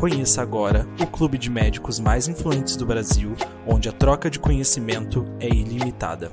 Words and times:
Conheça 0.00 0.40
agora 0.40 0.86
o 0.98 1.06
clube 1.06 1.36
de 1.36 1.50
médicos 1.50 2.00
mais 2.00 2.26
influentes 2.26 2.74
do 2.74 2.86
Brasil, 2.86 3.34
onde 3.66 3.86
a 3.86 3.92
troca 3.92 4.30
de 4.30 4.38
conhecimento 4.38 5.26
é 5.38 5.46
ilimitada. 5.46 6.32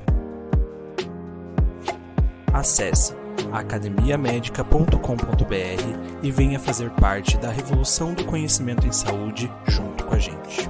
Acesse 2.53 3.13
academiamedica.com.br 3.51 6.23
e 6.23 6.31
venha 6.31 6.57
fazer 6.57 6.89
parte 6.91 7.37
da 7.37 7.51
revolução 7.51 8.13
do 8.13 8.23
conhecimento 8.23 8.87
em 8.87 8.91
saúde 8.93 9.51
junto 9.65 10.05
com 10.05 10.15
a 10.15 10.17
gente. 10.17 10.69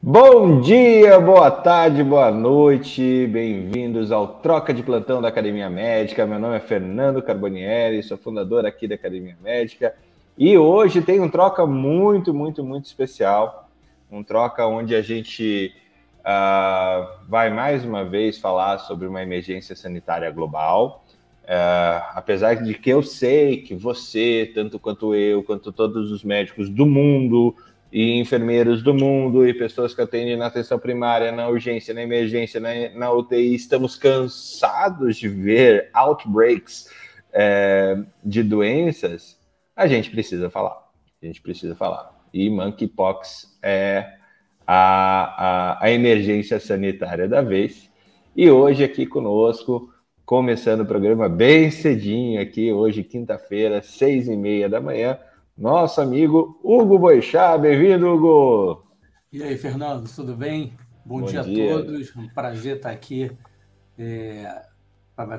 Bom 0.00 0.62
dia, 0.62 1.20
boa 1.20 1.50
tarde, 1.50 2.02
boa 2.02 2.30
noite, 2.30 3.26
bem-vindos 3.26 4.10
ao 4.10 4.40
Troca 4.40 4.72
de 4.72 4.82
Plantão 4.82 5.20
da 5.20 5.28
Academia 5.28 5.68
Médica. 5.68 6.26
Meu 6.26 6.38
nome 6.38 6.56
é 6.56 6.60
Fernando 6.60 7.22
Carbonieri, 7.22 8.02
sou 8.02 8.16
fundador 8.16 8.64
aqui 8.64 8.88
da 8.88 8.94
Academia 8.94 9.36
Médica 9.42 9.94
e 10.36 10.58
hoje 10.58 11.00
tem 11.00 11.20
um 11.20 11.28
troca 11.28 11.64
muito, 11.64 12.34
muito, 12.34 12.64
muito 12.64 12.86
especial. 12.86 13.70
Um 14.10 14.22
troca 14.22 14.66
onde 14.66 14.94
a 14.94 15.02
gente 15.02 15.72
uh, 16.20 17.06
vai 17.28 17.50
mais 17.50 17.84
uma 17.84 18.04
vez 18.04 18.38
falar 18.38 18.78
sobre 18.78 19.06
uma 19.06 19.22
emergência 19.22 19.76
sanitária 19.76 20.30
global. 20.30 21.04
Uh, 21.44 22.02
apesar 22.14 22.54
de 22.54 22.74
que 22.74 22.90
eu 22.90 23.02
sei 23.02 23.58
que 23.58 23.74
você, 23.74 24.50
tanto 24.54 24.78
quanto 24.78 25.14
eu, 25.14 25.42
quanto 25.42 25.70
todos 25.70 26.10
os 26.10 26.24
médicos 26.24 26.68
do 26.68 26.86
mundo, 26.86 27.54
e 27.92 28.18
enfermeiros 28.18 28.82
do 28.82 28.92
mundo, 28.92 29.46
e 29.46 29.54
pessoas 29.54 29.94
que 29.94 30.00
atendem 30.00 30.36
na 30.36 30.46
atenção 30.46 30.80
primária, 30.80 31.30
na 31.30 31.46
urgência, 31.46 31.94
na 31.94 32.02
emergência, 32.02 32.58
na, 32.58 32.70
na 32.92 33.12
UTI, 33.12 33.54
estamos 33.54 33.94
cansados 33.94 35.16
de 35.16 35.28
ver 35.28 35.90
outbreaks 35.92 36.90
é, 37.32 37.96
de 38.24 38.42
doenças 38.42 39.38
a 39.76 39.86
gente 39.86 40.10
precisa 40.10 40.48
falar. 40.48 40.90
A 41.22 41.26
gente 41.26 41.40
precisa 41.40 41.74
falar. 41.74 42.12
E 42.32 42.48
monkeypox 42.50 43.58
é 43.62 44.18
a, 44.66 45.76
a, 45.76 45.84
a 45.84 45.90
emergência 45.90 46.60
sanitária 46.60 47.28
da 47.28 47.42
vez. 47.42 47.90
E 48.36 48.50
hoje 48.50 48.84
aqui 48.84 49.06
conosco, 49.06 49.92
começando 50.24 50.80
o 50.80 50.86
programa 50.86 51.28
bem 51.28 51.70
cedinho 51.70 52.40
aqui, 52.40 52.72
hoje 52.72 53.02
quinta-feira, 53.02 53.82
seis 53.82 54.28
e 54.28 54.36
meia 54.36 54.68
da 54.68 54.80
manhã, 54.80 55.18
nosso 55.56 56.00
amigo 56.00 56.60
Hugo 56.62 56.98
Boixá. 56.98 57.56
Bem-vindo, 57.56 58.08
Hugo! 58.08 58.84
E 59.32 59.42
aí, 59.42 59.56
Fernando, 59.56 60.08
tudo 60.14 60.36
bem? 60.36 60.72
Bom, 61.04 61.20
Bom 61.20 61.26
dia, 61.26 61.42
dia, 61.42 61.74
a 61.74 61.76
todos. 61.78 62.16
Um 62.16 62.28
prazer 62.28 62.76
estar 62.76 62.90
aqui 62.90 63.30
é, 63.98 64.62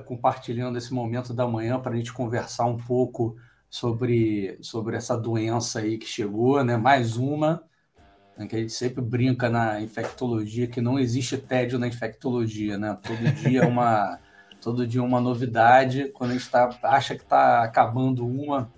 compartilhando 0.06 0.78
esse 0.78 0.94
momento 0.94 1.34
da 1.34 1.48
manhã 1.48 1.80
para 1.80 1.94
a 1.94 1.96
gente 1.96 2.14
conversar 2.14 2.66
um 2.66 2.78
pouco 2.78 3.36
sobre, 3.76 4.58
sobre 4.62 4.96
essa 4.96 5.18
doença 5.18 5.80
aí 5.80 5.98
que 5.98 6.06
chegou, 6.06 6.64
né? 6.64 6.78
Mais 6.78 7.18
uma, 7.18 7.62
né? 8.38 8.48
que 8.48 8.56
a 8.56 8.60
gente 8.60 8.72
sempre 8.72 9.02
brinca 9.02 9.50
na 9.50 9.82
infectologia 9.82 10.66
que 10.66 10.80
não 10.80 10.98
existe 10.98 11.38
tédio 11.38 11.78
na 11.78 11.86
infectologia, 11.86 12.78
né? 12.78 12.98
Todo 13.04 13.34
dia 13.34 13.64
é 13.64 13.66
uma 13.66 14.18
todo 14.64 14.88
dia 14.88 15.04
uma 15.04 15.20
novidade. 15.20 16.06
Quando 16.14 16.32
a 16.32 16.34
gente 16.36 16.50
tá, 16.50 16.70
acha 16.84 17.16
que 17.16 17.24
está 17.24 17.64
acabando 17.64 18.26
uma, 18.26 18.72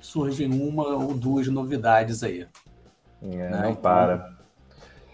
surgem 0.00 0.50
uma 0.50 0.86
ou 0.88 1.12
duas 1.12 1.46
novidades 1.48 2.22
aí. 2.22 2.48
É, 3.20 3.26
né? 3.26 3.50
Não 3.50 3.70
então, 3.72 3.76
para. 3.76 4.38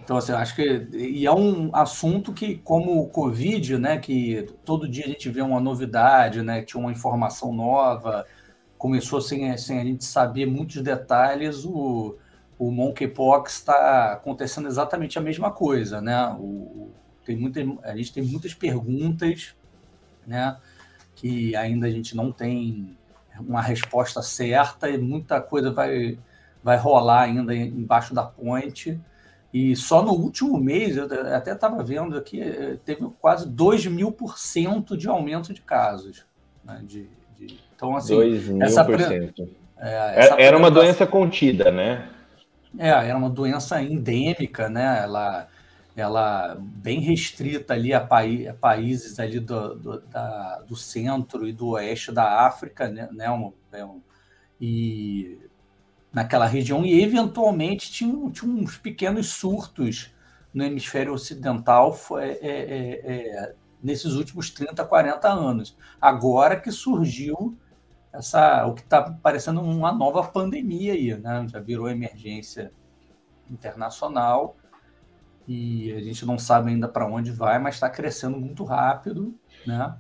Então, 0.04 0.16
assim, 0.18 0.30
acho 0.34 0.54
que. 0.54 0.88
E 0.92 1.26
é 1.26 1.32
um 1.32 1.74
assunto 1.74 2.32
que, 2.32 2.58
como 2.58 3.02
o 3.02 3.08
Covid, 3.08 3.76
né? 3.76 3.98
Que 3.98 4.46
todo 4.64 4.88
dia 4.88 5.04
a 5.04 5.08
gente 5.08 5.28
vê 5.28 5.42
uma 5.42 5.58
novidade, 5.58 6.42
né? 6.42 6.62
Tinha 6.62 6.80
uma 6.80 6.92
informação 6.92 7.52
nova, 7.52 8.24
começou 8.86 9.20
sem, 9.20 9.56
sem 9.58 9.80
a 9.80 9.84
gente 9.84 10.04
saber 10.04 10.46
muitos 10.46 10.80
detalhes, 10.80 11.64
o, 11.64 12.16
o 12.56 12.70
Monkeypox 12.70 13.54
está 13.54 14.12
acontecendo 14.12 14.68
exatamente 14.68 15.18
a 15.18 15.20
mesma 15.20 15.50
coisa, 15.50 16.00
né? 16.00 16.24
O, 16.38 16.88
tem 17.24 17.36
muita, 17.36 17.60
a 17.82 17.96
gente 17.96 18.12
tem 18.12 18.22
muitas 18.22 18.54
perguntas, 18.54 19.56
né? 20.24 20.56
Que 21.16 21.56
ainda 21.56 21.88
a 21.88 21.90
gente 21.90 22.14
não 22.14 22.30
tem 22.30 22.96
uma 23.40 23.60
resposta 23.60 24.22
certa 24.22 24.88
e 24.88 24.96
muita 24.96 25.40
coisa 25.40 25.72
vai, 25.72 26.16
vai 26.62 26.76
rolar 26.76 27.22
ainda 27.22 27.52
embaixo 27.56 28.14
da 28.14 28.22
ponte. 28.22 29.00
E 29.52 29.74
só 29.74 30.00
no 30.00 30.12
último 30.12 30.60
mês, 30.60 30.96
eu 30.96 31.08
até 31.34 31.54
estava 31.54 31.82
vendo 31.82 32.16
aqui, 32.16 32.40
teve 32.84 33.04
quase 33.20 33.48
2 33.48 33.86
mil 33.86 34.12
por 34.12 34.38
cento 34.38 34.96
de 34.96 35.08
aumento 35.08 35.52
de 35.52 35.60
casos 35.60 36.24
né, 36.62 36.80
de, 36.84 37.10
de 37.38 37.66
então, 37.76 37.94
assim, 37.94 38.14
2 38.14 38.48
mil 38.48 38.62
essa, 38.62 38.84
por 38.84 38.98
cento. 38.98 39.48
É, 39.78 40.20
essa 40.20 40.40
era 40.40 40.56
uma 40.56 40.70
doença 40.70 41.06
contida, 41.06 41.70
né? 41.70 42.08
É, 42.78 42.88
era 42.88 43.16
uma 43.16 43.28
doença 43.28 43.82
endêmica, 43.82 44.68
né? 44.68 45.02
Ela, 45.02 45.48
ela 45.94 46.56
bem 46.58 47.00
restrita 47.00 47.74
ali 47.74 47.92
a, 47.92 48.00
paí 48.00 48.48
a 48.48 48.54
países 48.54 49.20
ali 49.20 49.38
do, 49.38 49.74
do, 49.74 50.00
da, 50.00 50.62
do 50.66 50.74
centro 50.74 51.46
e 51.46 51.52
do 51.52 51.68
oeste 51.68 52.10
da 52.10 52.46
África, 52.46 52.88
né? 52.88 53.08
né 53.12 53.30
um, 53.30 53.52
é 53.72 53.84
um, 53.84 54.00
e 54.58 55.38
naquela 56.10 56.46
região, 56.46 56.84
e 56.84 57.02
eventualmente 57.02 57.92
tinha, 57.92 58.30
tinha 58.30 58.50
uns 58.50 58.78
pequenos 58.78 59.28
surtos 59.28 60.14
no 60.52 60.64
hemisfério 60.64 61.12
ocidental 61.12 61.92
foi, 61.92 62.24
é, 62.24 62.38
é, 62.40 63.00
é, 63.04 63.54
nesses 63.86 64.14
últimos 64.14 64.50
30, 64.50 64.84
40 64.84 65.28
anos. 65.28 65.76
Agora 66.00 66.56
que 66.56 66.72
surgiu 66.72 67.56
essa 68.12 68.66
o 68.66 68.74
que 68.74 68.82
está 68.82 69.02
parecendo 69.22 69.60
uma 69.60 69.92
nova 69.92 70.24
pandemia 70.24 70.92
aí, 70.94 71.16
né? 71.16 71.46
Já 71.48 71.60
virou 71.60 71.88
emergência 71.88 72.72
internacional 73.48 74.56
e 75.46 75.92
a 75.92 76.00
gente 76.00 76.26
não 76.26 76.36
sabe 76.36 76.70
ainda 76.70 76.88
para 76.88 77.06
onde 77.06 77.30
vai, 77.30 77.60
mas 77.60 77.76
está 77.76 77.88
crescendo 77.88 78.36
muito 78.36 78.64
rápido, 78.64 79.32
né? 79.64 79.94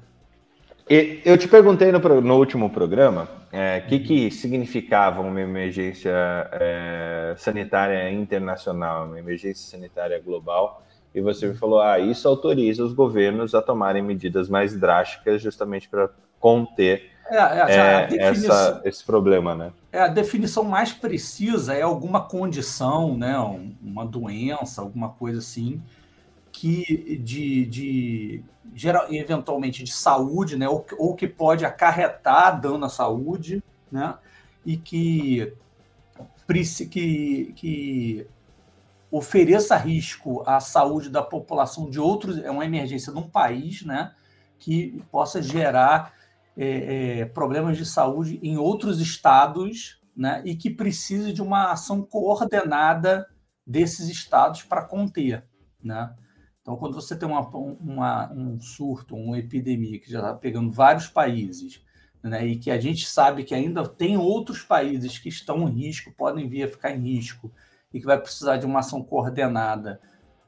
E 0.90 1.20
eu 1.24 1.38
te 1.38 1.46
perguntei 1.46 1.92
no, 1.92 1.98
no 2.20 2.36
último 2.36 2.70
programa 2.70 3.28
o 3.52 3.56
é, 3.56 3.80
que, 3.80 4.00
que 4.00 4.30
significava 4.30 5.20
uma 5.20 5.40
emergência 5.40 6.12
é, 6.52 7.34
sanitária 7.38 8.10
internacional, 8.10 9.06
uma 9.06 9.18
emergência 9.18 9.68
sanitária 9.68 10.20
global, 10.20 10.85
e 11.16 11.20
você 11.22 11.48
me 11.48 11.54
falou: 11.54 11.80
ah, 11.80 11.98
isso 11.98 12.28
autoriza 12.28 12.84
os 12.84 12.92
governos 12.92 13.54
a 13.54 13.62
tomarem 13.62 14.02
medidas 14.02 14.50
mais 14.50 14.78
drásticas 14.78 15.40
justamente 15.40 15.88
para 15.88 16.10
conter 16.38 17.10
é, 17.28 17.36
é, 17.36 18.08
é 18.10 18.16
essa, 18.18 18.82
esse 18.84 19.02
problema, 19.02 19.54
né? 19.54 19.72
É, 19.90 20.00
a 20.00 20.08
definição 20.08 20.62
mais 20.62 20.92
precisa 20.92 21.72
é 21.72 21.80
alguma 21.80 22.20
condição, 22.20 23.16
né? 23.16 23.34
Uma 23.82 24.04
doença, 24.04 24.82
alguma 24.82 25.08
coisa 25.08 25.38
assim, 25.38 25.82
que 26.52 27.18
de, 27.24 27.64
de 27.64 28.44
geral, 28.74 29.06
eventualmente 29.10 29.82
de 29.82 29.92
saúde, 29.92 30.56
né? 30.56 30.68
Ou, 30.68 30.84
ou 30.98 31.16
que 31.16 31.26
pode 31.26 31.64
acarretar 31.64 32.60
dano 32.60 32.84
à 32.84 32.88
saúde, 32.90 33.62
né? 33.90 34.14
E 34.66 34.76
que, 34.76 35.52
que, 36.90 37.52
que 37.56 38.26
ofereça 39.16 39.76
risco 39.76 40.42
à 40.46 40.60
saúde 40.60 41.10
da 41.10 41.22
população 41.22 41.88
de 41.88 41.98
outros, 41.98 42.38
é 42.38 42.50
uma 42.50 42.64
emergência 42.64 43.12
num 43.12 43.28
país, 43.28 43.82
né? 43.82 44.14
Que 44.58 45.02
possa 45.10 45.42
gerar 45.42 46.14
é, 46.56 47.20
é, 47.20 47.24
problemas 47.26 47.76
de 47.76 47.84
saúde 47.84 48.40
em 48.42 48.56
outros 48.56 49.00
estados 49.00 50.00
né, 50.16 50.40
e 50.44 50.56
que 50.56 50.70
precise 50.70 51.32
de 51.32 51.42
uma 51.42 51.72
ação 51.72 52.02
coordenada 52.02 53.28
desses 53.66 54.08
estados 54.08 54.62
para 54.62 54.82
conter, 54.82 55.44
né? 55.82 56.14
Então, 56.62 56.76
quando 56.76 56.94
você 56.94 57.16
tem 57.16 57.28
uma, 57.28 57.46
uma, 57.48 58.32
um 58.32 58.58
surto, 58.58 59.14
uma 59.14 59.38
epidemia 59.38 60.00
que 60.00 60.10
já 60.10 60.18
está 60.18 60.34
pegando 60.34 60.72
vários 60.72 61.06
países, 61.06 61.80
né, 62.20 62.44
e 62.44 62.56
que 62.56 62.72
a 62.72 62.80
gente 62.80 63.06
sabe 63.06 63.44
que 63.44 63.54
ainda 63.54 63.86
tem 63.86 64.16
outros 64.16 64.62
países 64.62 65.16
que 65.16 65.28
estão 65.28 65.68
em 65.68 65.72
risco, 65.72 66.12
podem 66.16 66.48
vir 66.48 66.64
a 66.64 66.68
ficar 66.68 66.90
em 66.90 67.00
risco, 67.00 67.52
e 67.96 68.00
que 68.00 68.06
vai 68.06 68.18
precisar 68.20 68.58
de 68.58 68.66
uma 68.66 68.80
ação 68.80 69.02
coordenada 69.02 69.98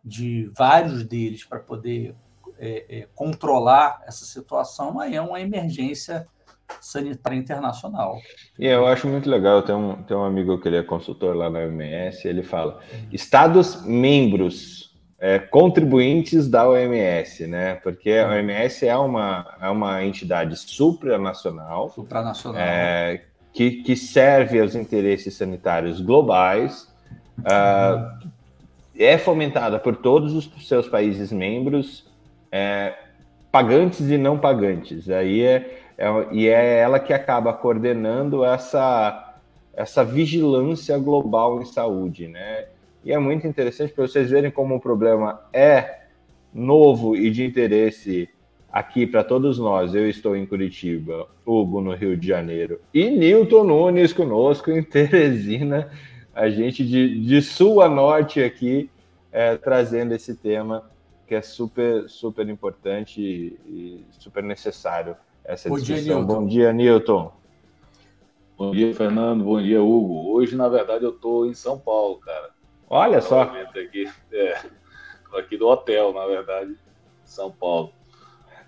de 0.05 0.51
vários 0.55 1.03
deles 1.03 1.45
para 1.45 1.59
poder 1.59 2.15
é, 2.59 2.85
é, 2.89 3.09
controlar 3.15 4.03
essa 4.07 4.27
situação, 4.27 5.01
aí 5.01 5.17
é 5.17 5.23
uma 5.23 5.41
emergência 5.41 6.27
sanitária 6.79 7.39
internacional. 7.39 8.19
E 8.59 8.67
eu 8.67 8.87
acho 8.87 9.09
muito 9.09 9.31
legal, 9.31 9.63
tem 9.63 9.75
um, 9.75 10.03
tem 10.03 10.15
um 10.15 10.25
amigo 10.25 10.61
que 10.61 10.69
ele 10.69 10.77
é 10.77 10.83
consultor 10.83 11.35
lá 11.35 11.49
na 11.49 11.61
OMS, 11.61 12.29
ele 12.29 12.43
fala, 12.43 12.81
Estados 13.11 13.83
membros, 13.87 14.95
é, 15.19 15.39
contribuintes 15.39 16.49
da 16.49 16.69
OMS, 16.69 17.47
né? 17.47 17.77
Porque 17.77 18.11
a 18.11 18.29
OMS 18.29 18.87
é 18.87 18.97
uma, 18.97 19.57
é 19.59 19.69
uma 19.71 20.05
entidade 20.05 20.55
supranacional, 20.55 21.89
supranacional. 21.89 22.61
É, 22.61 23.23
que, 23.53 23.83
que 23.83 23.97
serve 23.97 24.61
aos 24.61 24.75
interesses 24.75 25.35
sanitários 25.35 26.01
globais, 26.01 26.87
uh, 27.41 28.29
é 28.99 29.17
fomentada 29.17 29.79
por 29.79 29.97
todos 29.97 30.35
os 30.35 30.51
seus 30.67 30.89
países 30.89 31.31
membros, 31.31 32.05
é, 32.51 32.95
pagantes 33.53 34.09
e 34.11 34.19
não 34.19 34.39
pagantes. 34.39 35.09
Aí 35.09 35.43
é, 35.43 35.81
é, 35.97 36.09
e 36.33 36.49
é 36.49 36.79
ela 36.79 36.99
que 36.99 37.13
acaba 37.13 37.53
coordenando 37.53 38.45
essa, 38.45 39.37
essa 39.75 40.05
vigilância 40.05 40.99
global 40.99 41.63
em 41.63 41.65
saúde, 41.65 42.27
né? 42.27 42.67
E 43.05 43.13
é 43.13 43.19
muito 43.19 43.47
interessante 43.47 43.93
para 43.93 44.07
vocês 44.07 44.31
verem 44.31 44.51
como 44.51 44.75
o 44.75 44.81
problema 44.81 45.41
é 45.53 46.01
novo 46.53 47.17
e 47.17 47.31
de 47.31 47.45
interesse 47.45 48.29
aqui 48.71 49.07
para 49.07 49.23
todos 49.23 49.59
nós. 49.59 49.95
Eu 49.95 50.09
estou 50.09 50.37
em 50.37 50.45
Curitiba, 50.45 51.29
Hugo 51.47 51.81
no 51.81 51.95
Rio 51.95 52.17
de 52.17 52.27
Janeiro 52.27 52.81
e 52.93 53.09
Newton 53.09 53.65
Nunes 53.65 54.13
conosco 54.13 54.71
em 54.71 54.83
Teresina, 54.83 55.89
a 56.39 56.49
gente 56.49 56.87
de, 56.87 57.21
de 57.21 57.43
sul 57.43 57.83
a 57.83 57.89
norte 57.89 58.41
aqui 58.41 58.89
é, 59.33 59.57
trazendo 59.57 60.15
esse 60.15 60.37
tema 60.37 60.89
que 61.27 61.35
é 61.35 61.43
super, 61.43 62.09
super 62.09 62.49
importante 62.49 63.21
e, 63.21 64.05
super 64.13 64.43
necessário 64.43 65.17
essa 65.45 65.69
Bom 65.69 65.77
discussão. 65.77 66.25
Dia, 66.25 66.37
Bom 66.37 66.47
dia, 66.47 66.73
Newton. 66.73 67.33
Bom 68.57 68.71
dia, 68.71 68.95
Fernando. 68.95 69.45
Bom 69.45 69.61
dia, 69.61 69.83
Hugo. 69.83 70.31
Hoje, 70.31 70.55
na 70.55 70.69
verdade, 70.69 71.05
eu 71.05 71.11
estou 71.11 71.45
em 71.45 71.55
São 71.55 71.77
Paulo, 71.77 72.19
cara. 72.19 72.51
Olha 72.89 73.21
só. 73.21 73.43
Aqui, 73.43 74.09
é, 74.33 74.61
aqui 75.35 75.57
do 75.57 75.67
hotel, 75.67 76.13
na 76.13 76.25
verdade, 76.25 76.77
São 77.25 77.51
Paulo. 77.51 77.93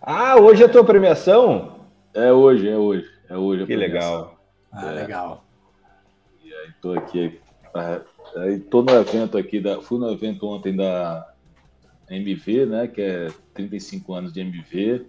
Ah, 0.03 0.37
hoje 0.37 0.65
é 0.65 0.67
a 0.67 0.69
tua 0.69 0.85
premiação? 0.85 1.87
É 2.13 2.33
hoje, 2.33 2.69
é 2.69 2.77
hoje. 2.77 3.09
É 3.29 3.37
hoje 3.37 3.65
que 3.65 3.77
legal. 3.77 4.41
Ah, 4.73 4.91
é. 4.91 5.03
legal. 5.03 5.45
E 6.43 6.53
aí, 6.53 6.73
tô 6.83 6.95
aqui. 6.95 7.41
É, 7.75 8.01
aí, 8.41 8.59
tô 8.59 8.83
no 8.83 8.93
evento 8.93 9.39
aqui, 9.39 9.61
da, 9.61 9.81
fui 9.81 9.99
no 9.99 10.11
evento 10.11 10.47
ontem 10.47 10.75
da 10.75 11.33
MV, 12.09 12.67
né, 12.67 12.89
que 12.89 13.01
é 13.01 13.29
35 13.55 14.15
anos 14.15 14.33
de 14.33 14.41
MV. 14.41 15.07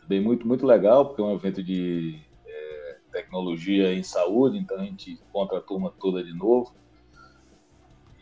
Também 0.00 0.20
muito, 0.20 0.46
muito 0.46 0.66
legal, 0.66 1.06
porque 1.06 1.20
é 1.20 1.24
um 1.24 1.34
evento 1.34 1.62
de 1.62 2.20
é, 2.46 2.96
tecnologia 3.12 3.92
em 3.92 4.02
saúde, 4.02 4.58
então 4.58 4.78
a 4.78 4.84
gente 4.84 5.12
encontra 5.12 5.58
a 5.58 5.60
turma 5.60 5.92
toda 5.98 6.22
de 6.22 6.32
novo. 6.32 6.74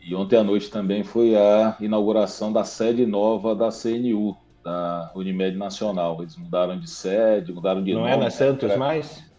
E 0.01 0.13
ontem 0.13 0.37
à 0.37 0.43
noite 0.43 0.69
também 0.69 1.03
foi 1.03 1.35
a 1.35 1.77
inauguração 1.79 2.51
da 2.51 2.65
sede 2.65 3.05
nova 3.05 3.55
da 3.55 3.69
CNU, 3.69 4.35
da 4.61 5.11
Unimed 5.15 5.57
Nacional. 5.57 6.21
Eles 6.21 6.35
mudaram 6.35 6.77
de 6.77 6.89
sede, 6.89 7.53
mudaram 7.53 7.81
de 7.81 7.93
Não 7.93 8.01
nome. 8.01 8.11
Não 8.11 8.17
é 8.17 8.23
na 8.25 8.29
Santos 8.29 8.69
é... 8.69 8.77
mais? 8.77 9.32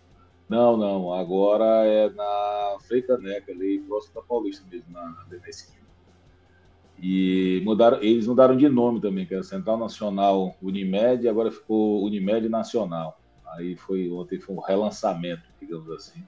Não, 0.48 0.76
não. 0.76 1.12
Agora 1.12 1.86
é 1.86 2.10
na 2.10 2.76
Freicaneca, 2.86 3.52
ali 3.52 3.80
próximo 3.80 4.14
da 4.14 4.22
Paulista 4.22 4.64
mesmo, 4.70 4.92
na, 4.92 5.24
na 5.30 5.48
esquina. 5.48 5.84
E 7.00 7.60
mudaram, 7.64 8.02
eles 8.02 8.26
mudaram 8.26 8.56
de 8.56 8.68
nome 8.68 9.00
também, 9.00 9.26
que 9.26 9.34
era 9.34 9.42
Central 9.42 9.76
Nacional 9.76 10.56
Unimed, 10.62 11.28
agora 11.28 11.50
ficou 11.50 12.04
Unimed 12.04 12.48
Nacional. 12.48 13.18
Aí 13.52 13.76
foi 13.76 14.10
ontem 14.10 14.38
foi 14.38 14.54
um 14.54 14.60
relançamento, 14.60 15.42
digamos 15.60 15.90
assim. 15.90 16.24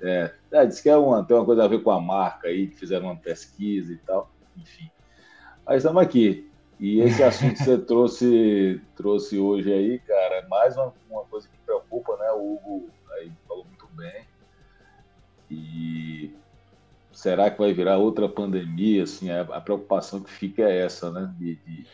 É, 0.00 0.32
é 0.52 0.66
diz 0.66 0.80
que 0.80 0.88
é 0.88 0.96
uma, 0.96 1.24
tem 1.24 1.36
uma 1.36 1.44
coisa 1.44 1.64
a 1.64 1.68
ver 1.68 1.82
com 1.82 1.90
a 1.90 2.00
marca 2.00 2.48
aí, 2.48 2.68
que 2.68 2.76
fizeram 2.76 3.06
uma 3.06 3.16
pesquisa 3.16 3.92
e 3.92 3.96
tal, 3.98 4.30
enfim. 4.56 4.90
Aí 5.66 5.76
estamos 5.76 6.02
aqui. 6.02 6.48
E 6.78 7.00
esse 7.00 7.22
assunto 7.22 7.54
que 7.54 7.64
você 7.64 7.76
trouxe, 7.76 8.80
trouxe 8.96 9.38
hoje 9.38 9.70
aí, 9.70 9.98
cara, 9.98 10.36
é 10.36 10.46
mais 10.46 10.76
uma, 10.76 10.94
uma 11.10 11.24
coisa 11.24 11.46
que 11.46 11.58
preocupa, 11.58 12.16
né? 12.16 12.30
O 12.32 12.54
Hugo 12.54 12.88
aí 13.20 13.32
falou 13.46 13.64
muito 13.64 13.86
bem. 13.94 14.24
E 15.50 16.32
será 17.12 17.50
que 17.50 17.58
vai 17.58 17.72
virar 17.72 17.98
outra 17.98 18.28
pandemia? 18.28 19.02
Assim, 19.02 19.30
a, 19.30 19.60
preocupação 19.60 20.22
que 20.22 20.30
fica 20.30 20.62
é 20.62 20.82
essa, 20.82 21.10
né? 21.10 21.34
De, 21.38 21.56
de, 21.56 21.86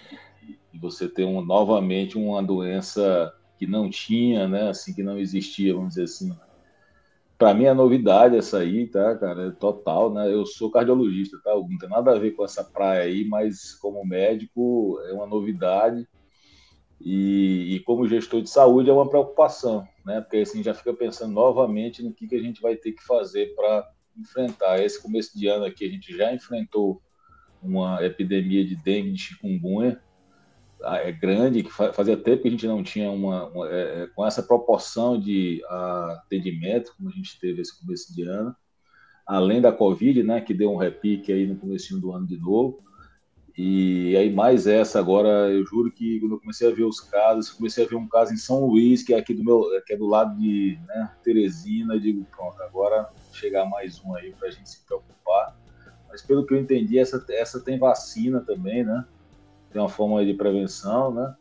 de, 0.72 0.78
você 0.78 1.08
ter 1.08 1.24
um, 1.24 1.44
novamente 1.44 2.18
uma 2.18 2.42
doença 2.42 3.34
que 3.58 3.66
não 3.66 3.88
tinha, 3.90 4.46
né? 4.46 4.68
Assim, 4.68 4.94
que 4.94 5.02
não 5.02 5.18
existia, 5.18 5.74
vamos 5.74 5.90
dizer 5.90 6.04
assim. 6.04 6.36
Para 7.38 7.52
mim 7.52 7.64
é 7.64 7.74
novidade 7.74 8.36
essa 8.36 8.58
aí, 8.58 8.86
tá, 8.86 9.14
cara? 9.16 9.48
É 9.48 9.50
total, 9.50 10.12
né? 10.12 10.32
Eu 10.32 10.46
sou 10.46 10.70
cardiologista, 10.70 11.38
tá? 11.42 11.54
Não 11.54 11.78
tem 11.78 11.88
nada 11.88 12.12
a 12.12 12.18
ver 12.18 12.32
com 12.32 12.44
essa 12.44 12.64
praia 12.64 13.02
aí, 13.02 13.24
mas 13.24 13.74
como 13.74 14.04
médico 14.04 14.98
é 15.08 15.12
uma 15.12 15.26
novidade. 15.26 16.06
E, 17.00 17.74
e, 17.74 17.80
como 17.80 18.08
gestor 18.08 18.40
de 18.40 18.48
saúde 18.48 18.88
é 18.88 18.92
uma 18.92 19.08
preocupação, 19.08 19.86
né? 20.06 20.20
Porque 20.20 20.38
assim 20.38 20.62
já 20.62 20.72
fica 20.72 20.94
pensando 20.94 21.32
novamente 21.32 22.02
no 22.02 22.14
que, 22.14 22.28
que 22.28 22.36
a 22.36 22.40
gente 22.40 22.62
vai 22.62 22.76
ter 22.76 22.92
que 22.92 23.02
fazer 23.04 23.54
para 23.56 23.90
enfrentar. 24.16 24.82
Esse 24.82 25.02
começo 25.02 25.36
de 25.36 25.48
ano 25.48 25.64
aqui 25.64 25.84
a 25.84 25.90
gente 25.90 26.16
já 26.16 26.32
enfrentou 26.32 27.02
uma 27.60 28.02
epidemia 28.04 28.64
de 28.64 28.76
dengue, 28.76 29.12
de 29.12 29.18
chikungunya, 29.18 30.00
ah, 30.82 30.98
é 30.98 31.10
grande, 31.10 31.62
que 31.62 31.72
fazia 31.72 32.16
tempo 32.16 32.42
que 32.42 32.48
a 32.48 32.50
gente 32.50 32.66
não 32.66 32.82
tinha 32.82 33.10
uma, 33.10 33.46
uma 33.48 33.68
é, 33.68 34.02
é, 34.02 34.06
com 34.08 34.24
essa 34.24 34.42
proporção 34.42 35.18
de 35.18 35.62
atendimento 35.68 36.94
como 36.96 37.08
a 37.08 37.12
gente 37.12 37.40
teve 37.40 37.62
esse 37.62 37.78
começo 37.80 38.14
de 38.14 38.22
ano, 38.22 38.54
além 39.26 39.60
da 39.60 39.72
Covid, 39.72 40.22
né, 40.22 40.40
que 40.40 40.54
deu 40.54 40.70
um 40.70 40.76
repique 40.76 41.32
aí 41.32 41.46
no 41.46 41.56
começo 41.56 41.98
do 41.98 42.12
ano 42.12 42.26
de 42.26 42.38
novo, 42.38 42.84
e 43.58 44.14
aí 44.16 44.30
mais 44.30 44.66
essa 44.66 44.98
agora, 44.98 45.50
eu 45.50 45.64
juro 45.64 45.90
que 45.90 46.20
quando 46.20 46.32
eu 46.32 46.40
comecei 46.40 46.70
a 46.70 46.74
ver 46.74 46.84
os 46.84 47.00
casos, 47.00 47.50
comecei 47.50 47.86
a 47.86 47.88
ver 47.88 47.96
um 47.96 48.06
caso 48.06 48.34
em 48.34 48.36
São 48.36 48.66
Luís, 48.66 49.02
que 49.02 49.14
é 49.14 49.18
aqui 49.18 49.32
do 49.32 49.42
meu, 49.42 49.62
que 49.86 49.94
é 49.94 49.96
do 49.96 50.06
lado 50.06 50.36
de 50.36 50.78
né, 50.86 51.10
Teresina, 51.22 51.98
digo, 51.98 52.26
pronto, 52.36 52.62
agora 52.62 53.08
chegar 53.32 53.64
mais 53.64 54.02
um 54.04 54.14
aí 54.14 54.32
para 54.32 54.48
a 54.48 54.50
gente 54.50 54.68
se 54.68 54.84
preocupar. 54.84 55.56
Mas 56.08 56.22
pelo 56.22 56.46
que 56.46 56.52
eu 56.52 56.58
entendi, 56.58 56.98
essa, 56.98 57.24
essa 57.30 57.58
tem 57.58 57.78
vacina 57.78 58.40
também, 58.40 58.84
né? 58.84 59.04
Tem 59.70 59.80
uma 59.80 59.88
forma 59.88 60.24
de 60.24 60.34
prevenção, 60.34 61.12
né? 61.12 61.34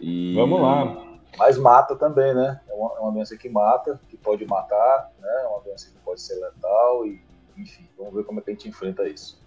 E, 0.00 0.34
Vamos 0.34 0.60
lá. 0.60 1.18
Mas 1.36 1.58
mata 1.58 1.96
também, 1.96 2.32
né? 2.32 2.60
É 2.68 2.74
uma, 2.74 2.96
é 2.96 3.00
uma 3.00 3.12
doença 3.12 3.36
que 3.36 3.48
mata, 3.48 4.00
que 4.08 4.16
pode 4.16 4.46
matar, 4.46 5.12
né? 5.20 5.42
É 5.42 5.46
uma 5.48 5.60
doença 5.60 5.90
que 5.90 5.98
pode 5.98 6.20
ser 6.20 6.36
letal 6.36 7.06
e, 7.06 7.20
enfim, 7.56 7.88
vamos 7.98 8.14
ver 8.14 8.24
como 8.24 8.38
é 8.38 8.42
que 8.42 8.50
a 8.50 8.52
gente 8.54 8.68
enfrenta 8.68 9.08
isso. 9.08 9.43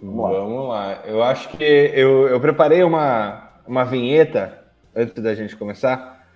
Vamos 0.00 0.24
lá. 0.24 0.38
Vamos 0.38 0.68
lá. 0.68 1.02
Eu 1.04 1.22
acho 1.22 1.48
que 1.50 1.64
eu, 1.64 2.28
eu 2.28 2.40
preparei 2.40 2.82
uma, 2.82 3.50
uma 3.66 3.84
vinheta 3.84 4.58
antes 4.94 5.22
da 5.22 5.34
gente 5.34 5.56
começar. 5.56 6.26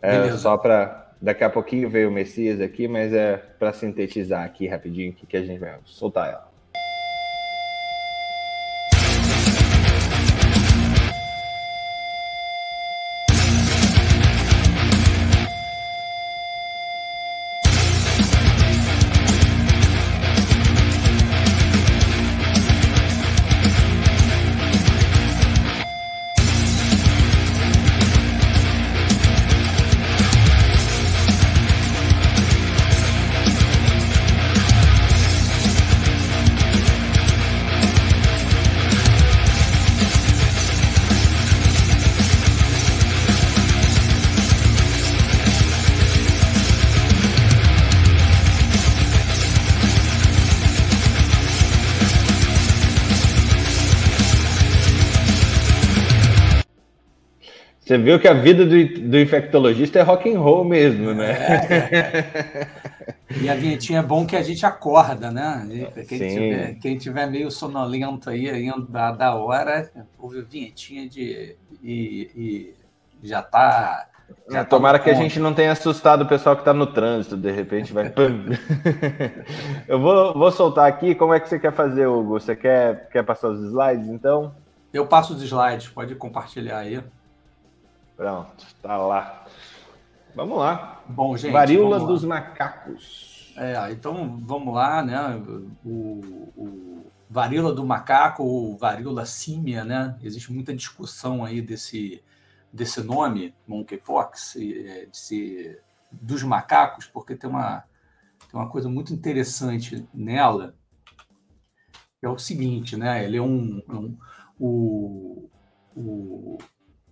É, 0.00 0.30
só 0.32 0.56
para. 0.56 1.02
Daqui 1.20 1.42
a 1.42 1.48
pouquinho 1.48 1.88
veio 1.88 2.10
o 2.10 2.12
Messias 2.12 2.60
aqui, 2.60 2.86
mas 2.86 3.12
é 3.14 3.38
para 3.58 3.72
sintetizar 3.72 4.44
aqui 4.44 4.66
rapidinho 4.66 5.12
o 5.12 5.14
que, 5.14 5.26
que 5.26 5.36
a 5.38 5.42
gente 5.42 5.58
vai 5.58 5.78
soltar 5.86 6.28
ela. 6.28 6.43
Você 58.04 58.10
viu 58.10 58.20
que 58.20 58.28
a 58.28 58.34
vida 58.34 58.66
do, 58.66 59.08
do 59.08 59.18
infectologista 59.18 59.98
é 59.98 60.02
rock 60.02 60.30
and 60.30 60.38
roll 60.38 60.62
mesmo, 60.62 61.14
né? 61.14 61.32
É. 61.32 62.66
E 63.40 63.48
a 63.48 63.54
vinhetinha 63.54 63.98
é 63.98 64.02
bom 64.02 64.24
que 64.24 64.36
a 64.36 64.42
gente 64.42 64.64
acorda, 64.64 65.28
né? 65.28 65.66
Quem, 66.08 66.18
tiver, 66.18 66.74
quem 66.74 66.96
tiver 66.96 67.26
meio 67.26 67.50
sonolento 67.50 68.30
aí, 68.30 68.48
aí 68.48 68.70
da, 68.88 69.34
hora, 69.34 69.90
ouve 70.16 70.38
a 70.38 70.42
vinhetinha 70.42 71.08
de, 71.08 71.56
e, 71.82 72.30
e 72.36 72.74
já 73.26 73.42
tá. 73.42 74.06
Já 74.48 74.60
é, 74.60 74.64
Tomara 74.64 74.98
tá 74.98 75.04
que 75.04 75.10
a 75.10 75.14
gente 75.14 75.40
não 75.40 75.52
tenha 75.52 75.72
assustado 75.72 76.22
o 76.22 76.28
pessoal 76.28 76.54
que 76.54 76.62
está 76.62 76.72
no 76.72 76.86
trânsito, 76.86 77.36
de 77.36 77.50
repente 77.50 77.92
vai. 77.92 78.12
Eu 79.88 79.98
vou, 79.98 80.32
vou 80.32 80.52
soltar 80.52 80.86
aqui. 80.86 81.12
Como 81.14 81.34
é 81.34 81.40
que 81.40 81.48
você 81.48 81.58
quer 81.58 81.72
fazer, 81.72 82.06
Hugo? 82.06 82.38
Você 82.38 82.54
quer, 82.54 83.08
quer 83.08 83.24
passar 83.24 83.48
os 83.48 83.60
slides, 83.64 84.06
então? 84.08 84.54
Eu 84.92 85.08
passo 85.08 85.34
os 85.34 85.42
slides, 85.42 85.88
pode 85.88 86.14
compartilhar 86.14 86.78
aí. 86.78 87.02
Pronto, 88.16 88.66
tá 88.80 88.96
lá. 88.96 89.46
Vamos 90.34 90.58
lá. 90.58 91.02
Bom, 91.08 91.36
gente. 91.36 91.52
Varíola 91.52 91.98
dos 92.00 92.24
macacos. 92.24 93.52
É, 93.56 93.92
então 93.92 94.40
vamos 94.44 94.74
lá, 94.74 95.02
né? 95.02 95.36
O, 95.84 96.50
o 96.56 97.12
varíola 97.30 97.72
do 97.72 97.84
macaco 97.84 98.42
ou 98.42 98.76
varíola 98.76 99.24
símia, 99.26 99.84
né? 99.84 100.18
Existe 100.22 100.52
muita 100.52 100.74
discussão 100.74 101.44
aí 101.44 101.60
desse, 101.60 102.22
desse 102.72 103.02
nome, 103.02 103.54
monkeypox, 103.66 104.56
é, 104.56 105.06
de 105.06 105.78
dos 106.12 106.44
macacos, 106.44 107.06
porque 107.06 107.34
tem 107.34 107.50
uma, 107.50 107.84
tem 108.50 108.60
uma 108.60 108.68
coisa 108.68 108.88
muito 108.88 109.12
interessante 109.12 110.06
nela, 110.14 110.76
que 112.20 112.26
é 112.26 112.28
o 112.28 112.38
seguinte, 112.38 112.96
né? 112.96 113.24
Ele 113.24 113.36
é 113.36 113.42
um, 113.42 113.82
um 113.88 114.16
o, 114.58 115.50
o 115.96 116.58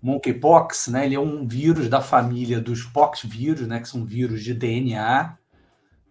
monkeypox, 0.02 0.88
né? 0.88 1.06
Ele 1.06 1.14
é 1.14 1.20
um 1.20 1.46
vírus 1.46 1.88
da 1.88 2.00
família 2.00 2.60
dos 2.60 2.82
poxvírus, 2.82 3.68
né? 3.68 3.80
Que 3.80 3.88
são 3.88 4.04
vírus 4.04 4.42
de 4.42 4.52
DNA, 4.52 5.38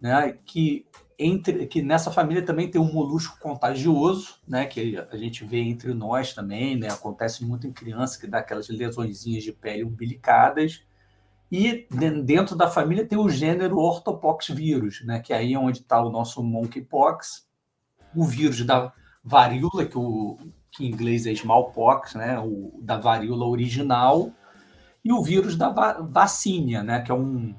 né? 0.00 0.38
Que 0.46 0.86
entre 1.18 1.66
que 1.66 1.82
nessa 1.82 2.10
família 2.10 2.42
também 2.44 2.70
tem 2.70 2.80
um 2.80 2.92
molusco 2.92 3.38
contagioso, 3.38 4.36
né? 4.48 4.64
Que 4.66 4.96
a 4.96 5.16
gente 5.16 5.44
vê 5.44 5.58
entre 5.60 5.92
nós 5.92 6.32
também, 6.32 6.76
né? 6.76 6.88
Acontece 6.88 7.44
muito 7.44 7.66
em 7.66 7.72
criança 7.72 8.18
que 8.18 8.26
dá 8.26 8.38
aquelas 8.38 8.68
lesõezinhas 8.68 9.44
de 9.44 9.52
pele 9.52 9.84
umbilicadas. 9.84 10.82
E 11.50 11.86
dentro 12.24 12.56
da 12.56 12.66
família 12.66 13.06
tem 13.06 13.18
o 13.18 13.28
gênero 13.28 13.76
ortopoxvírus, 13.76 15.04
né? 15.04 15.20
Que 15.20 15.34
aí 15.34 15.52
é 15.52 15.58
onde 15.58 15.80
está 15.80 16.02
o 16.02 16.10
nosso 16.10 16.42
monkeypox, 16.42 17.46
o 18.16 18.24
vírus 18.24 18.64
da 18.64 18.90
varíola 19.22 19.84
que 19.84 19.98
o 19.98 20.38
que 20.72 20.86
em 20.86 20.88
inglês 20.88 21.26
é 21.26 21.32
smallpox, 21.32 22.14
né, 22.14 22.38
o, 22.40 22.72
da 22.80 22.96
varíola 22.96 23.46
original, 23.46 24.32
e 25.04 25.12
o 25.12 25.22
vírus 25.22 25.54
da 25.56 25.68
va 25.68 26.26
né, 26.82 27.02
que 27.02 27.12
é 27.12 27.14
um, 27.14 27.54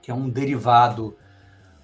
que 0.00 0.10
é 0.10 0.14
um 0.14 0.30
derivado 0.30 1.16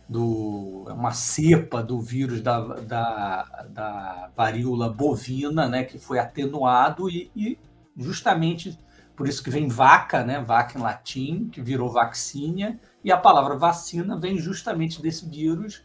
do 0.08 0.84
é 0.88 0.92
uma 0.92 1.12
cepa 1.12 1.82
do 1.82 2.00
vírus 2.00 2.40
da, 2.40 2.61
da, 2.61 3.66
da 3.70 4.30
varíola 4.37 4.88
bovina, 4.88 5.68
né, 5.68 5.82
que 5.82 5.99
foi 5.99 6.18
atenuado 6.18 7.08
e, 7.11 7.30
e, 7.34 7.58
justamente 7.96 8.78
por 9.16 9.28
isso 9.28 9.42
que 9.42 9.50
vem 9.50 9.68
vaca, 9.68 10.25
né, 10.25 10.40
vaca 10.40 10.78
em 10.78 10.82
latim, 10.82 11.49
que 11.49 11.61
virou 11.61 11.90
vacínia, 11.90 12.78
e 13.02 13.11
a 13.12 13.16
palavra 13.16 13.56
vacina 13.56 14.18
vem 14.18 14.38
justamente 14.38 15.00
desse 15.00 15.28
vírus, 15.28 15.84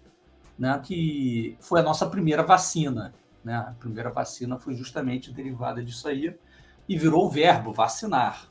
né, 0.58 0.80
que 0.84 1.56
foi 1.60 1.80
a 1.80 1.84
nossa 1.84 2.08
primeira 2.08 2.44
vacina. 2.44 3.14
Né? 3.44 3.56
A 3.56 3.74
primeira 3.80 4.10
vacina 4.10 4.58
foi 4.58 4.76
justamente 4.76 5.32
derivada 5.32 5.84
disso 5.84 6.08
aí 6.08 6.34
e 6.88 6.98
virou 6.98 7.26
o 7.26 7.30
verbo 7.30 7.72
vacinar. 7.72 8.50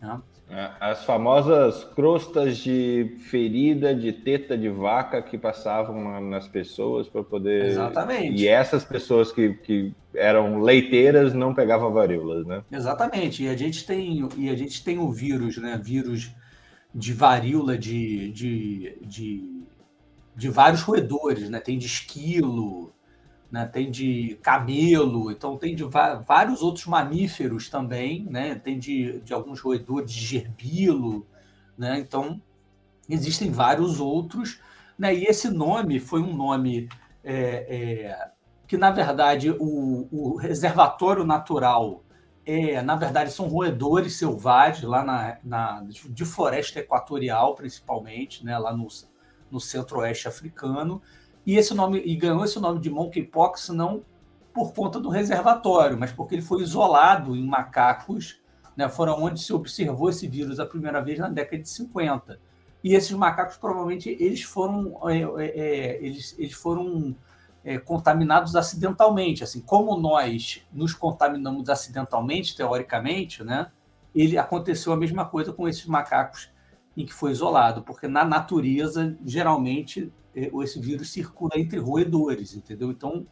Né? 0.00 0.20
É, 0.50 0.72
as 0.80 1.04
famosas 1.04 1.84
crostas 1.94 2.58
de 2.58 3.16
ferida 3.30 3.94
de 3.94 4.12
teta 4.12 4.58
de 4.58 4.68
vaca 4.68 5.22
que 5.22 5.38
passavam 5.38 6.20
nas 6.20 6.48
pessoas 6.48 7.08
para 7.08 7.22
poder. 7.22 7.66
Exatamente. 7.66 8.42
E 8.42 8.48
essas 8.48 8.84
pessoas 8.84 9.30
que, 9.30 9.54
que 9.54 9.94
eram 10.12 10.60
leiteiras 10.60 11.32
não 11.32 11.54
pegavam 11.54 11.92
varíolas, 11.92 12.44
né? 12.44 12.64
Exatamente. 12.72 13.44
E 13.44 13.48
a 13.48 13.56
gente 13.56 13.86
tem, 13.86 14.28
e 14.36 14.50
a 14.50 14.56
gente 14.56 14.82
tem 14.82 14.98
o 14.98 15.12
vírus, 15.12 15.56
né? 15.58 15.80
Vírus 15.80 16.32
de 16.92 17.12
varíola 17.12 17.78
de, 17.78 18.32
de, 18.32 18.98
de, 19.02 19.64
de 20.34 20.48
vários 20.48 20.82
roedores, 20.82 21.48
né? 21.48 21.60
Tem 21.60 21.78
de 21.78 21.86
esquilo, 21.86 22.92
né? 23.50 23.66
tem 23.66 23.90
de 23.90 24.38
camelo, 24.42 25.30
então 25.30 25.56
tem 25.56 25.74
de 25.74 25.84
vários 25.84 26.62
outros 26.62 26.86
mamíferos 26.86 27.68
também, 27.68 28.24
né? 28.30 28.54
tem 28.54 28.78
de, 28.78 29.20
de 29.20 29.32
alguns 29.34 29.60
roedores 29.60 30.12
de 30.12 30.24
gerbilo, 30.24 31.26
né? 31.76 31.98
então 31.98 32.40
existem 33.08 33.50
vários 33.50 33.98
outros, 33.98 34.60
né? 34.98 35.14
e 35.14 35.24
esse 35.24 35.50
nome 35.50 35.98
foi 35.98 36.20
um 36.20 36.34
nome 36.34 36.88
é, 37.24 37.34
é, 37.34 38.30
que, 38.66 38.76
na 38.76 38.90
verdade, 38.92 39.50
o, 39.50 40.08
o, 40.12 40.36
reservatório 40.36 41.24
natural, 41.24 42.04
é, 42.46 42.80
na 42.80 42.94
verdade, 42.94 43.32
são 43.32 43.48
roedores 43.48 44.16
selvagens 44.16 44.84
lá 44.84 45.04
na, 45.04 45.38
na 45.42 45.84
de 46.08 46.24
floresta 46.24 46.78
equatorial, 46.78 47.56
principalmente, 47.56 48.44
né? 48.44 48.56
lá 48.56 48.72
no, 48.72 48.86
no 49.50 49.58
centro-oeste 49.58 50.28
africano, 50.28 51.02
e 51.46 51.56
esse 51.56 51.74
nome 51.74 52.02
e 52.04 52.14
ganhou 52.16 52.44
esse 52.44 52.58
nome 52.60 52.80
de 52.80 52.90
monkeypox 52.90 53.70
não 53.70 54.02
por 54.52 54.72
conta 54.72 54.98
do 54.98 55.08
reservatório, 55.08 55.98
mas 55.98 56.12
porque 56.12 56.34
ele 56.34 56.42
foi 56.42 56.62
isolado 56.62 57.36
em 57.36 57.46
macacos, 57.46 58.40
né, 58.76 58.88
foram 58.88 59.22
onde 59.22 59.40
se 59.40 59.52
observou 59.52 60.10
esse 60.10 60.26
vírus 60.26 60.58
a 60.58 60.66
primeira 60.66 61.00
vez 61.00 61.18
na 61.18 61.28
década 61.28 61.62
de 61.62 61.68
50. 61.68 62.40
E 62.82 62.94
esses 62.94 63.12
macacos 63.12 63.56
provavelmente 63.56 64.08
eles 64.18 64.42
foram 64.42 64.96
é, 65.08 65.18
é, 65.18 65.46
é, 65.46 66.04
eles, 66.04 66.34
eles 66.38 66.54
foram 66.54 67.14
é, 67.64 67.78
contaminados 67.78 68.56
acidentalmente, 68.56 69.44
assim 69.44 69.60
como 69.60 69.96
nós 69.96 70.62
nos 70.72 70.94
contaminamos 70.94 71.68
acidentalmente, 71.68 72.56
teoricamente, 72.56 73.44
né? 73.44 73.70
Ele 74.14 74.38
aconteceu 74.38 74.92
a 74.92 74.96
mesma 74.96 75.24
coisa 75.24 75.52
com 75.52 75.68
esses 75.68 75.86
macacos 75.86 76.50
em 76.96 77.04
que 77.04 77.12
foi 77.12 77.30
isolado, 77.30 77.82
porque 77.82 78.08
na 78.08 78.24
natureza 78.24 79.16
geralmente 79.24 80.12
esse 80.34 80.80
vírus 80.80 81.10
circula 81.10 81.52
entre 81.56 81.78
roedores, 81.78 82.54
entendeu? 82.54 82.90
Então, 82.90 83.26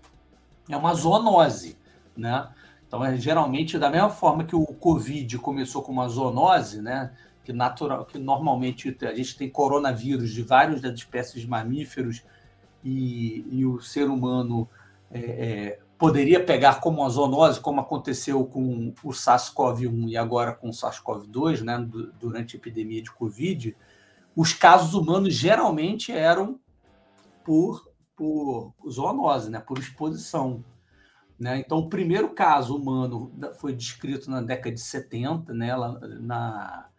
é 0.68 0.76
uma 0.76 0.94
zoonose, 0.94 1.76
né? 2.16 2.48
Então, 2.86 3.04
é, 3.04 3.16
geralmente, 3.16 3.78
da 3.78 3.90
mesma 3.90 4.10
forma 4.10 4.44
que 4.44 4.56
o 4.56 4.64
Covid 4.66 5.38
começou 5.38 5.82
com 5.82 5.92
uma 5.92 6.08
zoonose, 6.08 6.80
né? 6.80 7.12
Que, 7.44 7.52
natural, 7.52 8.04
que 8.04 8.18
normalmente 8.18 8.96
a 9.02 9.14
gente 9.14 9.36
tem 9.36 9.48
coronavírus 9.48 10.32
de 10.32 10.42
várias 10.42 10.80
das 10.80 10.94
espécies 10.94 11.40
de 11.40 11.48
mamíferos 11.48 12.22
e, 12.84 13.46
e 13.50 13.64
o 13.64 13.80
ser 13.80 14.08
humano 14.08 14.68
é, 15.10 15.18
é, 15.20 15.78
poderia 15.98 16.44
pegar 16.44 16.80
como 16.80 17.00
uma 17.00 17.08
zoonose, 17.08 17.60
como 17.60 17.80
aconteceu 17.80 18.44
com 18.44 18.92
o 19.02 19.10
SARS-CoV-1 19.10 20.10
e 20.10 20.16
agora 20.16 20.52
com 20.52 20.68
o 20.68 20.72
SARS-CoV-2, 20.72 21.62
né? 21.62 21.86
Durante 22.20 22.56
a 22.56 22.58
epidemia 22.58 23.02
de 23.02 23.10
Covid, 23.10 23.76
os 24.36 24.52
casos 24.52 24.94
humanos 24.94 25.34
geralmente 25.34 26.12
eram 26.12 26.58
por, 27.48 27.90
por 28.14 28.74
zoonose, 28.86 29.50
né? 29.50 29.58
por 29.58 29.78
exposição. 29.78 30.62
Né? 31.40 31.58
Então, 31.60 31.78
o 31.78 31.88
primeiro 31.88 32.28
caso 32.34 32.76
humano 32.76 33.32
foi 33.58 33.72
descrito 33.72 34.30
na 34.30 34.42
década 34.42 34.74
de 34.74 34.80
70, 34.82 35.54
né? 35.54 35.74
na, 36.20 36.90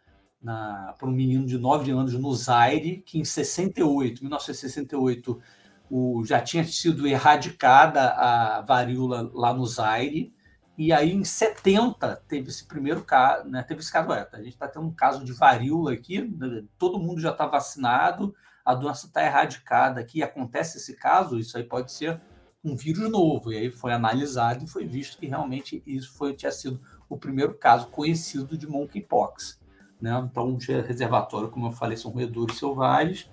na, 0.41 0.95
para 0.97 1.07
um 1.07 1.11
menino 1.11 1.45
de 1.45 1.55
9 1.59 1.91
anos 1.91 2.13
no 2.15 2.33
Zaire, 2.33 3.03
que 3.05 3.19
em 3.19 3.23
68, 3.23 4.21
1968, 4.21 5.39
o, 5.87 6.25
já 6.25 6.41
tinha 6.41 6.63
sido 6.63 7.05
erradicada 7.05 8.09
a 8.09 8.61
varíola 8.61 9.29
lá 9.31 9.53
no 9.53 9.67
Zaire, 9.67 10.33
e 10.75 10.91
aí 10.91 11.13
em 11.13 11.23
70 11.23 12.23
teve 12.27 12.49
esse 12.49 12.65
primeiro 12.67 13.03
caso, 13.03 13.47
né? 13.47 13.61
teve 13.61 13.81
esse 13.81 13.91
caso, 13.91 14.11
a 14.11 14.37
gente 14.37 14.47
está 14.49 14.67
tendo 14.67 14.87
um 14.87 14.93
caso 14.93 15.23
de 15.23 15.31
varíola 15.31 15.93
aqui, 15.93 16.21
né? 16.21 16.63
todo 16.79 16.97
mundo 16.97 17.21
já 17.21 17.29
está 17.29 17.45
vacinado, 17.45 18.33
a 18.69 18.75
doença 18.75 19.07
está 19.07 19.25
erradicada 19.25 19.99
aqui, 19.99 20.21
acontece 20.21 20.77
esse 20.77 20.93
caso, 20.93 21.39
isso 21.39 21.57
aí 21.57 21.63
pode 21.63 21.91
ser 21.91 22.21
um 22.63 22.75
vírus 22.75 23.09
novo. 23.09 23.51
E 23.51 23.57
aí 23.57 23.71
foi 23.71 23.91
analisado 23.91 24.63
e 24.63 24.67
foi 24.67 24.85
visto 24.85 25.17
que 25.17 25.25
realmente 25.25 25.81
isso 25.87 26.13
foi, 26.13 26.35
tinha 26.35 26.51
sido 26.51 26.79
o 27.09 27.17
primeiro 27.17 27.55
caso 27.55 27.87
conhecido 27.87 28.55
de 28.55 28.67
monkeypox. 28.67 29.59
Né? 29.99 30.11
Então, 30.23 30.53
o 30.53 30.57
reservatório, 30.83 31.49
como 31.49 31.65
eu 31.65 31.71
falei, 31.71 31.97
são 31.97 32.11
roedores 32.11 32.59
selvagens. 32.59 33.27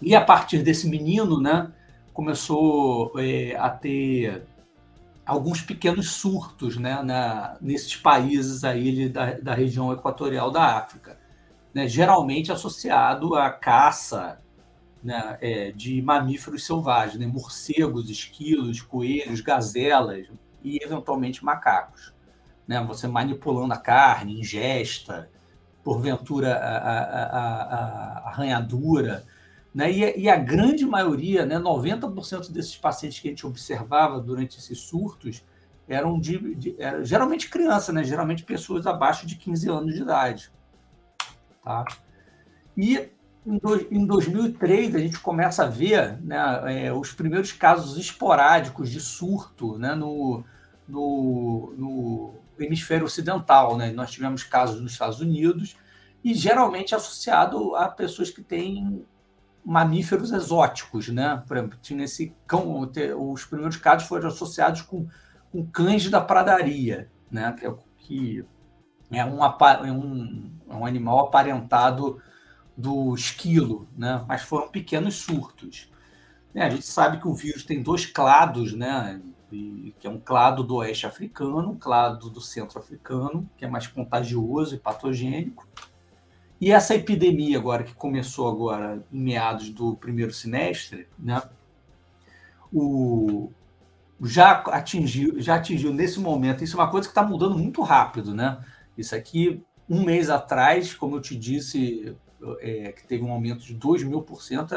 E 0.00 0.14
a 0.14 0.24
partir 0.24 0.62
desse 0.62 0.88
menino, 0.88 1.38
né, 1.38 1.70
começou 2.14 3.12
é, 3.18 3.54
a 3.56 3.68
ter 3.68 4.42
alguns 5.26 5.60
pequenos 5.60 6.12
surtos 6.12 6.78
né, 6.78 7.02
na, 7.02 7.58
nesses 7.60 7.94
países 7.94 8.64
aí 8.64 9.06
da, 9.06 9.32
da 9.32 9.54
região 9.54 9.92
equatorial 9.92 10.50
da 10.50 10.78
África 10.78 11.22
né, 11.74 11.88
geralmente 11.88 12.52
associado 12.52 13.34
à 13.34 13.50
caça 13.50 14.40
né, 15.02 15.36
é, 15.40 15.72
de 15.72 16.00
mamíferos 16.00 16.64
selvagens, 16.64 17.18
né, 17.18 17.26
morcegos, 17.26 18.08
esquilos, 18.08 18.80
coelhos, 18.80 19.40
gazelas 19.40 20.28
e 20.62 20.78
eventualmente 20.82 21.44
macacos. 21.44 22.14
né? 22.66 22.82
Você 22.86 23.08
manipulando 23.08 23.74
a 23.74 23.76
carne, 23.76 24.38
ingesta, 24.38 25.28
porventura 25.82 26.54
a, 26.54 26.76
a, 26.78 26.98
a, 26.98 28.18
a 28.20 28.28
arranhadura. 28.30 29.26
Né? 29.74 29.92
E, 29.92 30.20
e, 30.22 30.30
a 30.30 30.36
grande 30.36 30.86
maioria, 30.86 31.44
né, 31.44 31.58
90% 31.58 32.50
desses 32.52 32.76
pacientes 32.76 33.18
que 33.18 33.28
a 33.28 33.30
gente 33.30 33.46
observava 33.46 34.20
durante 34.20 34.58
esses 34.58 34.78
surtos, 34.78 35.44
eram, 35.86 36.18
de, 36.18 36.54
de 36.54 36.76
eram 36.78 37.04
geralmente 37.04 37.50
crianças, 37.50 37.94
né? 37.94 38.04
geralmente 38.04 38.44
pessoas 38.44 38.86
abaixo 38.86 39.26
de 39.26 39.36
15 39.36 39.68
anos 39.68 39.94
de 39.94 40.00
idade. 40.00 40.50
Tá? 41.64 41.84
E 42.76 43.08
em, 43.46 43.58
do, 43.58 43.76
em 43.90 44.06
2003 44.06 44.94
a 44.94 44.98
gente 44.98 45.18
começa 45.18 45.64
a 45.64 45.68
ver 45.68 46.20
né, 46.22 46.86
é, 46.86 46.92
os 46.92 47.12
primeiros 47.12 47.52
casos 47.52 47.96
esporádicos 47.98 48.90
de 48.90 49.00
surto 49.00 49.78
né, 49.78 49.94
no, 49.94 50.44
no, 50.88 51.74
no 51.76 52.34
hemisfério 52.58 53.06
ocidental. 53.06 53.76
Né? 53.76 53.92
Nós 53.92 54.10
tivemos 54.10 54.42
casos 54.42 54.80
nos 54.80 54.92
Estados 54.92 55.20
Unidos 55.20 55.76
e 56.22 56.34
geralmente 56.34 56.94
associado 56.94 57.76
a 57.76 57.88
pessoas 57.88 58.30
que 58.30 58.42
têm 58.42 59.04
mamíferos 59.64 60.30
exóticos, 60.32 61.08
né? 61.08 61.42
Por 61.46 61.56
exemplo, 61.56 61.78
tinha 61.80 62.04
esse 62.04 62.34
cão, 62.46 62.90
os 63.32 63.44
primeiros 63.46 63.76
casos 63.76 64.06
foram 64.06 64.28
associados 64.28 64.82
com, 64.82 65.06
com 65.50 65.66
cães 65.66 66.10
da 66.10 66.20
pradaria, 66.20 67.10
né? 67.30 67.54
Que 67.58 67.66
é, 67.66 67.74
que 67.98 68.44
é, 69.10 69.18
é 69.18 69.24
um, 69.24 70.50
é 70.74 70.78
um 70.78 70.86
animal 70.86 71.20
aparentado 71.20 72.20
do 72.76 73.14
esquilo, 73.14 73.88
né? 73.96 74.24
Mas 74.26 74.42
foram 74.42 74.68
pequenos 74.68 75.16
surtos. 75.16 75.90
É, 76.54 76.62
a 76.62 76.70
gente 76.70 76.86
sabe 76.86 77.18
que 77.18 77.28
o 77.28 77.34
vírus 77.34 77.64
tem 77.64 77.82
dois 77.82 78.06
clados, 78.06 78.72
né? 78.72 79.20
que 80.00 80.06
é 80.06 80.10
um 80.10 80.18
clado 80.18 80.64
do 80.64 80.76
oeste 80.76 81.06
africano, 81.06 81.70
um 81.70 81.78
clado 81.78 82.28
do 82.28 82.40
centro 82.40 82.78
africano, 82.78 83.48
que 83.56 83.64
é 83.64 83.68
mais 83.68 83.86
contagioso 83.86 84.74
e 84.74 84.78
patogênico. 84.78 85.66
E 86.60 86.72
essa 86.72 86.94
epidemia 86.94 87.58
agora 87.58 87.84
que 87.84 87.94
começou 87.94 88.48
agora 88.48 89.04
em 89.12 89.20
meados 89.20 89.70
do 89.70 89.96
primeiro 89.96 90.32
semestre, 90.32 91.06
né? 91.18 91.42
O 92.72 93.50
já 94.22 94.52
atingiu, 94.52 95.40
já 95.40 95.56
atingiu 95.56 95.92
nesse 95.92 96.18
momento. 96.18 96.64
Isso 96.64 96.76
é 96.76 96.80
uma 96.80 96.90
coisa 96.90 97.06
que 97.06 97.12
está 97.12 97.22
mudando 97.22 97.58
muito 97.58 97.82
rápido, 97.82 98.34
né? 98.34 98.64
Isso 98.96 99.14
aqui 99.14 99.62
um 99.88 100.04
mês 100.04 100.30
atrás, 100.30 100.94
como 100.94 101.16
eu 101.16 101.20
te 101.20 101.36
disse, 101.36 102.16
é, 102.60 102.92
que 102.92 103.06
teve 103.06 103.24
um 103.24 103.32
aumento 103.32 103.64
de 103.64 103.74
2 103.74 104.04
mil 104.04 104.22
por 104.22 104.42
cento, 104.42 104.74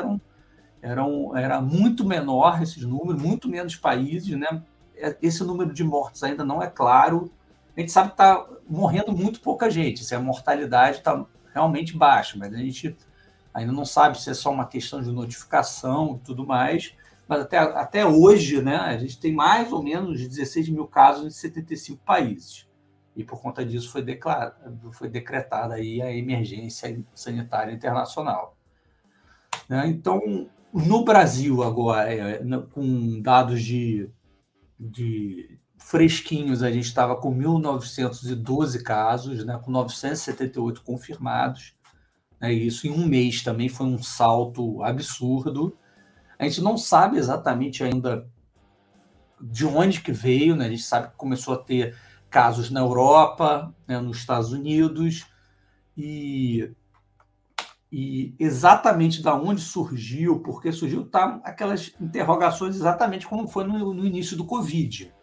era 0.82 1.04
um, 1.04 1.36
era, 1.36 1.62
muito 1.62 2.06
menor 2.06 2.62
esses 2.62 2.84
números, 2.84 3.22
muito 3.22 3.50
menos 3.50 3.76
países, 3.76 4.38
né? 4.38 4.64
É, 4.96 5.18
esse 5.22 5.44
número 5.44 5.74
de 5.74 5.84
mortes 5.84 6.24
ainda 6.24 6.46
não 6.46 6.62
é 6.62 6.68
claro. 6.68 7.32
A 7.76 7.80
gente 7.80 7.92
sabe 7.92 8.10
que 8.10 8.14
está 8.14 8.46
morrendo 8.68 9.12
muito 9.12 9.40
pouca 9.40 9.70
gente, 9.70 10.04
se 10.04 10.16
a 10.16 10.20
mortalidade 10.20 10.98
está 10.98 11.26
realmente 11.54 11.96
baixa, 11.96 12.38
mas 12.38 12.54
a 12.54 12.58
gente 12.58 12.96
ainda 13.54 13.72
não 13.72 13.86
sabe 13.86 14.22
se 14.22 14.30
é 14.30 14.34
só 14.34 14.52
uma 14.52 14.68
questão 14.68 15.02
de 15.02 15.12
notificação 15.12 16.20
e 16.22 16.26
tudo 16.26 16.46
mais. 16.46 16.94
Mas 17.28 17.42
até, 17.42 17.58
até 17.58 18.06
hoje, 18.06 18.62
né, 18.62 18.78
a 18.78 18.98
gente 18.98 19.20
tem 19.20 19.34
mais 19.34 19.72
ou 19.72 19.84
menos 19.84 20.26
16 20.26 20.70
mil 20.70 20.88
casos 20.88 21.26
em 21.26 21.30
75 21.30 22.02
países. 22.06 22.67
E 23.18 23.24
por 23.24 23.42
conta 23.42 23.66
disso 23.66 23.90
foi, 23.90 24.04
declarado, 24.04 24.94
foi 24.94 25.10
decretada 25.10 25.74
aí 25.74 26.00
a 26.04 26.16
emergência 26.16 27.04
sanitária 27.16 27.74
internacional. 27.74 28.56
Né? 29.68 29.88
Então, 29.88 30.48
no 30.72 31.04
Brasil, 31.04 31.64
agora, 31.64 32.14
é, 32.14 32.40
com 32.72 33.20
dados 33.20 33.64
de, 33.64 34.08
de 34.80 35.60
fresquinhos, 35.80 36.62
a 36.62 36.72
gente 36.72 36.86
estava 36.86 37.16
com 37.16 37.36
1.912 37.36 38.84
casos, 38.84 39.44
né, 39.44 39.60
com 39.64 39.72
978 39.72 40.84
confirmados. 40.84 41.76
Né, 42.40 42.54
isso 42.54 42.86
em 42.86 42.92
um 42.92 43.08
mês 43.08 43.44
também 43.44 43.68
foi 43.68 43.88
um 43.88 44.02
salto 44.02 44.84
absurdo. 44.84 45.76
A 46.38 46.44
gente 46.44 46.62
não 46.62 46.78
sabe 46.78 47.18
exatamente 47.18 47.84
ainda 47.84 48.30
de 49.42 49.66
onde 49.66 50.02
que 50.02 50.12
veio, 50.12 50.56
né? 50.56 50.66
a 50.66 50.70
gente 50.70 50.84
sabe 50.84 51.10
que 51.10 51.16
começou 51.16 51.54
a 51.54 51.58
ter 51.58 51.96
casos 52.30 52.70
na 52.70 52.80
Europa, 52.80 53.74
né, 53.88 54.00
nos 54.00 54.18
Estados 54.18 54.52
Unidos, 54.52 55.26
e 55.98 56.72
e 57.92 58.36
exatamente 58.38 59.22
da 59.22 59.34
onde 59.34 59.62
surgiu, 59.62 60.40
porque 60.42 60.72
surgiu, 60.72 61.06
tá 61.06 61.40
aquelas 61.44 61.94
interrogações 62.02 62.76
exatamente 62.76 63.26
como 63.26 63.48
foi 63.48 63.64
no, 63.64 63.94
no, 63.94 64.06
início 64.06 64.36
do 64.36 64.44
Covid. 64.44 65.14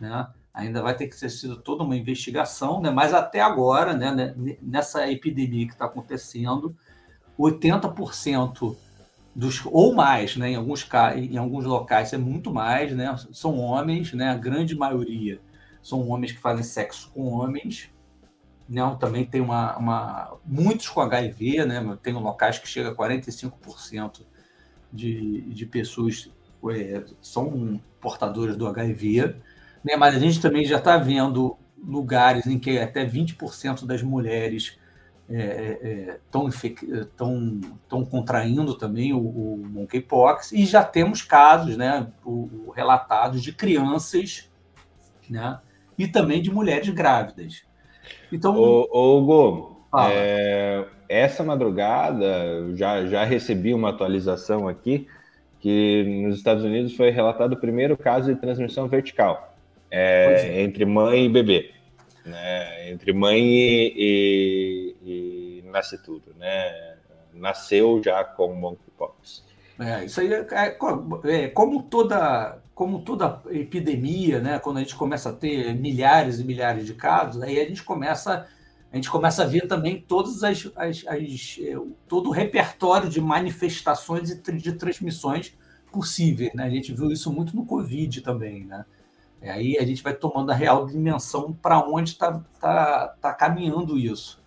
Né? 0.00 0.28
Ainda 0.54 0.82
vai 0.82 0.94
ter 0.96 1.08
que 1.08 1.16
ser 1.16 1.30
sido 1.30 1.56
toda 1.56 1.82
uma 1.82 1.96
investigação, 1.96 2.80
né? 2.80 2.90
mas 2.90 3.12
até 3.12 3.40
agora, 3.40 3.94
né, 3.94 4.12
né 4.14 4.56
nessa 4.62 5.10
epidemia 5.10 5.66
que 5.66 5.72
está 5.72 5.86
acontecendo, 5.86 6.76
80% 7.36 8.76
dos, 9.34 9.62
ou 9.66 9.92
mais, 9.92 10.36
né, 10.36 10.50
em, 10.50 10.54
alguns, 10.54 10.88
em 11.16 11.36
alguns 11.38 11.64
locais 11.64 12.12
é 12.12 12.18
muito 12.18 12.52
mais, 12.52 12.94
né, 12.94 13.16
são 13.32 13.58
homens, 13.58 14.12
né, 14.12 14.28
a 14.28 14.36
grande 14.36 14.76
maioria 14.76 15.40
são 15.82 16.08
homens 16.08 16.32
que 16.32 16.38
fazem 16.38 16.62
sexo 16.62 17.10
com 17.12 17.24
homens, 17.24 17.90
não, 18.68 18.96
também 18.96 19.24
tem 19.26 19.40
uma, 19.40 19.76
uma, 19.76 20.38
muitos 20.46 20.88
com 20.88 21.00
HIV, 21.00 21.66
né? 21.66 21.98
Tem 22.02 22.14
locais 22.14 22.58
que 22.58 22.68
chega 22.68 22.90
a 22.90 22.94
45% 22.94 24.22
de, 24.90 25.42
de 25.42 25.66
pessoas 25.66 26.30
é, 26.70 27.04
são 27.20 27.80
portadoras 28.00 28.56
do 28.56 28.66
HIV, 28.66 29.36
né? 29.84 29.96
Mas 29.96 30.14
a 30.14 30.18
gente 30.18 30.40
também 30.40 30.64
já 30.64 30.78
está 30.78 30.96
vendo 30.96 31.58
lugares 31.76 32.46
em 32.46 32.58
que 32.58 32.78
até 32.78 33.04
20% 33.04 33.84
das 33.84 34.02
mulheres 34.02 34.78
estão 35.28 36.46
é, 36.46 38.02
é, 38.02 38.10
contraindo 38.10 38.74
também 38.74 39.12
o, 39.12 39.18
o 39.18 39.56
monkeypox 39.58 40.52
e 40.52 40.64
já 40.64 40.84
temos 40.84 41.22
casos, 41.22 41.76
né, 41.76 42.08
o, 42.24 42.66
o 42.66 42.70
relatados 42.70 43.42
de 43.42 43.52
crianças, 43.52 44.50
né, 45.28 45.58
e 45.98 46.06
também 46.06 46.40
de 46.40 46.50
mulheres 46.50 46.88
grávidas. 46.90 47.62
Então. 48.32 48.56
Ô, 48.56 48.88
ô 48.90 49.18
Hugo, 49.18 49.86
é, 50.10 50.84
essa 51.08 51.42
madrugada 51.44 52.74
já, 52.74 53.06
já 53.06 53.24
recebi 53.24 53.74
uma 53.74 53.90
atualização 53.90 54.68
aqui 54.68 55.06
que 55.60 56.04
nos 56.24 56.36
Estados 56.36 56.64
Unidos 56.64 56.96
foi 56.96 57.10
relatado 57.10 57.52
o 57.52 57.60
primeiro 57.60 57.96
caso 57.96 58.34
de 58.34 58.40
transmissão 58.40 58.88
vertical 58.88 59.54
é, 59.90 60.48
é. 60.48 60.62
entre 60.62 60.84
mãe 60.84 61.26
e 61.26 61.28
bebê. 61.28 61.70
Né? 62.24 62.90
Entre 62.90 63.12
mãe 63.12 63.40
e, 63.40 64.96
e, 65.04 65.62
e 65.62 65.70
nascitudo, 65.70 66.34
né? 66.38 66.96
Nasceu 67.34 68.00
já 68.02 68.24
com 68.24 68.54
monkeypox. 68.54 69.44
É, 69.78 70.04
isso 70.04 70.20
aí 70.20 70.32
é, 70.32 70.46
é, 70.52 70.76
é, 71.24 71.48
como 71.48 71.82
toda 71.82 72.61
como 72.82 72.98
toda 72.98 73.40
epidemia, 73.50 74.40
né, 74.40 74.58
quando 74.58 74.78
a 74.78 74.80
gente 74.80 74.96
começa 74.96 75.30
a 75.30 75.32
ter 75.32 75.72
milhares 75.72 76.40
e 76.40 76.44
milhares 76.44 76.84
de 76.84 76.94
casos, 76.94 77.40
aí 77.40 77.60
a 77.60 77.64
gente 77.64 77.84
começa 77.84 78.48
a 78.90 78.96
gente 78.96 79.08
começa 79.08 79.44
a 79.44 79.46
ver 79.46 79.68
também 79.68 80.00
todas 80.02 80.42
as, 80.42 80.68
as, 80.74 81.06
as 81.06 81.58
é, 81.60 81.76
todo 82.08 82.28
o 82.28 82.32
repertório 82.32 83.08
de 83.08 83.20
manifestações 83.20 84.30
e 84.30 84.52
de 84.56 84.72
transmissões 84.72 85.56
possíveis, 85.92 86.52
né? 86.54 86.64
A 86.64 86.70
gente 86.70 86.92
viu 86.92 87.12
isso 87.12 87.32
muito 87.32 87.54
no 87.54 87.64
Covid 87.64 88.20
também, 88.20 88.64
né? 88.64 88.84
E 89.40 89.48
aí 89.48 89.78
a 89.78 89.86
gente 89.86 90.02
vai 90.02 90.12
tomando 90.12 90.50
a 90.50 90.54
real 90.54 90.84
dimensão 90.84 91.52
para 91.52 91.78
onde 91.88 92.10
está 92.10 92.42
tá, 92.60 93.14
tá 93.20 93.32
caminhando 93.32 93.96
isso, 93.96 94.42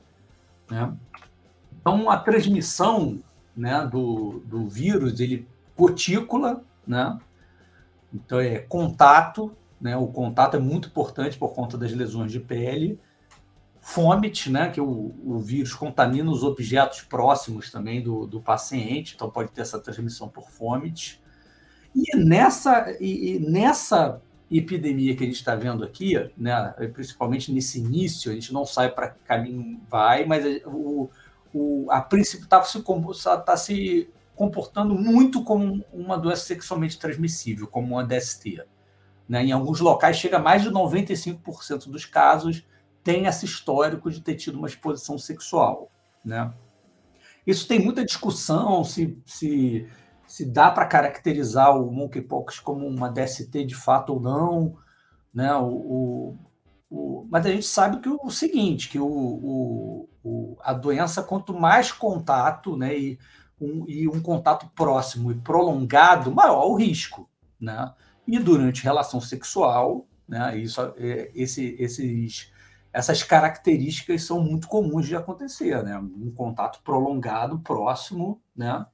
né? 0.69 0.93
Então 1.79 2.09
a 2.09 2.17
transmissão, 2.17 3.17
né, 3.55 3.87
do, 3.89 4.43
do 4.45 4.67
vírus, 4.67 5.21
ele 5.21 5.47
gotícula, 5.77 6.61
né? 6.85 7.17
Então, 8.15 8.39
é 8.39 8.59
contato, 8.59 9.55
né? 9.79 9.95
O 9.97 10.07
contato 10.07 10.55
é 10.55 10.59
muito 10.59 10.87
importante 10.87 11.37
por 11.37 11.53
conta 11.53 11.77
das 11.77 11.91
lesões 11.91 12.31
de 12.31 12.39
pele. 12.39 12.99
Fomit, 13.81 14.49
né? 14.49 14.69
Que 14.69 14.79
o, 14.79 15.13
o 15.23 15.39
vírus 15.39 15.73
contamina 15.73 16.31
os 16.31 16.43
objetos 16.43 17.01
próximos 17.01 17.69
também 17.71 18.01
do, 18.01 18.25
do 18.25 18.41
paciente, 18.41 19.13
então 19.15 19.29
pode 19.29 19.51
ter 19.51 19.61
essa 19.61 19.79
transmissão 19.79 20.29
por 20.29 20.49
fomit. 20.49 21.21
E 21.93 22.17
nessa, 22.17 22.95
e, 22.99 23.35
e 23.35 23.39
nessa 23.39 24.21
epidemia 24.49 25.15
que 25.15 25.23
a 25.23 25.27
gente 25.27 25.35
está 25.35 25.55
vendo 25.55 25.83
aqui, 25.83 26.13
né, 26.37 26.73
principalmente 26.93 27.51
nesse 27.51 27.79
início, 27.79 28.31
a 28.31 28.33
gente 28.33 28.53
não 28.53 28.65
sabe 28.65 28.93
para 28.93 29.09
que 29.09 29.19
caminho 29.23 29.81
vai, 29.89 30.25
mas 30.25 30.43
o, 30.65 31.09
o, 31.53 31.87
a 31.89 32.01
princípio 32.01 32.43
está 32.43 32.61
se, 32.63 32.83
tá 33.45 33.57
se 33.57 34.09
comportando 34.35 34.93
muito 34.95 35.43
como 35.43 35.83
uma 35.93 36.17
doença 36.17 36.45
sexualmente 36.45 36.99
transmissível, 36.99 37.67
como 37.67 37.95
uma 37.95 38.03
DST. 38.03 38.63
Né? 39.27 39.45
Em 39.45 39.51
alguns 39.51 39.79
locais, 39.79 40.17
chega 40.17 40.37
mais 40.37 40.61
de 40.61 40.69
95% 40.69 41.89
dos 41.89 42.05
casos 42.05 42.65
tem 43.03 43.27
esse 43.27 43.45
histórico 43.45 44.09
de 44.09 44.19
ter 44.19 44.33
tido 44.33 44.57
uma 44.57 44.67
exposição 44.67 45.15
sexual. 45.15 45.91
Né? 46.23 46.51
Isso 47.45 47.67
tem 47.67 47.79
muita 47.79 48.03
discussão 48.03 48.83
se, 48.83 49.21
se, 49.23 49.87
se 50.25 50.43
dá 50.43 50.71
para 50.71 50.87
caracterizar 50.87 51.79
o 51.79 51.91
monkeypox 51.91 52.59
como 52.59 52.87
uma 52.87 53.11
DST 53.11 53.63
de 53.63 53.75
fato 53.75 54.13
ou 54.13 54.19
não. 54.19 54.75
Né? 55.31 55.53
O, 55.55 55.67
o, 55.67 56.37
o, 56.89 57.27
mas 57.29 57.45
a 57.45 57.51
gente 57.51 57.67
sabe 57.67 57.99
que 57.99 58.09
o, 58.09 58.31
seguinte, 58.31 58.89
que 58.89 58.99
o, 58.99 60.09
a 60.63 60.73
doença, 60.73 61.21
quanto 61.21 61.53
mais 61.53 61.91
contato, 61.91 62.75
né, 62.75 62.97
e 62.97 63.19
um, 63.59 63.85
e 63.87 64.07
um 64.07 64.21
contato 64.21 64.67
próximo 64.75 65.31
e 65.31 65.35
prolongado, 65.35 66.33
maior 66.33 66.65
o 66.67 66.75
risco, 66.75 67.29
né? 67.59 67.93
E 68.27 68.39
durante 68.39 68.83
relação 68.83 69.21
sexual, 69.21 70.07
né, 70.27 70.57
isso, 70.57 70.81
é, 70.97 71.31
esse, 71.35 71.75
esses, 71.79 72.51
essas 72.91 73.21
características 73.23 74.23
são 74.23 74.41
muito 74.41 74.67
comuns 74.67 75.05
de 75.05 75.15
acontecer, 75.15 75.83
né? 75.83 75.97
Um 75.97 76.31
contato 76.31 76.81
prolongado, 76.83 77.59
próximo, 77.59 78.41
né? 78.55 78.85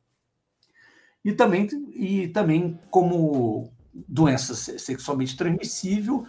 E 1.24 1.32
também, 1.32 1.68
e 1.94 2.28
também 2.30 2.80
como 2.90 3.72
doença 3.94 4.56
sexualmente 4.56 5.38
transmissível, 5.38 6.26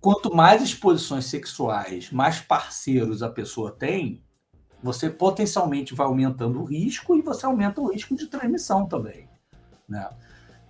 quanto 0.00 0.34
mais 0.34 0.62
exposições 0.62 1.26
sexuais, 1.26 2.10
mais 2.10 2.40
parceiros 2.40 3.22
a 3.22 3.30
pessoa 3.30 3.70
tem, 3.70 4.25
você 4.82 5.10
potencialmente 5.10 5.94
vai 5.94 6.06
aumentando 6.06 6.60
o 6.60 6.64
risco 6.64 7.16
e 7.16 7.22
você 7.22 7.46
aumenta 7.46 7.80
o 7.80 7.90
risco 7.90 8.14
de 8.14 8.26
transmissão 8.26 8.86
também. 8.86 9.28
Né? 9.88 10.08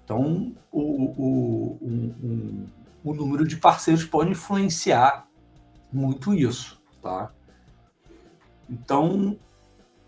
Então, 0.04 0.54
o, 0.70 0.80
o, 0.80 1.78
o, 1.80 2.68
o, 3.04 3.14
número 3.14 3.46
de 3.46 3.56
parceiros 3.56 4.04
pode 4.04 4.30
influenciar 4.30 5.26
muito 5.92 6.32
isso. 6.32 6.80
Tá? 7.02 7.30
Então, 8.68 9.36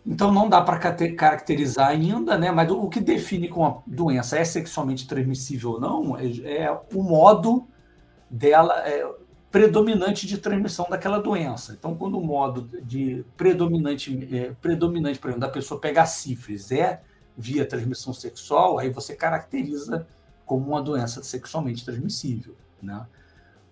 então 0.06 0.32
não 0.32 0.48
dá 0.48 0.60
para 0.60 0.78
caracterizar 0.78 1.88
ainda, 1.88 2.38
né? 2.38 2.50
mas 2.50 2.70
o 2.70 2.88
que 2.88 3.00
define 3.00 3.48
como 3.48 3.66
a 3.66 3.82
doença 3.86 4.38
é 4.38 4.44
sexualmente 4.44 5.06
transmissível 5.06 5.72
ou 5.72 5.80
não 5.80 6.16
é, 6.16 6.26
é 6.44 6.80
o 6.94 7.02
modo 7.02 7.66
dela, 8.30 8.86
é, 8.86 9.04
predominante 9.50 10.26
de 10.26 10.38
transmissão 10.38 10.86
daquela 10.90 11.18
doença. 11.18 11.74
Então, 11.78 11.94
quando 11.94 12.18
o 12.18 12.24
modo 12.24 12.68
de 12.82 13.24
predominante, 13.36 14.28
é, 14.32 14.52
predominante, 14.60 15.18
por 15.18 15.28
exemplo, 15.28 15.46
da 15.46 15.52
pessoa 15.52 15.80
pegar 15.80 16.06
sífilis 16.06 16.70
é 16.70 17.00
via 17.36 17.64
transmissão 17.64 18.12
sexual, 18.12 18.78
aí 18.78 18.90
você 18.90 19.14
caracteriza 19.14 20.06
como 20.44 20.68
uma 20.68 20.82
doença 20.82 21.22
sexualmente 21.22 21.84
transmissível, 21.84 22.56
né? 22.82 23.06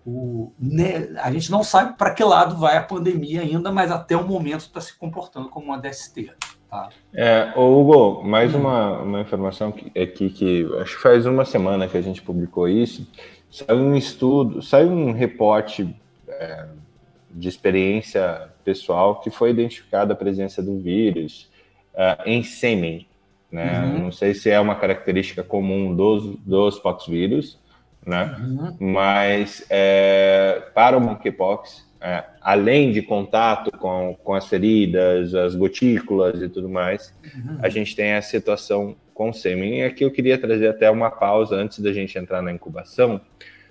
O, 0.05 0.53
né, 0.57 1.09
a 1.21 1.29
gente 1.33 1.51
não 1.51 1.65
sabe 1.65 1.97
para 1.97 2.13
que 2.13 2.23
lado 2.23 2.55
vai 2.55 2.77
a 2.77 2.81
pandemia 2.81 3.41
ainda, 3.41 3.73
mas 3.73 3.91
até 3.91 4.15
o 4.15 4.25
momento 4.25 4.61
está 4.61 4.79
se 4.79 4.97
comportando 4.97 5.49
como 5.49 5.65
uma 5.65 5.77
DST. 5.77 6.31
Tá? 6.69 6.89
É, 7.13 7.51
Hugo, 7.57 8.23
mais 8.23 8.55
hum. 8.55 8.59
uma, 8.59 9.01
uma 9.01 9.21
informação 9.21 9.69
aqui 9.69 10.29
que 10.29 10.65
acho 10.79 10.95
que 10.95 11.01
faz 11.01 11.25
uma 11.25 11.43
semana 11.43 11.89
que 11.89 11.97
a 11.97 12.01
gente 12.01 12.21
publicou 12.21 12.69
isso, 12.69 13.05
Saiu 13.49 13.77
um 13.77 13.95
estudo, 13.95 14.61
saiu 14.61 14.89
um 14.89 15.11
reporte 15.11 15.95
é, 16.27 16.65
de 17.31 17.47
experiência 17.47 18.49
pessoal 18.63 19.21
que 19.21 19.29
foi 19.29 19.51
identificada 19.51 20.13
a 20.13 20.15
presença 20.15 20.61
do 20.61 20.77
vírus 20.79 21.49
uh, 21.93 22.21
em 22.25 22.43
sêmen. 22.43 23.07
Né? 23.51 23.79
Uhum. 23.79 24.03
Não 24.03 24.11
sei 24.11 24.33
se 24.33 24.49
é 24.49 24.59
uma 24.59 24.75
característica 24.75 25.43
comum 25.43 25.95
dos, 25.95 26.35
dos 26.39 26.79
poxvírus, 26.79 27.57
né? 28.05 28.35
Uhum. 28.39 28.75
mas 28.79 29.65
é, 29.69 30.63
para 30.73 30.97
o 30.97 31.01
monkeypox, 31.01 31.85
é, 31.99 32.23
além 32.41 32.91
de 32.91 33.01
contato 33.01 33.71
com, 33.77 34.15
com 34.23 34.33
as 34.33 34.47
feridas, 34.47 35.33
as 35.33 35.55
gotículas 35.55 36.41
e 36.41 36.47
tudo 36.47 36.69
mais, 36.69 37.13
uhum. 37.35 37.57
a 37.61 37.69
gente 37.69 37.95
tem 37.95 38.13
a 38.13 38.21
situação 38.21 38.95
com 39.17 39.33
sêmen. 39.33 39.79
E 39.79 39.83
aqui 39.83 40.05
eu 40.05 40.11
queria 40.11 40.37
trazer 40.37 40.67
até 40.67 40.89
uma 40.91 41.09
pausa 41.09 41.55
antes 41.55 41.79
da 41.79 41.91
gente 41.91 42.17
entrar 42.19 42.43
na 42.43 42.53
incubação, 42.53 43.19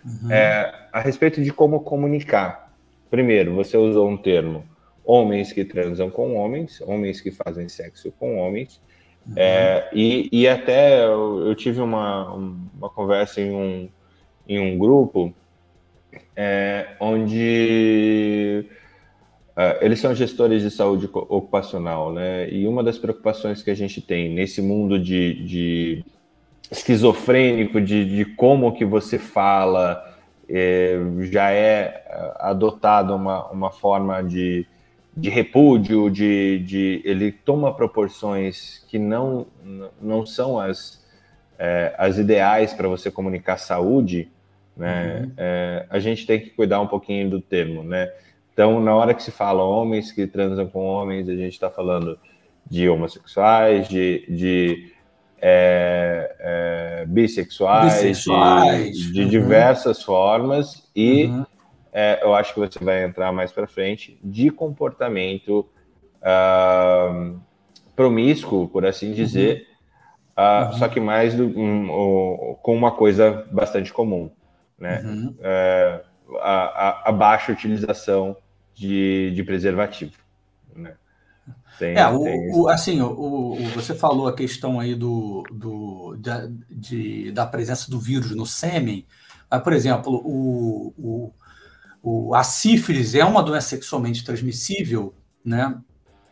uhum. 0.04 0.30
é, 0.30 0.88
a 0.92 1.00
respeito 1.00 1.40
de 1.40 1.52
como 1.52 1.80
comunicar. 1.80 2.74
Primeiro, 3.08 3.54
você 3.54 3.76
usou 3.76 4.08
um 4.10 4.16
termo 4.16 4.64
homens 5.04 5.52
que 5.52 5.64
transam 5.64 6.10
com 6.10 6.34
homens, 6.34 6.80
homens 6.80 7.20
que 7.20 7.30
fazem 7.30 7.68
sexo 7.68 8.12
com 8.18 8.38
homens, 8.38 8.80
uhum. 9.24 9.34
é, 9.36 9.88
e, 9.92 10.28
e 10.32 10.48
até 10.48 11.04
eu, 11.04 11.46
eu 11.46 11.54
tive 11.54 11.80
uma, 11.80 12.32
uma 12.34 12.90
conversa 12.90 13.40
em 13.40 13.54
um, 13.54 13.88
em 14.48 14.58
um 14.58 14.76
grupo 14.76 15.32
é, 16.34 16.88
onde 16.98 18.66
eles 19.80 20.00
são 20.00 20.14
gestores 20.14 20.62
de 20.62 20.70
saúde 20.70 21.08
ocupacional, 21.12 22.12
né? 22.12 22.48
E 22.50 22.66
uma 22.66 22.82
das 22.84 22.98
preocupações 22.98 23.62
que 23.62 23.70
a 23.70 23.74
gente 23.74 24.02
tem 24.02 24.28
nesse 24.28 24.60
mundo 24.60 24.98
de, 24.98 25.42
de 25.44 26.04
esquizofrênico, 26.70 27.80
de, 27.80 28.04
de, 28.04 28.24
como 28.24 28.74
que 28.74 28.84
você 28.84 29.18
fala, 29.18 30.14
é, 30.48 30.98
já 31.22 31.50
é 31.50 32.04
ah, 32.10 32.50
adotado 32.50 33.14
uma, 33.14 33.46
uma 33.50 33.70
forma 33.70 34.22
de, 34.22 34.66
de 35.16 35.30
repúdio, 35.30 36.10
de, 36.10 36.58
de 36.58 37.02
ele 37.04 37.32
toma 37.32 37.74
proporções 37.74 38.84
que 38.88 38.98
não, 38.98 39.46
não 40.00 40.26
são 40.26 40.58
as, 40.58 41.02
é, 41.58 41.94
as 41.96 42.18
ideais 42.18 42.74
para 42.74 42.88
você 42.88 43.10
comunicar 43.10 43.56
saúde, 43.56 44.28
né? 44.76 45.22
Uhum. 45.22 45.32
É, 45.38 45.86
a 45.88 45.98
gente 45.98 46.26
tem 46.26 46.38
que 46.38 46.50
cuidar 46.50 46.80
um 46.80 46.86
pouquinho 46.86 47.30
do 47.30 47.40
termo, 47.40 47.82
né? 47.82 48.12
Então, 48.56 48.80
na 48.80 48.94
hora 48.94 49.12
que 49.12 49.22
se 49.22 49.30
fala 49.30 49.62
homens 49.62 50.10
que 50.10 50.26
transam 50.26 50.66
com 50.66 50.82
homens, 50.86 51.28
a 51.28 51.36
gente 51.36 51.52
está 51.52 51.68
falando 51.68 52.18
de 52.64 52.88
homossexuais, 52.88 53.86
de, 53.86 54.24
de 54.30 54.94
é, 55.38 56.36
é, 56.40 57.04
bissexuais, 57.06 57.92
bissexuais, 57.96 58.96
de, 58.96 59.12
de 59.12 59.22
uhum. 59.24 59.28
diversas 59.28 60.02
formas, 60.02 60.90
e 60.96 61.26
uhum. 61.26 61.44
é, 61.92 62.20
eu 62.22 62.34
acho 62.34 62.54
que 62.54 62.60
você 62.60 62.82
vai 62.82 63.04
entrar 63.04 63.30
mais 63.30 63.52
para 63.52 63.66
frente, 63.66 64.18
de 64.24 64.48
comportamento 64.48 65.68
uh, 66.22 67.38
promíscuo, 67.94 68.68
por 68.68 68.86
assim 68.86 69.12
dizer, 69.12 69.66
uhum. 69.68 69.76
Uh, 70.38 70.74
só 70.78 70.86
que 70.86 71.00
mais 71.00 71.34
do, 71.34 71.46
um, 71.46 72.50
um, 72.50 72.54
com 72.62 72.74
uma 72.74 72.92
coisa 72.92 73.46
bastante 73.50 73.90
comum, 73.90 74.30
né? 74.78 75.02
É, 75.40 76.02
a, 76.42 76.88
a, 76.88 77.08
a 77.08 77.12
baixa 77.12 77.52
utilização 77.52 78.36
de, 78.76 79.32
de 79.34 79.42
preservativo. 79.42 80.12
Né? 80.74 80.94
Tem, 81.78 81.96
é, 81.96 82.06
o, 82.08 82.62
o, 82.62 82.68
assim, 82.68 83.00
o, 83.00 83.52
o, 83.52 83.68
você 83.70 83.94
falou 83.94 84.28
a 84.28 84.36
questão 84.36 84.78
aí 84.78 84.94
do, 84.94 85.42
do, 85.50 86.16
da, 86.16 86.48
de, 86.70 87.32
da 87.32 87.46
presença 87.46 87.90
do 87.90 87.98
vírus 87.98 88.30
no 88.36 88.46
sêmen, 88.46 89.06
mas, 89.50 89.62
por 89.62 89.72
exemplo, 89.72 90.20
o, 90.24 91.32
o, 92.02 92.34
a 92.34 92.44
sífilis 92.44 93.14
é 93.14 93.24
uma 93.24 93.42
doença 93.42 93.68
sexualmente 93.68 94.24
transmissível, 94.24 95.14
né? 95.44 95.78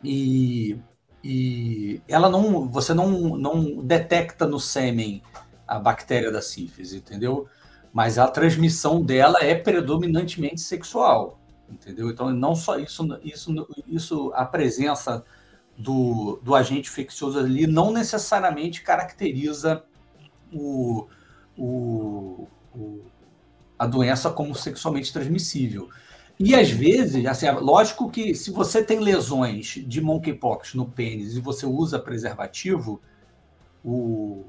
E, 0.03 0.79
e 1.23 2.03
ela 2.07 2.29
não, 2.29 2.69
você 2.69 2.93
não, 2.93 3.37
não 3.37 3.83
detecta 3.83 4.47
no 4.47 4.61
sêmen 4.61 5.23
a 5.67 5.79
bactéria 5.79 6.31
da 6.31 6.43
sífilis, 6.43 6.93
entendeu? 6.93 7.47
Mas 7.93 8.19
a 8.19 8.27
transmissão 8.29 9.03
dela 9.03 9.39
é 9.41 9.55
predominantemente 9.55 10.61
sexual 10.61 11.41
entendeu? 11.69 12.11
Então, 12.11 12.31
não 12.31 12.55
só 12.55 12.79
isso, 12.79 13.07
isso, 13.23 13.69
isso 13.87 14.33
a 14.35 14.45
presença 14.45 15.25
do, 15.77 16.39
do 16.43 16.55
agente 16.55 16.89
infeccioso 16.89 17.39
ali 17.39 17.67
não 17.67 17.93
necessariamente 17.93 18.83
caracteriza 18.83 19.85
o, 20.53 21.07
o, 21.57 22.47
o, 22.75 23.01
a 23.79 23.87
doença 23.87 24.31
como 24.31 24.55
sexualmente 24.55 25.13
transmissível. 25.13 25.89
E 26.39 26.55
às 26.55 26.71
vezes, 26.71 27.25
assim, 27.27 27.49
lógico 27.51 28.11
que 28.11 28.35
se 28.35 28.51
você 28.51 28.83
tem 28.83 28.99
lesões 28.99 29.81
de 29.87 30.01
monkeypox 30.01 30.75
no 30.75 30.87
pênis 30.87 31.37
e 31.37 31.41
você 31.41 31.65
usa 31.65 31.99
preservativo, 31.99 33.01
o, 33.85 34.45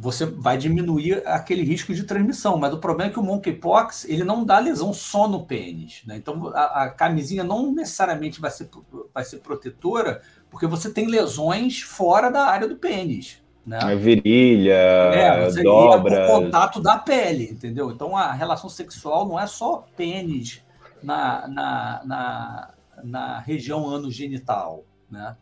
você 0.00 0.24
vai 0.24 0.56
diminuir 0.56 1.26
aquele 1.26 1.64
risco 1.64 1.92
de 1.92 2.04
transmissão. 2.04 2.56
Mas 2.56 2.72
o 2.72 2.78
problema 2.78 3.10
é 3.10 3.12
que 3.12 3.18
o 3.18 3.22
monkeypox 3.22 4.04
ele 4.04 4.22
não 4.22 4.44
dá 4.44 4.60
lesão 4.60 4.92
só 4.92 5.26
no 5.26 5.44
pênis. 5.44 6.02
Né? 6.06 6.16
Então 6.16 6.52
a, 6.54 6.84
a, 6.84 6.90
camisinha 6.90 7.42
não 7.42 7.72
necessariamente 7.72 8.40
vai 8.40 8.50
ser, 8.50 8.70
vai 9.12 9.24
ser 9.24 9.38
protetora, 9.38 10.22
porque 10.50 10.68
você 10.68 10.88
tem 10.92 11.06
lesões 11.06 11.80
fora 11.80 12.30
da 12.30 12.46
área 12.46 12.68
do 12.68 12.76
pênis. 12.76 13.42
Né? 13.66 13.78
A 13.82 13.94
virilha, 13.96 14.72
é, 14.72 15.44
você 15.44 15.64
dobra. 15.64 16.26
o 16.26 16.28
contato 16.28 16.80
da 16.80 16.96
pele, 16.96 17.50
entendeu? 17.50 17.90
Então 17.90 18.16
a 18.16 18.32
relação 18.32 18.70
sexual 18.70 19.26
não 19.26 19.38
é 19.38 19.48
só 19.48 19.84
pênis 19.96 20.62
na, 21.02 21.48
na, 21.48 22.02
na, 22.04 22.74
na 23.02 23.38
região 23.40 23.92
anogenital. 23.92 24.84
Né? 25.10 25.36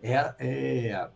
É, 0.00 0.34
é, 0.38 1.08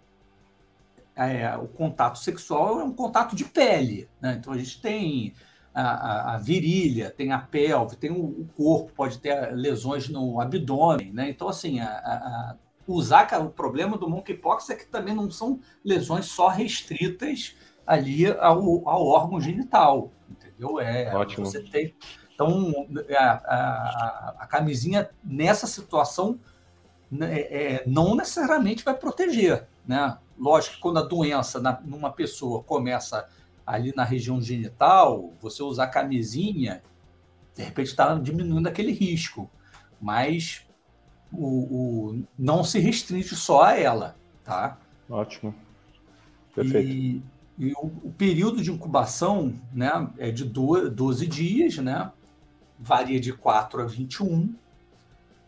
é, 1.28 1.56
o 1.56 1.68
contato 1.68 2.18
sexual 2.18 2.80
é 2.80 2.84
um 2.84 2.92
contato 2.92 3.36
de 3.36 3.44
pele. 3.44 4.08
Né? 4.20 4.36
Então 4.38 4.52
a 4.52 4.58
gente 4.58 4.80
tem 4.80 5.34
a, 5.74 5.82
a, 5.82 6.34
a, 6.34 6.38
virilha, 6.38 7.10
tem 7.10 7.32
a 7.32 7.38
pelve, 7.38 7.96
tem 7.96 8.10
o, 8.10 8.24
o, 8.24 8.48
corpo, 8.56 8.92
pode 8.94 9.18
ter 9.18 9.52
lesões 9.52 10.08
no 10.08 10.40
abdômen. 10.40 11.12
Né? 11.12 11.28
Então, 11.28 11.48
assim, 11.48 11.80
a, 11.80 12.56
usar 12.86 13.28
o 13.40 13.50
problema 13.50 13.98
do 13.98 14.08
monkeypox 14.08 14.70
é 14.70 14.76
que 14.76 14.86
também 14.86 15.14
não 15.14 15.30
são 15.30 15.60
lesões 15.84 16.26
só 16.26 16.48
restritas 16.48 17.54
ali 17.86 18.26
ao, 18.26 18.88
ao 18.88 19.06
órgão 19.06 19.40
genital. 19.40 20.10
Entendeu? 20.30 20.80
É, 20.80 21.14
Ótimo. 21.14 21.44
Você 21.44 21.62
tem, 21.62 21.94
Então, 22.34 22.72
a, 23.16 24.34
a, 24.40 24.46
camisinha, 24.46 25.10
nessa 25.22 25.66
situação, 25.66 26.40
né, 27.10 27.40
é, 27.40 27.82
não 27.86 28.14
necessariamente 28.14 28.84
vai 28.84 28.94
proteger. 28.94 29.68
Né? 29.86 30.16
Lógico 30.38 30.76
que 30.76 30.80
quando 30.80 30.98
a 30.98 31.02
doença 31.02 31.60
na, 31.60 31.80
numa 31.84 32.10
pessoa 32.10 32.62
começa 32.62 33.28
ali 33.66 33.92
na 33.94 34.04
região 34.04 34.40
genital, 34.40 35.32
você 35.40 35.62
usar 35.62 35.88
camisinha, 35.88 36.82
de 37.54 37.62
repente 37.62 37.88
está 37.88 38.14
diminuindo 38.14 38.66
aquele 38.68 38.92
risco. 38.92 39.50
Mas 40.00 40.66
o, 41.32 41.46
o, 41.46 42.24
não 42.38 42.64
se 42.64 42.78
restringe 42.78 43.36
só 43.36 43.62
a 43.62 43.78
ela. 43.78 44.16
Tá? 44.44 44.78
Ótimo. 45.08 45.54
Perfeito. 46.54 46.88
E, 46.88 47.22
e 47.58 47.72
o, 47.74 47.86
o, 48.04 48.14
período 48.16 48.62
de 48.62 48.72
incubação 48.72 49.54
né, 49.72 50.08
é 50.18 50.30
de 50.30 50.44
12 50.44 51.26
dias, 51.26 51.76
né? 51.78 52.10
varia 52.80 53.20
de 53.20 53.32
4 53.32 53.82
a 53.82 53.84
21. 53.84 54.54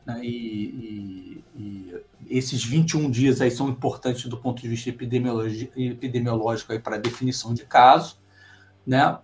Né, 0.05 0.21
e, 0.23 0.25
e, 0.27 1.45
e, 1.57 2.05
esses 2.29 2.65
21 2.65 3.11
dias 3.11 3.41
aí 3.41 3.51
são 3.51 3.69
importantes 3.69 4.25
do 4.27 4.37
ponto 4.37 4.61
de 4.61 4.69
vista 4.69 4.91
epidemiológico, 4.91 6.79
para 6.81 6.97
a 6.97 6.99
definição 6.99 7.55
de 7.55 7.65
caso. 7.65 8.19
Né? 8.87 9.19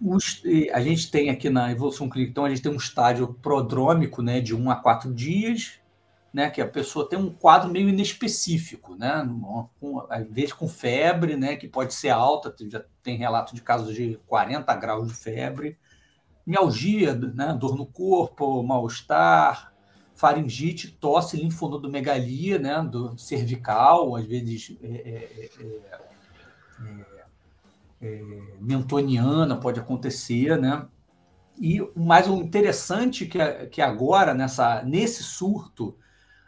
Os, 0.00 0.42
a 0.72 0.80
gente 0.80 1.10
tem 1.10 1.30
aqui 1.30 1.50
na 1.50 1.70
evolução 1.72 2.08
clínica, 2.08 2.30
então 2.30 2.44
a 2.44 2.48
gente 2.48 2.62
tem 2.62 2.72
um 2.72 2.76
estágio 2.76 3.34
prodrômico 3.34 4.22
né, 4.22 4.40
de 4.40 4.54
1 4.54 4.70
a 4.70 4.76
4 4.76 5.12
dias, 5.12 5.80
né, 6.32 6.50
que 6.50 6.60
a 6.60 6.66
pessoa 6.66 7.08
tem 7.08 7.16
um 7.16 7.30
quadro 7.30 7.70
meio 7.70 7.88
inespecífico, 7.88 8.96
né, 8.96 9.24
com, 9.80 10.04
às 10.10 10.26
vezes 10.28 10.52
com 10.52 10.66
febre, 10.66 11.36
né, 11.36 11.54
que 11.54 11.68
pode 11.68 11.94
ser 11.94 12.08
alta, 12.08 12.52
já 12.68 12.84
tem 13.04 13.16
relato 13.16 13.54
de 13.54 13.62
casos 13.62 13.94
de 13.94 14.18
40 14.26 14.74
graus 14.74 15.06
de 15.06 15.14
febre, 15.14 15.78
mialgia, 16.44 17.14
né, 17.14 17.56
dor 17.58 17.76
no 17.76 17.86
corpo, 17.86 18.64
mal-estar, 18.64 19.73
faringite, 20.24 20.92
tosse, 20.92 21.36
linfonodomegalia, 21.36 22.58
né, 22.58 22.82
do 22.82 23.18
cervical, 23.18 24.16
às 24.16 24.24
vezes 24.24 24.74
é, 24.82 24.86
é, 24.86 25.50
é, 25.60 27.04
é, 28.00 28.22
mentoniana 28.58 29.54
pode 29.54 29.78
acontecer, 29.78 30.58
né, 30.58 30.86
e 31.60 31.78
mais 31.94 32.26
o 32.26 32.36
interessante 32.36 33.26
que, 33.26 33.38
que 33.66 33.82
agora 33.82 34.32
nessa 34.32 34.82
nesse 34.82 35.22
surto 35.22 35.94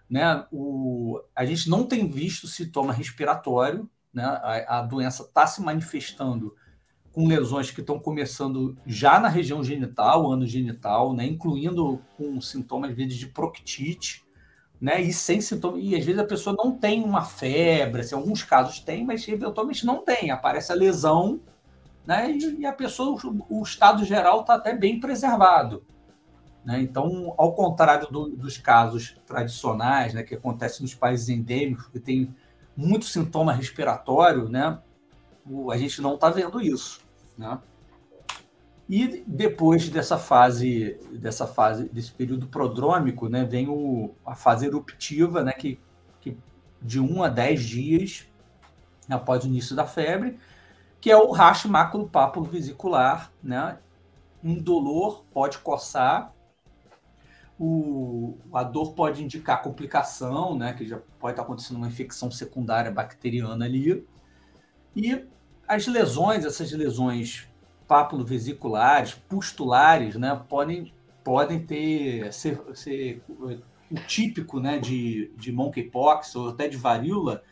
né? 0.09 0.47
O, 0.53 1.21
a 1.35 1.45
gente 1.45 1.69
não 1.69 1.85
tem 1.85 2.09
visto 2.09 2.47
sintoma 2.47 2.93
respiratório, 2.93 3.91
né? 4.15 4.25
a, 4.25 4.79
a 4.79 4.83
doença 4.83 5.25
está 5.25 5.47
se 5.47 5.61
manifestando 5.61 6.55
com 7.17 7.27
lesões 7.27 7.71
que 7.71 7.81
estão 7.81 7.99
começando 7.99 8.77
já 8.85 9.19
na 9.19 9.27
região 9.27 9.65
genital, 9.65 10.31
ano 10.31 10.47
genital, 10.47 11.15
né? 11.15 11.25
incluindo 11.25 11.99
com 12.15 12.39
sintomas, 12.43 12.95
vezes, 12.95 13.17
de 13.17 13.27
proctite, 13.27 14.23
né? 14.79 15.01
e 15.01 15.15
sem 15.15 15.41
sintomas. 15.41 15.81
E 15.83 15.97
às 15.97 16.05
vezes 16.05 16.21
a 16.21 16.27
pessoa 16.27 16.55
não 16.55 16.73
tem 16.73 17.03
uma 17.03 17.25
febre, 17.25 18.03
assim, 18.03 18.15
alguns 18.15 18.43
casos 18.43 18.81
tem, 18.81 19.03
mas 19.03 19.27
eventualmente 19.27 19.87
não 19.87 20.05
tem. 20.05 20.31
Aparece 20.31 20.71
a 20.71 20.75
lesão 20.75 21.41
né? 22.07 22.31
e, 22.31 22.61
e 22.61 22.67
a 22.67 22.73
pessoa, 22.75 23.19
o, 23.49 23.61
o 23.61 23.63
estado 23.63 24.05
geral 24.05 24.43
está 24.43 24.57
até 24.57 24.77
bem 24.77 25.01
preservado. 25.01 25.87
Né? 26.67 26.83
Então, 26.83 27.33
ao 27.39 27.55
contrário 27.55 28.09
do, 28.11 28.29
dos 28.29 28.59
casos 28.59 29.17
tradicionais, 29.25 30.13
né, 30.13 30.23
que 30.23 30.35
acontecem 30.35 30.83
nos 30.83 30.95
países 30.95 31.31
endêmicos, 31.31 31.87
que 31.87 31.99
tem 31.99 32.37
muito 32.77 33.07
sintoma 33.07 33.55
respiratório, 33.55 34.51
né, 34.51 34.79
a 35.73 35.79
gente 35.79 36.03
não 36.03 36.17
está 36.17 36.29
vendo 36.29 36.61
isso. 36.61 37.06
Né? 37.37 37.59
E 38.89 39.25
depois 39.27 39.89
dessa 39.89 40.17
fase, 40.17 40.99
dessa 41.13 41.47
fase, 41.47 41.89
desse 41.89 42.13
período 42.13 42.47
prodrômico, 42.47 43.29
né, 43.29 43.45
vem 43.45 43.69
o, 43.69 44.15
a 44.25 44.37
fase 44.37 44.67
eruptiva, 44.67 45.43
né, 45.43 45.53
que, 45.53 45.81
que 46.21 46.39
de 46.81 47.01
1 47.01 47.25
a 47.25 47.29
10 47.29 47.63
dias 47.65 48.27
após 49.11 49.45
o 49.45 49.49
início 49.49 49.75
da 49.75 49.87
febre, 49.87 50.39
que 51.01 51.11
é 51.11 51.17
o 51.17 51.31
racho 51.33 51.69
máculo-pápulo 51.69 52.47
vesicular, 52.47 53.33
né? 53.43 53.79
Indolor, 54.43 55.25
pode 55.33 55.59
coçar, 55.59 56.33
o, 57.59 58.37
a 58.53 58.63
dor 58.63 58.93
pode 58.93 59.25
indicar 59.25 59.63
complicação, 59.63 60.57
né, 60.57 60.75
que 60.75 60.87
já 60.87 60.99
pode 61.19 61.33
estar 61.33 61.43
acontecendo 61.43 61.79
uma 61.79 61.89
infecção 61.89 62.31
secundária 62.31 62.91
bacteriana 62.91 63.65
ali. 63.65 64.07
E 64.95 65.27
as 65.67 65.87
lesões, 65.87 66.45
essas 66.45 66.73
lesões 66.73 67.49
papulo-vesiculares, 67.87 69.15
pustulares, 69.15 70.17
né, 70.17 70.41
podem, 70.49 70.93
podem 71.23 71.61
ter 71.61 72.33
ser, 72.33 72.61
ser 72.75 73.23
o 73.29 73.95
típico 74.07 74.61
né, 74.61 74.79
de, 74.79 75.31
de 75.37 75.53
monkeypox 75.53 76.35
ou 76.35 76.51
até 76.51 76.69
de 76.69 76.77
varíola, 76.77 77.43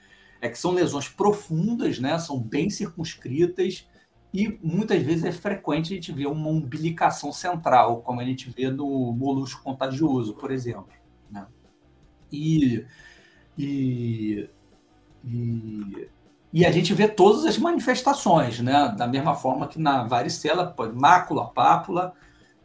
é 0.40 0.48
que 0.48 0.58
são 0.58 0.72
lesões 0.72 1.08
profundas, 1.08 1.98
né, 1.98 2.18
são 2.18 2.38
bem 2.38 2.68
circunscritas, 2.68 3.88
e 4.32 4.58
muitas 4.60 5.00
vezes 5.00 5.24
é 5.24 5.30
frequente 5.30 5.92
a 5.92 5.96
gente 5.96 6.10
ver 6.10 6.26
uma 6.26 6.48
umbilicação 6.48 7.32
central, 7.32 8.02
como 8.02 8.20
a 8.20 8.24
gente 8.24 8.50
vê 8.50 8.68
no 8.68 9.12
molusco 9.12 9.62
contagioso, 9.62 10.34
por 10.34 10.50
exemplo. 10.50 10.92
Né? 11.30 11.46
E, 12.32 12.84
e, 13.56 14.50
e, 15.24 16.08
e, 16.54 16.64
a 16.64 16.70
gente 16.70 16.94
vê 16.94 17.08
todas 17.08 17.44
as 17.44 17.58
manifestações, 17.58 18.60
né? 18.60 18.94
da 18.96 19.08
mesma 19.08 19.34
forma 19.34 19.66
que 19.66 19.80
na 19.80 20.04
varicela, 20.04 20.74
mácula, 20.94 21.46
pápula, 21.46 22.12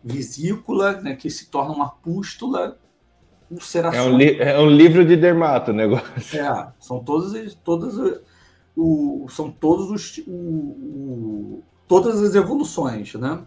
vesícula, 0.03 1.01
né? 1.01 1.15
que 1.15 1.29
se 1.29 1.49
torna 1.49 1.73
uma 1.73 1.89
pústula, 1.89 2.77
ulceração. 3.49 4.09
É 4.09 4.11
um, 4.11 4.21
é 4.21 4.59
um 4.59 4.69
livro 4.69 5.03
de 5.03 5.15
dermato 5.15 5.71
o 5.71 5.73
negócio. 5.73 6.39
É, 6.39 6.71
são 6.79 7.03
todas, 7.03 7.55
todas 7.55 8.21
o, 8.75 9.27
são 9.29 9.51
todos 9.51 9.89
os, 9.89 10.23
o, 10.27 10.31
o, 10.31 11.63
todas 11.87 12.21
as 12.21 12.35
evoluções, 12.35 13.13
né? 13.15 13.43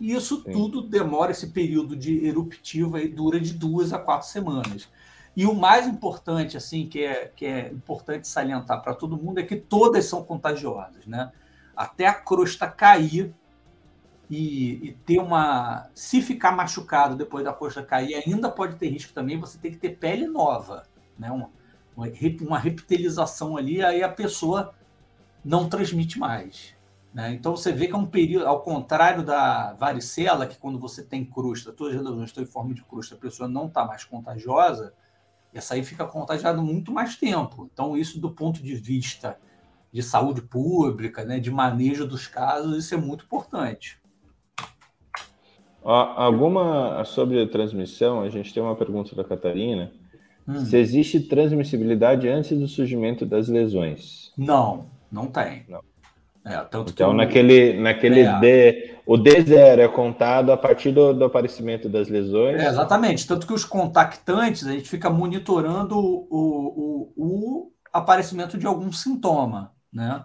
E 0.00 0.14
isso 0.14 0.42
Sim. 0.42 0.52
tudo 0.52 0.82
demora, 0.82 1.30
esse 1.30 1.48
período 1.48 1.94
de 1.94 2.26
eruptivo 2.26 2.96
aí 2.96 3.06
dura 3.06 3.38
de 3.38 3.52
duas 3.52 3.92
a 3.92 3.98
quatro 3.98 4.26
semanas. 4.26 4.88
E 5.36 5.46
o 5.46 5.54
mais 5.54 5.86
importante, 5.86 6.56
assim, 6.56 6.86
que 6.88 7.04
é, 7.04 7.32
que 7.34 7.46
é 7.46 7.68
importante 7.68 8.26
salientar 8.26 8.82
para 8.82 8.94
todo 8.94 9.16
mundo, 9.16 9.38
é 9.38 9.42
que 9.42 9.56
todas 9.56 10.04
são 10.04 10.24
contagiosas, 10.24 11.06
né? 11.06 11.30
Até 11.76 12.06
a 12.06 12.14
crosta 12.14 12.68
cair 12.68 13.32
e, 14.28 14.88
e, 14.88 14.92
ter 15.06 15.18
uma. 15.18 15.88
Se 15.94 16.20
ficar 16.20 16.52
machucado 16.52 17.16
depois 17.16 17.44
da 17.44 17.52
crosta 17.52 17.82
cair, 17.82 18.14
ainda 18.14 18.50
pode 18.50 18.76
ter 18.76 18.88
risco 18.88 19.12
também, 19.12 19.38
você 19.38 19.56
tem 19.58 19.70
que 19.70 19.78
ter 19.78 19.96
pele 19.96 20.26
nova, 20.26 20.84
né? 21.18 21.30
Uma, 21.30 21.50
uma 21.96 22.58
reptilização 22.58 23.56
ali, 23.56 23.82
aí 23.82 24.02
a 24.02 24.08
pessoa 24.08 24.74
não 25.44 25.68
transmite 25.68 26.18
mais. 26.18 26.74
Né? 27.12 27.32
Então 27.32 27.56
você 27.56 27.72
vê 27.72 27.86
que 27.88 27.92
é 27.92 27.96
um 27.96 28.06
período, 28.06 28.46
ao 28.46 28.62
contrário 28.62 29.24
da 29.24 29.72
varicela, 29.74 30.46
que 30.46 30.58
quando 30.58 30.78
você 30.78 31.02
tem 31.02 31.24
crosta, 31.24 31.72
todas 31.72 31.96
as 31.96 32.02
lesões 32.02 32.30
estão 32.30 32.42
em 32.42 32.46
forma 32.46 32.72
de 32.72 32.82
crosta, 32.84 33.14
a 33.14 33.18
pessoa 33.18 33.48
não 33.48 33.66
está 33.66 33.84
mais 33.84 34.04
contagiosa, 34.04 34.94
essa 35.52 35.74
aí 35.74 35.82
fica 35.82 36.04
contagiada 36.04 36.60
muito 36.62 36.92
mais 36.92 37.16
tempo. 37.16 37.68
Então, 37.72 37.96
isso 37.96 38.20
do 38.20 38.30
ponto 38.30 38.62
de 38.62 38.74
vista 38.74 39.38
de 39.92 40.02
saúde 40.02 40.42
pública, 40.42 41.24
né, 41.24 41.40
de 41.40 41.50
manejo 41.50 42.06
dos 42.06 42.26
casos, 42.26 42.84
isso 42.84 42.94
é 42.94 42.98
muito 42.98 43.24
importante. 43.24 44.00
Alguma 45.82 47.04
sobre 47.04 47.42
a 47.42 47.48
transmissão? 47.48 48.20
A 48.20 48.28
gente 48.28 48.52
tem 48.52 48.62
uma 48.62 48.76
pergunta 48.76 49.16
da 49.16 49.24
Catarina. 49.24 49.90
Hum. 50.46 50.64
Se 50.64 50.76
existe 50.76 51.20
transmissibilidade 51.20 52.28
antes 52.28 52.58
do 52.58 52.68
surgimento 52.68 53.24
das 53.24 53.48
lesões? 53.48 54.32
Não, 54.36 54.86
não 55.10 55.26
tem. 55.26 55.64
Não. 55.68 55.80
É, 56.44 56.66
então, 56.88 57.12
naquele, 57.12 57.78
naquele 57.78 58.20
é. 58.20 58.38
D, 58.40 58.98
o 59.04 59.18
D0 59.18 59.78
é 59.78 59.88
contado 59.88 60.50
a 60.52 60.56
partir 60.56 60.90
do, 60.90 61.12
do 61.12 61.24
aparecimento 61.24 61.88
das 61.88 62.08
lesões? 62.08 62.60
É, 62.60 62.68
exatamente. 62.68 63.26
Tanto 63.26 63.46
que 63.46 63.52
os 63.52 63.64
contactantes, 63.64 64.66
a 64.66 64.72
gente 64.72 64.88
fica 64.88 65.10
monitorando 65.10 65.98
o, 65.98 66.26
o, 66.30 67.12
o 67.16 67.72
aparecimento 67.92 68.56
de 68.56 68.66
algum 68.66 68.90
sintoma, 68.90 69.72
né? 69.92 70.24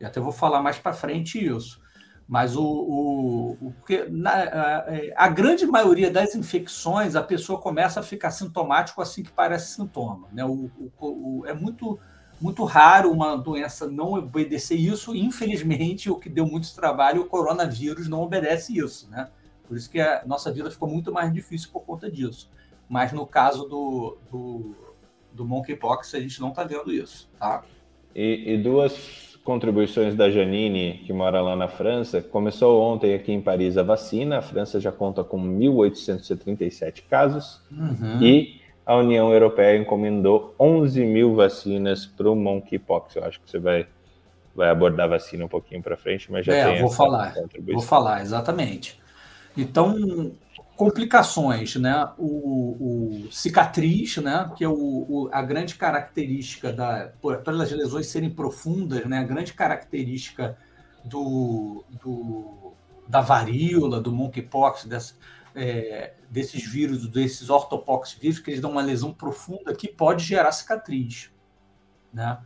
E 0.00 0.04
até 0.04 0.20
vou 0.20 0.32
falar 0.32 0.60
mais 0.60 0.78
para 0.78 0.92
frente 0.92 1.44
isso. 1.44 1.80
Mas 2.26 2.56
o, 2.56 2.62
o, 2.62 3.52
o 3.60 3.74
na, 4.10 4.32
a, 4.32 4.84
a, 5.16 5.28
grande 5.28 5.66
maioria 5.66 6.10
das 6.10 6.34
infecções 6.34 7.14
a 7.14 7.22
pessoa 7.22 7.60
começa 7.60 8.00
a 8.00 8.02
ficar 8.02 8.30
sintomático 8.30 9.02
assim 9.02 9.22
que 9.22 9.30
parece 9.30 9.74
sintoma. 9.74 10.28
Né? 10.32 10.44
O, 10.44 10.70
o, 10.98 11.44
é 11.46 11.52
muito, 11.52 11.98
muito 12.40 12.64
raro 12.64 13.10
uma 13.10 13.36
doença 13.36 13.88
não 13.88 14.14
obedecer 14.14 14.76
isso. 14.76 15.14
infelizmente, 15.14 16.10
o 16.10 16.16
que 16.16 16.28
deu 16.28 16.46
muito 16.46 16.74
trabalho, 16.74 17.22
o 17.22 17.26
coronavírus 17.26 18.08
não 18.08 18.22
obedece 18.22 18.78
isso. 18.78 19.08
Né? 19.10 19.28
Por 19.66 19.76
isso 19.76 19.90
que 19.90 20.00
a 20.00 20.22
nossa 20.26 20.52
vida 20.52 20.70
ficou 20.70 20.88
muito 20.88 21.12
mais 21.12 21.32
difícil 21.32 21.70
por 21.72 21.82
conta 21.82 22.10
disso. 22.10 22.50
Mas 22.88 23.12
no 23.12 23.26
caso 23.26 23.64
do, 23.64 24.18
do, 24.30 24.74
do 25.32 25.44
monkeypox, 25.44 26.14
a 26.14 26.20
gente 26.20 26.40
não 26.40 26.50
está 26.50 26.64
vendo 26.64 26.92
isso. 26.92 27.30
Tá? 27.38 27.64
E, 28.14 28.54
e 28.54 28.58
duas 28.58 29.38
contribuições 29.42 30.14
da 30.14 30.30
Janine, 30.30 31.02
que 31.04 31.12
mora 31.12 31.40
lá 31.40 31.54
na 31.54 31.68
França. 31.68 32.22
Começou 32.22 32.80
ontem 32.80 33.14
aqui 33.14 33.32
em 33.32 33.40
Paris 33.40 33.76
a 33.76 33.82
vacina. 33.82 34.38
A 34.38 34.42
França 34.42 34.80
já 34.80 34.90
conta 34.90 35.22
com 35.22 35.38
1.837 35.38 37.04
casos. 37.08 37.60
Uhum. 37.70 38.22
E 38.22 38.60
a 38.86 38.96
União 38.96 39.32
Europeia 39.32 39.78
encomendou 39.78 40.54
11 40.58 41.04
mil 41.04 41.34
vacinas 41.34 42.04
para 42.04 42.30
o 42.30 42.36
monkeypox. 42.36 43.16
Eu 43.16 43.24
acho 43.24 43.40
que 43.40 43.50
você 43.50 43.58
vai, 43.58 43.86
vai 44.54 44.68
abordar 44.68 45.06
a 45.06 45.10
vacina 45.10 45.44
um 45.44 45.48
pouquinho 45.48 45.82
para 45.82 45.96
frente, 45.96 46.30
mas 46.30 46.44
já 46.44 46.54
é, 46.54 46.64
tem 46.64 46.80
vou 46.80 46.90
falar. 46.90 47.34
Vou 47.72 47.80
falar, 47.80 48.20
exatamente. 48.20 49.00
Então, 49.56 50.32
complicações, 50.76 51.76
né? 51.76 52.08
O, 52.18 53.24
o, 53.26 53.32
cicatriz, 53.32 54.18
né? 54.18 54.50
Que 54.56 54.64
é 54.64 54.68
o, 54.68 54.72
o, 54.72 55.28
a 55.32 55.40
grande 55.40 55.76
característica 55.76 56.72
da 56.72 57.10
pelas 57.44 57.70
lesões 57.70 58.08
serem 58.08 58.30
profundas, 58.30 59.06
né? 59.06 59.18
A 59.18 59.24
grande 59.24 59.54
característica 59.54 60.56
do, 61.04 61.84
do 62.02 62.72
da 63.08 63.20
varíola, 63.20 64.00
do 64.00 64.10
monkeypox, 64.10 64.86
dessa, 64.86 65.14
é, 65.54 66.14
desses 66.30 66.66
vírus, 66.66 67.06
desses 67.08 67.50
ortopox 67.50 68.12
vírus, 68.14 68.38
que 68.38 68.50
eles 68.50 68.60
dão 68.60 68.72
uma 68.72 68.82
lesão 68.82 69.12
profunda 69.12 69.74
que 69.74 69.88
pode 69.88 70.24
gerar 70.24 70.52
cicatriz, 70.52 71.30
né? 72.12 72.38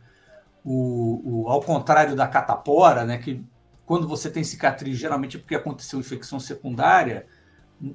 O, 0.63 1.21
o, 1.43 1.49
ao 1.49 1.61
contrário 1.61 2.15
da 2.15 2.27
catapora, 2.27 3.05
né? 3.05 3.17
Que 3.17 3.43
quando 3.85 4.07
você 4.07 4.29
tem 4.29 4.43
cicatriz, 4.43 4.97
geralmente 4.97 5.37
é 5.37 5.39
porque 5.39 5.55
aconteceu 5.55 5.99
infecção 5.99 6.39
secundária 6.39 7.25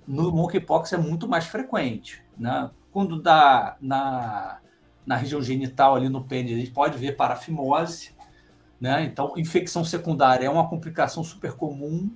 no 0.07 0.33
monkeypox 0.33 0.92
é 0.92 0.96
muito 0.96 1.29
mais 1.29 1.46
frequente. 1.46 2.22
Né? 2.38 2.70
Quando 2.90 3.20
dá 3.20 3.77
na, 3.81 4.59
na 5.05 5.16
região 5.16 5.42
genital, 5.42 5.94
ali 5.94 6.09
no 6.09 6.24
pênis, 6.24 6.53
a 6.53 6.59
gente 6.59 6.70
pode 6.70 6.96
ver 6.96 7.16
parafimose. 7.16 8.14
Né? 8.81 9.05
Então, 9.05 9.35
infecção 9.37 9.85
secundária 9.85 10.46
é 10.46 10.50
uma 10.50 10.68
complicação 10.68 11.22
super 11.22 11.53
comum. 11.53 12.11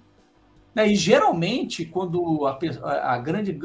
Né? 0.74 0.88
E 0.88 0.96
geralmente, 0.96 1.84
quando 1.84 2.46
a, 2.46 2.58
a, 3.14 3.18
grande, 3.18 3.58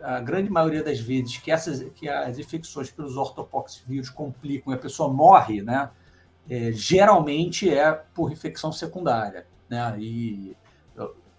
a 0.00 0.20
grande 0.20 0.50
maioria 0.50 0.82
das 0.82 0.98
vezes 1.00 1.38
que, 1.38 1.50
essas, 1.50 1.82
que 1.94 2.08
as 2.08 2.38
infecções 2.38 2.90
pelos 2.90 3.16
ortopox 3.16 3.82
vírus 3.86 4.10
complicam 4.10 4.72
e 4.72 4.76
a 4.76 4.78
pessoa 4.78 5.12
morre, 5.12 5.62
né? 5.62 5.90
É, 6.50 6.72
geralmente 6.72 7.68
é 7.68 7.92
por 7.92 8.32
infecção 8.32 8.72
secundária. 8.72 9.46
Né? 9.68 9.96
E 9.98 10.56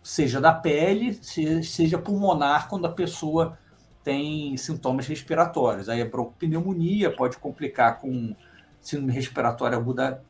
seja 0.03 0.39
da 0.39 0.53
pele, 0.53 1.19
seja 1.63 1.97
pulmonar, 1.97 2.67
quando 2.67 2.85
a 2.85 2.91
pessoa 2.91 3.57
tem 4.03 4.55
sintomas 4.57 5.07
respiratórios. 5.07 5.89
Aí 5.89 6.01
a 6.01 6.05
broncopneumonia 6.05 7.15
pode 7.15 7.37
complicar 7.37 7.99
com 7.99 8.35
síndrome 8.81 9.13
respiratória 9.13 9.77
aguda 9.77 10.23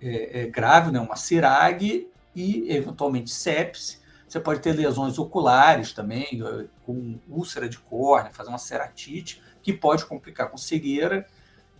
é, 0.00 0.42
é, 0.42 0.46
grave, 0.46 0.90
né, 0.90 1.00
uma 1.00 1.16
CIRAG, 1.16 2.08
e 2.34 2.70
eventualmente 2.72 3.30
sepse. 3.30 4.00
Você 4.26 4.40
pode 4.40 4.60
ter 4.60 4.72
lesões 4.72 5.18
oculares 5.18 5.92
também, 5.92 6.42
com 6.86 7.18
úlcera 7.28 7.68
de 7.68 7.78
córnea, 7.78 8.32
fazer 8.32 8.48
uma 8.48 8.58
ceratite, 8.58 9.42
que 9.62 9.72
pode 9.72 10.06
complicar 10.06 10.50
com 10.50 10.56
cegueira. 10.56 11.26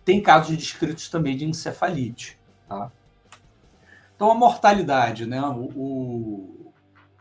Tem 0.05 0.21
casos 0.21 0.55
descritos 0.55 1.09
também 1.09 1.35
de 1.35 1.45
encefalite. 1.45 2.37
Tá? 2.69 2.91
Então, 4.15 4.29
a 4.29 4.35
mortalidade, 4.35 5.25
né? 5.25 5.41
o, 5.41 6.71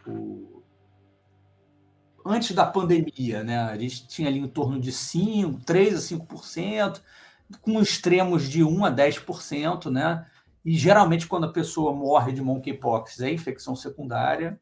o... 0.06 0.62
antes 2.26 2.54
da 2.54 2.66
pandemia, 2.66 3.42
né? 3.42 3.58
A 3.58 3.78
gente 3.78 4.06
tinha 4.06 4.28
ali 4.28 4.38
em 4.38 4.48
torno 4.48 4.78
de 4.78 4.92
5, 4.92 5.64
3 5.64 5.94
a 5.94 6.16
5%, 6.16 7.00
com 7.62 7.80
extremos 7.80 8.48
de 8.48 8.62
1 8.62 8.84
a 8.84 8.92
10%, 8.92 9.90
né? 9.90 10.26
E 10.64 10.76
geralmente 10.76 11.26
quando 11.26 11.44
a 11.44 11.52
pessoa 11.52 11.92
morre 11.92 12.32
de 12.32 12.42
monkeypox 12.42 13.20
é 13.20 13.32
infecção 13.32 13.74
secundária, 13.74 14.60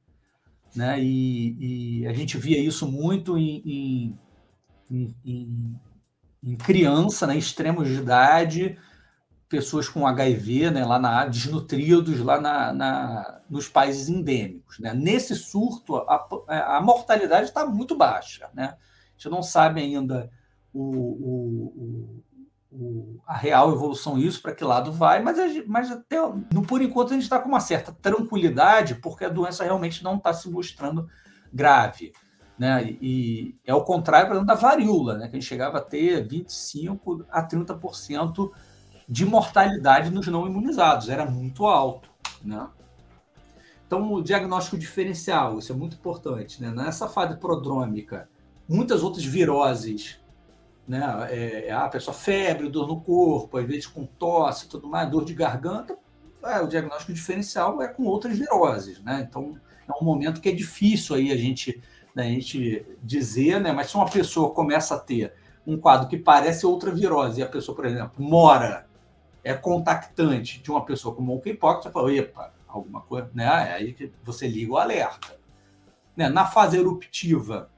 né? 0.75 1.01
E, 1.01 2.03
e 2.03 2.07
a 2.07 2.13
gente 2.13 2.39
via 2.39 2.59
isso 2.59 2.91
muito 2.91 3.37
em, 3.37 4.19
em, 4.91 5.15
em, 5.25 5.81
em 6.43 6.57
criança, 6.57 7.27
né? 7.27 7.37
Extremos 7.37 7.89
de 7.89 7.95
idade, 7.95 8.79
pessoas 9.51 9.89
com 9.89 10.07
HIV, 10.07 10.71
né, 10.71 10.85
lá 10.85 10.97
na 10.97 11.27
desnutridos 11.27 12.21
lá 12.21 12.41
na, 12.41 12.73
na, 12.73 13.41
nos 13.51 13.69
países 13.69 14.09
endêmicos. 14.09 14.79
Né? 14.79 14.95
Nesse 14.95 15.35
surto, 15.35 15.97
a, 15.97 16.77
a 16.77 16.81
mortalidade 16.81 17.49
está 17.49 17.67
muito 17.67 17.97
baixa. 17.97 18.49
Né? 18.55 18.77
A 18.77 19.13
gente 19.17 19.29
não 19.29 19.43
sabe 19.43 19.81
ainda 19.81 20.31
o, 20.73 20.83
o, 20.83 21.67
o, 21.77 22.25
a 23.27 23.37
real 23.37 23.73
evolução 23.73 24.17
isso, 24.17 24.41
para 24.41 24.55
que 24.55 24.65
lado 24.65 24.93
vai, 24.93 25.21
mas, 25.21 25.67
mas 25.67 25.91
até 25.91 26.17
no, 26.53 26.63
por 26.63 26.81
enquanto 26.81 27.11
a 27.11 27.15
gente 27.15 27.25
está 27.25 27.39
com 27.39 27.49
uma 27.49 27.61
certa 27.61 27.93
tranquilidade, 27.93 28.97
porque 28.97 29.25
a 29.25 29.29
doença 29.29 29.65
realmente 29.65 30.05
não 30.05 30.17
está 30.17 30.33
se 30.33 30.49
mostrando 30.49 31.09
grave. 31.53 32.13
Né? 32.57 32.97
E, 33.01 33.59
é 33.65 33.75
o 33.75 33.83
contrário, 33.83 34.29
por 34.29 34.35
exemplo, 34.35 34.47
da 34.47 34.55
varíola, 34.55 35.17
né? 35.17 35.29
que 35.29 35.37
a 35.37 35.41
gente 35.41 35.49
chegava 35.49 35.79
a 35.79 35.81
ter 35.81 36.27
25% 36.29 37.25
a 37.31 37.43
30% 37.47 38.51
de 39.09 39.27
mortalidade 39.27 40.11
nos 40.11 40.27
não 40.29 40.47
imunizados, 40.47 41.09
era 41.09 41.25
muito 41.25 41.67
alto. 41.67 42.09
Né? 42.45 42.69
Então, 43.87 44.13
o 44.13 44.23
diagnóstico 44.23 44.79
diferencial, 44.79 45.59
isso 45.59 45.73
é 45.73 45.75
muito 45.75 45.97
importante. 45.97 46.63
Né? 46.63 46.71
Nessa 46.71 47.09
fase 47.09 47.37
prodrômica, 47.37 48.29
muitas 48.69 49.03
outras 49.03 49.25
viroses, 49.25 50.20
né? 50.91 51.29
É, 51.31 51.69
é, 51.69 51.73
a 51.73 51.89
pessoa 51.89 52.13
febre, 52.13 52.69
dor 52.69 52.89
no 52.89 53.01
corpo, 53.01 53.57
às 53.57 53.65
vezes 53.65 53.87
com 53.87 54.05
tosse, 54.05 54.69
tudo 54.69 54.89
mais, 54.89 55.09
dor 55.09 55.25
de 55.25 55.33
garganta, 55.33 55.97
é, 56.43 56.61
o 56.61 56.67
diagnóstico 56.67 57.13
diferencial 57.13 57.81
é 57.81 57.87
com 57.87 58.03
outras 58.03 58.37
viroses. 58.37 59.01
Né? 59.05 59.25
Então, 59.29 59.57
é 59.89 59.93
um 59.93 60.05
momento 60.05 60.41
que 60.41 60.49
é 60.49 60.53
difícil 60.53 61.15
aí 61.15 61.31
a 61.31 61.37
gente, 61.37 61.81
né, 62.13 62.25
a 62.25 62.29
gente 62.29 62.85
dizer, 63.05 63.61
né? 63.61 63.71
mas 63.71 63.89
se 63.89 63.95
uma 63.95 64.11
pessoa 64.11 64.53
começa 64.53 64.97
a 64.97 64.99
ter 64.99 65.33
um 65.65 65.79
quadro 65.79 66.09
que 66.09 66.17
parece 66.17 66.67
outra 66.67 66.93
virose, 66.93 67.41
e 67.41 67.45
a 67.45 67.49
pessoa, 67.49 67.77
por 67.77 67.87
exemplo, 67.87 68.13
mora 68.19 68.89
é 69.45 69.55
contactante 69.55 70.61
de 70.61 70.73
uma 70.73 70.85
pessoa 70.85 71.15
com 71.15 71.23
monkeypox, 71.23 71.85
você 71.85 71.91
fala, 71.91 72.13
epa, 72.13 72.53
alguma 72.67 73.01
coisa, 73.01 73.31
né? 73.33 73.45
É 73.45 73.73
aí 73.75 73.93
que 73.93 74.13
você 74.25 74.49
liga 74.49 74.73
o 74.73 74.77
alerta. 74.77 75.39
Né? 76.17 76.29
Na 76.29 76.47
fase 76.47 76.77
eruptiva, 76.77 77.71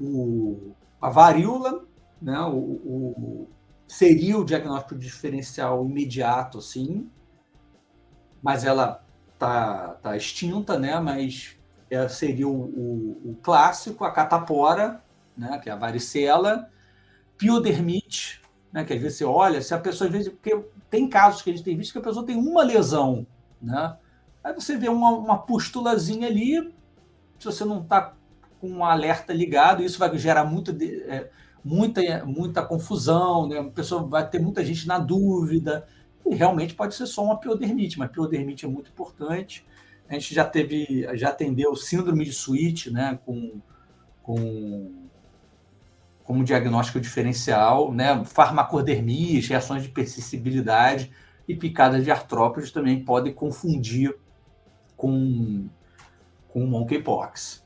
o, 0.00 0.72
a 1.00 1.10
varíola, 1.10 1.84
né? 2.20 2.40
O, 2.40 2.56
o, 2.56 3.48
seria 3.86 4.38
o 4.38 4.44
diagnóstico 4.44 4.94
diferencial 4.94 5.84
imediato, 5.84 6.60
sim, 6.60 7.10
mas 8.42 8.64
ela 8.64 9.04
tá, 9.38 9.98
tá 10.02 10.16
extinta, 10.16 10.78
né? 10.78 10.98
Mas 11.00 11.56
é, 11.90 12.06
seria 12.08 12.48
o, 12.48 12.52
o, 12.52 13.30
o, 13.30 13.38
clássico, 13.42 14.04
a 14.04 14.10
catapora, 14.12 15.02
né? 15.36 15.58
Que 15.58 15.68
é 15.68 15.72
a 15.72 15.76
varicela, 15.76 16.70
piodermite, 17.36 18.40
né? 18.72 18.84
Que 18.84 18.94
às 18.94 19.00
vezes 19.00 19.18
você 19.18 19.24
olha, 19.24 19.60
se 19.62 19.74
a 19.74 19.78
pessoa, 19.78 20.06
às 20.06 20.12
vezes, 20.12 20.28
porque 20.28 20.64
tem 20.88 21.08
casos 21.08 21.42
que 21.42 21.50
a 21.50 21.52
gente 21.52 21.64
tem 21.64 21.76
visto 21.76 21.92
que 21.92 21.98
a 21.98 22.02
pessoa 22.02 22.24
tem 22.24 22.36
uma 22.36 22.62
lesão, 22.62 23.26
né? 23.60 23.96
Aí 24.42 24.54
você 24.54 24.76
vê 24.76 24.88
uma, 24.88 25.10
uma 25.10 25.38
pustulazinha 25.38 26.26
ali, 26.26 26.72
se 27.38 27.44
você 27.44 27.64
não 27.64 27.82
está 27.82 28.14
com 28.60 28.68
um 28.68 28.84
alerta 28.84 29.32
ligado, 29.32 29.82
isso 29.82 29.98
vai 29.98 30.16
gerar 30.18 30.44
muita, 30.44 30.72
é, 30.84 31.30
muita, 31.64 32.24
muita 32.24 32.62
confusão, 32.62 33.48
né? 33.48 33.58
A 33.58 33.64
pessoa 33.64 34.02
vai 34.02 34.28
ter 34.28 34.40
muita 34.40 34.64
gente 34.64 34.86
na 34.86 34.98
dúvida, 34.98 35.86
e 36.26 36.34
realmente 36.34 36.74
pode 36.74 36.94
ser 36.94 37.06
só 37.06 37.24
uma 37.24 37.38
piodermite, 37.38 37.98
mas 37.98 38.10
piodermite 38.10 38.64
é 38.64 38.68
muito 38.68 38.90
importante. 38.90 39.66
A 40.08 40.14
gente 40.14 40.34
já 40.34 40.44
teve, 40.44 41.06
já 41.16 41.28
atendeu 41.28 41.74
síndrome 41.76 42.24
de 42.24 42.32
suíte, 42.32 42.90
né? 42.90 43.18
Com, 43.24 43.60
com 44.22 45.00
como 46.30 46.44
diagnóstico 46.44 47.00
diferencial, 47.00 47.92
né? 47.92 48.24
farmacodermias, 48.24 49.48
reações 49.48 49.82
de 49.82 49.88
persistibilidade 49.88 51.10
e 51.48 51.56
picadas 51.56 52.04
de 52.04 52.10
artrópodes 52.12 52.70
também 52.70 53.04
podem 53.04 53.34
confundir 53.34 54.14
com, 54.96 55.66
com 56.48 56.64
monkeypox. 56.66 57.64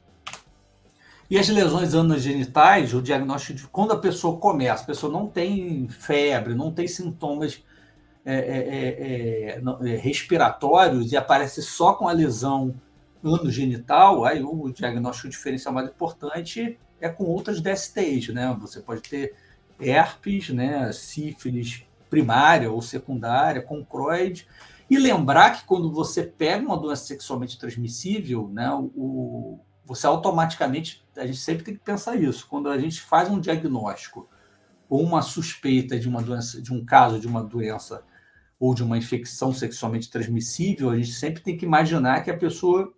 E 1.30 1.38
as 1.38 1.48
lesões 1.48 1.94
anogenitais, 1.94 2.92
o 2.92 3.00
diagnóstico 3.00 3.58
de 3.58 3.66
quando 3.68 3.92
a 3.92 3.98
pessoa 3.98 4.38
começa, 4.38 4.82
a 4.82 4.86
pessoa 4.86 5.12
não 5.12 5.26
tem 5.26 5.88
febre, 5.88 6.54
não 6.54 6.70
tem 6.70 6.86
sintomas 6.86 7.62
é, 8.24 8.34
é, 8.34 9.58
é, 9.58 9.92
é 9.92 9.96
respiratórios 9.96 11.12
e 11.12 11.16
aparece 11.16 11.62
só 11.62 11.94
com 11.94 12.08
a 12.08 12.12
lesão 12.12 12.74
anogenital, 13.22 14.24
aí 14.24 14.42
o 14.42 14.70
diagnóstico 14.70 15.28
diferencial 15.28 15.72
mais 15.72 15.88
importante 15.88 16.78
é 17.00 17.08
com 17.08 17.24
outras 17.24 17.60
DSTs, 17.60 18.32
né? 18.32 18.54
Você 18.60 18.80
pode 18.80 19.02
ter 19.02 19.34
herpes, 19.80 20.50
né, 20.50 20.92
sífilis 20.92 21.84
primária 22.08 22.70
ou 22.70 22.80
secundária, 22.80 23.60
concroide, 23.60 24.46
e 24.88 24.96
lembrar 24.98 25.50
que 25.50 25.64
quando 25.64 25.90
você 25.90 26.22
pega 26.22 26.64
uma 26.64 26.76
doença 26.76 27.06
sexualmente 27.06 27.58
transmissível, 27.58 28.48
né, 28.52 28.70
o, 28.72 29.58
você 29.84 30.06
automaticamente, 30.06 31.04
a 31.16 31.26
gente 31.26 31.38
sempre 31.38 31.64
tem 31.64 31.74
que 31.74 31.84
pensar 31.84 32.16
isso, 32.16 32.46
quando 32.48 32.68
a 32.68 32.78
gente 32.78 33.00
faz 33.00 33.30
um 33.30 33.38
diagnóstico 33.38 34.28
ou 34.88 35.02
uma 35.02 35.22
suspeita 35.22 35.98
de 35.98 36.08
uma 36.08 36.22
doença, 36.22 36.60
de 36.60 36.72
um 36.72 36.84
caso 36.84 37.18
de 37.18 37.26
uma 37.26 37.42
doença 37.42 38.04
ou 38.58 38.74
de 38.74 38.82
uma 38.82 38.96
infecção 38.96 39.52
sexualmente 39.52 40.10
transmissível, 40.10 40.90
a 40.90 40.96
gente 40.96 41.12
sempre 41.12 41.42
tem 41.42 41.56
que 41.56 41.66
imaginar 41.66 42.22
que 42.22 42.30
a 42.30 42.36
pessoa 42.36 42.94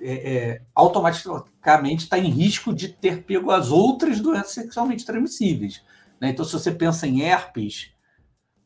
é, 0.00 0.34
é, 0.34 0.62
automaticamente 0.74 2.04
está 2.04 2.18
em 2.18 2.28
risco 2.28 2.74
de 2.74 2.88
ter 2.88 3.22
pego 3.24 3.50
as 3.50 3.70
outras 3.70 4.20
doenças 4.20 4.52
sexualmente 4.52 5.04
transmissíveis. 5.04 5.82
Né? 6.20 6.30
Então, 6.30 6.44
se 6.44 6.52
você 6.52 6.70
pensa 6.70 7.06
em 7.06 7.22
herpes, 7.22 7.92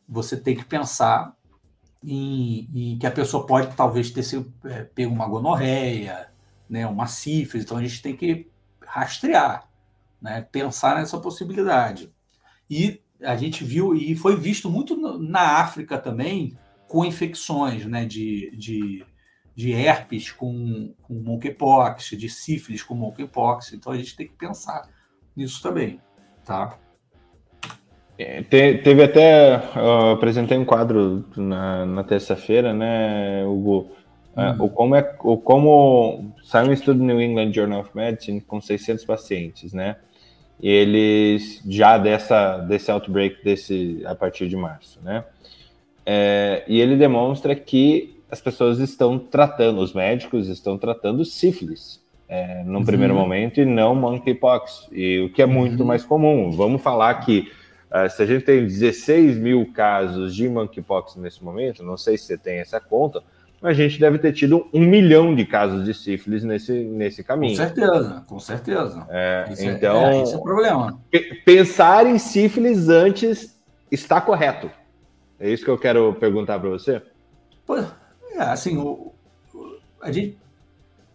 você 0.09 0.37
tem 0.37 0.57
que 0.57 0.65
pensar 0.65 1.37
em, 2.03 2.69
em 2.75 2.99
que 2.99 3.07
a 3.07 3.11
pessoa 3.11 3.47
pode 3.47 3.75
talvez 3.75 4.11
ter 4.11 4.23
sido, 4.23 4.53
é, 4.65 4.83
pego 4.83 5.15
uma 5.15 5.29
gonorreia, 5.29 6.31
né, 6.69 6.87
uma 6.87 7.07
sífilis. 7.07 7.65
Então, 7.65 7.77
a 7.77 7.83
gente 7.83 8.03
tem 8.03 8.17
que 8.17 8.49
rastrear, 8.81 9.69
né, 10.21 10.47
pensar 10.51 10.97
nessa 10.97 11.19
possibilidade. 11.19 12.13
E 12.69 13.01
a 13.23 13.37
gente 13.37 13.65
viu, 13.65 13.95
e 13.95 14.15
foi 14.15 14.37
visto 14.37 14.71
muito 14.71 14.97
na 15.19 15.59
África 15.59 15.99
também, 15.99 16.57
com 16.89 17.05
infecções 17.05 17.85
né, 17.87 18.05
de, 18.05 18.51
de, 18.57 19.05
de 19.55 19.73
herpes 19.73 20.31
com, 20.31 20.95
com 21.03 21.15
monkeypox, 21.15 22.11
de 22.11 22.29
sífilis 22.29 22.83
com 22.83 22.95
monkeypox. 22.95 23.73
Então 23.73 23.93
a 23.93 23.97
gente 23.97 24.17
tem 24.17 24.27
que 24.27 24.35
pensar 24.35 24.89
nisso 25.35 25.63
também, 25.63 26.01
tá? 26.45 26.79
É, 28.19 28.43
te, 28.43 28.79
teve 28.79 29.03
até, 29.03 29.57
apresentei 30.13 30.57
um 30.57 30.65
quadro 30.65 31.25
na, 31.37 31.85
na 31.85 32.05
terça-feira, 32.05 32.73
né, 32.73 33.45
Hugo? 33.45 33.91
Hum. 34.37 34.65
o 34.65 34.69
como 34.69 34.95
é, 34.95 35.17
o 35.21 35.39
como 35.39 36.33
saiu 36.45 36.69
um 36.69 36.73
estudo 36.73 36.99
no 36.99 37.07
New 37.07 37.23
England 37.23 37.53
Journal 37.53 37.81
of 37.81 37.91
Medicine 37.95 38.41
com 38.41 38.61
600 38.61 39.05
pacientes, 39.05 39.73
né? 39.73 39.97
eles 40.61 41.63
já 41.69 41.99
dessa 41.99 42.59
desse 42.59 42.91
outbreak 42.91 43.45
desse 43.45 44.03
a 44.07 44.15
partir 44.15 44.49
de 44.49 44.57
março, 44.57 44.99
né? 45.03 45.25
É, 46.05 46.65
e 46.69 46.81
ele 46.81 46.97
demonstra 46.97 47.55
que 47.55 48.21
as 48.31 48.41
pessoas 48.41 48.79
estão 48.79 49.19
tratando, 49.19 49.81
os 49.81 49.93
médicos 49.93 50.49
estão 50.49 50.79
tratando 50.79 51.25
sífilis 51.25 52.05
é, 52.29 52.63
num 52.65 52.79
uhum. 52.79 52.85
primeiro 52.85 53.15
momento 53.15 53.61
e 53.61 53.65
não 53.65 53.95
monkeypox, 53.95 54.89
e 54.93 55.21
o 55.21 55.33
que 55.33 55.43
é 55.43 55.47
muito 55.47 55.81
uhum. 55.81 55.87
mais 55.87 56.05
comum. 56.05 56.51
Vamos 56.51 56.81
falar 56.81 57.15
que 57.15 57.51
uh, 57.91 58.09
se 58.09 58.23
a 58.23 58.27
gente 58.27 58.45
tem 58.45 58.65
16 58.65 59.37
mil 59.37 59.73
casos 59.73 60.35
de 60.35 60.49
monkeypox 60.49 61.17
nesse 61.17 61.43
momento, 61.43 61.83
não 61.83 61.97
sei 61.97 62.17
se 62.17 62.27
você 62.27 62.39
tem 62.39 62.59
essa 62.59 62.81
conta, 62.81 63.23
a 63.63 63.73
gente 63.73 63.99
deve 63.99 64.19
ter 64.19 64.33
tido 64.33 64.69
um 64.73 64.81
milhão 64.81 65.35
de 65.35 65.45
casos 65.45 65.85
de 65.85 65.95
sífilis 65.95 66.45
nesse, 66.45 66.73
nesse 66.73 67.25
caminho. 67.25 67.57
Com 67.57 67.65
certeza, 67.65 68.25
com 68.27 68.41
certeza. 68.41 69.07
É, 69.09 69.47
é, 69.59 69.65
então, 69.65 70.07
é, 70.07 70.23
esse 70.23 70.35
é 70.35 70.37
o 70.37 70.43
problema. 70.43 71.01
Pensar 71.45 72.07
em 72.07 72.19
sífilis 72.19 72.89
antes 72.89 73.59
está 73.91 74.21
correto. 74.21 74.71
É 75.39 75.51
isso 75.51 75.65
que 75.65 75.71
eu 75.71 75.79
quero 75.79 76.15
perguntar 76.15 76.59
para 76.59 76.69
você. 76.69 77.03
Pô, 77.67 77.77
é, 77.77 77.87
assim, 78.39 78.77
o, 78.77 79.13
a 80.01 80.13
gente 80.13 80.39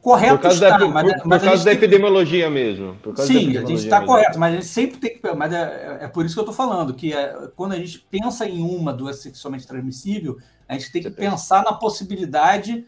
correto 0.02 0.38
por 0.38 0.42
causa 0.42 0.66
está, 0.66 0.78
da, 0.78 0.88
mas, 0.88 1.14
por, 1.14 1.28
mas 1.28 1.42
por 1.42 1.48
causa 1.48 1.66
da 1.66 1.74
epidemiologia 1.74 2.46
tem... 2.46 2.54
mesmo. 2.54 2.98
Sim, 3.18 3.58
a 3.58 3.62
gente 3.62 3.76
está 3.76 4.02
correto, 4.04 4.40
mas 4.40 4.54
a 4.54 4.56
gente 4.56 4.66
sempre 4.66 4.98
tem 4.98 5.18
que. 5.18 5.36
Mas 5.36 5.54
é, 5.54 6.00
é 6.02 6.08
por 6.08 6.26
isso 6.26 6.36
que 6.36 6.40
eu 6.40 6.44
estou 6.44 6.56
falando, 6.56 6.94
que 6.94 7.14
é, 7.14 7.50
quando 7.56 7.74
a 7.74 7.78
gente 7.78 8.00
pensa 8.10 8.48
em 8.48 8.62
uma 8.62 8.92
doença 8.92 9.22
sexualmente 9.22 9.68
transmissível, 9.68 10.38
a 10.72 10.78
gente 10.78 10.90
tem 10.90 11.02
que 11.02 11.12
pensar 11.12 11.66
na 11.66 11.74
possibilidade 11.74 12.88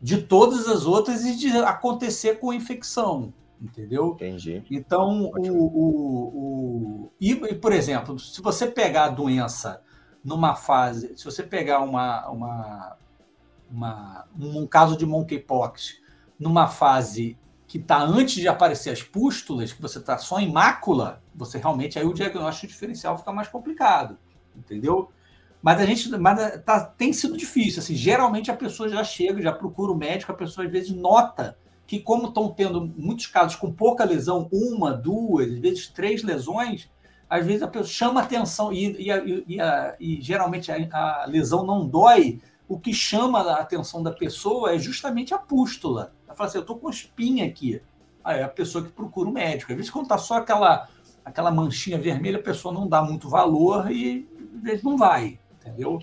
de 0.00 0.22
todas 0.22 0.68
as 0.68 0.86
outras 0.86 1.24
e 1.24 1.34
de 1.34 1.48
acontecer 1.58 2.38
com 2.38 2.52
infecção, 2.52 3.34
entendeu? 3.60 4.12
Entendi. 4.12 4.62
Então, 4.70 5.32
o, 5.36 5.64
o, 5.64 7.08
o 7.08 7.12
e, 7.20 7.34
por 7.34 7.72
exemplo, 7.72 8.20
se 8.20 8.40
você 8.40 8.68
pegar 8.68 9.06
a 9.06 9.08
doença 9.08 9.82
numa 10.22 10.54
fase, 10.54 11.18
se 11.18 11.24
você 11.24 11.42
pegar 11.42 11.80
uma, 11.80 12.30
uma, 12.30 12.96
uma 13.68 14.28
um 14.38 14.64
caso 14.64 14.96
de 14.96 15.04
monkeypox 15.04 16.00
numa 16.38 16.68
fase 16.68 17.36
que 17.66 17.78
está 17.78 18.00
antes 18.00 18.36
de 18.36 18.46
aparecer 18.46 18.90
as 18.90 19.02
pústulas, 19.02 19.72
que 19.72 19.82
você 19.82 19.98
está 19.98 20.18
só 20.18 20.38
em 20.38 20.52
mácula, 20.52 21.20
você 21.34 21.58
realmente 21.58 21.98
aí 21.98 22.04
o 22.04 22.14
diagnóstico 22.14 22.68
diferencial 22.68 23.18
fica 23.18 23.32
mais 23.32 23.48
complicado, 23.48 24.16
entendeu? 24.54 25.10
Mas 25.64 25.80
a 25.80 25.86
gente 25.86 26.10
mas 26.18 26.62
tá, 26.62 26.78
tem 26.78 27.10
sido 27.10 27.38
difícil. 27.38 27.80
Assim, 27.82 27.94
geralmente 27.94 28.50
a 28.50 28.54
pessoa 28.54 28.86
já 28.86 29.02
chega, 29.02 29.40
já 29.40 29.50
procura 29.50 29.90
o 29.90 29.96
médico, 29.96 30.30
a 30.30 30.34
pessoa 30.34 30.66
às 30.66 30.70
vezes 30.70 30.90
nota 30.90 31.56
que, 31.86 32.00
como 32.00 32.28
estão 32.28 32.50
tendo 32.50 32.92
muitos 32.98 33.28
casos 33.28 33.56
com 33.56 33.72
pouca 33.72 34.04
lesão, 34.04 34.46
uma, 34.52 34.92
duas, 34.92 35.50
às 35.50 35.58
vezes 35.58 35.88
três 35.88 36.22
lesões, 36.22 36.90
às 37.30 37.46
vezes 37.46 37.62
a 37.62 37.68
pessoa 37.68 37.88
chama 37.88 38.20
atenção 38.20 38.74
e, 38.74 39.08
e, 39.08 39.44
e, 39.54 39.58
a, 39.58 39.96
e 39.98 40.20
geralmente 40.20 40.70
a, 40.70 40.76
a, 40.92 41.24
lesão 41.24 41.64
não 41.64 41.88
dói. 41.88 42.42
O 42.68 42.78
que 42.78 42.92
chama 42.92 43.40
a 43.40 43.60
atenção 43.60 44.02
da 44.02 44.12
pessoa 44.12 44.74
é 44.74 44.78
justamente 44.78 45.32
a 45.32 45.38
pústula. 45.38 46.12
Ela 46.26 46.36
fala 46.36 46.48
assim: 46.50 46.58
eu 46.58 46.62
estou 46.62 46.76
com 46.76 46.90
espinha 46.90 47.46
aqui. 47.46 47.80
Aí 48.22 48.40
é 48.40 48.42
a 48.42 48.48
pessoa 48.50 48.84
que 48.84 48.92
procura 48.92 49.30
o 49.30 49.32
médico. 49.32 49.72
Às 49.72 49.76
vezes, 49.76 49.90
quando 49.90 50.04
está 50.04 50.18
só 50.18 50.36
aquela, 50.36 50.88
aquela 51.24 51.50
manchinha 51.50 51.98
vermelha, 51.98 52.38
a 52.38 52.42
pessoa 52.42 52.74
não 52.74 52.86
dá 52.86 53.02
muito 53.02 53.30
valor 53.30 53.90
e 53.90 54.28
às 54.56 54.62
vezes 54.62 54.82
não 54.82 54.98
vai 54.98 55.38
entendeu? 55.64 56.02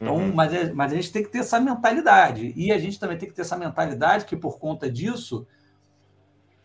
Então, 0.00 0.16
uhum. 0.16 0.32
mas, 0.32 0.54
é, 0.54 0.72
mas 0.72 0.92
a 0.92 0.94
gente 0.94 1.12
tem 1.12 1.22
que 1.22 1.28
ter 1.28 1.38
essa 1.38 1.60
mentalidade. 1.60 2.52
E 2.56 2.72
a 2.72 2.78
gente 2.78 2.98
também 2.98 3.18
tem 3.18 3.28
que 3.28 3.34
ter 3.34 3.42
essa 3.42 3.56
mentalidade 3.56 4.24
que, 4.24 4.36
por 4.36 4.58
conta 4.58 4.90
disso, 4.90 5.46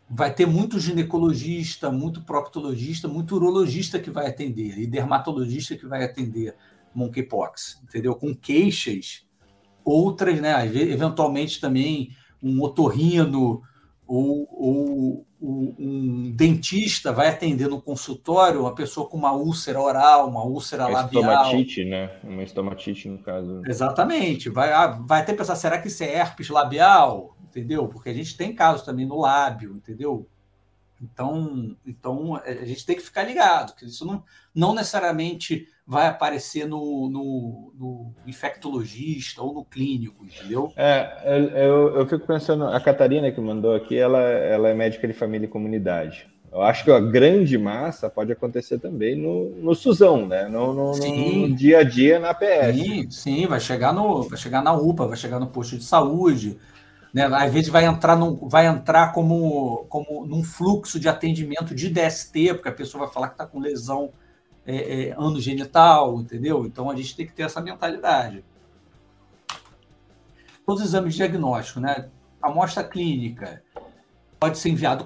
vai 0.10 0.34
ter 0.34 0.46
muito 0.46 0.80
ginecologista, 0.80 1.92
muito 1.92 2.22
proctologista, 2.22 3.08
muito 3.08 3.36
urologista 3.36 4.00
que 4.00 4.12
vai 4.12 4.28
atender, 4.28 4.78
e 4.78 4.86
dermatologista 4.86 5.76
que 5.76 5.88
vai 5.88 6.04
atender 6.04 6.56
monkeypox, 6.94 7.82
entendeu? 7.84 8.16
Com 8.16 8.36
queixas, 8.36 9.26
outras, 9.84 10.40
né? 10.40 10.66
Eventualmente 10.68 11.60
também 11.60 12.16
um 12.42 12.62
otorrino 12.62 13.64
ou, 14.16 14.48
ou 14.52 15.28
um 15.42 16.32
dentista 16.36 17.12
vai 17.12 17.28
atender 17.30 17.68
no 17.68 17.82
consultório 17.82 18.62
uma 18.62 18.76
pessoa 18.76 19.10
com 19.10 19.18
uma 19.18 19.34
úlcera 19.34 19.82
oral, 19.82 20.30
uma 20.30 20.44
úlcera 20.44 20.88
uma 20.88 21.02
labial. 21.02 21.24
Estomatite, 21.24 21.86
né? 21.86 22.12
Uma 22.24 22.44
estomatite, 22.44 23.10
no 23.10 23.18
caso. 23.18 23.62
Exatamente. 23.66 24.50
Vai, 24.50 24.72
ah, 24.72 24.88
vai 24.88 25.22
até 25.22 25.34
pensar, 25.34 25.56
será 25.56 25.80
que 25.80 25.88
isso 25.88 26.04
é 26.04 26.14
herpes 26.14 26.50
labial? 26.50 27.36
Entendeu? 27.44 27.88
Porque 27.88 28.10
a 28.10 28.14
gente 28.14 28.38
tem 28.38 28.54
casos 28.54 28.86
também 28.86 29.06
no 29.06 29.20
lábio, 29.20 29.76
entendeu? 29.76 30.28
Então, 31.04 31.76
então 31.86 32.36
a 32.36 32.66
gente 32.66 32.86
tem 32.86 32.96
que 32.96 33.02
ficar 33.02 33.24
ligado, 33.24 33.76
que 33.76 33.86
isso 33.86 34.06
não, 34.06 34.24
não 34.56 34.74
necessariamente 34.74 35.68
vai 35.86 36.08
aparecer 36.08 36.66
no, 36.66 37.10
no, 37.10 37.74
no, 37.78 38.14
infectologista 38.26 39.42
ou 39.42 39.54
no 39.54 39.66
clínico, 39.66 40.24
entendeu? 40.24 40.72
É, 40.78 41.42
eu, 41.66 41.98
eu 41.98 42.08
fico 42.08 42.26
pensando, 42.26 42.66
a 42.66 42.80
Catarina 42.80 43.32
que 43.32 43.42
mandou 43.42 43.76
aqui, 43.76 43.98
ela, 43.98 44.22
ela 44.22 44.70
é 44.70 44.74
médica 44.74 45.06
de 45.06 45.14
família 45.14 45.46
e 45.46 45.50
comunidade. 45.50 46.32
Eu 46.50 46.62
acho 46.62 46.84
que 46.84 46.92
a 46.92 47.00
grande 47.00 47.58
massa 47.58 48.10
pode 48.10 48.32
acontecer 48.32 48.78
também 48.78 49.16
no, 49.16 49.50
no 49.56 49.74
SUSão, 49.74 50.28
né? 50.28 50.48
No, 50.48 50.72
no, 50.72 50.92
no, 50.96 51.56
dia 51.56 51.80
a 51.80 51.84
dia 51.84 52.20
na 52.20 52.32
PS. 52.32 52.76
Sim, 52.76 53.10
sim, 53.10 53.48
vai 53.48 53.60
chegar 53.60 53.92
no, 53.92 54.22
vai 54.22 54.38
chegar 54.38 54.62
na 54.62 54.72
UPA, 54.72 55.08
vai 55.08 55.18
chegar 55.18 55.40
no 55.40 55.48
posto 55.48 55.76
de 55.78 55.84
saúde, 55.84 56.60
né? 57.14 57.26
Às 57.26 57.54
vezes 57.54 57.70
vai 57.70 57.86
entrar, 57.86 58.16
num, 58.16 58.36
vai 58.50 58.66
entrar 58.66 59.14
como, 59.14 59.86
como 59.88 60.26
num 60.26 60.44
fluxo 60.44 61.00
de 61.00 61.08
atendimento 61.08 61.76
de 61.76 61.90
DST, 61.90 62.56
porque 62.56 62.70
a 62.70 62.74
pessoa 62.74 63.06
vai 63.06 63.14
falar 63.14 63.28
que 63.28 63.36
está 63.36 63.46
com 63.46 63.60
lesão 63.60 64.12
é, 64.66 65.10
é, 65.10 65.16
ano 65.16 65.40
genital, 65.40 66.20
entendeu? 66.20 66.66
Então 66.66 66.90
a 66.90 66.96
gente 66.96 67.16
tem 67.16 67.28
que 67.28 67.34
ter 67.34 67.44
essa 67.44 67.62
mentalidade. 67.62 68.44
Todos 70.66 70.82
os 70.82 70.90
exames 70.90 71.14
diagnósticos, 71.14 71.84
né? 71.84 72.10
Amostra 72.42 72.84
clínica 72.84 73.62
pode 74.40 74.58
ser 74.58 74.70
enviado 74.70 75.06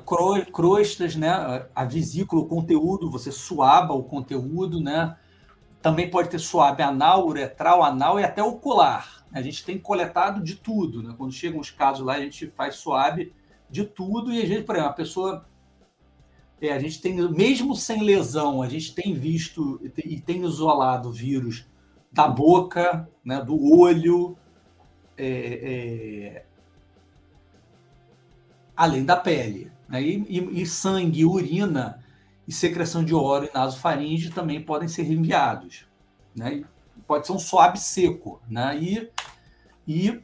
crostas, 0.51 1.16
né? 1.16 1.68
A 1.76 1.84
vesícula, 1.84 2.41
o 2.41 2.47
conteúdo, 2.47 3.12
você 3.12 3.32
suaba 3.32 3.93
o 3.93 4.03
conteúdo, 4.03 4.80
né? 4.80 5.16
Também 5.82 6.10
pode 6.10 6.30
ter 6.30 6.39
suave 6.39 6.82
anal, 6.82 7.28
uretral, 7.28 7.84
anal 7.84 8.20
e 8.20 8.24
até 8.24 8.41
ocular. 8.41 9.16
A 9.32 9.41
gente 9.41 9.65
tem 9.65 9.78
coletado 9.78 10.41
de 10.41 10.55
tudo, 10.55 11.03
né? 11.03 11.13
Quando 11.17 11.34
chegam 11.34 11.59
os 11.59 11.69
casos 11.69 12.05
lá, 12.05 12.13
a 12.15 12.21
gente 12.21 12.47
faz 12.55 12.75
suave 12.75 13.34
de 13.69 13.84
tudo 13.84 14.32
e 14.32 14.41
às 14.41 14.47
vezes, 14.47 14.65
por 14.65 14.75
exemplo, 14.75 14.91
a 14.91 14.95
pessoa 14.95 15.45
é, 16.61 16.73
a 16.73 16.80
gente 16.80 17.01
tem, 17.01 17.15
mesmo 17.32 17.75
sem 17.75 18.03
lesão, 18.03 18.61
a 18.61 18.69
gente 18.69 18.95
tem 18.95 19.13
visto 19.13 19.80
e 20.03 20.19
tem 20.19 20.43
isolado 20.43 21.11
vírus 21.11 21.67
da 22.11 22.28
boca, 22.28 23.07
né, 23.23 23.43
do 23.43 23.78
olho, 23.78 24.36
é, 25.15 25.28
é, 25.28 26.45
além 28.75 29.05
da 29.05 29.15
pele. 29.15 29.71
Né, 29.88 30.01
e, 30.01 30.61
e, 30.61 30.65
sangue, 30.65 31.25
urina 31.25 32.03
e 32.47 32.51
secreção 32.51 33.03
de 33.03 33.13
óleo 33.13 33.49
e 33.53 33.57
nasofaringe 33.57 34.32
também 34.32 34.61
podem 34.61 34.88
ser 34.88 35.03
enviados. 35.11 35.86
Né, 36.36 36.63
pode 37.08 37.26
ser 37.26 37.34
um 37.34 37.39
swab 37.39 37.78
seco. 37.78 38.41
Né, 38.49 38.78
e, 38.78 39.12
e 39.88 40.24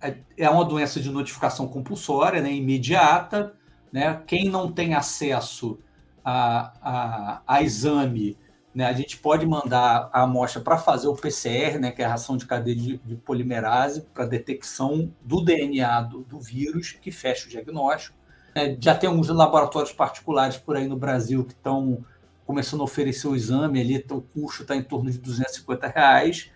é, 0.00 0.16
é 0.36 0.50
uma 0.50 0.64
doença 0.64 1.00
de 1.00 1.10
notificação 1.10 1.66
compulsória, 1.68 2.40
né, 2.40 2.52
imediata, 2.52 3.54
né? 3.92 4.22
Quem 4.26 4.48
não 4.48 4.70
tem 4.70 4.94
acesso 4.94 5.78
a, 6.24 6.72
a, 6.80 7.42
a 7.46 7.62
exame 7.62 8.38
né, 8.74 8.84
a 8.86 8.92
gente 8.92 9.16
pode 9.18 9.44
mandar 9.44 10.08
a 10.12 10.22
amostra 10.22 10.60
para 10.60 10.78
fazer 10.78 11.08
o 11.08 11.16
PCR, 11.16 11.78
né, 11.78 11.90
que 11.90 12.02
é 12.02 12.04
a 12.04 12.10
ração 12.10 12.36
de 12.36 12.46
cadeia 12.46 12.76
de, 12.76 12.98
de 12.98 13.16
polimerase, 13.16 14.02
para 14.14 14.24
detecção 14.26 15.12
do 15.20 15.44
DNA 15.44 16.02
do, 16.02 16.20
do, 16.20 16.38
vírus, 16.38 16.92
que 16.92 17.10
fecha 17.10 17.46
o 17.46 17.50
diagnóstico. 17.50 18.16
É, 18.54 18.76
já 18.80 18.94
tem 18.94 19.08
alguns 19.08 19.28
laboratórios 19.28 19.92
particulares 19.92 20.56
por 20.56 20.76
aí 20.76 20.86
no 20.86 20.96
Brasil 20.96 21.44
que 21.44 21.52
estão 21.52 22.04
começando 22.50 22.80
a 22.80 22.84
oferecer 22.84 23.28
o 23.28 23.36
exame, 23.36 23.80
ali 23.80 23.94
então, 23.94 24.18
o 24.18 24.22
custo 24.22 24.62
está 24.62 24.74
em 24.74 24.82
torno 24.82 25.08
de 25.08 25.18
250 25.18 25.86
reais. 25.86 26.50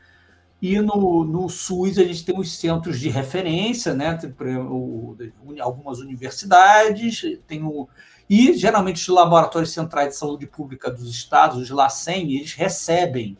E 0.61 0.80
no, 0.80 1.24
no 1.24 1.49
SUS 1.49 1.99
a 1.99 2.05
gente 2.05 2.24
tem 2.24 2.36
os 2.36 2.59
centros 2.59 2.99
de 2.99 3.09
referência, 3.09 3.95
né? 3.95 4.16
Tem, 4.16 4.57
o, 4.57 5.16
algumas 5.61 6.01
universidades, 6.01 7.22
tem 7.47 7.62
o, 7.62 7.88
e, 8.28 8.55
geralmente, 8.55 8.97
os 8.97 9.09
laboratórios 9.09 9.70
centrais 9.70 10.09
de 10.09 10.16
saúde 10.16 10.49
pública 10.49 10.90
dos 10.90 11.09
estados, 11.09 11.59
os 11.59 11.70
LACEN, 11.70 12.32
eles 12.32 12.55
recebem 12.55 13.38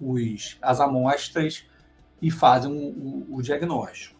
os, 0.00 0.56
as 0.62 0.80
amostras 0.80 1.66
e 2.22 2.30
fazem 2.30 2.72
o, 2.72 3.26
o, 3.28 3.42
diagnóstico. 3.42 4.18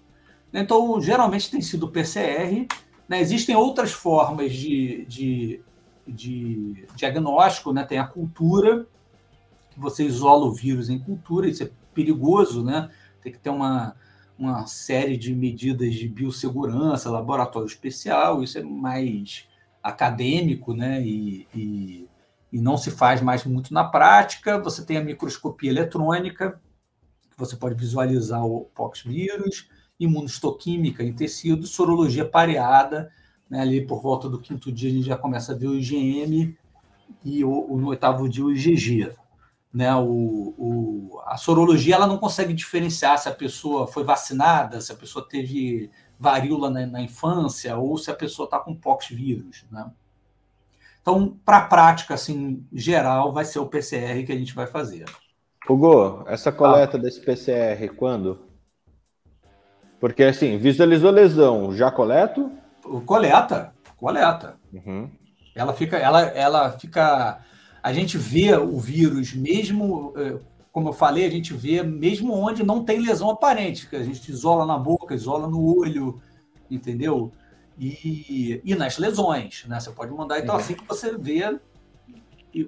Então, 0.53 1.01
geralmente 1.01 1.51
tem 1.51 1.63
sido 1.63 1.89
PCR. 1.89 2.67
Né? 3.09 3.21
Existem 3.21 3.57
outras 3.57 3.91
formas 3.91 4.53
de, 4.53 5.07
de, 5.07 5.63
de 6.09 6.87
diagnóstico, 6.97 7.73
né? 7.73 7.85
tem 7.85 7.99
a 7.99 8.07
cultura, 8.07 8.87
que 9.71 9.79
você 9.79 10.05
isola 10.05 10.47
o 10.47 10.53
vírus 10.53 10.89
em 10.89 10.99
cultura, 10.99 11.49
isso 11.49 11.63
é 11.63 11.71
perigoso, 11.95 12.65
né? 12.65 12.91
tem 13.23 13.33
que 13.33 13.39
ter 13.39 13.51
uma, 13.51 13.95
uma 14.39 14.67
série 14.67 15.17
de 15.17 15.35
medidas 15.35 15.95
de 15.95 16.09
biossegurança, 16.09 17.11
laboratório 17.11 17.67
especial, 17.67 18.43
isso 18.43 18.59
é 18.59 18.63
mais 18.63 19.49
acadêmico, 19.83 20.75
né? 20.75 21.03
E, 21.03 21.47
e, 21.55 22.09
e, 22.53 22.61
não 22.61 22.77
se 22.77 22.91
faz 22.91 23.21
mais 23.21 23.45
muito 23.45 23.73
na 23.73 23.85
prática. 23.85 24.59
Você 24.59 24.85
tem 24.85 24.97
a 24.97 25.05
microscopia 25.05 25.71
eletrônica, 25.71 26.61
que 27.31 27.39
você 27.39 27.57
pode 27.57 27.75
visualizar 27.75 28.45
o 28.45 28.67
poxvírus, 28.75 29.69
imunohistoquímica 29.99 31.03
em 31.03 31.13
tecido, 31.13 31.67
sorologia 31.67 32.25
pareada, 32.25 33.11
né? 33.51 33.61
ali 33.61 33.87
por 33.87 34.01
volta 34.01 34.29
do 34.29 34.41
quinto 34.41 34.73
dia 34.73 34.91
a 34.91 34.93
gente 34.93 35.07
já 35.07 35.17
começa 35.17 35.53
a 35.53 35.57
ver 35.57 35.69
o 35.69 35.75
IgM 35.75 36.57
e 37.25 37.45
o, 37.45 37.77
no 37.77 37.89
oitavo 37.89 38.29
dia 38.29 38.45
o 38.45 38.53
IgG. 38.53 39.13
Né, 39.71 39.95
o, 39.95 40.55
o, 40.57 41.21
a 41.27 41.37
sorologia 41.37 41.95
ela 41.95 42.07
não 42.07 42.17
consegue 42.17 42.55
diferenciar 42.55 43.19
se 43.19 43.29
a 43.29 43.35
pessoa 43.35 43.87
foi 43.87 44.03
vacinada, 44.03 44.81
se 44.81 44.91
a 44.91 44.97
pessoa 44.97 45.29
teve 45.29 45.91
varíola 46.19 46.71
na, 46.71 46.87
na 46.87 47.03
infância 47.03 47.77
ou 47.77 47.99
se 47.99 48.11
a 48.11 48.15
pessoa 48.15 48.47
está 48.47 48.59
com 48.59 48.75
pox 48.75 49.09
vírus, 49.09 49.67
né? 49.71 49.91
Então, 51.01 51.39
para 51.45 51.59
a 51.59 51.67
prática 51.67 52.15
assim, 52.15 52.67
geral, 52.73 53.33
vai 53.33 53.45
ser 53.45 53.59
o 53.59 53.67
PCR 53.67 54.25
que 54.25 54.33
a 54.33 54.37
gente 54.37 54.55
vai 54.55 54.67
fazer. 54.67 55.05
Hugo, 55.69 56.25
essa 56.27 56.51
coleta 56.51 56.97
ah. 56.97 57.01
desse 57.01 57.21
PCR, 57.21 57.89
quando? 57.97 58.41
Porque, 60.01 60.23
assim, 60.23 60.59
visualizou 60.59 61.11
lesão, 61.11 61.75
já 61.75 61.91
coleto? 61.91 62.51
Coleta, 63.05 63.75
coleta. 63.97 64.57
Uhum. 64.73 65.11
Ela 65.55 65.73
fica, 65.73 65.97
ela, 65.97 66.23
ela 66.23 66.73
fica... 66.73 67.41
A 67.83 67.93
gente 67.93 68.19
vê 68.19 68.55
o 68.57 68.79
vírus 68.79 69.33
mesmo 69.35 70.13
eh, 70.17 70.39
como 70.79 70.91
eu 70.91 70.93
falei, 70.93 71.27
a 71.27 71.31
gente 71.31 71.53
vê 71.55 71.83
mesmo 71.83 72.33
onde 72.33 72.63
não 72.63 72.85
tem 72.85 73.01
lesão 73.01 73.31
aparente, 73.31 73.89
que 73.89 73.97
a 73.97 74.05
gente 74.05 74.31
isola 74.31 74.65
na 74.65 74.79
boca, 74.79 75.13
isola 75.13 75.49
no 75.49 75.77
olho, 75.77 76.21
entendeu? 76.71 77.33
E, 77.77 78.61
e 78.65 78.75
nas 78.77 78.97
lesões, 78.97 79.65
né? 79.67 79.81
Você 79.81 79.91
pode 79.91 80.13
mandar, 80.13 80.39
então, 80.39 80.55
assim 80.55 80.75
que 80.75 80.87
você 80.87 81.19
vê, 81.19 81.59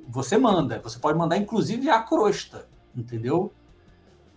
você 0.09 0.37
manda. 0.37 0.81
Você 0.81 0.99
pode 0.99 1.16
mandar, 1.16 1.37
inclusive, 1.37 1.89
a 1.89 2.01
crosta, 2.03 2.68
entendeu? 2.97 3.53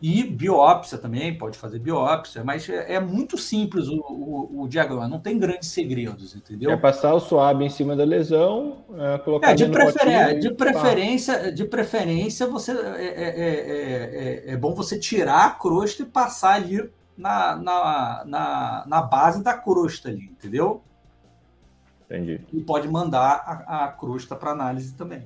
E 0.05 0.21
biópsia 0.21 0.97
também, 0.97 1.37
pode 1.37 1.57
fazer 1.57 1.79
biópsia, 1.79 2.43
mas 2.43 2.67
é, 2.67 2.95
é 2.95 2.99
muito 2.99 3.37
simples 3.37 3.87
o, 3.87 4.01
o, 4.01 4.63
o, 4.63 4.67
diagrama, 4.67 5.07
não 5.07 5.17
tem 5.17 5.39
grandes 5.39 5.69
segredos, 5.69 6.35
entendeu? 6.35 6.71
É 6.71 6.75
passar 6.75 7.13
o 7.13 7.21
suave 7.21 7.63
em 7.63 7.69
cima 7.69 7.95
da 7.95 8.03
lesão, 8.03 8.83
é, 8.97 9.17
colocar 9.19 9.51
é, 9.51 9.55
de, 9.55 9.69
prefer... 9.69 10.39
de 10.39 10.53
preferência, 10.55 11.53
de 11.53 11.63
preferência 11.63 12.45
você 12.47 12.73
é, 12.73 14.43
é, 14.47 14.51
é, 14.51 14.57
bom 14.57 14.75
você 14.75 14.99
tirar 14.99 15.45
a 15.45 15.51
crosta 15.51 16.03
e 16.03 16.05
passar 16.05 16.55
ali 16.55 16.91
na, 17.17 17.55
na, 17.55 18.23
na, 18.25 18.83
na 18.85 19.01
base 19.03 19.41
da 19.41 19.53
crosta 19.53 20.09
ali, 20.09 20.25
entendeu? 20.25 20.81
Entendi. 22.07 22.41
E 22.51 22.59
pode 22.59 22.89
mandar 22.89 23.41
a, 23.65 23.85
a 23.85 23.87
crosta 23.87 24.35
para 24.35 24.51
análise 24.51 24.93
também. 24.95 25.23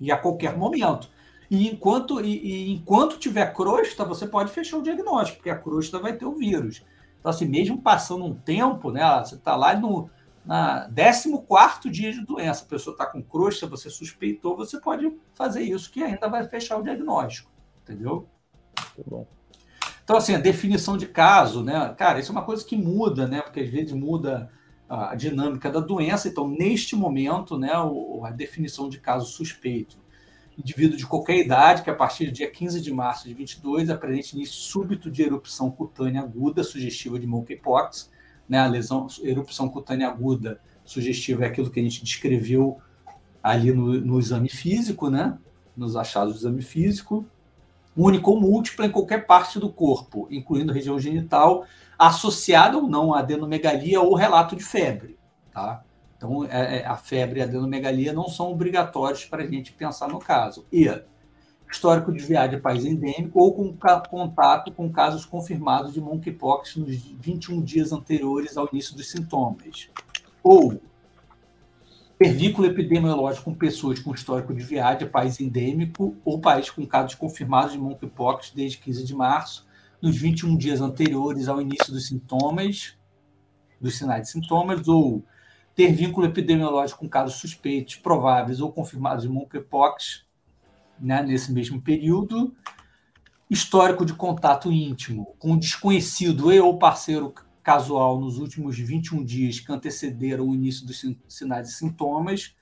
E 0.00 0.10
a 0.10 0.16
qualquer 0.16 0.56
momento. 0.56 1.10
E 1.50 1.68
enquanto, 1.68 2.20
e, 2.20 2.38
e, 2.38 2.72
enquanto 2.72 3.18
tiver 3.18 3.52
crosta, 3.54 4.04
você 4.04 4.26
pode 4.26 4.52
fechar 4.52 4.78
o 4.78 4.82
diagnóstico, 4.82 5.38
porque 5.38 5.50
a 5.50 5.58
crosta 5.58 5.98
vai 5.98 6.14
ter 6.14 6.26
o 6.26 6.34
vírus. 6.34 6.84
Então, 7.18 7.30
assim, 7.30 7.46
mesmo 7.46 7.80
passando 7.80 8.24
um 8.24 8.34
tempo, 8.34 8.90
né? 8.90 9.02
Você 9.24 9.34
está 9.34 9.56
lá 9.56 9.74
no 9.74 10.10
na 10.44 10.88
14 10.88 11.90
dia 11.90 12.10
de 12.10 12.24
doença, 12.24 12.64
a 12.64 12.68
pessoa 12.68 12.94
está 12.94 13.04
com 13.04 13.22
crosta, 13.22 13.66
você 13.66 13.90
suspeitou, 13.90 14.56
você 14.56 14.80
pode 14.80 15.12
fazer 15.34 15.62
isso, 15.62 15.90
que 15.90 16.02
ainda 16.02 16.26
vai 16.26 16.48
fechar 16.48 16.78
o 16.78 16.82
diagnóstico. 16.82 17.50
Entendeu? 17.82 18.26
Muito 18.96 19.10
bom. 19.10 19.26
Então, 20.02 20.16
assim, 20.16 20.34
a 20.34 20.38
definição 20.38 20.96
de 20.96 21.06
caso, 21.06 21.62
né? 21.62 21.94
Cara, 21.98 22.18
isso 22.18 22.30
é 22.30 22.32
uma 22.32 22.44
coisa 22.44 22.64
que 22.64 22.76
muda, 22.76 23.26
né? 23.26 23.42
Porque 23.42 23.60
às 23.60 23.68
vezes 23.68 23.92
muda 23.92 24.50
a 24.88 25.14
dinâmica 25.14 25.70
da 25.70 25.80
doença. 25.80 26.28
Então, 26.28 26.48
neste 26.48 26.96
momento, 26.96 27.58
né, 27.58 27.72
a 28.24 28.30
definição 28.30 28.88
de 28.88 28.98
caso 28.98 29.26
suspeito 29.26 29.98
indivíduo 30.58 30.96
de 30.96 31.06
qualquer 31.06 31.38
idade 31.38 31.82
que 31.82 31.90
a 31.90 31.94
partir 31.94 32.26
do 32.26 32.32
dia 32.32 32.50
15 32.50 32.80
de 32.80 32.92
março 32.92 33.28
de 33.28 33.34
22 33.34 33.88
apresente 33.88 34.34
início 34.34 34.56
súbito 34.56 35.08
de 35.10 35.22
erupção 35.22 35.70
cutânea 35.70 36.20
aguda 36.20 36.64
sugestiva 36.64 37.18
de 37.18 37.26
monkeypox, 37.26 38.10
né? 38.48 38.58
A 38.58 38.66
lesão, 38.66 39.06
erupção 39.22 39.68
cutânea 39.68 40.08
aguda 40.08 40.60
sugestiva 40.84 41.44
é 41.44 41.46
aquilo 41.46 41.70
que 41.70 41.78
a 41.78 41.82
gente 41.82 42.02
descreveu 42.02 42.78
ali 43.42 43.72
no, 43.72 44.00
no 44.00 44.18
exame 44.18 44.48
físico, 44.48 45.08
né? 45.08 45.38
Nos 45.76 45.94
achados 45.94 46.34
do 46.34 46.40
exame 46.40 46.62
físico, 46.62 47.24
única 47.96 48.28
ou 48.28 48.40
múltipla 48.40 48.86
em 48.86 48.90
qualquer 48.90 49.26
parte 49.26 49.60
do 49.60 49.70
corpo, 49.70 50.26
incluindo 50.28 50.72
região 50.72 50.98
genital, 50.98 51.64
associada 51.96 52.76
ou 52.76 52.88
não 52.88 53.14
a 53.14 53.20
adenomegalia 53.20 54.00
ou 54.00 54.14
relato 54.14 54.56
de 54.56 54.64
febre, 54.64 55.16
tá? 55.52 55.84
Então, 56.18 56.44
é, 56.44 56.78
é, 56.78 56.86
a 56.86 56.96
febre 56.96 57.38
e 57.38 57.42
a 57.42 57.46
adenomegalia 57.46 58.12
não 58.12 58.28
são 58.28 58.50
obrigatórios 58.50 59.24
para 59.24 59.44
a 59.44 59.46
gente 59.46 59.72
pensar 59.72 60.08
no 60.08 60.18
caso. 60.18 60.66
E 60.70 60.88
histórico 61.70 62.12
de 62.12 62.24
viagem 62.24 62.58
a 62.58 62.60
país 62.60 62.84
endêmico 62.84 63.38
ou 63.38 63.54
com 63.54 63.72
contato 64.08 64.72
com 64.72 64.90
casos 64.90 65.24
confirmados 65.24 65.92
de 65.92 66.00
monkeypox 66.00 66.76
nos 66.76 66.96
21 66.96 67.62
dias 67.62 67.92
anteriores 67.92 68.56
ao 68.56 68.68
início 68.72 68.96
dos 68.96 69.10
sintomas. 69.10 69.88
Ou 70.42 70.80
ter 72.18 72.32
vínculo 72.32 72.66
epidemiológico 72.66 73.44
com 73.44 73.54
pessoas 73.54 74.00
com 74.00 74.12
histórico 74.12 74.52
de 74.52 74.64
viagem 74.64 75.06
a 75.06 75.10
país 75.10 75.40
endêmico 75.40 76.16
ou 76.24 76.40
país 76.40 76.68
com 76.68 76.84
casos 76.84 77.14
confirmados 77.14 77.72
de 77.72 77.78
monkeypox 77.78 78.50
desde 78.50 78.78
15 78.78 79.04
de 79.04 79.14
março, 79.14 79.68
nos 80.02 80.16
21 80.16 80.56
dias 80.56 80.80
anteriores 80.80 81.48
ao 81.48 81.60
início 81.60 81.92
dos 81.92 82.08
sintomas, 82.08 82.96
dos 83.80 83.96
sinais 83.96 84.22
de 84.22 84.30
sintomas, 84.30 84.88
ou 84.88 85.22
ter 85.78 85.92
vínculo 85.92 86.26
epidemiológico 86.26 86.98
com 86.98 87.08
casos 87.08 87.36
suspeitos, 87.36 87.94
prováveis 87.94 88.58
ou 88.58 88.72
confirmados 88.72 89.22
de 89.22 89.28
monkeypox 89.28 90.24
né, 90.98 91.22
nesse 91.22 91.52
mesmo 91.52 91.80
período, 91.80 92.52
histórico 93.48 94.04
de 94.04 94.12
contato 94.12 94.72
íntimo 94.72 95.36
com 95.38 95.56
desconhecido 95.56 96.52
e 96.52 96.58
ou 96.58 96.76
parceiro 96.80 97.32
casual 97.62 98.18
nos 98.18 98.38
últimos 98.38 98.76
21 98.76 99.22
dias 99.22 99.60
que 99.60 99.70
antecederam 99.70 100.48
o 100.48 100.54
início 100.56 100.84
dos 100.84 101.00
sinais 101.28 101.68
e 101.68 101.72
sintomas. 101.74 102.56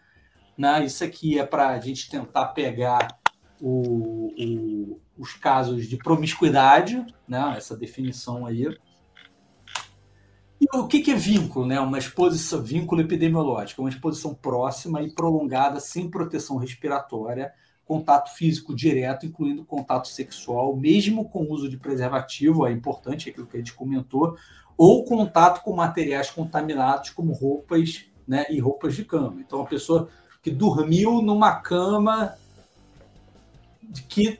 Né? 0.59 0.85
Isso 0.85 1.03
aqui 1.03 1.39
é 1.39 1.47
para 1.47 1.69
a 1.69 1.81
gente 1.81 2.11
tentar 2.11 2.49
pegar 2.49 3.19
o, 3.59 4.31
o, 4.39 5.01
os 5.17 5.33
casos 5.33 5.87
de 5.87 5.97
promiscuidade, 5.97 7.03
né? 7.27 7.55
essa 7.57 7.75
definição 7.75 8.45
aí. 8.45 8.69
O 10.73 10.87
que, 10.87 11.11
é 11.11 11.15
vínculo? 11.15 11.67
Né? 11.67 11.79
Uma 11.81 11.99
exposição, 11.99 12.63
vínculo 12.63 13.01
epidemiológico, 13.01 13.83
uma 13.83 13.91
exposição 13.91 14.35
próxima 14.35 15.03
e 15.03 15.11
prolongada, 15.11 15.81
sem 15.81 16.11
proteção 16.11 16.57
respiratória, 16.57 17.53
contato 17.85 18.35
físico 18.35 18.75
direto, 18.75 19.27
incluindo 19.27 19.65
contato 19.65 20.09
sexual, 20.09 20.77
mesmo 20.77 21.29
com 21.29 21.51
uso 21.51 21.69
de 21.69 21.77
preservativo, 21.77 22.67
é 22.67 22.73
importante 22.73 23.31
aquilo 23.31 23.47
que 23.47 23.57
a 23.57 23.61
gente 23.61 23.75
comentou, 23.75 24.37
ou 24.77 25.05
contato 25.05 25.63
com 25.63 25.75
materiais 25.75 26.31
contaminados, 26.31 27.11
como 27.11 27.33
roupas 27.33 28.07
né, 28.27 28.47
e 28.51 28.59
roupas 28.59 28.95
de 28.95 29.05
cama. 29.05 29.41
Então, 29.41 29.63
a 29.63 29.67
pessoa 29.67 30.09
que 30.43 30.51
dormiu 30.51 31.23
numa 31.23 31.57
cama 31.57 32.35
que 34.09 34.39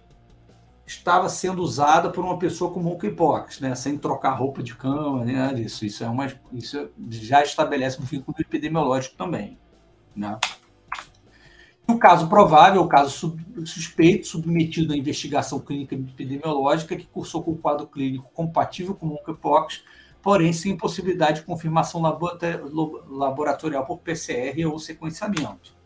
estava 0.87 1.29
sendo 1.29 1.61
usada 1.63 2.11
por 2.11 2.25
uma 2.25 2.39
pessoa 2.39 2.73
com 2.73 2.81
monkeypox, 2.81 3.61
né, 3.61 3.75
sem 3.75 3.99
trocar 3.99 4.31
roupa 4.35 4.63
de 4.63 4.75
cama, 4.75 5.25
né, 5.25 5.53
disso. 5.53 5.85
Isso 5.85 6.05
é 6.05 6.09
uma, 6.09 6.33
isso 6.53 6.89
já 7.11 7.43
estabelece 7.43 8.01
um 8.01 8.05
vínculo 8.05 8.37
epidemiológico 8.39 9.17
também, 9.17 9.59
né? 10.15 10.39
O 11.89 11.99
caso 11.99 12.29
provável, 12.29 12.83
o 12.83 12.89
caso 12.89 13.37
suspeito, 13.65 14.27
submetido 14.27 14.93
à 14.93 14.97
investigação 14.97 15.61
clínica 15.61 15.95
epidemiológica, 15.95 16.97
que 16.97 17.07
cursou 17.07 17.45
com 17.45 17.57
quadro 17.57 17.87
clínico 17.87 18.29
compatível 18.35 18.93
com 18.95 19.07
monkeypox, 19.07 19.85
porém 20.21 20.53
sem 20.53 20.77
possibilidade 20.77 21.41
de 21.41 21.47
confirmação 21.47 22.03
laboratorial 22.03 23.87
por 23.87 23.99
PCR 23.99 24.67
ou 24.67 24.81
sequenciamento. 24.81 25.77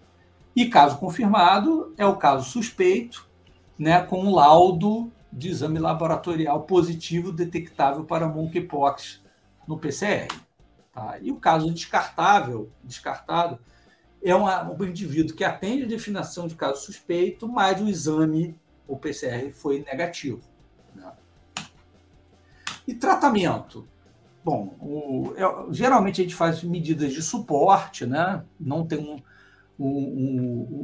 E 0.56 0.66
caso 0.66 0.96
confirmado, 0.96 1.92
é 1.98 2.06
o 2.06 2.16
caso 2.16 2.48
suspeito, 2.48 3.28
né, 3.80 4.02
com 4.02 4.30
laudo 4.30 5.10
de 5.32 5.48
exame 5.48 5.78
laboratorial 5.78 6.64
positivo 6.64 7.32
detectável 7.32 8.04
para 8.04 8.28
monkeypox 8.28 9.22
no 9.66 9.78
PCR. 9.78 10.28
Tá? 10.92 11.18
E 11.22 11.32
o 11.32 11.36
caso 11.36 11.72
descartável, 11.72 12.70
descartado, 12.84 13.58
é 14.22 14.34
uma, 14.34 14.70
um 14.70 14.84
indivíduo 14.84 15.34
que 15.34 15.42
atende 15.42 15.84
a 15.84 15.88
definição 15.88 16.46
de 16.46 16.56
caso 16.56 16.84
suspeito, 16.84 17.48
mas 17.48 17.80
o 17.80 17.88
exame, 17.88 18.54
o 18.86 18.98
PCR, 18.98 19.50
foi 19.50 19.82
negativo. 19.90 20.42
Né? 20.94 21.10
E 22.86 22.92
tratamento? 22.92 23.88
Bom, 24.44 24.74
o, 24.78 25.32
é, 25.38 25.72
geralmente 25.72 26.20
a 26.20 26.24
gente 26.24 26.34
faz 26.34 26.62
medidas 26.62 27.14
de 27.14 27.22
suporte, 27.22 28.04
né? 28.04 28.44
não 28.60 28.86
tem 28.86 28.98
um, 28.98 29.22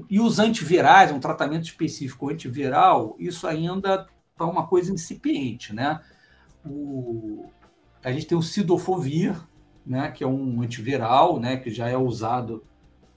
e 0.08 0.18
os 0.18 0.38
antivirais, 0.38 1.12
um 1.12 1.20
tratamento 1.20 1.64
específico 1.64 2.30
antiviral, 2.30 3.14
isso 3.18 3.46
ainda 3.46 4.06
é 4.38 4.42
uma 4.42 4.66
coisa 4.66 4.90
incipiente. 4.90 5.74
Né? 5.74 6.00
A 8.02 8.10
gente 8.10 8.26
tem 8.26 8.38
o 8.38 8.42
Sidofovir, 8.42 9.38
né, 9.84 10.10
que 10.10 10.24
é 10.24 10.26
um 10.26 10.62
antiviral, 10.62 11.38
né, 11.38 11.58
que 11.58 11.70
já 11.70 11.88
é 11.88 11.96
usado 11.96 12.64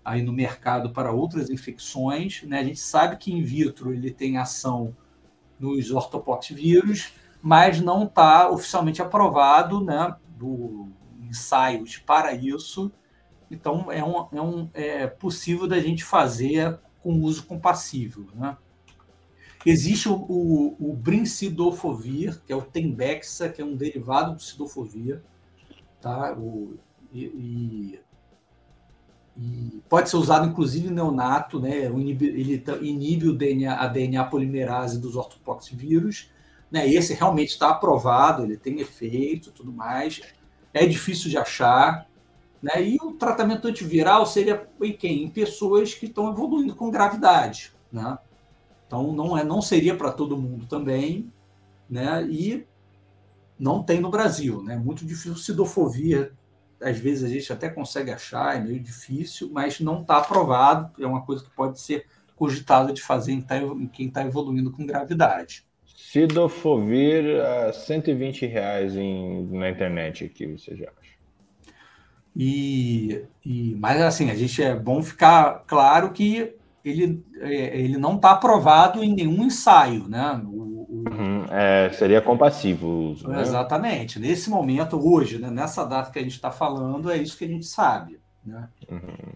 aí 0.04 0.22
no 0.22 0.34
mercado 0.34 0.90
para 0.90 1.14
outras 1.14 1.50
infecções. 1.50 2.44
Né? 2.44 2.60
A 2.60 2.64
gente 2.64 2.80
sabe 2.80 3.16
que 3.16 3.32
in 3.32 3.42
vitro 3.42 3.94
ele 3.94 4.12
tem 4.12 4.38
ação 4.38 4.94
nos 5.58 5.92
ortopoxvírus, 5.92 7.14
mas 7.42 7.80
não 7.80 8.04
está 8.04 8.50
oficialmente 8.50 9.02
aprovado 9.02 9.82
né, 9.82 10.14
do 10.38 10.90
ensaios 11.22 11.98
para 11.98 12.34
isso. 12.34 12.92
Então, 13.52 13.92
é, 13.92 14.04
um, 14.04 14.28
é, 14.32 14.42
um, 14.42 14.70
é 14.74 15.08
possível 15.08 15.68
da 15.68 15.80
gente 15.80 16.04
fazer 16.04 16.80
com 17.02 17.22
uso 17.22 17.46
compassível. 17.46 18.28
Né? 18.36 18.56
Existe 19.66 20.08
o, 20.08 20.16
o, 20.16 20.76
o 20.80 20.94
brincidofovir, 20.94 22.40
que 22.46 22.54
é 22.54 22.56
o 22.56 22.62
Tembexa, 22.62 23.50
que 23.50 23.62
é 23.62 23.66
um 23.66 23.76
derivado 23.76 24.36
do 24.36 24.42
cidofovir, 24.42 25.22
tá? 26.00 26.34
O, 26.38 26.78
e, 27.12 27.26
e, 27.26 28.00
e, 29.38 29.82
pode 29.90 30.10
ser 30.10 30.18
usado 30.18 30.48
inclusive 30.48 30.90
neonato, 30.90 31.60
né? 31.60 31.76
Ele 31.76 32.64
inibe 32.82 33.28
o 33.28 33.34
DNA, 33.34 33.76
a 33.76 33.88
DNA 33.88 34.24
polimerase 34.26 35.00
dos 35.00 35.18
ortopoxvírus, 35.18 36.32
né? 36.72 36.88
Esse 36.88 37.14
realmente 37.14 37.50
está 37.50 37.70
aprovado, 37.70 38.44
ele 38.44 38.56
tem 38.56 38.80
efeito, 38.80 39.52
tudo 39.52 39.74
mais. 39.74 40.22
É 40.74 40.86
difícil 40.86 41.30
de 41.30 41.38
achar, 41.38 42.08
né? 42.62 42.82
E 42.84 42.98
o 43.02 43.14
tratamento 43.14 43.68
antiviral 43.68 44.26
seria 44.26 44.68
em 44.82 44.94
quem? 44.94 45.24
Em 45.24 45.30
pessoas 45.30 45.94
que 45.94 46.06
estão 46.06 46.30
evoluindo 46.32 46.76
com 46.76 46.92
gravidade, 46.92 47.74
né? 47.92 48.18
Então 48.86 49.14
não 49.14 49.38
é, 49.38 49.44
não 49.44 49.62
seria 49.62 49.96
para 49.96 50.12
todo 50.12 50.38
mundo 50.38 50.66
também, 50.66 51.32
né? 51.90 52.26
E 52.30 52.66
não 53.58 53.84
tem 53.84 54.00
no 54.00 54.10
Brasil, 54.10 54.64
né? 54.64 54.78
Muito 54.78 55.06
difícil 55.06 55.36
sidofobia. 55.36 56.32
Às 56.82 56.98
vezes 56.98 57.24
a 57.24 57.28
gente 57.28 57.52
até 57.52 57.70
consegue 57.70 58.10
achar, 58.10 58.56
é 58.56 58.60
meio 58.62 58.80
difícil, 58.80 59.50
mas 59.52 59.80
não 59.80 60.02
está 60.02 60.18
aprovado. 60.18 60.92
É 61.02 61.06
uma 61.06 61.26
coisa 61.26 61.44
que 61.44 61.50
pode 61.52 61.80
ser 61.80 62.06
cogitada 62.36 62.94
de 62.94 63.02
fazer 63.02 63.34
em, 63.34 63.42
tá, 63.42 63.56
quem 63.92 64.08
está 64.08 64.26
evoluindo 64.26 64.72
com 64.72 64.86
gravidade. 64.86 65.66
Sidofovir 65.86 67.42
a 67.42 67.74
120 67.74 68.46
reais 68.46 68.96
em, 68.96 69.46
na 69.48 69.70
internet 69.70 70.24
aqui, 70.24 70.48
você 70.48 70.76
já. 70.76 70.90
E, 72.36 73.26
e, 73.46 73.76
mas 73.80 74.02
assim, 74.02 74.30
a 74.30 74.36
gente 74.36 74.62
é 74.62 74.76
bom 74.76 75.02
ficar 75.02 75.64
claro 75.68 76.12
que 76.12 76.56
ele, 76.84 77.24
é, 77.40 77.80
ele 77.80 77.98
não 77.98 78.16
está 78.16 78.32
aprovado 78.32 79.04
em 79.04 79.14
nenhum 79.14 79.46
ensaio, 79.46 80.08
né? 80.08 80.42
O, 80.46 80.58
o... 80.58 81.04
Uhum, 81.10 81.46
é, 81.50 81.92
seria 81.94 82.22
compassivo. 82.22 83.16
Né? 83.28 83.42
Exatamente. 83.42 84.20
Nesse 84.20 84.50
momento, 84.50 84.98
hoje, 84.98 85.38
né, 85.40 85.50
nessa 85.50 85.86
data 85.86 86.12
que 86.12 86.20
a 86.20 86.22
gente 86.22 86.36
está 86.36 86.52
falando, 86.52 87.12
é 87.12 87.18
isso 87.18 87.38
que 87.38 87.46
a 87.46 87.50
gente 87.50 87.66
sabe. 87.66 88.20
Né? 88.46 88.70
Uhum. 88.90 89.34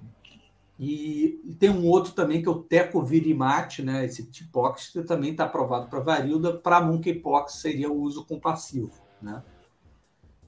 E, 0.79 1.39
e, 1.45 1.53
tem 1.53 1.69
um 1.69 1.85
outro 1.87 2.13
também, 2.13 2.41
que 2.41 2.47
é 2.47 2.51
o 2.51 2.63
Tecovirimat, 2.63 3.79
né? 3.79 4.05
esse 4.05 4.25
Tipox, 4.29 4.89
que 4.89 5.03
também 5.03 5.31
está 5.31 5.45
aprovado 5.45 5.87
para 5.87 5.99
varíola, 5.99 6.57
para 6.57 6.81
monkeypox 6.81 7.53
seria 7.53 7.91
o 7.91 8.01
uso 8.01 8.25
compassivo. 8.25 8.91
Né? 9.21 9.41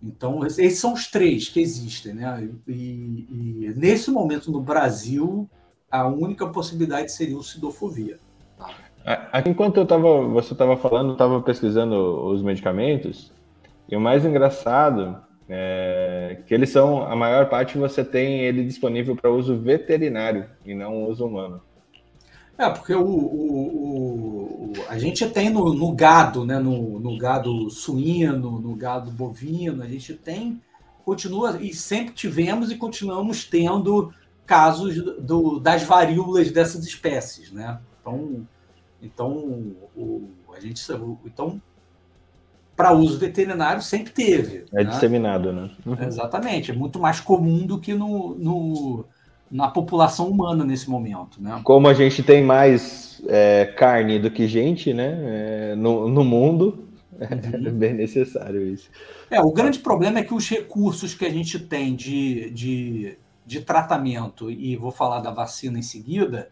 Então, 0.06 0.46
esses 0.46 0.78
são 0.78 0.94
os 0.94 1.08
três 1.08 1.50
que 1.50 1.60
existem. 1.60 2.14
Né? 2.14 2.50
E, 2.68 3.28
e 3.30 3.74
nesse 3.76 4.12
momento, 4.12 4.52
no 4.52 4.62
Brasil, 4.62 5.50
a 5.90 6.08
única 6.08 6.48
possibilidade 6.48 7.12
seria 7.12 7.38
o 7.38 7.44
sidofovia. 7.44 8.20
Enquanto 9.46 9.78
eu 9.78 9.86
tava, 9.86 10.22
você 10.28 10.54
estava 10.54 10.78
falando, 10.78 11.14
estava 11.14 11.42
pesquisando 11.42 11.96
os 12.28 12.42
medicamentos, 12.42 13.32
e 13.90 13.96
o 13.96 14.00
mais 14.00 14.26
engraçado 14.26 15.18
é 15.48 16.42
que 16.48 16.54
eles 16.54 16.70
são, 16.70 17.04
a 17.04 17.16
maior 17.16 17.48
parte 17.50 17.78
você 17.78 18.04
tem 18.04 18.42
ele 18.42 18.64
disponível 18.64 19.16
para 19.16 19.30
uso 19.30 19.60
veterinário 19.60 20.46
e 20.66 20.74
não 20.74 21.04
uso 21.06 21.26
humano. 21.26 21.62
É, 22.58 22.70
porque 22.70 22.94
o, 22.94 23.06
o, 23.06 24.72
o, 24.72 24.74
a 24.88 24.98
gente 24.98 25.28
tem 25.30 25.50
no, 25.50 25.74
no 25.74 25.92
gado, 25.94 26.46
né, 26.46 26.58
no, 26.58 27.00
no, 27.00 27.18
gado 27.18 27.70
suíno, 27.70 28.60
no 28.60 28.76
gado 28.76 29.12
bovino, 29.12 29.84
a 29.84 29.88
gente 29.88 30.14
tem, 30.14 30.62
continua, 31.04 31.58
e 31.62 31.74
sempre 31.74 32.14
tivemos 32.14 32.72
e 32.72 32.78
continuamos 32.78 33.44
tendo 33.44 34.14
casos 34.46 34.96
do, 35.20 35.60
das 35.60 35.84
varíolas 35.84 36.50
dessas 36.52 36.86
espécies, 36.86 37.52
né? 37.52 37.80
Então, 38.00 38.48
então 39.02 39.32
o, 39.96 40.30
a 40.56 40.60
gente, 40.60 40.82
então 41.26 41.62
para 42.76 42.94
uso 42.94 43.18
veterinário 43.18 43.82
sempre 43.82 44.12
teve. 44.12 44.66
É 44.74 44.84
né? 44.84 44.90
disseminado, 44.90 45.52
né? 45.52 45.72
Uhum. 45.86 46.04
Exatamente, 46.04 46.72
é 46.72 46.74
muito 46.74 47.00
mais 47.00 47.20
comum 47.20 47.66
do 47.66 47.80
que 47.80 47.94
no, 47.94 48.36
no, 48.36 49.06
na 49.56 49.70
população 49.70 50.30
humana 50.30 50.64
nesse 50.64 50.90
momento, 50.90 51.42
né? 51.42 51.62
Como 51.64 51.88
a 51.88 51.94
gente 51.94 52.22
tem 52.22 52.44
mais 52.44 53.22
é, 53.28 53.74
carne 53.78 54.20
do 54.20 54.30
que 54.30 54.48
gente, 54.48 54.94
né? 54.94 55.18
É, 55.72 55.76
no, 55.76 56.10
no 56.10 56.24
mundo, 56.24 56.88
é 57.20 57.58
uhum. 57.58 57.74
bem 57.74 57.94
necessário 57.94 58.62
isso. 58.62 58.90
É, 59.30 59.42
o 59.42 59.52
grande 59.52 59.80
problema 59.80 60.20
é 60.20 60.24
que 60.24 60.34
os 60.34 60.48
recursos 60.50 61.14
que 61.14 61.26
a 61.26 61.30
gente 61.30 61.58
tem 61.58 61.96
de, 61.96 62.50
de 62.52 63.18
de 63.46 63.62
tratamento, 63.62 64.50
e 64.50 64.76
vou 64.76 64.92
falar 64.92 65.20
da 65.20 65.30
vacina 65.30 65.78
em 65.78 65.84
seguida, 65.84 66.50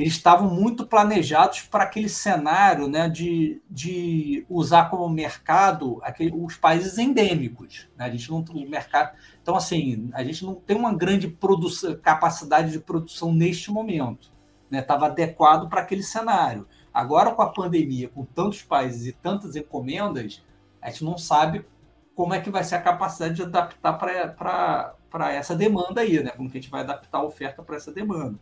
eles 0.00 0.12
estavam 0.12 0.48
muito 0.48 0.86
planejados 0.86 1.62
para 1.62 1.82
aquele 1.82 2.08
cenário 2.08 2.86
né, 2.86 3.08
de, 3.08 3.60
de 3.68 4.46
usar 4.48 4.88
como 4.90 5.08
mercado 5.08 5.98
aquele, 6.04 6.32
os 6.32 6.56
países 6.56 6.98
endêmicos. 6.98 7.88
Né? 7.96 8.04
A 8.04 8.10
gente 8.10 8.30
não 8.30 8.38
o 8.38 8.70
mercado. 8.70 9.16
Então, 9.42 9.56
assim, 9.56 10.08
a 10.14 10.22
gente 10.22 10.44
não 10.44 10.54
tem 10.54 10.76
uma 10.76 10.94
grande 10.94 11.26
produção, 11.26 11.96
capacidade 11.96 12.70
de 12.70 12.78
produção 12.78 13.32
neste 13.32 13.72
momento. 13.72 14.30
Estava 14.70 15.06
né? 15.06 15.12
adequado 15.12 15.68
para 15.68 15.80
aquele 15.80 16.04
cenário. 16.04 16.68
Agora, 16.94 17.32
com 17.32 17.42
a 17.42 17.52
pandemia, 17.52 18.08
com 18.08 18.24
tantos 18.24 18.62
países 18.62 19.04
e 19.04 19.12
tantas 19.12 19.56
encomendas, 19.56 20.44
a 20.80 20.90
gente 20.90 21.04
não 21.04 21.18
sabe 21.18 21.66
como 22.14 22.34
é 22.34 22.40
que 22.40 22.50
vai 22.50 22.62
ser 22.62 22.76
a 22.76 22.80
capacidade 22.80 23.34
de 23.34 23.42
adaptar 23.42 23.94
para 23.94 24.94
para 25.10 25.32
essa 25.32 25.56
demanda 25.56 26.02
aí, 26.02 26.22
né? 26.22 26.30
Como 26.36 26.50
que 26.50 26.58
a 26.58 26.60
gente 26.60 26.70
vai 26.70 26.82
adaptar 26.82 27.18
a 27.18 27.24
oferta 27.24 27.62
para 27.62 27.76
essa 27.76 27.90
demanda. 27.90 28.38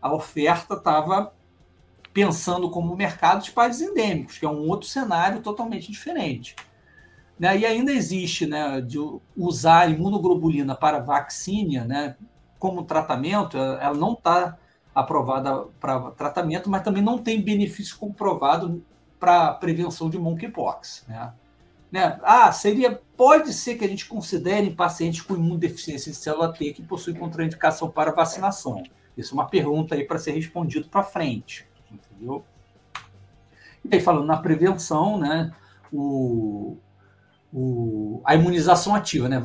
A 0.00 0.12
oferta 0.12 0.74
estava 0.74 1.32
pensando 2.12 2.70
como 2.70 2.96
mercado 2.96 3.42
de 3.42 3.52
países 3.52 3.88
endêmicos, 3.88 4.38
que 4.38 4.44
é 4.44 4.48
um 4.48 4.68
outro 4.68 4.88
cenário 4.88 5.40
totalmente 5.40 5.90
diferente. 5.90 6.56
Né? 7.38 7.58
E 7.58 7.66
ainda 7.66 7.92
existe 7.92 8.46
né, 8.46 8.80
de 8.80 8.98
usar 9.36 9.90
imunoglobulina 9.90 10.74
para 10.74 10.98
vacina 10.98 11.84
né, 11.84 12.16
como 12.58 12.84
tratamento, 12.84 13.56
ela 13.56 13.94
não 13.94 14.12
está 14.12 14.58
aprovada 14.94 15.66
para 15.80 16.10
tratamento, 16.10 16.68
mas 16.68 16.82
também 16.82 17.02
não 17.02 17.16
tem 17.16 17.40
benefício 17.40 17.96
comprovado 17.96 18.84
para 19.18 19.54
prevenção 19.54 20.10
de 20.10 20.18
monkeypox. 20.18 21.04
Né? 21.08 21.32
Né? 21.90 22.18
Ah, 22.22 22.52
seria, 22.52 23.00
pode 23.16 23.52
ser 23.52 23.76
que 23.76 23.84
a 23.84 23.88
gente 23.88 24.06
considere 24.06 24.70
pacientes 24.70 25.22
com 25.22 25.34
imunodeficiência 25.34 26.12
de 26.12 26.18
célula 26.18 26.52
T 26.52 26.72
que 26.72 26.82
possuem 26.82 27.16
contraindicação 27.16 27.90
para 27.90 28.12
vacinação. 28.12 28.82
Isso 29.16 29.34
é 29.34 29.34
uma 29.34 29.48
pergunta 29.48 29.94
aí 29.94 30.04
para 30.04 30.18
ser 30.18 30.32
respondido 30.32 30.88
para 30.88 31.02
frente, 31.02 31.66
entendeu? 31.90 32.44
E 33.84 33.94
aí, 33.94 34.00
falando 34.00 34.26
na 34.26 34.36
prevenção, 34.36 35.18
né, 35.18 35.52
o, 35.92 36.76
o, 37.52 38.20
a 38.24 38.34
imunização 38.34 38.94
ativa, 38.94 39.28
né? 39.28 39.42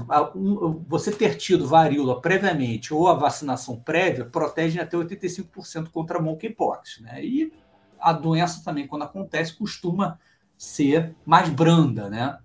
Você 0.87 1.11
ter 1.11 1.35
tido 1.35 1.67
varíola 1.67 2.21
previamente 2.21 2.93
ou 2.93 3.07
a 3.07 3.13
vacinação 3.13 3.77
prévia 3.77 4.25
protege 4.25 4.79
até 4.79 4.97
85% 4.97 5.89
contra 5.89 6.19
a 6.19 6.21
monkeypox, 6.21 6.99
né? 7.01 7.23
E 7.23 7.53
a 7.99 8.13
doença 8.13 8.63
também, 8.63 8.87
quando 8.87 9.03
acontece, 9.03 9.57
costuma 9.57 10.19
ser 10.57 11.15
mais 11.25 11.49
branda, 11.49 12.09
né? 12.09 12.37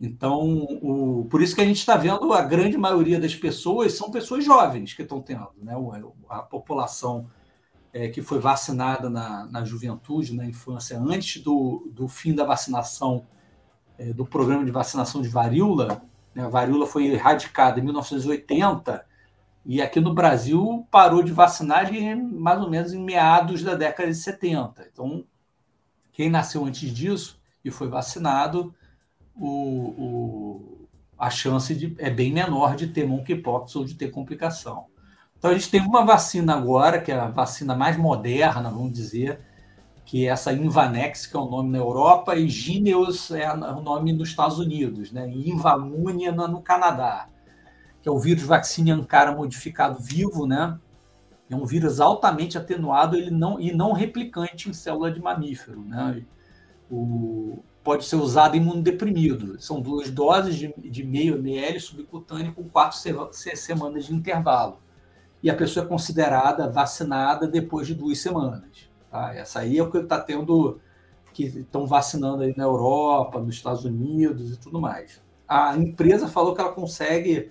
Então, 0.00 0.64
o, 0.80 1.26
por 1.28 1.42
isso 1.42 1.54
que 1.54 1.60
a 1.60 1.64
gente 1.64 1.78
está 1.78 1.96
vendo 1.96 2.32
a 2.32 2.42
grande 2.42 2.78
maioria 2.78 3.18
das 3.18 3.34
pessoas 3.34 3.94
são 3.94 4.10
pessoas 4.10 4.44
jovens 4.44 4.94
que 4.94 5.02
estão 5.02 5.20
tendo, 5.20 5.48
né? 5.60 5.74
A 6.28 6.38
população 6.38 7.28
é, 7.92 8.08
que 8.08 8.22
foi 8.22 8.38
vacinada 8.38 9.10
na, 9.10 9.46
na 9.46 9.64
juventude, 9.64 10.34
na 10.34 10.46
infância, 10.46 10.98
antes 10.98 11.42
do, 11.42 11.90
do 11.92 12.06
fim 12.06 12.34
da 12.34 12.44
vacinação 12.44 13.26
é, 13.98 14.12
do 14.12 14.24
programa 14.24 14.64
de 14.64 14.70
vacinação 14.70 15.20
de 15.20 15.28
varíola. 15.28 16.02
Né? 16.34 16.44
A 16.44 16.48
varíola 16.48 16.86
foi 16.86 17.06
erradicada 17.06 17.80
em 17.80 17.82
1980 17.82 19.04
e 19.66 19.82
aqui 19.82 20.00
no 20.00 20.14
Brasil 20.14 20.86
parou 20.90 21.22
de 21.22 21.32
vacinar 21.32 21.90
mais 22.32 22.60
ou 22.60 22.70
menos 22.70 22.92
em 22.92 23.02
meados 23.02 23.62
da 23.62 23.74
década 23.74 24.08
de 24.08 24.16
70. 24.16 24.88
Então, 24.92 25.24
quem 26.12 26.30
nasceu 26.30 26.64
antes 26.64 26.90
disso 26.94 27.40
e 27.64 27.70
foi 27.70 27.88
vacinado, 27.88 28.74
o, 29.38 29.48
o, 29.48 30.88
a 31.18 31.30
chance 31.30 31.74
de, 31.74 31.94
é 31.98 32.10
bem 32.10 32.32
menor 32.32 32.76
de 32.76 32.88
ter 32.88 33.06
monkeypox 33.06 33.76
ou 33.76 33.84
de 33.84 33.94
ter 33.94 34.10
complicação. 34.10 34.86
Então, 35.38 35.50
a 35.50 35.54
gente 35.54 35.70
tem 35.70 35.80
uma 35.80 36.04
vacina 36.04 36.54
agora, 36.54 37.00
que 37.00 37.12
é 37.12 37.14
a 37.14 37.28
vacina 37.28 37.74
mais 37.74 37.96
moderna, 37.96 38.70
vamos 38.70 38.92
dizer, 38.92 39.40
que 40.04 40.26
é 40.26 40.30
essa 40.30 40.52
Invanex, 40.52 41.26
que 41.26 41.36
é 41.36 41.40
o 41.40 41.48
nome 41.48 41.70
na 41.70 41.78
Europa, 41.78 42.34
e 42.34 42.48
Gineos 42.48 43.30
é 43.30 43.52
o 43.52 43.80
nome 43.80 44.12
nos 44.12 44.30
Estados 44.30 44.58
Unidos, 44.58 45.12
né? 45.12 45.30
e 45.30 45.50
Invamune 45.50 46.30
no 46.30 46.60
Canadá, 46.60 47.28
que 48.02 48.08
é 48.08 48.12
o 48.12 48.18
vírus 48.18 48.42
vaccine 48.42 48.90
Ankara 48.90 49.32
modificado 49.32 50.00
vivo, 50.00 50.46
né? 50.46 50.78
É 51.50 51.56
um 51.56 51.64
vírus 51.64 51.98
altamente 52.00 52.58
atenuado 52.58 53.16
ele 53.16 53.30
não, 53.30 53.58
e 53.58 53.72
não 53.72 53.92
replicante 53.92 54.68
em 54.68 54.72
célula 54.74 55.10
de 55.10 55.20
mamífero. 55.20 55.82
Né? 55.82 56.22
O, 56.90 57.62
pode 57.88 58.04
ser 58.04 58.16
usado 58.16 58.54
imunodeprimido. 58.54 59.58
São 59.58 59.80
duas 59.80 60.10
doses 60.10 60.56
de, 60.56 60.74
de 60.76 61.02
meio 61.02 61.36
ml 61.36 61.80
subcutâneo 61.80 62.52
com 62.52 62.68
quatro 62.68 62.98
se, 63.32 63.56
semanas 63.56 64.04
de 64.04 64.14
intervalo. 64.14 64.78
E 65.42 65.48
a 65.48 65.56
pessoa 65.56 65.86
é 65.86 65.88
considerada 65.88 66.68
vacinada 66.68 67.48
depois 67.48 67.86
de 67.86 67.94
duas 67.94 68.18
semanas. 68.18 68.90
Tá? 69.10 69.34
Essa 69.34 69.60
aí 69.60 69.78
é 69.78 69.82
o 69.82 69.90
que 69.90 69.96
está 69.96 70.20
tendo, 70.20 70.78
que 71.32 71.44
estão 71.44 71.86
vacinando 71.86 72.42
aí 72.42 72.52
na 72.54 72.64
Europa, 72.64 73.40
nos 73.40 73.54
Estados 73.54 73.86
Unidos 73.86 74.52
e 74.52 74.58
tudo 74.58 74.78
mais. 74.78 75.22
A 75.48 75.74
empresa 75.74 76.28
falou 76.28 76.54
que 76.54 76.60
ela 76.60 76.72
consegue, 76.72 77.50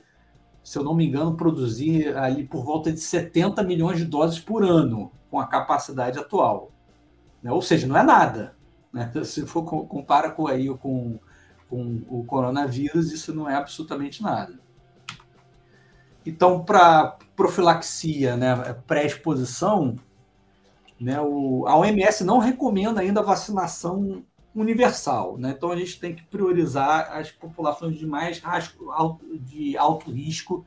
se 0.64 0.78
eu 0.78 0.84
não 0.84 0.94
me 0.94 1.08
engano, 1.08 1.36
produzir 1.36 2.16
ali 2.16 2.46
por 2.46 2.64
volta 2.64 2.92
de 2.92 3.00
70 3.00 3.64
milhões 3.64 3.98
de 3.98 4.06
doses 4.06 4.40
por 4.40 4.64
ano 4.64 5.12
com 5.32 5.40
a 5.40 5.48
capacidade 5.48 6.20
atual. 6.20 6.72
Né? 7.42 7.52
Ou 7.52 7.64
seja, 7.64 7.88
não 7.88 7.98
é 7.98 8.04
nada. 8.04 8.56
Né? 8.98 9.12
Se 9.24 9.46
for 9.46 9.64
compara 9.64 10.32
com 10.32 10.48
aí 10.48 10.68
com, 10.78 11.20
com 11.70 12.02
o 12.10 12.24
coronavírus, 12.26 13.12
isso 13.12 13.34
não 13.34 13.50
é 13.50 13.56
absolutamente 13.56 14.22
nada. 14.22 14.60
Então, 16.26 16.66
para 16.66 17.18
profilaxia, 17.36 18.36
né, 18.36 18.74
pré-exposição, 18.86 19.96
né? 21.00 21.22
O, 21.22 21.66
a 21.68 21.78
OMS 21.78 22.24
não 22.24 22.40
recomenda 22.40 23.02
ainda 23.02 23.20
a 23.20 23.24
vacinação 23.24 24.24
universal, 24.54 25.38
né? 25.38 25.54
então 25.56 25.72
a 25.72 25.78
gente 25.78 26.00
tem 26.00 26.16
que 26.16 26.24
priorizar 26.24 27.12
as 27.16 27.30
populações 27.30 27.96
de 27.96 28.08
mais 28.08 28.42
alto, 28.90 29.38
de 29.38 29.78
alto 29.78 30.12
risco 30.12 30.66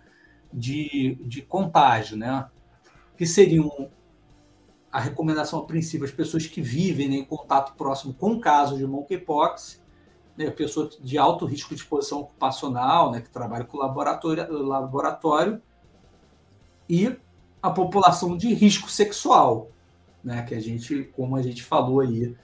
de, 0.53 1.19
de 1.23 1.43
contágio, 1.43 2.17
né? 2.17 2.47
que 3.17 3.27
seriam 3.27 3.91
a 4.93 4.99
recomendação 4.99 5.61
a 5.61 5.65
princípio 5.65 6.05
as 6.05 6.11
pessoas 6.11 6.47
que 6.47 6.61
vivem 6.61 7.09
né, 7.09 7.17
em 7.17 7.25
contato 7.25 7.75
próximo 7.75 8.13
com 8.13 8.41
casos 8.41 8.79
de 8.79 8.87
monkeypox, 8.87 9.81
né, 10.37 10.51
pessoas 10.51 10.99
de 11.01 11.17
alto 11.17 11.47
risco 11.47 11.75
de 11.75 11.81
exposição 11.81 12.21
ocupacional, 12.21 13.11
né, 13.11 13.21
que 13.21 13.31
trabalham 13.31 13.67
com 13.67 13.79
laboratório, 13.79 14.51
laboratório, 14.53 15.63
e 16.89 17.17
a 17.63 17.71
população 17.71 18.37
de 18.37 18.53
risco 18.53 18.91
sexual, 18.91 19.71
né, 20.25 20.43
que 20.43 20.55
a 20.55 20.61
gente, 20.61 21.05
como 21.15 21.37
a 21.37 21.43
gente 21.43 21.63
falou 21.63 22.01
aí 22.01 22.35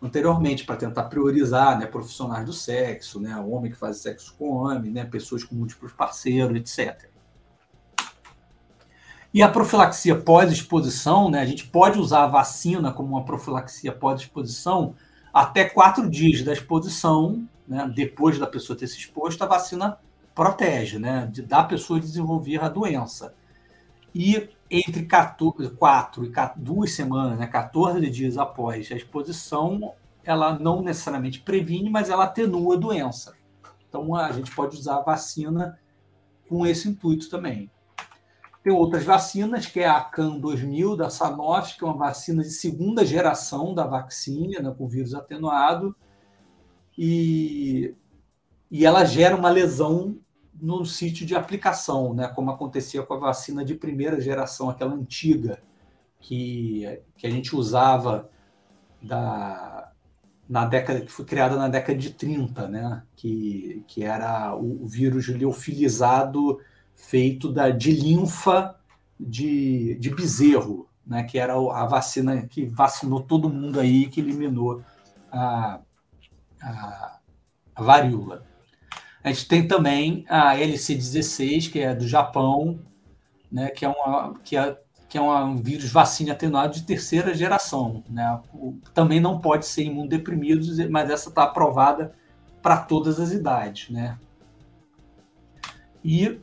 anteriormente, 0.00 0.64
para 0.64 0.76
tentar 0.76 1.04
priorizar 1.04 1.78
né, 1.78 1.86
profissionais 1.86 2.46
do 2.46 2.52
sexo, 2.52 3.18
né, 3.18 3.36
homem 3.36 3.72
que 3.72 3.76
faz 3.76 3.96
sexo 3.96 4.34
com 4.38 4.50
homem, 4.50 4.92
né, 4.92 5.04
pessoas 5.04 5.42
com 5.42 5.56
múltiplos 5.56 5.92
parceiros, 5.92 6.56
etc. 6.56 7.08
E 9.38 9.42
a 9.42 9.48
profilaxia 9.48 10.16
pós-exposição, 10.16 11.30
né, 11.30 11.38
a 11.38 11.46
gente 11.46 11.64
pode 11.64 11.96
usar 11.96 12.24
a 12.24 12.26
vacina 12.26 12.92
como 12.92 13.10
uma 13.10 13.24
profilaxia 13.24 13.92
pós-exposição 13.92 14.96
até 15.32 15.64
quatro 15.64 16.10
dias 16.10 16.42
da 16.42 16.52
exposição, 16.52 17.48
né, 17.68 17.88
depois 17.94 18.36
da 18.36 18.48
pessoa 18.48 18.76
ter 18.76 18.88
se 18.88 18.98
exposto, 18.98 19.40
a 19.44 19.46
vacina 19.46 19.96
protege, 20.34 20.98
né, 20.98 21.28
de, 21.30 21.42
da 21.42 21.62
pessoa 21.62 22.00
desenvolver 22.00 22.60
a 22.64 22.68
doença. 22.68 23.32
E 24.12 24.48
entre 24.68 25.04
14, 25.04 25.70
4 25.70 26.24
e 26.24 26.32
2 26.56 26.92
semanas, 26.92 27.38
né, 27.38 27.46
14 27.46 28.10
dias 28.10 28.36
após 28.36 28.90
a 28.90 28.96
exposição, 28.96 29.94
ela 30.24 30.58
não 30.58 30.82
necessariamente 30.82 31.38
previne, 31.42 31.88
mas 31.88 32.10
ela 32.10 32.24
atenua 32.24 32.74
a 32.74 32.78
doença. 32.80 33.34
Então, 33.88 34.16
a 34.16 34.32
gente 34.32 34.52
pode 34.52 34.76
usar 34.76 34.96
a 34.96 35.02
vacina 35.02 35.78
com 36.48 36.66
esse 36.66 36.88
intuito 36.88 37.30
também. 37.30 37.70
Tem 38.68 38.76
outras 38.76 39.02
vacinas, 39.02 39.64
que 39.64 39.80
é 39.80 39.88
a 39.88 39.98
CAN 39.98 40.36
2000 40.36 40.94
da 40.94 41.08
Sanofi, 41.08 41.78
que 41.78 41.84
é 41.84 41.86
uma 41.86 41.96
vacina 41.96 42.42
de 42.42 42.50
segunda 42.50 43.02
geração 43.02 43.74
da 43.74 43.86
vacina, 43.86 44.60
né, 44.60 44.74
com 44.76 44.86
vírus 44.86 45.14
atenuado, 45.14 45.96
e, 46.98 47.94
e 48.70 48.84
ela 48.84 49.06
gera 49.06 49.34
uma 49.34 49.48
lesão 49.48 50.18
no 50.60 50.84
sítio 50.84 51.24
de 51.24 51.34
aplicação, 51.34 52.12
né, 52.12 52.28
como 52.28 52.50
acontecia 52.50 53.02
com 53.02 53.14
a 53.14 53.18
vacina 53.18 53.64
de 53.64 53.74
primeira 53.74 54.20
geração, 54.20 54.68
aquela 54.68 54.92
antiga, 54.92 55.62
que, 56.20 57.00
que 57.16 57.26
a 57.26 57.30
gente 57.30 57.56
usava 57.56 58.28
da, 59.02 59.90
na 60.46 60.66
década 60.66 61.00
que 61.00 61.10
foi 61.10 61.24
criada 61.24 61.56
na 61.56 61.68
década 61.68 61.98
de 61.98 62.10
30, 62.10 62.68
né, 62.68 63.02
que, 63.16 63.82
que 63.88 64.04
era 64.04 64.54
o, 64.54 64.84
o 64.84 64.86
vírus 64.86 65.24
liofilizado 65.28 66.60
feito 66.98 67.50
da, 67.50 67.70
de 67.70 67.92
linfa 67.92 68.74
de, 69.18 69.96
de 69.98 70.14
bezerro, 70.14 70.88
né, 71.06 71.22
que 71.22 71.38
era 71.38 71.54
a 71.54 71.86
vacina 71.86 72.42
que 72.46 72.66
vacinou 72.66 73.22
todo 73.22 73.48
mundo 73.48 73.80
aí, 73.80 74.06
que 74.06 74.20
eliminou 74.20 74.82
a, 75.32 75.80
a, 76.60 77.18
a 77.74 77.82
varíola. 77.82 78.44
A 79.24 79.28
gente 79.28 79.48
tem 79.48 79.66
também 79.66 80.24
a 80.28 80.54
LC16, 80.56 81.70
que 81.70 81.80
é 81.80 81.94
do 81.94 82.06
Japão, 82.06 82.80
né, 83.50 83.70
que 83.70 83.84
é, 83.84 83.88
uma, 83.88 84.34
que 84.44 84.56
é, 84.56 84.78
que 85.08 85.16
é 85.16 85.22
um 85.22 85.56
vírus 85.56 85.90
vacina 85.90 86.32
atenuado 86.32 86.74
de 86.74 86.82
terceira 86.82 87.32
geração. 87.32 88.04
Né? 88.08 88.40
O, 88.52 88.78
também 88.92 89.20
não 89.20 89.40
pode 89.40 89.66
ser 89.66 89.84
imunodeprimido, 89.84 90.66
mas 90.90 91.08
essa 91.08 91.30
está 91.30 91.44
aprovada 91.44 92.14
para 92.60 92.76
todas 92.76 93.18
as 93.18 93.32
idades. 93.32 93.88
Né? 93.88 94.18
E 96.04 96.38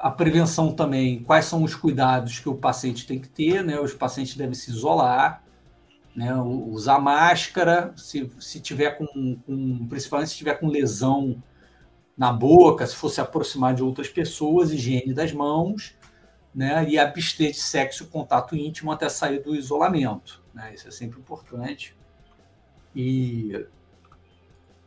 a 0.00 0.10
prevenção 0.10 0.72
também, 0.72 1.22
quais 1.22 1.44
são 1.44 1.62
os 1.62 1.74
cuidados 1.74 2.38
que 2.38 2.48
o 2.48 2.54
paciente 2.54 3.06
tem 3.06 3.18
que 3.18 3.28
ter, 3.28 3.62
né? 3.62 3.78
Os 3.78 3.92
pacientes 3.92 4.34
devem 4.34 4.54
se 4.54 4.70
isolar, 4.70 5.44
né? 6.16 6.34
Usar 6.34 6.98
máscara, 6.98 7.92
se, 7.96 8.30
se 8.40 8.60
tiver 8.60 8.92
com, 8.96 9.06
com, 9.46 9.86
principalmente 9.88 10.30
se 10.30 10.36
tiver 10.36 10.54
com 10.54 10.68
lesão 10.68 11.42
na 12.16 12.32
boca, 12.32 12.86
se 12.86 12.96
for 12.96 13.10
se 13.10 13.20
aproximar 13.20 13.74
de 13.74 13.82
outras 13.82 14.08
pessoas, 14.08 14.72
higiene 14.72 15.12
das 15.12 15.32
mãos, 15.32 15.94
né? 16.54 16.88
E 16.88 16.98
abster 16.98 17.50
de 17.50 17.58
sexo 17.58 18.06
contato 18.08 18.56
íntimo 18.56 18.90
até 18.90 19.08
sair 19.08 19.42
do 19.42 19.54
isolamento, 19.54 20.42
né? 20.54 20.72
Isso 20.74 20.88
é 20.88 20.90
sempre 20.90 21.20
importante. 21.20 21.94
E 22.96 23.66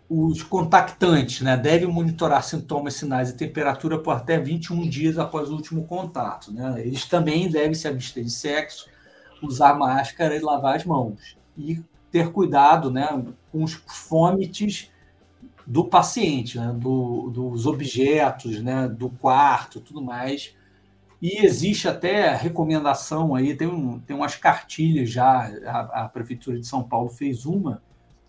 os 0.10 0.44
contactantes 0.44 1.42
né, 1.42 1.58
devem 1.58 1.88
monitorar 1.88 2.44
sintomas, 2.44 2.96
sinais 2.96 3.30
e 3.30 3.38
temperatura 3.38 3.98
por 3.98 4.12
até 4.16 4.38
21 4.38 4.88
dias 4.88 5.18
após 5.18 5.50
o 5.50 5.56
último 5.56 5.86
contato. 5.86 6.52
Né? 6.52 6.82
Eles 6.86 7.06
também 7.06 7.50
devem 7.50 7.74
se 7.74 7.88
abster 7.88 8.24
de 8.24 8.32
sexo, 8.32 8.88
usar 9.42 9.74
máscara 9.74 10.36
e 10.36 10.40
lavar 10.40 10.76
as 10.76 10.86
mãos. 10.86 11.38
E 11.58 11.82
ter 12.12 12.32
cuidado 12.32 12.92
né, 12.92 13.08
com 13.52 13.64
os 13.64 13.74
fômites 13.88 14.92
do 15.66 15.86
paciente, 15.86 16.60
né, 16.60 16.74
do, 16.78 17.30
dos 17.30 17.66
objetos, 17.66 18.62
né, 18.62 18.88
do 18.88 19.10
quarto, 19.10 19.80
tudo 19.80 20.02
mais. 20.02 20.54
E 21.22 21.44
existe 21.44 21.88
até 21.88 22.36
recomendação 22.36 23.34
aí, 23.34 23.56
tem, 23.56 23.68
um, 23.68 23.98
tem 24.00 24.16
umas 24.16 24.36
cartilhas 24.36 25.10
já, 25.10 25.50
a, 25.66 26.04
a 26.04 26.10
Prefeitura 26.10 26.60
de 26.60 26.68
São 26.68 26.84
Paulo 26.84 27.10
fez 27.10 27.46
uma, 27.46 27.82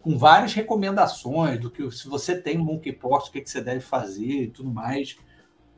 com 0.05 0.19
várias 0.19 0.53
recomendações 0.53 1.59
do 1.59 1.71
que 1.71 1.91
se 1.91 2.07
você 2.07 2.39
tem 2.39 2.59
monkeypox, 2.59 3.29
o 3.29 3.33
que, 3.33 3.41
que 3.41 3.49
você 3.49 3.63
deve 3.63 3.81
fazer 3.81 4.43
e 4.43 4.51
tudo 4.51 4.71
mais 4.71 5.17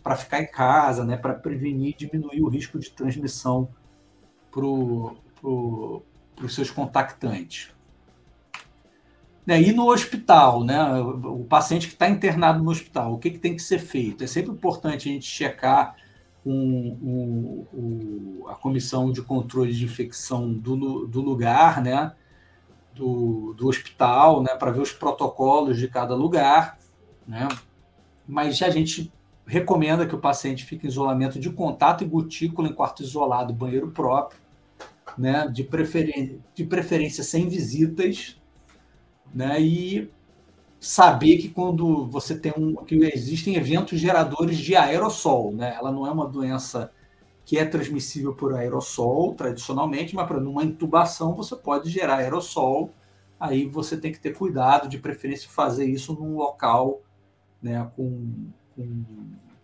para 0.03 0.17
ficar 0.17 0.43
em 0.43 0.51
casa, 0.51 1.05
né, 1.05 1.17
para 1.17 1.33
prevenir 1.33 1.91
e 1.91 1.97
diminuir 1.97 2.43
o 2.43 2.49
risco 2.49 2.77
de 2.77 2.91
transmissão 2.91 3.69
para 4.51 4.63
pro, 5.41 6.03
os 6.43 6.55
seus 6.57 6.73
contactantes. 6.73 7.71
Né, 9.47 9.63
e 9.63 9.73
no 9.73 9.89
hospital, 9.89 10.65
né, 10.65 10.83
o 11.01 11.45
paciente 11.45 11.87
que 11.87 11.93
está 11.93 12.11
internado 12.11 12.65
no 12.65 12.71
hospital, 12.73 13.15
o 13.15 13.19
que, 13.19 13.31
que 13.31 13.39
tem 13.39 13.55
que 13.55 13.63
ser 13.63 13.79
feito? 13.79 14.25
É 14.25 14.27
sempre 14.27 14.51
importante 14.51 15.09
a 15.09 15.13
gente 15.13 15.25
checar 15.25 15.95
com, 16.43 17.65
a 18.49 18.57
comissão 18.57 19.13
de 19.13 19.23
controle 19.23 19.73
de 19.73 19.85
infecção 19.85 20.53
do, 20.53 21.07
do 21.07 21.21
lugar, 21.21 21.81
né, 21.81 22.13
do, 22.97 23.55
do 23.55 23.69
hospital, 23.69 24.43
né, 24.43 24.55
para 24.57 24.71
ver 24.71 24.81
os 24.81 24.93
protocolos 24.93 25.79
de 25.79 25.87
cada 25.87 26.15
lugar, 26.15 26.79
né? 27.29 27.47
Mas 28.27 28.61
a 28.63 28.71
gente 28.71 29.13
recomenda 29.47 30.07
que 30.07 30.15
o 30.15 30.19
paciente 30.19 30.65
fique 30.65 30.87
em 30.87 30.91
isolamento 30.91 31.39
de 31.39 31.51
contato 31.51 32.03
e 32.03 32.07
gotícula 32.07 32.69
em 32.69 32.73
quarto 32.73 33.03
isolado, 33.03 33.53
banheiro 33.53 33.91
próprio, 33.91 34.41
né? 35.17 35.47
De 35.47 35.63
preferência, 35.63 36.39
de 36.55 36.65
preferência 36.65 37.23
sem 37.23 37.49
visitas, 37.49 38.41
né? 39.33 39.61
E 39.61 40.11
saber 40.81 41.37
que 41.39 41.49
quando 41.49 42.07
você 42.07 42.37
tem 42.39 42.53
um 42.57 42.77
que 42.77 42.97
existem 43.15 43.57
eventos 43.57 44.01
geradores 44.01 44.59
de 44.59 44.75
aerossol, 44.75 45.53
né? 45.53 45.77
Ela 45.79 45.93
não 45.93 46.07
é 46.07 46.11
uma 46.11 46.27
doença 46.27 46.91
que 47.47 47.57
é 47.57 47.65
transmissível 47.65 48.35
por 48.35 48.53
aerossol 48.55 49.33
tradicionalmente, 49.35 50.17
mas 50.17 50.27
para 50.27 50.41
numa 50.41 50.65
intubação 50.65 51.33
você 51.33 51.55
pode 51.55 51.89
gerar 51.89 52.17
aerossol. 52.17 52.93
Aí 53.39 53.67
você 53.67 53.97
tem 53.97 54.11
que 54.11 54.19
ter 54.19 54.37
cuidado, 54.37 54.89
de 54.89 54.99
preferência 54.99 55.49
fazer 55.49 55.87
isso 55.87 56.13
num 56.13 56.37
local 56.37 57.03
né, 57.63 57.89
com, 57.95 58.51
com, 58.75 59.05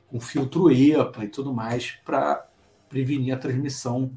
com 0.07 0.20
filtro 0.20 0.70
EPA 0.70 1.24
e 1.24 1.28
tudo 1.28 1.53
mais 1.53 1.99
para 2.05 2.47
prevenir 2.89 3.35
a 3.35 3.39
transmissão 3.39 4.12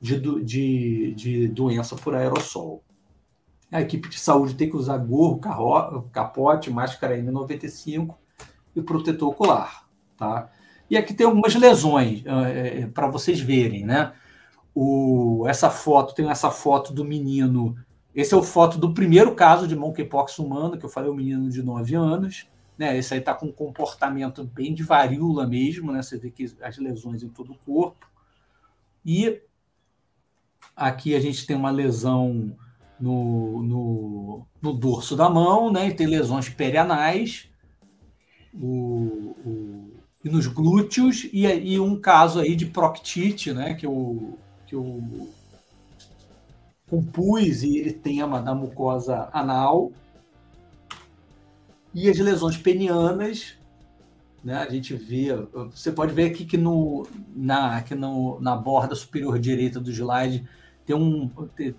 de, 0.00 0.18
de, 0.42 1.14
de 1.14 1.48
doença 1.48 1.94
por 1.94 2.16
aerossol. 2.16 2.82
A 3.70 3.80
equipe 3.80 4.08
de 4.08 4.18
saúde 4.18 4.54
tem 4.54 4.68
que 4.68 4.76
usar 4.76 4.98
gorro, 4.98 5.38
carro, 5.38 6.10
capote, 6.12 6.68
máscara 6.68 7.16
N95 7.16 8.16
e 8.74 8.82
protetor 8.82 9.28
ocular. 9.28 9.88
Tá? 10.16 10.50
E 10.90 10.96
aqui 10.96 11.14
tem 11.14 11.26
algumas 11.26 11.54
lesões 11.54 12.22
é, 12.26 12.80
é 12.82 12.86
para 12.86 13.08
vocês 13.08 13.40
verem, 13.40 13.84
né? 13.84 14.12
O, 14.74 15.44
essa 15.46 15.70
foto, 15.70 16.14
tem 16.14 16.28
essa 16.28 16.50
foto 16.50 16.92
do 16.92 17.04
menino. 17.04 17.76
Esse 18.14 18.34
é 18.34 18.36
o 18.36 18.42
foto 18.42 18.76
do 18.78 18.92
primeiro 18.92 19.34
caso 19.34 19.68
de 19.68 19.76
monkeypox 19.76 20.38
humano, 20.38 20.76
que 20.76 20.84
eu 20.84 20.90
falei, 20.90 21.08
o 21.08 21.12
um 21.12 21.16
menino 21.16 21.48
de 21.48 21.62
9 21.62 21.94
anos. 21.94 22.48
Né? 22.76 22.96
Esse 22.98 23.14
aí 23.14 23.20
está 23.20 23.32
com 23.34 23.46
um 23.46 23.52
comportamento 23.52 24.44
bem 24.44 24.74
de 24.74 24.82
varíola 24.82 25.46
mesmo, 25.46 25.92
né? 25.92 26.02
Você 26.02 26.18
vê 26.18 26.30
que 26.30 26.44
as 26.60 26.76
lesões 26.76 27.22
em 27.22 27.28
todo 27.28 27.52
o 27.52 27.58
corpo. 27.58 28.06
E 29.04 29.40
aqui 30.74 31.14
a 31.14 31.20
gente 31.20 31.46
tem 31.46 31.56
uma 31.56 31.70
lesão 31.70 32.56
no, 32.98 33.62
no, 33.62 34.46
no 34.60 34.72
dorso 34.72 35.14
da 35.14 35.30
mão, 35.30 35.72
né? 35.72 35.88
E 35.88 35.94
tem 35.94 36.06
lesões 36.06 36.48
perianais. 36.48 37.48
O, 38.52 39.36
o, 39.44 39.93
e 40.24 40.28
nos 40.30 40.46
glúteos, 40.46 41.28
e, 41.32 41.46
e 41.46 41.78
um 41.78 42.00
caso 42.00 42.40
aí 42.40 42.56
de 42.56 42.64
proctite, 42.64 43.52
né, 43.52 43.74
que 43.74 43.84
eu, 43.84 44.38
que 44.66 44.74
eu 44.74 45.02
compus 46.88 47.62
e 47.62 47.78
eritema 47.78 48.40
da 48.40 48.54
mucosa 48.54 49.28
anal, 49.32 49.92
e 51.92 52.08
as 52.08 52.18
lesões 52.18 52.56
penianas, 52.56 53.54
né, 54.42 54.56
a 54.56 54.70
gente 54.70 54.94
vê, 54.94 55.28
você 55.70 55.92
pode 55.92 56.14
ver 56.14 56.30
aqui 56.30 56.44
que, 56.46 56.56
no, 56.56 57.06
na, 57.36 57.76
aqui 57.76 57.94
no, 57.94 58.40
na 58.40 58.56
borda 58.56 58.94
superior 58.94 59.38
direita 59.38 59.78
do 59.78 59.90
slide 59.90 60.48
tem, 60.86 60.96
um, 60.96 61.28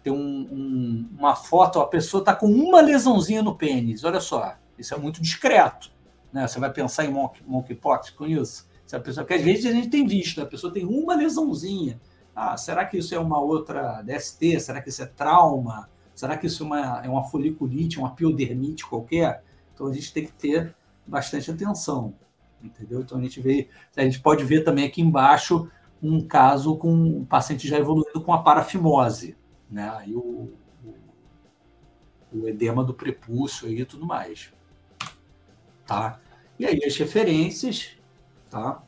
tem 0.03 0.13
um, 0.13 0.47
um, 0.51 1.09
uma 1.17 1.35
foto, 1.35 1.79
a 1.79 1.87
pessoa 1.87 2.21
está 2.21 2.35
com 2.35 2.47
uma 2.47 2.79
lesãozinha 2.79 3.41
no 3.41 3.55
pênis, 3.55 4.03
olha 4.03 4.19
só, 4.19 4.55
isso 4.77 4.93
é 4.93 4.97
muito 4.97 5.21
discreto. 5.21 5.94
Né? 6.35 6.45
Você 6.45 6.59
vai 6.59 6.69
pensar 6.69 7.05
em 7.05 7.11
monkey, 7.13 7.41
monkeypox 7.47 8.09
com 8.09 8.25
isso? 8.25 8.69
Se 8.85 8.93
a 8.93 8.99
pessoa, 8.99 9.23
porque 9.23 9.35
às 9.35 9.41
vezes 9.41 9.65
a 9.67 9.71
gente 9.71 9.87
tem 9.87 10.05
visto, 10.05 10.41
a 10.41 10.45
pessoa 10.45 10.71
tem 10.71 10.85
uma 10.85 11.15
lesãozinha. 11.15 11.97
Ah, 12.35 12.57
será 12.57 12.83
que 12.83 12.97
isso 12.97 13.15
é 13.15 13.19
uma 13.19 13.39
outra 13.39 14.01
DST? 14.01 14.59
Será 14.59 14.81
que 14.81 14.89
isso 14.89 15.01
é 15.01 15.05
trauma? 15.05 15.89
Será 16.13 16.35
que 16.35 16.47
isso 16.47 16.63
é 16.63 16.65
uma, 16.65 17.05
é 17.05 17.09
uma 17.09 17.23
foliculite, 17.23 17.97
uma 17.97 18.13
piodermite 18.13 18.85
qualquer? 18.85 19.45
Então 19.73 19.87
a 19.87 19.93
gente 19.93 20.11
tem 20.11 20.25
que 20.25 20.33
ter 20.33 20.75
bastante 21.07 21.49
atenção, 21.49 22.13
entendeu? 22.61 22.99
Então 22.99 23.17
a 23.17 23.21
gente 23.21 23.39
vê, 23.39 23.69
a 23.95 24.03
gente 24.03 24.19
pode 24.19 24.43
ver 24.43 24.65
também 24.65 24.85
aqui 24.85 25.01
embaixo 25.01 25.71
um 26.03 26.19
caso 26.19 26.75
com 26.75 26.93
um 26.93 27.23
paciente 27.23 27.65
já 27.65 27.77
evoluindo 27.79 28.19
com 28.21 28.33
a 28.33 28.43
parafimose, 28.43 29.37
né? 29.71 29.89
Aí 29.95 30.13
o, 30.13 30.51
o, 30.83 32.39
o 32.41 32.49
edema 32.49 32.83
do 32.83 32.93
prepúcio 32.93 33.69
e 33.69 33.85
tudo 33.85 34.05
mais, 34.05 34.53
tá? 35.87 36.19
E 36.57 36.65
aí 36.65 36.79
as 36.85 36.95
referências, 36.97 37.91
tá? 38.49 38.81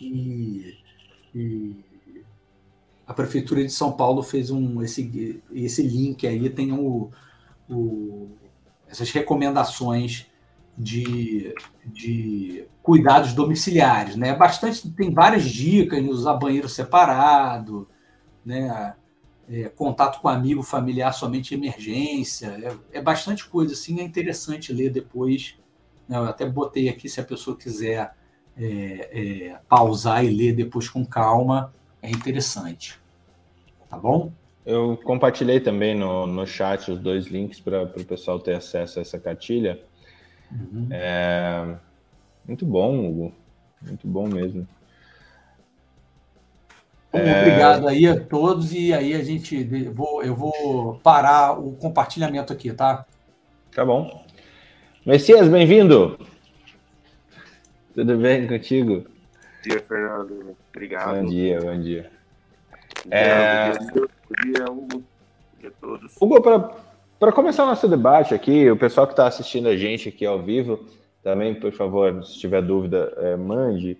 E, 0.00 0.78
e 1.34 1.76
a 3.06 3.12
prefeitura 3.14 3.62
de 3.62 3.70
São 3.70 3.92
Paulo 3.92 4.22
fez 4.22 4.50
um 4.50 4.82
esse 4.82 5.42
esse 5.52 5.82
link 5.82 6.26
aí 6.26 6.48
tem 6.50 6.72
o, 6.72 7.10
o 7.68 8.28
essas 8.88 9.10
recomendações 9.10 10.26
de, 10.76 11.54
de 11.86 12.66
cuidados 12.82 13.32
domiciliares, 13.32 14.16
né? 14.16 14.34
Bastante 14.34 14.90
tem 14.90 15.12
várias 15.12 15.44
dicas, 15.44 16.02
de 16.02 16.08
usar 16.10 16.34
banheiro 16.34 16.68
separado, 16.68 17.88
né? 18.44 18.94
É, 19.48 19.68
contato 19.70 20.20
com 20.22 20.28
amigo 20.28 20.62
familiar 20.62 21.12
somente 21.12 21.54
emergência, 21.54 22.48
é, 22.92 22.98
é 22.98 23.02
bastante 23.02 23.46
coisa 23.46 23.74
assim, 23.74 24.00
é 24.00 24.04
interessante 24.04 24.72
ler 24.72 24.90
depois 24.90 25.56
né? 25.58 25.63
Eu 26.08 26.24
até 26.24 26.46
botei 26.46 26.88
aqui 26.88 27.08
se 27.08 27.20
a 27.20 27.24
pessoa 27.24 27.56
quiser 27.56 28.14
é, 28.56 28.68
é, 29.12 29.58
pausar 29.68 30.24
e 30.24 30.30
ler 30.30 30.54
depois 30.54 30.88
com 30.88 31.04
calma, 31.04 31.72
é 32.02 32.10
interessante. 32.10 32.98
Tá 33.88 33.98
bom? 33.98 34.32
Eu 34.64 34.98
compartilhei 35.04 35.60
também 35.60 35.94
no, 35.94 36.26
no 36.26 36.46
chat 36.46 36.90
os 36.90 36.98
dois 36.98 37.26
links 37.26 37.60
para 37.60 37.82
o 37.82 38.04
pessoal 38.04 38.38
ter 38.38 38.54
acesso 38.54 38.98
a 38.98 39.02
essa 39.02 39.18
cartilha. 39.18 39.82
Uhum. 40.50 40.88
É, 40.90 41.76
muito 42.46 42.64
bom, 42.64 43.06
Hugo. 43.06 43.32
Muito 43.82 44.06
bom 44.06 44.26
mesmo. 44.26 44.66
É... 47.12 47.42
Obrigado 47.42 47.86
aí 47.86 48.08
a 48.08 48.18
todos 48.18 48.72
e 48.72 48.92
aí 48.92 49.14
a 49.14 49.22
gente 49.22 49.62
vou, 49.90 50.22
eu 50.22 50.34
vou 50.34 50.98
parar 51.02 51.52
o 51.58 51.72
compartilhamento 51.72 52.52
aqui, 52.52 52.72
tá? 52.72 53.06
Tá 53.72 53.84
bom. 53.84 54.23
Messias, 55.06 55.46
bem-vindo. 55.48 56.18
Tudo 57.94 58.16
bem 58.16 58.46
contigo? 58.46 59.02
Bom 59.02 59.68
dia, 59.68 59.80
Fernando. 59.82 60.56
Obrigado. 60.74 61.20
Bom 61.20 61.28
dia, 61.28 61.60
bom 61.60 61.78
dia. 61.78 62.10
É... 63.10 63.72
Bom 63.72 64.06
dia, 64.42 64.64
Hugo. 64.64 64.88
Bom 64.88 65.02
dia 65.60 65.68
a 65.68 65.72
todos. 65.78 66.16
Hugo, 66.18 66.40
para 67.20 67.32
começar 67.32 67.64
o 67.64 67.66
nosso 67.66 67.86
debate 67.86 68.32
aqui, 68.32 68.70
o 68.70 68.78
pessoal 68.78 69.06
que 69.06 69.12
está 69.12 69.26
assistindo 69.26 69.68
a 69.68 69.76
gente 69.76 70.08
aqui 70.08 70.24
ao 70.24 70.42
vivo, 70.42 70.82
também, 71.22 71.54
por 71.54 71.72
favor, 71.72 72.24
se 72.24 72.38
tiver 72.38 72.62
dúvida, 72.62 73.12
é, 73.18 73.36
mande. 73.36 73.98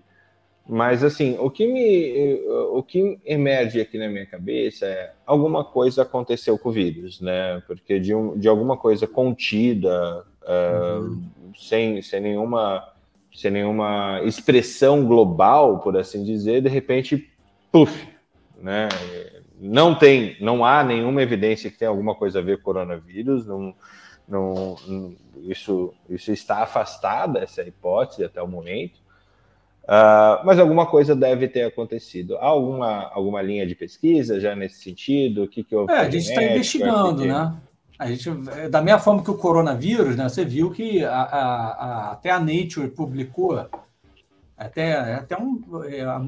Mas, 0.67 1.03
assim, 1.03 1.37
o 1.39 1.51
que, 1.51 1.67
me, 1.67 2.43
o 2.71 2.81
que 2.81 3.19
emerge 3.23 3.79
aqui 3.79 3.99
na 3.99 4.09
minha 4.09 4.25
cabeça 4.25 4.87
é 4.87 5.13
alguma 5.23 5.63
coisa 5.63 6.01
aconteceu 6.01 6.57
com 6.57 6.69
o 6.69 6.71
vírus, 6.71 7.21
né? 7.21 7.61
Porque 7.67 7.99
de, 7.99 8.15
um, 8.15 8.35
de 8.35 8.47
alguma 8.47 8.75
coisa 8.75 9.05
contida, 9.05 10.25
uhum. 10.47 11.23
sem, 11.57 12.01
sem, 12.01 12.19
nenhuma, 12.21 12.87
sem 13.33 13.51
nenhuma 13.51 14.21
expressão 14.23 15.05
global, 15.05 15.79
por 15.79 15.97
assim 15.97 16.23
dizer, 16.23 16.61
de 16.61 16.69
repente, 16.69 17.29
puf, 17.71 18.07
né? 18.61 18.89
Não 19.59 19.95
tem, 19.95 20.35
não 20.41 20.65
há 20.65 20.83
nenhuma 20.83 21.21
evidência 21.21 21.71
que 21.71 21.77
tenha 21.77 21.89
alguma 21.89 22.13
coisa 22.13 22.39
a 22.39 22.41
ver 22.41 22.57
com 22.57 22.63
coronavírus, 22.63 23.45
não, 23.47 23.73
não, 24.27 24.75
isso, 25.43 25.93
isso 26.09 26.31
está 26.31 26.63
afastado, 26.63 27.37
essa 27.37 27.61
hipótese 27.61 28.23
até 28.23 28.41
o 28.41 28.47
momento. 28.47 29.05
Uh, 29.83 30.41
mas 30.43 30.57
alguma 30.57 30.87
coisa 30.87 31.15
deve 31.15 31.47
ter 31.47 31.63
acontecido. 31.63 32.37
Há 32.37 32.45
alguma, 32.45 33.03
alguma 33.13 33.41
linha 33.41 33.67
de 33.67 33.75
pesquisa 33.75 34.39
já 34.39 34.55
nesse 34.55 34.81
sentido? 34.81 35.43
O 35.43 35.47
que, 35.47 35.63
que 35.63 35.75
houve? 35.75 35.93
É, 35.93 35.97
a 35.97 36.09
gente 36.09 36.27
está 36.27 36.43
investigando, 36.43 37.21
que... 37.21 37.27
né? 37.27 37.55
A 37.97 38.07
gente, 38.07 38.29
da 38.69 38.81
mesma 38.81 38.99
forma 38.99 39.23
que 39.23 39.31
o 39.31 39.37
coronavírus, 39.37 40.15
né, 40.15 40.27
você 40.27 40.43
viu 40.43 40.69
que 40.71 41.03
a, 41.03 41.21
a, 41.21 41.67
a, 41.69 42.11
até 42.11 42.29
a 42.29 42.39
Nature 42.39 42.89
publicou, 42.89 43.69
até, 44.57 45.15
até 45.15 45.37
um, 45.37 45.61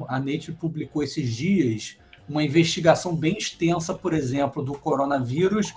a 0.08 0.20
Nature 0.20 0.54
publicou 0.54 1.04
esses 1.04 1.30
dias 1.36 1.98
uma 2.28 2.44
investigação 2.44 3.16
bem 3.16 3.38
extensa, 3.38 3.94
por 3.94 4.14
exemplo, 4.14 4.64
do 4.64 4.74
coronavírus, 4.74 5.74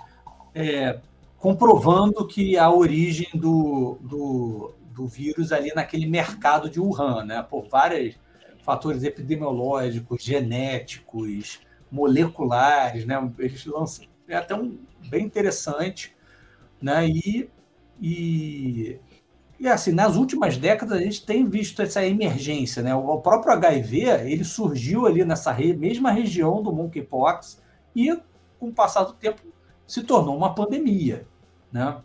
é, 0.53 0.99
comprovando 1.37 2.27
que 2.27 2.57
a 2.57 2.69
origem 2.69 3.29
do, 3.33 3.97
do, 4.01 4.73
do 4.93 5.07
vírus 5.07 5.51
ali 5.51 5.71
naquele 5.73 6.05
mercado 6.05 6.69
de 6.69 6.79
Wuhan, 6.79 7.23
né? 7.23 7.41
Por 7.41 7.67
vários 7.69 8.15
fatores 8.63 9.03
epidemiológicos, 9.03 10.21
genéticos, 10.21 11.59
moleculares, 11.89 13.05
né? 13.05 13.31
Eles 13.39 13.65
lançam 13.65 14.05
é 14.27 14.35
até 14.35 14.55
um 14.55 14.77
bem 15.09 15.25
interessante, 15.25 16.15
né? 16.81 17.07
E, 17.07 17.49
e, 18.01 18.99
e 19.59 19.67
assim, 19.67 19.91
nas 19.91 20.15
últimas 20.15 20.57
décadas 20.57 20.97
a 20.97 21.01
gente 21.01 21.25
tem 21.25 21.47
visto 21.47 21.81
essa 21.81 22.05
emergência, 22.05 22.81
né? 22.81 22.93
O 22.95 23.19
próprio 23.19 23.53
HIV 23.53 23.99
ele 24.25 24.43
surgiu 24.43 25.05
ali 25.05 25.23
nessa 25.23 25.51
re 25.51 25.73
mesma 25.73 26.11
região 26.11 26.61
do 26.61 26.73
monkeypox 26.73 27.61
e 27.95 28.17
com 28.59 28.67
o 28.67 28.73
passar 28.73 29.03
do 29.03 29.13
tempo 29.13 29.41
se 29.85 30.03
tornou 30.03 30.35
uma 30.35 30.55
pandemia, 30.55 31.27
né? 31.71 31.97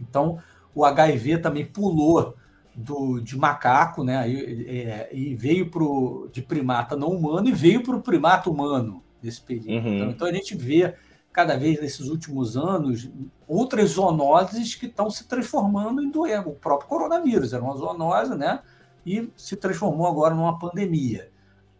Então 0.00 0.38
o 0.74 0.84
HIV 0.84 1.38
também 1.38 1.66
pulou 1.66 2.34
do, 2.74 3.20
de 3.20 3.36
macaco, 3.36 4.04
né? 4.04 4.30
E, 4.30 4.66
é, 4.68 5.08
e 5.12 5.34
veio 5.34 5.68
pro, 5.70 6.28
de 6.32 6.40
primata 6.40 6.96
não 6.96 7.08
humano 7.08 7.48
e 7.48 7.52
veio 7.52 7.82
para 7.82 7.96
o 7.96 8.02
primata 8.02 8.48
humano 8.48 9.02
nesse 9.20 9.40
período. 9.40 9.86
Uhum. 9.86 9.96
Então, 9.96 10.10
então, 10.10 10.28
a 10.28 10.32
gente 10.32 10.56
vê 10.56 10.94
cada 11.38 11.56
vez 11.56 11.80
nesses 11.80 12.08
últimos 12.08 12.56
anos 12.56 13.08
outras 13.46 13.90
zoonoses 13.90 14.74
que 14.74 14.86
estão 14.86 15.08
se 15.08 15.28
transformando 15.28 16.02
em 16.02 16.10
doença. 16.10 16.48
O 16.48 16.56
próprio 16.56 16.88
coronavírus 16.88 17.52
era 17.52 17.62
uma 17.62 17.76
zoonose, 17.76 18.34
né? 18.34 18.60
E 19.06 19.30
se 19.36 19.54
transformou 19.54 20.08
agora 20.08 20.34
numa 20.34 20.58
pandemia. 20.58 21.30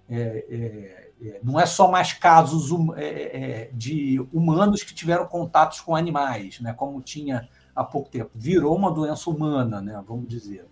É, 0.08 0.46
é, 0.48 1.10
é, 1.28 1.40
não 1.42 1.58
é 1.58 1.66
só 1.66 1.90
mais 1.90 2.12
casos 2.12 2.70
hum, 2.70 2.94
é, 2.94 3.02
é, 3.04 3.70
de 3.72 4.24
humanos 4.32 4.84
que 4.84 4.94
tiveram 4.94 5.26
contatos 5.26 5.80
com 5.80 5.96
animais, 5.96 6.60
né? 6.60 6.72
Como 6.72 7.02
tinha 7.02 7.48
há 7.74 7.82
pouco 7.82 8.08
tempo. 8.08 8.30
Virou 8.36 8.76
uma 8.76 8.92
doença 8.92 9.28
humana, 9.28 9.80
né? 9.80 10.00
Vamos 10.06 10.28
dizer. 10.28 10.66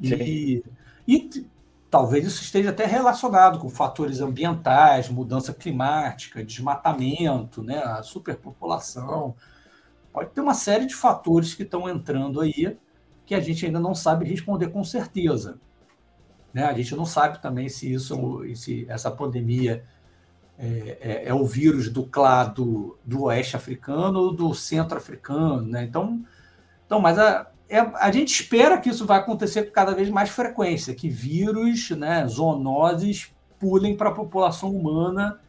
E, 0.00 0.64
e 1.06 1.46
talvez 1.92 2.26
isso 2.26 2.42
esteja 2.42 2.70
até 2.70 2.86
relacionado 2.86 3.58
com 3.58 3.68
fatores 3.68 4.22
ambientais, 4.22 5.10
mudança 5.10 5.52
climática, 5.52 6.42
desmatamento, 6.42 7.62
né, 7.62 7.82
a 7.84 8.02
superpopulação. 8.02 9.34
Pode 10.10 10.30
ter 10.30 10.40
uma 10.40 10.54
série 10.54 10.86
de 10.86 10.94
fatores 10.94 11.52
que 11.52 11.64
estão 11.64 11.86
entrando 11.86 12.40
aí 12.40 12.78
que 13.26 13.34
a 13.34 13.40
gente 13.40 13.66
ainda 13.66 13.78
não 13.78 13.94
sabe 13.94 14.24
responder 14.24 14.68
com 14.68 14.82
certeza. 14.82 15.58
Né? 16.50 16.64
A 16.64 16.72
gente 16.72 16.96
não 16.96 17.04
sabe 17.04 17.42
também 17.42 17.68
se 17.68 17.92
isso, 17.92 18.40
se 18.54 18.86
essa 18.88 19.10
pandemia 19.10 19.84
é, 20.58 20.98
é, 20.98 21.28
é 21.28 21.34
o 21.34 21.44
vírus 21.44 21.90
do 21.90 22.06
clado 22.06 22.98
do 23.04 23.24
oeste 23.24 23.54
africano 23.54 24.18
ou 24.18 24.32
do 24.32 24.54
centro 24.54 24.96
africano, 24.96 25.60
né? 25.60 25.84
Então, 25.84 26.24
então, 26.86 27.00
mas 27.00 27.18
a, 27.18 27.51
é, 27.72 27.80
a 27.94 28.12
gente 28.12 28.28
espera 28.28 28.78
que 28.78 28.90
isso 28.90 29.06
vai 29.06 29.18
acontecer 29.18 29.64
com 29.64 29.72
cada 29.72 29.94
vez 29.94 30.10
mais 30.10 30.28
frequência, 30.28 30.94
que 30.94 31.08
vírus, 31.08 31.88
né, 31.90 32.26
zoonoses 32.28 33.32
pulem 33.58 33.96
para 33.96 34.10
a 34.10 34.14
população 34.14 34.70
humana 34.70 35.40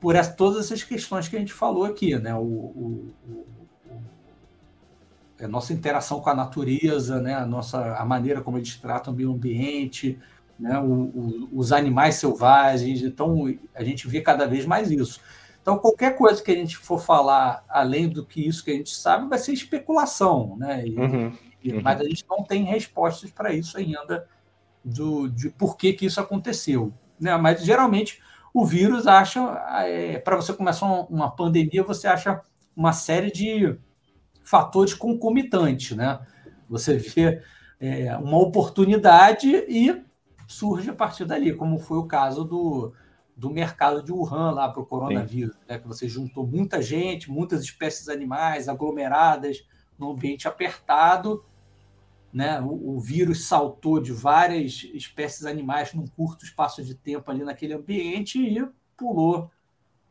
por 0.00 0.14
essa, 0.14 0.30
todas 0.30 0.66
essas 0.66 0.84
questões 0.84 1.26
que 1.26 1.34
a 1.34 1.40
gente 1.40 1.52
falou 1.52 1.84
aqui, 1.84 2.16
né? 2.16 2.34
O, 2.36 2.38
o, 2.38 3.14
o, 3.26 3.46
a 5.42 5.48
nossa 5.48 5.72
interação 5.72 6.20
com 6.20 6.30
a 6.30 6.34
natureza, 6.34 7.20
né? 7.20 7.34
a, 7.34 7.44
nossa, 7.44 7.96
a 7.96 8.04
maneira 8.04 8.40
como 8.40 8.56
eles 8.56 8.76
tratam 8.76 9.12
o 9.12 9.16
meio 9.16 9.32
ambiente, 9.32 10.18
né? 10.56 10.74
os 11.52 11.72
animais 11.72 12.14
selvagens. 12.14 13.02
Então, 13.02 13.52
a 13.74 13.82
gente 13.82 14.06
vê 14.06 14.20
cada 14.20 14.46
vez 14.46 14.64
mais 14.64 14.90
isso. 14.90 15.20
Então, 15.64 15.78
qualquer 15.78 16.14
coisa 16.18 16.42
que 16.42 16.50
a 16.50 16.54
gente 16.54 16.76
for 16.76 17.00
falar 17.00 17.64
além 17.70 18.06
do 18.06 18.22
que 18.22 18.46
isso 18.46 18.62
que 18.62 18.70
a 18.70 18.74
gente 18.74 18.94
sabe 18.94 19.30
vai 19.30 19.38
ser 19.38 19.54
especulação, 19.54 20.58
né? 20.58 20.86
E, 20.86 20.94
uhum, 20.94 21.32
uhum. 21.64 21.80
Mas 21.82 22.02
a 22.02 22.04
gente 22.04 22.22
não 22.28 22.44
tem 22.44 22.64
respostas 22.64 23.30
para 23.30 23.50
isso 23.50 23.78
ainda 23.78 24.28
do, 24.84 25.26
de 25.26 25.48
por 25.48 25.78
que, 25.78 25.94
que 25.94 26.04
isso 26.04 26.20
aconteceu. 26.20 26.92
Né? 27.18 27.34
Mas 27.38 27.64
geralmente 27.64 28.20
o 28.52 28.66
vírus 28.66 29.06
acha, 29.06 29.40
é, 29.86 30.18
para 30.18 30.36
você 30.36 30.52
começar 30.52 30.84
uma 31.08 31.30
pandemia, 31.30 31.82
você 31.82 32.08
acha 32.08 32.42
uma 32.76 32.92
série 32.92 33.32
de 33.32 33.78
fatores 34.42 34.92
concomitantes, 34.92 35.96
né? 35.96 36.20
Você 36.68 36.98
vê 36.98 37.40
é, 37.80 38.14
uma 38.18 38.36
oportunidade 38.36 39.48
e 39.66 40.04
surge 40.46 40.90
a 40.90 40.94
partir 40.94 41.24
dali, 41.24 41.54
como 41.54 41.78
foi 41.78 41.96
o 41.96 42.04
caso 42.04 42.44
do, 42.44 42.92
do 43.36 43.50
mercado 43.50 44.02
de 44.02 44.12
Wuhan 44.12 44.52
lá 44.52 44.68
para 44.68 44.80
o 44.80 44.86
coronavírus, 44.86 45.56
né? 45.68 45.78
que 45.78 45.88
você 45.88 46.08
juntou 46.08 46.46
muita 46.46 46.80
gente, 46.80 47.30
muitas 47.30 47.62
espécies 47.62 48.08
animais 48.08 48.68
aglomeradas 48.68 49.66
num 49.98 50.10
ambiente 50.12 50.46
apertado, 50.46 51.44
né? 52.32 52.60
O, 52.60 52.96
o, 52.96 53.00
vírus 53.00 53.46
saltou 53.46 54.00
de 54.00 54.12
várias 54.12 54.82
espécies 54.92 55.46
animais 55.46 55.94
num 55.94 56.06
curto 56.06 56.44
espaço 56.44 56.82
de 56.82 56.94
tempo 56.94 57.30
ali 57.30 57.44
naquele 57.44 57.74
ambiente 57.74 58.40
e 58.40 58.66
pulou 58.96 59.50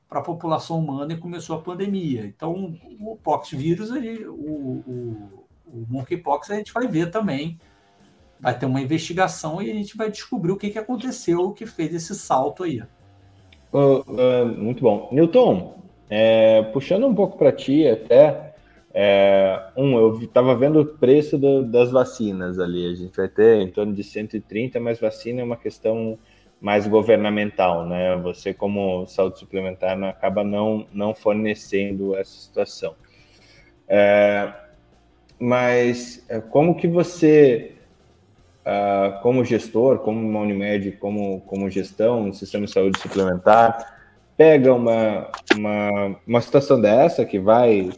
para 0.07 0.19
a 0.19 0.23
população 0.23 0.79
humana 0.79 1.13
e 1.13 1.17
começou 1.17 1.57
a 1.57 1.61
pandemia. 1.61 2.25
Então, 2.25 2.77
o 2.99 3.17
poxvírus, 3.17 3.91
ali, 3.91 4.25
o, 4.25 4.33
o, 4.33 5.47
o 5.67 5.85
monkeypox, 5.89 6.51
a 6.51 6.55
gente 6.55 6.71
vai 6.71 6.87
ver 6.87 7.11
também. 7.11 7.59
Vai 8.39 8.57
ter 8.57 8.67
uma 8.67 8.81
investigação 8.81 9.61
e 9.61 9.69
a 9.69 9.73
gente 9.73 9.97
vai 9.97 10.11
descobrir 10.11 10.51
o 10.51 10.57
que, 10.57 10.69
que 10.69 10.79
aconteceu, 10.79 11.39
o 11.39 11.53
que 11.53 11.65
fez 11.65 11.93
esse 11.93 12.15
salto 12.15 12.63
aí. 12.63 12.81
Uh, 13.73 14.03
uh, 14.07 14.45
muito 14.45 14.83
bom. 14.83 15.09
Newton, 15.11 15.81
é, 16.09 16.61
puxando 16.71 17.07
um 17.07 17.15
pouco 17.15 17.37
para 17.37 17.51
ti 17.51 17.87
até, 17.87 18.53
é, 18.93 19.59
um, 19.75 19.97
eu 19.97 20.19
estava 20.21 20.55
vendo 20.55 20.81
o 20.81 20.85
preço 20.85 21.39
do, 21.39 21.63
das 21.63 21.89
vacinas 21.89 22.59
ali, 22.59 22.85
a 22.85 22.93
gente 22.93 23.17
vai 23.17 23.27
ter 23.27 23.61
em 23.61 23.71
torno 23.71 23.91
de 23.93 24.03
130, 24.03 24.79
mas 24.79 24.99
vacina 24.99 25.41
é 25.41 25.43
uma 25.43 25.57
questão 25.57 26.19
mais 26.61 26.87
governamental, 26.87 27.85
né? 27.85 28.15
Você 28.17 28.53
como 28.53 29.07
saúde 29.07 29.39
suplementar 29.39 29.97
não, 29.97 30.07
acaba 30.07 30.43
não, 30.43 30.85
não 30.93 31.15
fornecendo 31.15 32.15
essa 32.15 32.39
situação. 32.39 32.95
É, 33.87 34.53
mas 35.39 36.23
é, 36.29 36.39
como 36.39 36.75
que 36.77 36.87
você 36.87 37.73
uh, 38.65 39.21
como 39.21 39.45
gestor, 39.45 39.99
como 39.99 40.19
uma 40.19 40.41
Unimed, 40.41 40.93
como, 40.93 41.41
como 41.41 41.69
gestão 41.69 42.29
do 42.29 42.35
sistema 42.35 42.65
de 42.65 42.71
saúde 42.71 42.99
suplementar, 42.99 43.99
pega 44.35 44.73
uma, 44.73 45.29
uma, 45.55 46.15
uma 46.25 46.41
situação 46.41 46.79
dessa 46.79 47.25
que 47.25 47.39
vai. 47.39 47.89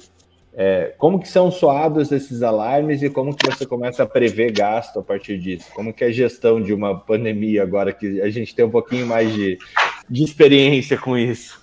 É, 0.57 0.93
como 0.97 1.19
que 1.19 1.27
são 1.27 1.51
soados 1.51 2.13
esses 2.13 2.41
alarmes 2.41 3.03
e 3.03 3.09
como 3.09 3.35
que 3.35 3.45
você 3.45 3.65
começa 3.65 4.03
a 4.03 4.05
prever 4.05 4.53
gasto 4.53 4.99
a 4.99 5.03
partir 5.03 5.37
disso? 5.37 5.65
Como 5.75 5.93
que 5.93 6.01
é 6.01 6.07
a 6.07 6.11
gestão 6.11 6.61
de 6.61 6.73
uma 6.73 6.97
pandemia 6.97 7.61
agora 7.61 7.91
que 7.91 8.21
a 8.21 8.29
gente 8.29 8.55
tem 8.55 8.63
um 8.63 8.69
pouquinho 8.69 9.05
mais 9.05 9.33
de, 9.33 9.57
de 10.09 10.23
experiência 10.23 10.97
com 10.97 11.17
isso? 11.17 11.61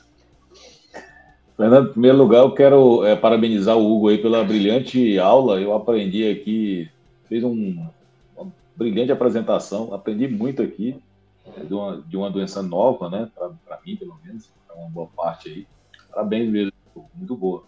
Fernando, 1.57 1.89
em 1.89 1.93
primeiro 1.93 2.19
lugar, 2.19 2.41
eu 2.41 2.51
quero 2.51 3.03
é, 3.07 3.17
parabenizar 3.17 3.79
o 3.79 3.97
Hugo 3.97 4.09
aí 4.09 4.19
pela 4.19 4.45
brilhante 4.45 5.19
aula. 5.19 5.59
Eu 5.59 5.73
aprendi 5.75 6.31
aqui, 6.31 6.91
fez 7.31 7.43
um, 7.43 7.87
brilhante 8.77 9.13
apresentação, 9.13 9.93
aprendi 9.93 10.29
muito 10.29 10.63
aqui 10.63 11.03
é, 11.57 11.65
de, 11.65 11.75
uma, 11.75 12.03
de 12.03 12.17
uma 12.17 12.31
doença 12.31 12.63
nova, 12.63 13.11
né? 13.11 13.31
Para 13.35 13.81
mim, 13.85 13.97
pelo 13.97 14.19
menos, 14.25 14.53
para 14.67 14.77
uma 14.77 14.89
boa 14.89 15.09
parte 15.09 15.49
aí. 15.49 15.67
Parabéns 16.11 16.51
mesmo, 16.51 16.73
muito 17.15 17.37
boa. 17.37 17.65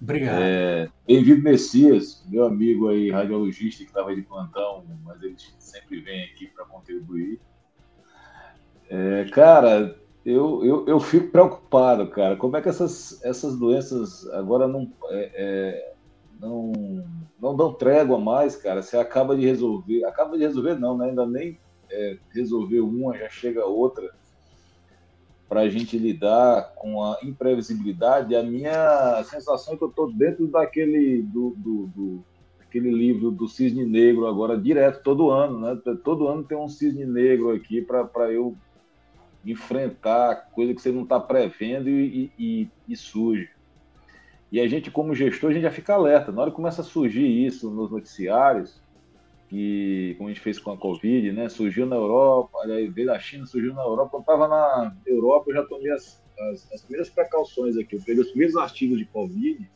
Obrigado. 0.00 0.40
É, 0.42 0.88
Bem-vindo, 1.06 1.42
Messias, 1.42 2.24
meu 2.28 2.44
amigo 2.44 2.88
aí, 2.88 3.10
radiologista 3.10 3.82
que 3.84 3.90
estava 3.90 4.14
de 4.14 4.22
plantão, 4.22 4.84
mas 5.02 5.22
ele 5.22 5.36
sempre 5.58 6.00
vem 6.00 6.24
aqui 6.24 6.46
para 6.48 6.64
contribuir. 6.64 7.40
É, 8.90 9.24
cara, 9.32 9.98
eu, 10.24 10.64
eu, 10.64 10.86
eu 10.86 11.00
fico 11.00 11.28
preocupado, 11.28 12.06
cara. 12.08 12.36
Como 12.36 12.56
é 12.56 12.62
que 12.62 12.68
essas, 12.68 13.22
essas 13.24 13.56
doenças 13.56 14.26
agora 14.30 14.66
não. 14.68 14.90
É, 15.10 15.30
é 15.34 15.93
não, 16.44 16.72
não 17.40 17.56
dão 17.56 17.72
trégua 17.72 18.18
mais, 18.18 18.54
cara. 18.54 18.82
Você 18.82 18.96
acaba 18.96 19.34
de 19.36 19.44
resolver, 19.44 20.04
acaba 20.04 20.36
de 20.36 20.44
resolver 20.44 20.74
não, 20.78 20.96
né? 20.96 21.08
Ainda 21.08 21.26
nem 21.26 21.58
é, 21.90 22.18
resolveu 22.32 22.86
uma, 22.86 23.16
já 23.16 23.28
chega 23.28 23.64
outra 23.64 24.10
para 25.48 25.60
a 25.60 25.68
gente 25.68 25.98
lidar 25.98 26.74
com 26.74 27.02
a 27.02 27.18
imprevisibilidade. 27.22 28.34
A 28.34 28.42
minha 28.42 29.22
sensação 29.24 29.74
é 29.74 29.76
que 29.76 29.84
eu 29.84 29.88
estou 29.88 30.12
dentro 30.12 30.46
daquele 30.46 31.22
do, 31.22 31.54
do, 31.56 31.86
do, 31.94 32.24
aquele 32.60 32.90
livro 32.90 33.30
do 33.30 33.48
cisne 33.48 33.84
negro 33.84 34.26
agora 34.26 34.58
direto 34.58 35.02
todo 35.02 35.30
ano, 35.30 35.60
né? 35.60 35.80
Todo 36.02 36.28
ano 36.28 36.44
tem 36.44 36.58
um 36.58 36.68
cisne 36.68 37.04
negro 37.04 37.52
aqui 37.52 37.80
para 37.80 38.32
eu 38.32 38.56
enfrentar 39.44 40.50
coisa 40.52 40.74
que 40.74 40.80
você 40.80 40.90
não 40.90 41.02
está 41.02 41.20
prevendo 41.20 41.88
e, 41.88 42.32
e, 42.38 42.68
e 42.88 42.96
surge. 42.96 43.53
E 44.54 44.60
a 44.60 44.68
gente, 44.68 44.90
como 44.90 45.14
gestor, 45.14 45.50
a 45.50 45.52
gente 45.52 45.62
já 45.62 45.70
fica 45.70 45.94
alerta. 45.94 46.30
Na 46.30 46.42
hora 46.42 46.50
que 46.50 46.56
começa 46.56 46.80
a 46.80 46.84
surgir 46.84 47.26
isso 47.26 47.70
nos 47.70 47.90
noticiários, 47.90 48.80
que, 49.48 50.14
como 50.16 50.28
a 50.28 50.32
gente 50.32 50.42
fez 50.42 50.58
com 50.58 50.70
a 50.70 50.78
Covid, 50.78 51.32
né? 51.32 51.48
Surgiu 51.48 51.86
na 51.86 51.96
Europa, 51.96 52.58
veio 52.66 53.06
da 53.06 53.18
China, 53.18 53.46
surgiu 53.46 53.74
na 53.74 53.82
Europa. 53.82 54.16
Eu 54.16 54.20
estava 54.20 54.46
na 54.46 54.96
Europa, 55.06 55.50
eu 55.50 55.54
já 55.56 55.64
tomei 55.64 55.90
as 55.90 56.24
as, 56.38 56.70
as 56.72 56.82
primeiras 56.82 57.10
precauções 57.10 57.76
aqui. 57.76 57.96
Eu 57.96 58.02
peguei 58.02 58.22
os 58.22 58.28
primeiros 58.28 58.56
artigos 58.56 58.98
de 58.98 59.04
Covid, 59.06 59.70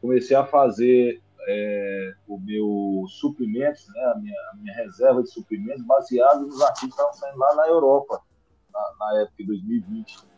comecei 0.00 0.36
a 0.36 0.44
fazer 0.44 1.20
é, 1.48 2.14
o 2.28 2.38
meu 2.38 3.04
suprimentos, 3.08 3.86
né, 3.88 4.12
a 4.14 4.18
minha, 4.18 4.34
a 4.52 4.56
minha 4.56 4.74
reserva 4.74 5.22
de 5.22 5.30
suprimentos, 5.30 5.84
baseado 5.84 6.46
nos 6.46 6.60
artigos 6.60 6.94
que 6.94 7.00
estavam 7.00 7.12
saindo 7.14 7.38
lá 7.38 7.54
na 7.54 7.68
Europa, 7.68 8.22
na, 8.72 8.94
na 8.98 9.20
época 9.22 9.36
de 9.38 9.46
2020. 9.46 10.29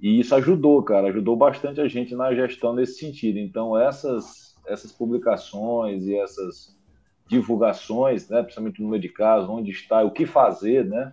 E 0.00 0.20
isso 0.20 0.34
ajudou, 0.34 0.82
cara, 0.82 1.08
ajudou 1.08 1.36
bastante 1.36 1.80
a 1.80 1.88
gente 1.88 2.14
na 2.14 2.34
gestão 2.34 2.74
nesse 2.74 2.98
sentido. 2.98 3.38
Então, 3.38 3.78
essas, 3.78 4.54
essas 4.66 4.92
publicações 4.92 6.04
e 6.04 6.14
essas 6.16 6.76
divulgações, 7.28 8.28
né, 8.28 8.42
principalmente 8.42 8.78
no 8.78 8.84
número 8.86 9.02
de 9.02 9.08
casos, 9.08 9.48
onde 9.48 9.70
está, 9.70 10.02
o 10.02 10.10
que 10.10 10.26
fazer, 10.26 10.84
né? 10.84 11.12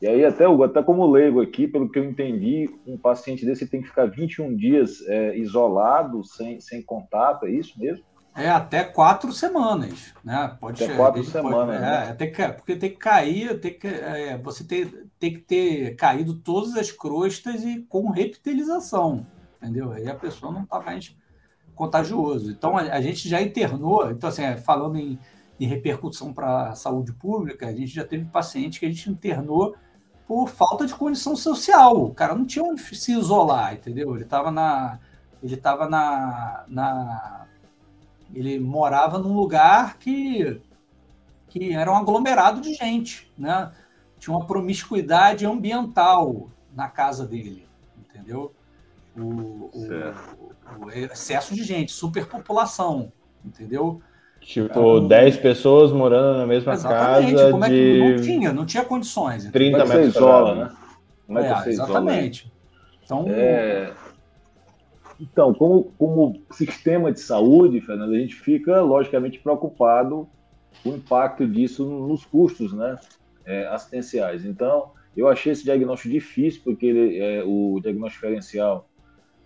E 0.00 0.06
aí, 0.06 0.24
até, 0.24 0.46
até 0.46 0.82
como 0.82 1.10
leigo 1.10 1.42
aqui, 1.42 1.68
pelo 1.68 1.90
que 1.90 1.98
eu 1.98 2.04
entendi, 2.04 2.70
um 2.86 2.96
paciente 2.96 3.44
desse 3.44 3.66
tem 3.66 3.82
que 3.82 3.88
ficar 3.88 4.06
21 4.06 4.56
dias 4.56 5.06
é, 5.06 5.36
isolado, 5.36 6.24
sem, 6.24 6.58
sem 6.58 6.80
contato, 6.80 7.44
é 7.44 7.50
isso 7.50 7.78
mesmo? 7.78 8.02
É 8.34 8.48
até 8.48 8.84
quatro 8.84 9.32
semanas, 9.32 10.14
né? 10.24 10.56
Pode 10.60 10.82
até 10.82 10.94
quatro 10.94 11.24
semanas, 11.24 11.52
pode, 11.52 11.80
né? 11.80 12.06
É, 12.06 12.10
até 12.10 12.26
que, 12.28 12.48
porque 12.52 12.76
tem 12.76 12.90
que 12.90 12.96
cair, 12.96 13.60
tem 13.60 13.78
que, 13.78 13.86
é, 13.86 14.38
você 14.38 14.62
tem, 14.62 14.86
tem 15.18 15.34
que 15.34 15.40
ter 15.40 15.96
caído 15.96 16.34
todas 16.36 16.76
as 16.76 16.92
crostas 16.92 17.64
e 17.64 17.82
com 17.82 18.10
reptilização, 18.10 19.26
entendeu? 19.60 19.92
Aí 19.92 20.08
a 20.08 20.14
pessoa 20.14 20.52
não 20.52 20.62
está 20.62 20.80
mais 20.80 21.16
contagioso. 21.74 22.52
Então 22.52 22.76
a, 22.76 22.82
a, 22.82 23.00
gente 23.00 23.28
já 23.28 23.42
internou, 23.42 24.10
então 24.10 24.28
assim, 24.28 24.56
falando 24.58 24.96
em, 24.96 25.18
em 25.58 25.66
repercussão 25.66 26.32
para 26.32 26.68
a 26.68 26.74
saúde 26.76 27.12
pública, 27.12 27.66
a 27.66 27.72
gente 27.72 27.88
já 27.88 28.04
teve 28.04 28.24
paciente 28.26 28.78
que 28.78 28.86
a 28.86 28.88
gente 28.88 29.10
internou 29.10 29.74
por 30.26 30.48
falta 30.48 30.86
de 30.86 30.94
condição 30.94 31.34
social. 31.34 32.04
O 32.04 32.14
cara 32.14 32.36
não 32.36 32.46
tinha 32.46 32.64
onde 32.64 32.80
se 32.94 33.12
isolar, 33.12 33.74
entendeu? 33.74 34.14
Ele 34.14 34.22
estava 34.22 34.52
na, 34.52 35.00
ele 35.42 35.54
estava 35.54 35.88
na, 35.88 36.64
na 36.68 37.46
ele 38.34 38.58
morava 38.60 39.18
num 39.18 39.34
lugar 39.34 39.98
que, 39.98 40.60
que 41.48 41.72
era 41.74 41.90
um 41.92 41.96
aglomerado 41.96 42.60
de 42.60 42.74
gente, 42.74 43.32
né? 43.38 43.72
Tinha 44.18 44.36
uma 44.36 44.46
promiscuidade 44.46 45.46
ambiental 45.46 46.50
na 46.74 46.88
casa 46.88 47.26
dele, 47.26 47.68
entendeu? 47.98 48.54
O, 49.16 49.70
o, 49.72 50.14
o 50.86 50.90
excesso 50.90 51.54
de 51.54 51.64
gente, 51.64 51.92
superpopulação, 51.92 53.12
entendeu? 53.44 54.02
Tipo, 54.40 54.64
então, 54.64 55.06
10 55.06 55.36
pessoas 55.38 55.92
morando 55.92 56.38
na 56.38 56.46
mesma 56.46 56.72
exatamente, 56.72 57.42
casa 57.42 57.50
como 57.50 57.64
é 57.64 57.70
que 57.72 57.84
de... 57.84 57.98
não 57.98 58.14
tinha, 58.16 58.52
não 58.52 58.66
tinha 58.66 58.84
condições. 58.84 59.50
30 59.50 59.84
Como 59.84 59.92
é 59.92 59.96
metros 59.96 60.12
você 60.12 60.18
isola, 60.18 60.24
quadrados. 60.24 60.56
né? 60.56 60.70
Como 61.26 61.38
é 61.38 61.44
que 61.44 61.52
É, 61.52 61.54
você 61.54 61.70
isola? 61.72 62.04
exatamente. 62.04 62.52
Então, 63.04 63.24
É, 63.26 63.99
Então, 65.20 65.52
como, 65.52 65.92
como 65.98 66.40
sistema 66.50 67.12
de 67.12 67.20
saúde, 67.20 67.80
Fernando, 67.82 68.14
a 68.14 68.18
gente 68.18 68.34
fica 68.34 68.80
logicamente 68.80 69.38
preocupado 69.38 70.26
com 70.82 70.90
o 70.90 70.96
impacto 70.96 71.46
disso 71.46 71.84
nos 71.84 72.24
custos 72.24 72.72
né, 72.72 72.96
é, 73.44 73.66
assistenciais. 73.66 74.46
Então, 74.46 74.92
eu 75.14 75.28
achei 75.28 75.52
esse 75.52 75.62
diagnóstico 75.62 76.12
difícil, 76.12 76.62
porque 76.64 76.86
ele, 76.86 77.18
é, 77.18 77.44
o 77.44 77.78
diagnóstico 77.82 78.26
diferencial 78.26 78.88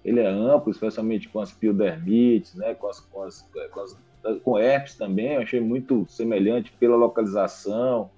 ele 0.05 0.21
é 0.21 0.29
amplo, 0.29 0.71
especialmente 0.71 1.29
com 1.29 1.41
as 1.41 1.51
piodermites, 1.51 2.55
né, 2.55 2.75
com, 2.75 2.89
as, 2.89 3.01
com, 3.01 3.23
as, 3.23 3.51
com, 3.73 3.81
as, 3.81 3.97
com 4.43 4.59
herpes 4.59 4.97
também, 4.97 5.33
eu 5.33 5.41
achei 5.41 5.61
muito 5.61 6.05
semelhante 6.09 6.71
pela 6.79 6.95
localização. 6.95 8.11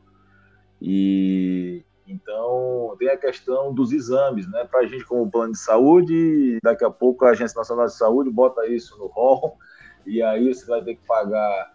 E, 0.82 1.84
então, 2.07 2.94
tem 2.98 3.09
a 3.09 3.16
questão 3.16 3.74
dos 3.74 3.92
exames, 3.92 4.48
né? 4.50 4.64
Para 4.64 4.80
a 4.80 4.86
gente, 4.86 5.04
como 5.04 5.30
plano 5.30 5.52
de 5.52 5.59
saúde, 5.59 6.59
daqui 6.62 6.84
a 6.84 6.90
pouco 6.90 7.24
a 7.24 7.30
Agência 7.30 7.59
Nacional 7.59 7.86
de 7.86 7.96
Saúde 7.96 8.30
bota 8.30 8.66
isso 8.66 8.96
no 8.98 9.07
rol, 9.07 9.57
e 10.07 10.22
aí 10.22 10.54
você 10.54 10.64
vai 10.66 10.82
ter 10.82 10.94
que 10.94 11.07
pagar 11.07 11.72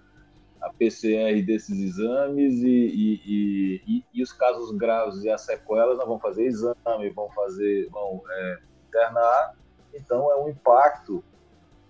a 0.62 0.70
PCR 0.72 1.42
desses 1.42 1.78
exames 1.80 2.54
e, 2.62 2.68
e, 2.68 3.82
e, 3.88 4.06
e 4.14 4.24
os 4.24 4.32
casos 4.32 4.72
graves 4.78 5.24
e 5.24 5.30
as 5.30 5.42
sequelas 5.42 5.98
não 5.98 6.06
vão 6.06 6.20
fazer 6.20 6.46
exame, 6.46 7.10
vão 7.14 7.30
fazer, 7.32 7.90
vão 7.90 8.22
é, 8.30 8.60
internar. 8.88 9.56
Então, 9.94 10.32
é 10.32 10.36
um 10.38 10.50
impacto 10.50 11.24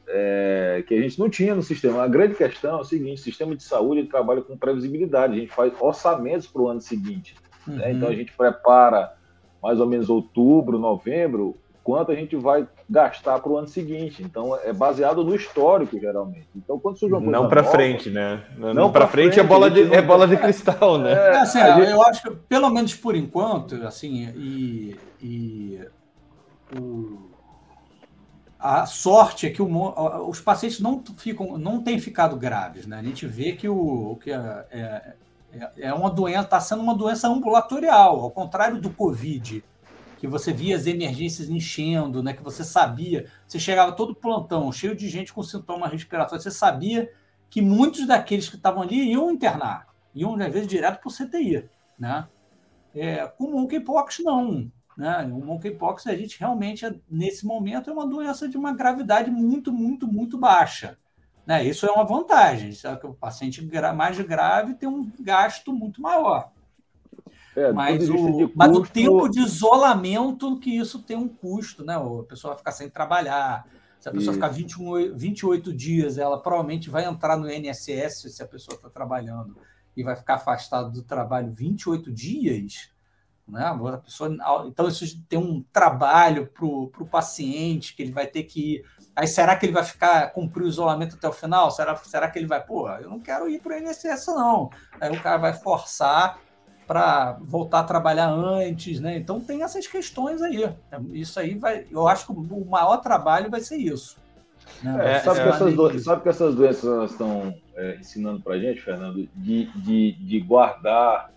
é, 0.08 0.84
que 0.88 0.96
a 0.96 1.02
gente 1.02 1.20
não 1.20 1.30
tinha 1.30 1.54
no 1.54 1.62
sistema. 1.62 2.02
A 2.02 2.08
grande 2.08 2.34
questão 2.34 2.80
é 2.80 2.82
o 2.82 2.84
seguinte: 2.84 3.20
o 3.20 3.24
sistema 3.24 3.56
de 3.56 3.64
saúde 3.64 4.08
trabalha 4.08 4.42
com 4.42 4.58
previsibilidade, 4.58 5.34
a 5.34 5.40
gente 5.40 5.54
faz 5.54 5.74
orçamentos 5.80 6.48
para 6.48 6.62
o 6.62 6.68
ano 6.68 6.82
seguinte. 6.82 7.36
Uhum. 7.68 7.76
Né? 7.76 7.92
Então 7.94 8.10
a 8.10 8.16
gente 8.16 8.32
prepara 8.34 9.14
mais 9.62 9.80
ou 9.80 9.86
menos 9.88 10.10
outubro, 10.10 10.80
novembro, 10.80 11.56
quanto 11.84 12.12
a 12.12 12.16
gente 12.16 12.36
vai 12.36 12.68
gastar 12.90 13.40
para 13.40 13.52
o 13.52 13.58
ano 13.58 13.68
seguinte. 13.68 14.22
Então 14.24 14.56
é 14.56 14.72
baseado 14.74 15.24
no 15.24 15.34
histórico, 15.36 16.00
geralmente. 16.00 16.48
Então 16.56 16.80
quando 16.80 16.98
surge 16.98 17.14
uma 17.14 17.22
coisa 17.22 17.40
Não 17.40 17.50
para 17.50 17.64
frente, 17.64 18.10
né? 18.10 18.44
Não, 18.58 18.74
Não 18.74 18.92
para 18.92 19.02
pra 19.02 19.08
frente, 19.12 19.32
é 19.32 19.34
frente, 19.36 19.48
bola 19.48 19.68
a 19.68 19.70
de, 19.70 19.82
é 19.84 20.02
não- 20.02 20.08
bola 20.08 20.28
de 20.28 20.38
cristal, 20.38 20.98
né? 20.98 21.12
É, 21.14 21.16
É, 21.34 21.38
assim, 21.40 21.60
a 21.60 21.76
gente- 21.80 21.92
eu 21.92 22.02
acho 22.04 22.22
que, 22.24 22.32
pelo 22.48 22.70
menos 22.70 22.94
por 22.96 23.16
enquanto, 23.16 23.76
assim, 23.86 24.32
e, 24.36 24.96
e 25.22 25.80
o- 26.80 27.30
a 28.60 28.86
sorte 28.86 29.48
é 29.48 29.50
que 29.50 29.62
o 29.62 30.30
os 30.30 30.40
pacientes 30.40 30.80
não 30.80 31.04
ficam, 31.18 31.58
não 31.58 31.82
têm 31.82 32.00
ficado 32.00 32.36
graves, 32.36 32.86
né? 32.86 33.00
A 33.00 33.04
gente 33.04 33.26
vê 33.26 33.54
que 33.54 33.68
o 33.68 34.18
que 34.22 34.32
é, 34.32 34.66
é, 34.72 35.14
é 35.78 35.94
uma 35.94 36.10
doença, 36.10 36.42
está 36.42 36.60
sendo 36.60 36.82
uma 36.82 36.96
doença 36.96 37.28
ambulatorial, 37.28 38.20
ao 38.22 38.32
contrário 38.32 38.80
do 38.80 38.90
Covid, 38.90 39.64
que 40.18 40.28
você 40.28 40.54
via 40.54 40.76
as 40.76 40.86
emergências 40.86 41.50
enchendo, 41.50 42.22
né? 42.22 42.34
Que 42.34 42.44
você 42.44 42.64
sabia, 42.64 43.28
você 43.48 43.60
chegava 43.60 43.92
todo 43.92 44.16
plantão, 44.16 44.72
cheio 44.72 44.96
de 44.96 45.10
gente 45.10 45.34
com 45.34 45.42
sintomas 45.42 45.92
respiratórios, 45.92 46.44
você 46.44 46.52
sabia 46.52 47.12
que 47.50 47.62
muitos 47.62 48.08
daqueles 48.08 48.48
que 48.48 48.56
estavam 48.56 48.82
ali 48.84 49.12
iam 49.12 49.32
internar, 49.32 49.88
iam 50.14 50.36
às 50.36 50.54
vezes 50.54 50.68
direto 50.68 51.00
para 51.00 51.10
o 51.10 51.12
CTI, 51.12 51.70
né? 51.98 52.28
É, 52.94 53.26
com 53.28 53.46
o 53.46 53.52
monkeypox 53.52 54.20
não, 54.20 54.72
né? 54.96 55.24
O 55.34 55.44
monkeypox 55.44 56.08
a 56.08 56.16
gente 56.16 56.40
realmente 56.40 56.86
nesse 57.10 57.46
momento 57.46 57.90
é 57.90 57.94
uma 57.94 58.08
doença 58.08 58.48
de 58.48 58.58
uma 58.58 58.74
gravidade 58.74 59.32
muito, 59.32 59.74
muito, 59.74 60.08
muito 60.08 60.38
baixa, 60.38 60.98
né? 61.52 61.66
Isso 61.66 61.86
é 61.86 61.92
uma 61.92 62.06
vantagem, 62.06 62.72
sabe 62.72 63.02
que 63.02 63.08
o 63.08 63.14
paciente 63.14 63.62
mais 63.94 64.18
grave 64.22 64.76
tem 64.76 64.88
um 64.88 65.12
gasto 65.20 65.74
muito 65.74 66.02
maior, 66.02 66.50
é, 67.54 67.74
mas 67.74 68.10
o, 68.10 68.48
de 68.48 68.54
mas 68.56 68.72
o 68.72 68.80
custo, 68.80 68.94
tempo 68.94 69.28
de 69.28 69.42
isolamento 69.42 70.58
que 70.60 70.70
isso 70.78 71.00
tem 71.00 71.18
um 71.18 71.28
custo, 71.28 71.84
né? 71.84 71.96
A 71.98 72.24
pessoa 72.24 72.54
vai 72.54 72.60
ficar 72.60 72.72
sem 72.72 72.90
trabalhar. 72.90 73.68
Se 74.00 74.08
a 74.08 74.12
pessoa 74.14 74.32
Isso. 74.32 74.34
ficar 74.34 74.48
21, 74.48 75.14
28 75.14 75.74
dias, 75.74 76.18
ela 76.18 76.42
provavelmente 76.42 76.90
vai 76.90 77.04
entrar 77.04 77.36
no 77.36 77.52
INSS 77.52 78.34
se 78.34 78.42
a 78.42 78.48
pessoa 78.48 78.76
está 78.76 78.90
trabalhando 78.90 79.58
e 79.96 80.02
vai 80.02 80.16
ficar 80.16 80.36
afastada 80.36 80.90
do 80.90 81.04
trabalho 81.04 81.52
28 81.52 82.12
dias. 82.12 82.90
Né? 83.46 83.62
A 83.64 83.98
pessoa, 83.98 84.34
então, 84.66 84.88
isso 84.88 85.22
tem 85.28 85.38
um 85.38 85.62
trabalho 85.74 86.48
para 86.48 86.66
o 86.66 87.10
paciente 87.12 87.94
que 87.94 88.02
ele 88.02 88.14
vai 88.14 88.26
ter 88.26 88.44
que 88.44 88.76
ir. 88.76 88.86
Aí, 89.16 89.28
será 89.28 89.56
que 89.56 89.66
ele 89.66 89.74
vai 89.74 89.84
ficar 89.84 90.32
cumprir 90.32 90.64
o 90.64 90.68
isolamento 90.68 91.16
até 91.16 91.28
o 91.28 91.34
final? 91.34 91.70
Será, 91.70 91.96
será 91.98 92.30
que 92.30 92.40
ele 92.40 92.48
vai, 92.48 92.64
pô, 92.64 92.90
eu 92.90 93.10
não 93.10 93.20
quero 93.20 93.50
ir 93.50 93.62
para 93.62 93.76
o 93.76 93.80
INSS, 93.80 94.28
não. 94.28 94.70
Aí 95.00 95.12
o 95.16 95.22
cara 95.22 95.38
vai 95.38 95.54
forçar 95.54 96.40
para 96.88 97.38
voltar 97.42 97.80
a 97.80 97.84
trabalhar 97.84 98.30
antes, 98.30 99.00
né? 99.00 99.18
Então 99.18 99.40
tem 99.40 99.64
essas 99.64 99.88
questões 99.88 100.42
aí. 100.42 100.74
Isso 101.12 101.40
aí 101.40 101.58
vai. 101.58 101.86
Eu 101.90 102.08
acho 102.08 102.26
que 102.26 102.32
o 102.32 102.66
maior 102.66 102.98
trabalho 102.98 103.50
vai 103.50 103.62
ser 103.62 103.78
isso. 103.78 104.18
né? 104.84 105.16
É, 105.16 105.20
sabe, 105.20 105.40
é, 105.40 105.44
que 105.44 105.50
essas 105.50 105.74
do... 105.74 106.00
sabe 106.00 106.22
que 106.22 106.30
essas 106.30 106.56
doenças 106.56 107.12
estão 107.12 107.54
é, 107.76 107.96
ensinando 107.96 108.42
para 108.42 108.60
gente, 108.60 108.82
Fernando, 108.82 109.28
de, 109.36 109.66
de, 109.66 110.12
de 110.14 110.40
guardar 110.40 111.32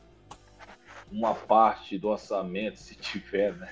uma 1.10 1.34
parte 1.34 1.98
do 1.98 2.08
orçamento, 2.08 2.78
se 2.78 2.96
tiver, 2.96 3.52
né, 3.54 3.68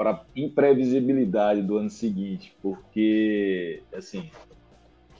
para 0.00 0.24
imprevisibilidade 0.34 1.60
do 1.60 1.76
ano 1.76 1.90
seguinte, 1.90 2.56
porque 2.62 3.82
assim, 3.94 4.30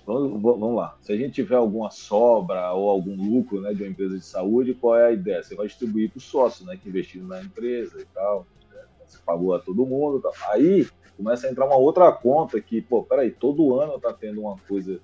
vamos, 0.06 0.40
vamos 0.40 0.74
lá, 0.74 0.96
se 1.02 1.12
a 1.12 1.16
gente 1.18 1.34
tiver 1.34 1.56
alguma 1.56 1.90
sobra 1.90 2.72
ou 2.72 2.88
algum 2.88 3.14
lucro, 3.14 3.60
né, 3.60 3.74
de 3.74 3.82
uma 3.82 3.90
empresa 3.90 4.16
de 4.16 4.24
saúde, 4.24 4.72
qual 4.72 4.96
é 4.96 5.08
a 5.08 5.12
ideia? 5.12 5.42
Você 5.42 5.54
vai 5.54 5.66
distribuir 5.66 6.08
para 6.08 6.16
os 6.16 6.24
sócios, 6.24 6.66
né, 6.66 6.78
que 6.82 6.88
investiram 6.88 7.26
na 7.26 7.42
empresa 7.42 8.00
e 8.00 8.06
tal, 8.06 8.46
né, 8.72 8.80
você 9.04 9.18
pagou 9.18 9.54
a 9.54 9.58
todo 9.58 9.84
mundo, 9.84 10.18
tal. 10.18 10.32
aí 10.48 10.88
começa 11.14 11.46
a 11.46 11.50
entrar 11.50 11.66
uma 11.66 11.76
outra 11.76 12.10
conta 12.10 12.58
que, 12.58 12.80
pô, 12.80 13.02
peraí, 13.02 13.30
todo 13.30 13.78
ano 13.78 13.96
está 13.96 14.14
tendo 14.14 14.40
uma 14.40 14.56
coisa 14.66 14.98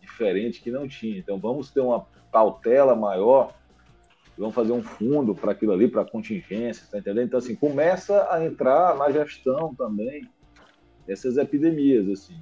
diferente 0.00 0.60
que 0.60 0.72
não 0.72 0.88
tinha. 0.88 1.16
Então 1.16 1.38
vamos 1.38 1.70
ter 1.70 1.82
uma 1.82 2.04
cautela 2.32 2.96
maior, 2.96 3.54
vamos 4.38 4.54
fazer 4.54 4.72
um 4.72 4.82
fundo 4.82 5.34
para 5.34 5.52
aquilo 5.52 5.72
ali, 5.72 5.88
para 5.88 6.04
contingência, 6.04 6.86
tá 6.90 6.98
entendendo? 6.98 7.26
Então, 7.26 7.38
assim, 7.38 7.54
começa 7.54 8.28
a 8.30 8.44
entrar 8.44 8.96
na 8.96 9.10
gestão 9.10 9.74
também 9.74 10.28
essas 11.08 11.36
epidemias, 11.36 12.08
assim. 12.08 12.40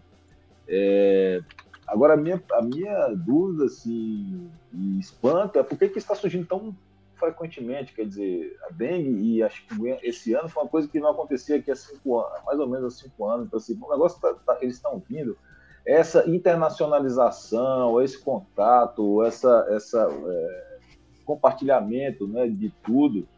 É, 0.69 1.41
Agora, 1.87 2.15
a 2.15 2.17
minha, 2.17 2.43
a 2.53 2.63
minha 2.63 3.09
dúvida, 3.15 3.67
assim, 3.67 4.51
e 4.73 4.99
espanto 4.99 5.59
é 5.59 5.63
por 5.63 5.79
que, 5.79 5.89
que 5.89 5.99
está 5.99 6.15
surgindo 6.15 6.47
tão 6.47 6.77
frequentemente, 7.15 7.95
quer 7.95 8.07
dizer, 8.07 8.59
a 8.69 8.73
dengue 8.73 9.37
e 9.37 9.43
a 9.43 9.49
chikungunya 9.49 9.99
esse 10.03 10.35
ano 10.35 10.49
foi 10.49 10.65
uma 10.65 10.69
coisa 10.69 10.89
que 10.89 11.01
não 11.01 11.11
acontecia 11.11 11.57
aqui 11.57 11.71
há 11.71 11.77
cinco 11.77 12.19
anos, 12.19 12.45
mais 12.45 12.59
ou 12.59 12.69
menos 12.69 12.95
há 12.95 12.99
cinco 12.99 13.27
anos, 13.27 13.47
então 13.47 13.57
assim, 13.57 13.79
o 13.81 13.91
negócio 13.91 14.21
tá, 14.21 14.35
tá, 14.35 14.59
eles 14.61 14.77
estão 14.77 15.03
vindo, 15.09 15.39
essa 15.87 16.29
internacionalização, 16.29 18.03
esse 18.03 18.19
contato, 18.19 19.23
essa, 19.23 19.67
essa 19.71 20.09
é, 20.11 20.76
compartilhamento 21.27 22.27
né, 22.27 22.47
de 22.47 22.73
tudo, 22.83 23.29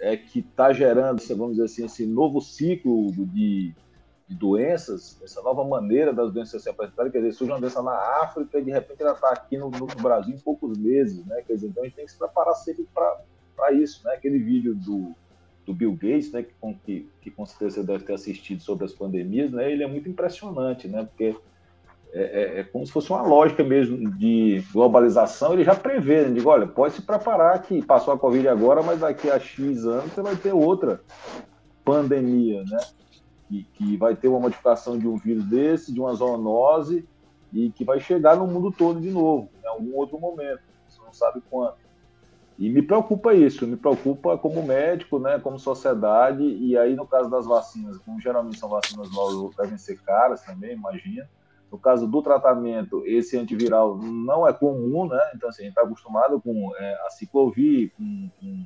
é 0.00 0.16
que 0.16 0.40
está 0.40 0.72
gerando, 0.72 1.22
vamos 1.36 1.52
dizer 1.52 1.64
assim, 1.64 1.84
esse 1.84 2.06
novo 2.06 2.40
ciclo 2.40 3.12
de, 3.12 3.74
de 4.26 4.34
doenças, 4.34 5.20
essa 5.22 5.40
nova 5.42 5.62
maneira 5.64 6.12
das 6.12 6.32
doenças 6.32 6.62
se 6.62 6.68
apresentarem, 6.68 7.12
quer 7.12 7.18
dizer, 7.18 7.32
surge 7.32 7.52
uma 7.52 7.60
doença 7.60 7.82
na 7.82 7.92
África 8.22 8.58
e 8.58 8.64
de 8.64 8.70
repente 8.70 9.02
ela 9.02 9.12
está 9.12 9.30
aqui 9.30 9.56
no, 9.56 9.70
no, 9.70 9.86
Brasil 9.86 10.34
em 10.34 10.38
poucos 10.38 10.76
meses, 10.76 11.24
né? 11.26 11.42
Quer 11.46 11.54
dizer, 11.54 11.68
então 11.68 11.82
a 11.82 11.86
gente 11.86 11.96
tem 11.96 12.06
que 12.06 12.12
se 12.12 12.18
preparar 12.18 12.54
sempre 12.54 12.86
para 12.94 13.72
isso, 13.72 14.02
né? 14.04 14.14
Aquele 14.14 14.38
vídeo 14.38 14.74
do, 14.74 15.14
do 15.66 15.74
Bill 15.74 15.92
Gates, 15.92 16.32
né? 16.32 16.42
Que, 16.44 16.74
que, 16.84 17.10
que 17.20 17.30
com 17.30 17.44
certeza 17.44 17.82
você 17.82 17.86
deve 17.86 18.04
ter 18.04 18.14
assistido 18.14 18.62
sobre 18.62 18.86
as 18.86 18.92
pandemias, 18.92 19.52
né? 19.52 19.70
Ele 19.70 19.84
é 19.84 19.86
muito 19.86 20.08
impressionante, 20.08 20.88
né? 20.88 21.04
Porque 21.04 21.36
é, 22.12 22.22
é, 22.22 22.60
é, 22.60 22.64
como 22.64 22.84
se 22.86 22.92
fosse 22.92 23.10
uma 23.10 23.22
lógica 23.22 23.62
mesmo 23.62 24.10
de 24.16 24.64
globalização, 24.72 25.52
ele 25.52 25.64
já 25.64 25.74
prevê, 25.74 26.22
né? 26.22 26.34
Digo, 26.34 26.48
olha, 26.48 26.66
pode 26.66 26.94
se 26.94 27.02
preparar 27.02 27.62
que 27.62 27.84
passou 27.84 28.12
a 28.12 28.18
Covid 28.18 28.48
agora, 28.48 28.82
mas 28.82 29.00
daqui 29.00 29.30
a 29.30 29.38
X 29.38 29.84
anos 29.84 30.12
você 30.12 30.22
vai 30.22 30.36
ter 30.36 30.52
outra 30.52 31.00
pandemia, 31.84 32.62
né? 32.64 32.78
que, 33.50 33.64
que 33.74 33.96
vai 33.96 34.14
ter 34.14 34.28
uma 34.28 34.38
modificação 34.38 34.96
de 34.96 35.08
um 35.08 35.16
vírus 35.16 35.44
desse, 35.44 35.92
de 35.92 36.00
uma 36.00 36.14
zoonose, 36.14 37.06
e 37.52 37.70
que 37.70 37.84
vai 37.84 37.98
chegar 37.98 38.36
no 38.36 38.46
mundo 38.46 38.70
todo 38.70 39.00
de 39.00 39.10
novo, 39.10 39.50
em 39.62 39.66
algum 39.66 39.96
outro 39.96 40.18
momento, 40.20 40.60
você 40.88 41.02
não 41.02 41.12
sabe 41.12 41.42
quando. 41.50 41.74
E 42.56 42.68
me 42.68 42.82
preocupa 42.82 43.34
isso, 43.34 43.66
me 43.66 43.76
preocupa 43.76 44.38
como 44.38 44.62
médico, 44.62 45.18
né, 45.18 45.40
como 45.40 45.58
sociedade, 45.58 46.44
e 46.44 46.78
aí 46.78 46.94
no 46.94 47.06
caso 47.06 47.28
das 47.28 47.46
vacinas, 47.46 47.98
como 47.98 48.20
geralmente 48.20 48.58
são 48.58 48.68
vacinas 48.68 49.10
novas, 49.10 49.56
devem 49.56 49.78
ser 49.78 50.00
caras 50.02 50.42
também, 50.42 50.74
imagina. 50.74 51.28
No 51.70 51.78
caso 51.78 52.06
do 52.06 52.22
tratamento, 52.22 53.02
esse 53.06 53.36
antiviral 53.38 53.96
não 53.96 54.46
é 54.46 54.52
comum, 54.52 55.06
né? 55.06 55.20
Então, 55.34 55.48
assim, 55.48 55.62
a 55.62 55.64
gente 55.66 55.76
está 55.76 55.82
acostumado 55.82 56.40
com 56.40 56.74
é, 56.76 56.94
a 57.06 57.10
ciclovir, 57.10 57.92
com, 57.96 58.30
com 58.40 58.64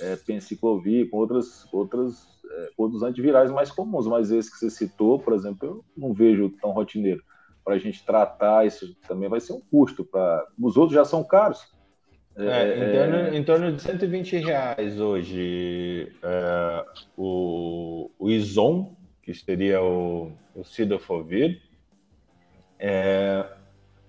é, 0.00 0.16
penciclovir, 0.16 1.10
com 1.10 1.18
outras, 1.18 1.66
outras 1.72 2.36
é, 2.50 2.70
outros 2.76 3.02
antivirais 3.02 3.50
mais 3.50 3.70
comuns, 3.70 4.06
mas 4.06 4.30
esse 4.30 4.50
que 4.50 4.58
você 4.58 4.70
citou, 4.70 5.18
por 5.18 5.34
exemplo, 5.34 5.66
eu 5.68 5.84
não 5.96 6.12
vejo 6.12 6.48
tão 6.60 6.70
rotineiro. 6.70 7.22
Para 7.64 7.74
a 7.74 7.78
gente 7.78 8.04
tratar 8.04 8.66
isso 8.66 8.94
também 9.08 9.28
vai 9.28 9.40
ser 9.40 9.52
um 9.52 9.60
custo. 9.60 10.04
Pra... 10.04 10.46
Os 10.60 10.76
outros 10.76 10.94
já 10.94 11.04
são 11.04 11.24
caros. 11.24 11.74
É, 12.38 12.76
em, 12.76 12.92
torno, 12.92 13.34
em, 13.34 13.44
torno, 13.44 13.72
de 13.72 13.80
120 13.80 14.36
reais 14.36 15.00
hoje 15.00 16.12
é, 16.22 16.84
o, 17.16 18.10
o 18.18 18.28
que 19.22 19.32
seria 19.32 19.82
o, 19.82 20.30
o 20.54 20.62
Cidofovir, 20.62 21.62
é, 22.78 23.44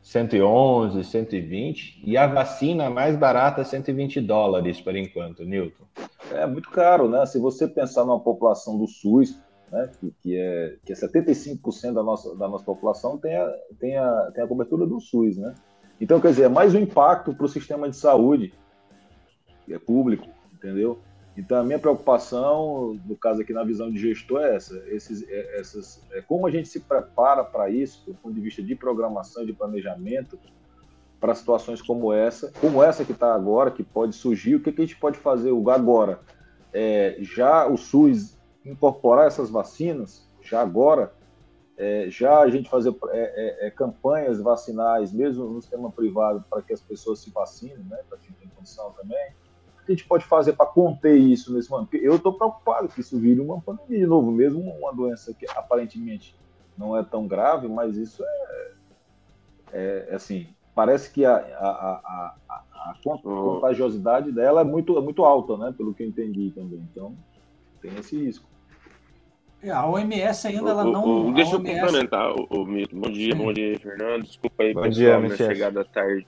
111, 0.02 1.04
120, 1.04 2.02
e 2.04 2.18
a 2.18 2.28
vacina 2.28 2.90
mais 2.90 3.16
barata 3.16 3.64
120 3.64 4.22
dólares 4.22 4.80
por 4.80 4.96
enquanto, 4.96 5.44
Newton 5.44 5.86
é 6.32 6.46
muito 6.46 6.70
caro, 6.70 7.10
né? 7.10 7.26
Se 7.26 7.40
você 7.40 7.68
pensar 7.68 8.04
numa 8.06 8.20
população 8.20 8.78
do 8.78 8.88
SUS, 8.88 9.40
né, 9.72 9.90
que, 10.00 10.14
que, 10.22 10.38
é, 10.38 10.76
que 10.86 10.94
é 10.94 10.96
75% 10.96 11.94
da 11.94 12.04
nossa, 12.04 12.36
da 12.36 12.48
nossa 12.48 12.64
população 12.64 13.18
tem 13.18 13.36
a, 13.36 13.54
tem, 13.80 13.98
a, 13.98 14.32
tem 14.34 14.44
a 14.44 14.48
cobertura 14.48 14.86
do 14.86 15.00
SUS, 15.00 15.38
né? 15.38 15.54
Então, 16.00 16.20
quer 16.22 16.30
dizer, 16.30 16.44
é 16.44 16.50
mais 16.50 16.76
um 16.76 16.80
impacto 16.80 17.34
para 17.34 17.46
o 17.46 17.50
sistema 17.50 17.90
de 17.90 17.96
saúde, 17.96 18.54
que 19.66 19.74
é 19.74 19.80
público, 19.80 20.28
entendeu? 20.54 21.00
Então, 21.38 21.60
a 21.60 21.64
minha 21.64 21.78
preocupação, 21.78 23.00
no 23.06 23.16
caso 23.16 23.42
aqui 23.42 23.54
na 23.54 23.64
visão 23.64 23.92
de 23.92 24.00
gestor, 24.00 24.42
é 24.42 24.56
essa: 24.56 24.76
esses, 24.88 25.24
é, 25.30 25.60
essas, 25.60 26.04
é 26.12 26.22
como 26.22 26.48
a 26.48 26.52
gente 26.52 26.68
se 26.68 26.80
prepara 26.80 27.44
para 27.44 27.70
isso, 27.70 28.04
do 28.08 28.16
ponto 28.16 28.34
de 28.34 28.42
vista 28.42 28.64
de 28.64 28.76
programação 28.76 29.46
de 29.46 29.54
planejamento, 29.54 30.40
para 31.20 31.36
situações 31.36 31.80
como 31.80 32.12
essa, 32.12 32.52
como 32.60 32.82
essa 32.82 33.06
que 33.06 33.12
está 33.12 33.36
agora, 33.36 33.70
que 33.70 33.84
pode 33.84 34.16
surgir, 34.16 34.56
o 34.56 34.60
que, 34.60 34.72
que, 34.72 34.82
a 34.82 34.86
gente 34.86 35.00
pode 35.00 35.20
fazer 35.20 35.52
agora? 35.70 36.20
É, 36.74 37.18
já 37.22 37.68
o 37.68 37.78
SUS 37.78 38.36
incorporar 38.66 39.28
essas 39.28 39.50
vacinas, 39.50 40.28
já 40.42 40.62
agora, 40.62 41.14
é, 41.78 42.10
já 42.10 42.40
a 42.40 42.50
gente 42.50 42.68
fazer 42.68 42.96
é, 43.10 43.66
é, 43.66 43.68
é 43.68 43.72
campanhas 43.72 44.42
vacinais, 44.42 45.14
mesmo 45.14 45.46
no 45.46 45.62
sistema 45.62 45.92
privado, 45.92 46.44
para 46.50 46.64
que 46.64 46.74
as 46.74 46.82
pessoas 46.82 47.20
se 47.20 47.30
vacinem, 47.30 47.86
né, 47.88 48.00
para 48.10 48.18
quem 48.18 48.32
tem 48.34 48.48
condição 48.50 48.92
também. 48.94 49.36
O 49.88 49.90
que 49.90 49.94
a 49.94 49.96
gente 49.96 50.08
pode 50.08 50.26
fazer 50.26 50.54
para 50.54 50.66
conter 50.66 51.16
isso 51.16 51.54
nesse 51.54 51.70
momento? 51.70 51.90
Porque 51.90 52.06
eu 52.06 52.18
estou 52.18 52.34
preocupado 52.34 52.90
que 52.90 53.00
isso 53.00 53.18
vire 53.18 53.40
uma 53.40 53.62
pandemia 53.62 54.00
de 54.00 54.06
novo, 54.06 54.30
mesmo 54.32 54.60
uma 54.60 54.94
doença 54.94 55.34
que 55.34 55.46
aparentemente 55.50 56.36
não 56.78 56.98
é 56.98 57.04
tão 57.04 57.26
grave, 57.26 57.70
mas 57.70 57.96
isso 57.96 58.22
é, 59.72 60.10
é 60.10 60.16
assim, 60.16 60.48
parece 60.76 61.10
que 61.12 61.24
a, 61.24 61.36
a, 61.36 62.36
a, 62.50 62.62
a 62.74 62.96
contagiosidade 63.02 64.30
dela 64.30 64.60
é 64.60 64.64
muito, 64.66 64.98
é 64.98 65.02
muito 65.02 65.24
alta, 65.24 65.56
né? 65.56 65.74
Pelo 65.78 65.94
que 65.94 66.04
eu 66.04 66.08
entendi 66.08 66.52
também. 66.52 66.86
Então, 66.92 67.16
tem 67.82 67.96
esse 67.96 68.18
risco. 68.18 68.46
É, 69.64 69.72
a 69.72 69.88
OMS 69.88 70.48
ainda 70.48 70.70
ela 70.70 70.84
não. 70.84 71.30
O, 71.30 71.34
deixa 71.34 71.56
OMS... 71.56 71.74
eu 71.74 71.82
complementar, 71.82 72.32
o, 72.32 72.44
o 72.50 72.66
Bom 72.66 73.10
dia, 73.10 73.32
Sim. 73.32 73.38
bom 73.38 73.54
dia, 73.54 73.80
Fernando. 73.80 74.24
Desculpa 74.24 74.64
aí, 74.64 74.74
bom 74.74 74.82
pessoal, 74.82 75.06
dia, 75.06 75.20
minha 75.20 75.36
chegada 75.36 75.86
tarde. 75.86 76.28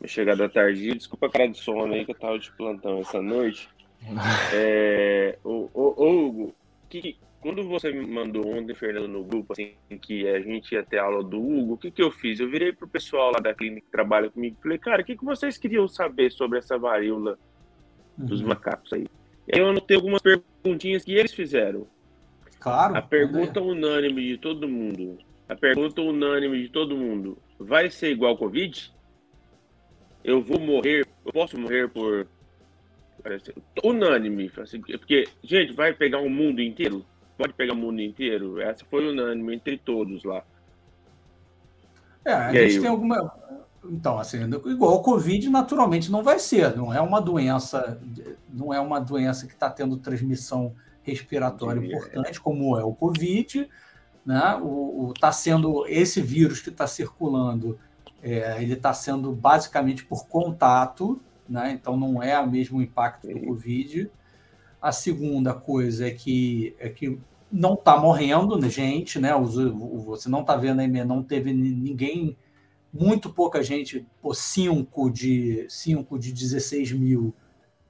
Minha 0.00 0.08
chegada 0.08 0.48
tarde. 0.48 0.94
Desculpa 0.94 1.26
a 1.26 1.30
cara 1.30 1.46
de 1.46 1.58
sono 1.58 1.92
aí 1.92 2.04
que 2.04 2.10
eu 2.10 2.18
tava 2.18 2.38
de 2.38 2.50
plantão 2.52 3.00
essa 3.00 3.20
noite. 3.20 3.68
é, 4.54 5.38
o, 5.44 5.68
o, 5.74 6.26
Hugo, 6.26 6.54
que, 6.88 7.18
quando 7.40 7.62
você 7.68 7.92
me 7.92 8.06
mandou 8.06 8.46
ontem, 8.48 8.74
Fernando, 8.74 9.08
no 9.08 9.22
grupo, 9.22 9.52
assim, 9.52 9.74
que 10.00 10.26
a 10.26 10.40
gente 10.40 10.72
ia 10.72 10.82
ter 10.82 10.98
aula 10.98 11.22
do 11.22 11.38
Hugo, 11.38 11.74
o 11.74 11.78
que, 11.78 11.90
que 11.90 12.02
eu 12.02 12.10
fiz? 12.10 12.40
Eu 12.40 12.50
virei 12.50 12.72
pro 12.72 12.88
pessoal 12.88 13.30
lá 13.30 13.40
da 13.40 13.54
clínica 13.54 13.86
que 13.86 13.92
trabalha 13.92 14.30
comigo 14.30 14.56
e 14.58 14.62
falei, 14.62 14.78
cara, 14.78 15.02
o 15.02 15.04
que, 15.04 15.16
que 15.16 15.24
vocês 15.24 15.58
queriam 15.58 15.86
saber 15.86 16.32
sobre 16.32 16.58
essa 16.58 16.78
varíola 16.78 17.38
dos 18.16 18.40
uhum. 18.40 18.48
macacos 18.48 18.92
aí? 18.94 19.06
E 19.46 19.56
aí 19.56 19.60
eu 19.60 19.68
anotei 19.68 19.96
algumas 19.96 20.22
perguntinhas 20.22 21.04
que 21.04 21.12
eles 21.12 21.34
fizeram. 21.34 21.86
Claro. 22.58 22.96
A 22.96 23.02
pergunta 23.02 23.60
unânime 23.60 24.28
de 24.28 24.38
todo 24.38 24.68
mundo. 24.68 25.18
A 25.48 25.56
pergunta 25.56 26.00
unânime 26.00 26.62
de 26.62 26.68
todo 26.68 26.96
mundo. 26.96 27.38
Vai 27.58 27.90
ser 27.90 28.10
igual 28.10 28.36
Covid? 28.36 28.92
Eu 30.22 30.42
vou 30.42 30.60
morrer, 30.60 31.06
eu 31.24 31.32
posso 31.32 31.58
morrer 31.58 31.88
por 31.88 32.26
unânime, 33.84 34.50
assim, 34.58 34.80
porque 34.80 35.28
gente 35.42 35.72
vai 35.72 35.92
pegar 35.92 36.18
o 36.18 36.30
mundo 36.30 36.60
inteiro 36.60 37.04
pode 37.40 37.54
pegar 37.54 37.72
o 37.72 37.76
mundo 37.76 38.02
inteiro? 38.02 38.60
Essa 38.60 38.84
foi 38.84 39.08
unânime 39.08 39.54
entre 39.54 39.78
todos 39.78 40.22
lá. 40.24 40.44
É, 42.22 42.32
a 42.34 42.52
e 42.52 42.68
gente 42.68 42.76
aí, 42.76 42.80
tem 42.82 42.90
alguma. 42.90 43.32
Então, 43.82 44.18
assim, 44.18 44.42
igual 44.66 44.96
o 44.96 45.02
Covid, 45.02 45.48
naturalmente 45.48 46.12
não 46.12 46.22
vai 46.22 46.38
ser. 46.38 46.76
Não 46.76 46.92
é 46.92 47.00
uma 47.00 47.18
doença, 47.18 47.98
não 48.52 48.74
é 48.74 48.78
uma 48.78 49.00
doença 49.00 49.46
que 49.46 49.54
está 49.54 49.70
tendo 49.70 49.96
transmissão 49.96 50.74
respiratória 51.02 51.80
importante, 51.80 52.38
como 52.38 52.78
é 52.78 52.84
o 52.84 52.92
Covid. 52.92 53.66
Né? 54.26 54.58
O, 54.60 55.08
o 55.08 55.14
tá 55.18 55.32
sendo 55.32 55.86
esse 55.86 56.20
vírus 56.20 56.60
que 56.60 56.68
está 56.68 56.86
circulando, 56.86 57.78
é, 58.22 58.62
ele 58.62 58.74
está 58.74 58.92
sendo 58.92 59.32
basicamente 59.32 60.04
por 60.04 60.26
contato, 60.26 61.20
né? 61.48 61.72
Então 61.72 61.96
não 61.96 62.22
é 62.22 62.38
o 62.38 62.50
mesmo 62.50 62.80
impacto 62.80 63.26
do 63.26 63.40
Covid. 63.40 64.10
A 64.80 64.92
segunda 64.92 65.52
coisa 65.54 66.06
é 66.06 66.10
que, 66.10 66.74
é 66.78 66.88
que 66.88 67.18
não 67.50 67.74
está 67.74 67.98
morrendo 67.98 68.58
né, 68.58 68.68
gente, 68.68 69.18
né? 69.18 69.32
Você 70.06 70.28
não 70.28 70.40
está 70.40 70.56
vendo 70.56 70.80
aí, 70.80 70.88
não 71.04 71.22
teve 71.22 71.52
ninguém, 71.52 72.36
muito 72.92 73.30
pouca 73.30 73.62
gente, 73.62 74.06
pô, 74.20 74.34
5 74.34 75.10
de, 75.10 75.66
5 75.68 76.18
de 76.18 76.32
16 76.32 76.92
mil 76.92 77.34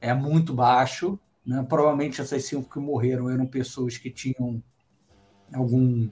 é 0.01 0.15
muito 0.15 0.55
baixo. 0.55 1.19
Né? 1.44 1.65
Provavelmente 1.69 2.20
essas 2.20 2.44
cinco 2.44 2.70
que 2.70 2.78
morreram 2.78 3.31
eram 3.31 3.47
pessoas 3.47 3.97
que 3.97 4.11
tinham 4.11 4.62
algum, 5.52 6.09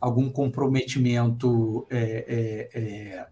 algum 0.00 0.30
comprometimento 0.30 1.86
é, 1.90 2.70
é, 2.74 3.26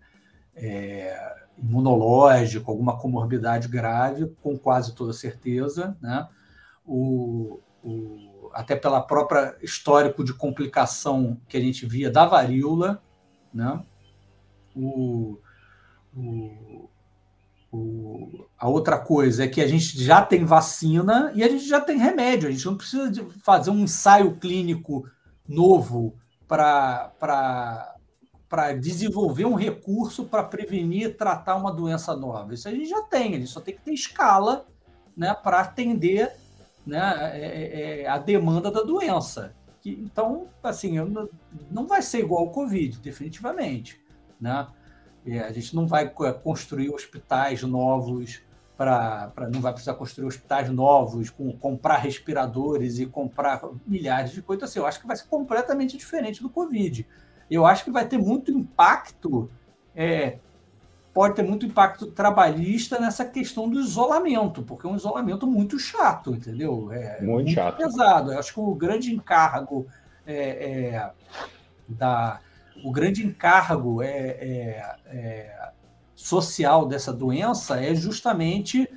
é, 0.56 1.44
imunológico, 1.58 2.70
alguma 2.70 2.98
comorbidade 2.98 3.68
grave, 3.68 4.26
com 4.42 4.58
quase 4.58 4.94
toda 4.94 5.12
certeza. 5.12 5.96
Né? 6.00 6.26
O, 6.86 7.60
o 7.82 8.50
até 8.54 8.76
pela 8.76 9.00
própria 9.00 9.56
histórico 9.60 10.22
de 10.24 10.32
complicação 10.32 11.36
que 11.48 11.56
a 11.56 11.60
gente 11.60 11.84
via 11.84 12.10
da 12.10 12.24
varíola, 12.24 13.02
né? 13.52 13.82
O, 14.74 15.38
o, 16.16 16.88
o, 17.72 18.46
a 18.56 18.68
outra 18.68 18.98
coisa 18.98 19.44
é 19.44 19.48
que 19.48 19.60
a 19.60 19.66
gente 19.66 20.00
já 20.02 20.22
tem 20.22 20.44
vacina 20.44 21.32
e 21.34 21.42
a 21.42 21.48
gente 21.48 21.66
já 21.66 21.80
tem 21.80 21.98
remédio. 21.98 22.48
A 22.48 22.52
gente 22.52 22.66
não 22.66 22.76
precisa 22.76 23.10
de 23.10 23.22
fazer 23.40 23.70
um 23.70 23.80
ensaio 23.80 24.36
clínico 24.36 25.08
novo 25.46 26.14
para 26.46 27.93
para 28.54 28.72
desenvolver 28.72 29.44
um 29.44 29.56
recurso 29.56 30.26
para 30.26 30.44
prevenir 30.44 31.08
e 31.08 31.12
tratar 31.12 31.56
uma 31.56 31.72
doença 31.72 32.14
nova. 32.14 32.54
Isso 32.54 32.68
a 32.68 32.70
gente 32.70 32.88
já 32.88 33.02
tem, 33.02 33.34
a 33.34 33.38
gente 33.38 33.48
só 33.48 33.60
tem 33.60 33.74
que 33.74 33.82
ter 33.82 33.92
escala 33.92 34.64
né, 35.16 35.34
para 35.34 35.58
atender 35.58 36.30
né, 36.86 37.32
é, 37.34 37.46
é, 37.46 38.02
é, 38.02 38.08
a 38.08 38.16
demanda 38.16 38.70
da 38.70 38.80
doença. 38.82 39.56
Que, 39.80 39.90
então, 39.90 40.46
assim, 40.62 40.94
não 41.68 41.88
vai 41.88 42.00
ser 42.00 42.20
igual 42.20 42.42
ao 42.42 42.52
Covid, 42.52 43.00
definitivamente. 43.00 44.00
Né? 44.40 44.68
a 45.44 45.52
gente 45.52 45.74
não 45.74 45.88
vai 45.88 46.08
construir 46.08 46.90
hospitais 46.90 47.60
novos 47.64 48.40
para 48.76 49.32
não 49.52 49.60
vai 49.60 49.72
precisar 49.72 49.94
construir 49.94 50.26
hospitais 50.26 50.70
novos, 50.70 51.28
com, 51.28 51.50
comprar 51.58 51.96
respiradores 51.96 53.00
e 53.00 53.06
comprar 53.06 53.62
milhares 53.84 54.30
de 54.30 54.42
coisas 54.42 54.70
assim. 54.70 54.78
Eu 54.78 54.86
acho 54.86 55.00
que 55.00 55.08
vai 55.08 55.16
ser 55.16 55.26
completamente 55.26 55.96
diferente 55.96 56.40
do 56.40 56.48
Covid. 56.48 57.04
Eu 57.50 57.66
acho 57.66 57.84
que 57.84 57.90
vai 57.90 58.06
ter 58.06 58.18
muito 58.18 58.50
impacto, 58.50 59.50
é, 59.94 60.38
pode 61.12 61.36
ter 61.36 61.42
muito 61.42 61.64
impacto 61.64 62.06
trabalhista 62.06 62.98
nessa 62.98 63.24
questão 63.24 63.68
do 63.68 63.78
isolamento, 63.78 64.62
porque 64.62 64.86
é 64.86 64.90
um 64.90 64.96
isolamento 64.96 65.46
muito 65.46 65.78
chato, 65.78 66.34
entendeu? 66.34 66.90
É 66.92 67.20
muito, 67.20 67.32
muito 67.32 67.50
chato. 67.52 67.76
pesado. 67.76 68.32
Eu 68.32 68.38
acho 68.38 68.52
que 68.52 68.60
o 68.60 68.74
grande 68.74 69.14
encargo 69.14 69.86
é, 70.26 70.36
é, 70.36 71.10
da 71.88 72.40
o 72.82 72.90
grande 72.90 73.24
encargo 73.24 74.02
é, 74.02 74.08
é, 74.08 74.96
é 75.06 75.70
social 76.14 76.86
dessa 76.86 77.12
doença 77.12 77.80
é 77.80 77.94
justamente 77.94 78.88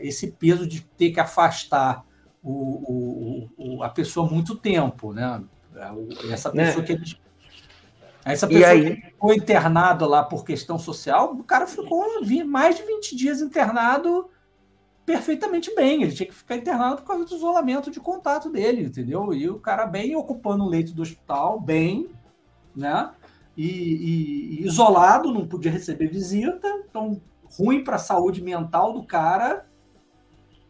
esse 0.00 0.30
peso 0.30 0.66
de 0.68 0.82
ter 0.82 1.10
que 1.10 1.18
afastar 1.18 2.04
o, 2.40 3.48
o, 3.58 3.76
o, 3.76 3.82
a 3.82 3.88
pessoa 3.88 4.30
muito 4.30 4.54
tempo, 4.54 5.12
né? 5.12 5.42
Essa 6.30 6.52
né? 6.52 6.66
pessoa 6.66 6.86
né? 6.86 6.96
que 7.04 7.24
essa 8.24 8.48
pessoa 8.48 8.68
aí... 8.68 8.96
que 8.96 9.02
ficou 9.08 9.34
internado 9.34 10.06
lá 10.06 10.22
por 10.22 10.44
questão 10.44 10.78
social, 10.78 11.34
o 11.34 11.44
cara 11.44 11.66
ficou 11.66 12.06
mais 12.46 12.76
de 12.76 12.82
20 12.82 13.14
dias 13.14 13.40
internado 13.42 14.30
perfeitamente 15.04 15.74
bem. 15.74 16.02
Ele 16.02 16.12
tinha 16.12 16.26
que 16.26 16.34
ficar 16.34 16.56
internado 16.56 16.96
por 16.96 17.08
causa 17.08 17.24
do 17.26 17.34
isolamento 17.34 17.90
de 17.90 18.00
contato 18.00 18.48
dele, 18.48 18.82
entendeu? 18.82 19.34
E 19.34 19.48
o 19.48 19.60
cara 19.60 19.86
bem 19.86 20.16
ocupando 20.16 20.64
o 20.64 20.68
leito 20.68 20.94
do 20.94 21.02
hospital, 21.02 21.60
bem, 21.60 22.08
né? 22.74 23.10
E, 23.56 23.68
e, 23.68 24.60
e 24.60 24.66
isolado, 24.66 25.32
não 25.32 25.46
podia 25.46 25.70
receber 25.70 26.08
visita, 26.08 26.66
então 26.88 27.20
ruim 27.58 27.84
para 27.84 27.96
a 27.96 28.00
saúde 28.00 28.42
mental 28.42 28.94
do 28.94 29.04
cara. 29.04 29.66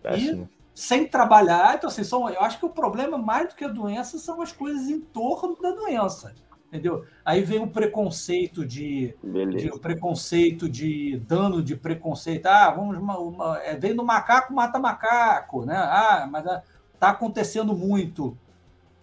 Péssimo. 0.02 0.48
Sem 0.74 1.06
trabalhar. 1.06 1.76
Então, 1.76 1.88
assim, 1.88 2.02
são, 2.02 2.28
eu 2.28 2.40
acho 2.40 2.58
que 2.58 2.66
o 2.66 2.70
problema, 2.70 3.16
mais 3.16 3.48
do 3.48 3.54
que 3.54 3.64
a 3.64 3.68
doença, 3.68 4.18
são 4.18 4.42
as 4.42 4.52
coisas 4.52 4.88
em 4.88 5.00
torno 5.00 5.56
da 5.60 5.70
doença. 5.70 6.34
Entendeu? 6.74 7.04
Aí 7.24 7.40
vem 7.42 7.60
o 7.60 7.68
preconceito 7.68 8.66
de, 8.66 9.14
de 9.22 9.70
o 9.70 9.78
preconceito 9.78 10.68
de 10.68 11.18
dano 11.18 11.62
de 11.62 11.76
preconceito. 11.76 12.46
Ah, 12.46 12.72
vamos 12.72 12.98
uma, 12.98 13.16
uma, 13.16 13.58
é, 13.62 13.76
vem 13.76 13.94
do 13.94 14.04
macaco, 14.04 14.52
mata 14.52 14.76
macaco, 14.80 15.64
né? 15.64 15.76
Ah, 15.76 16.28
mas 16.28 16.44
está 16.44 16.62
ah, 17.00 17.10
acontecendo 17.10 17.76
muito 17.76 18.36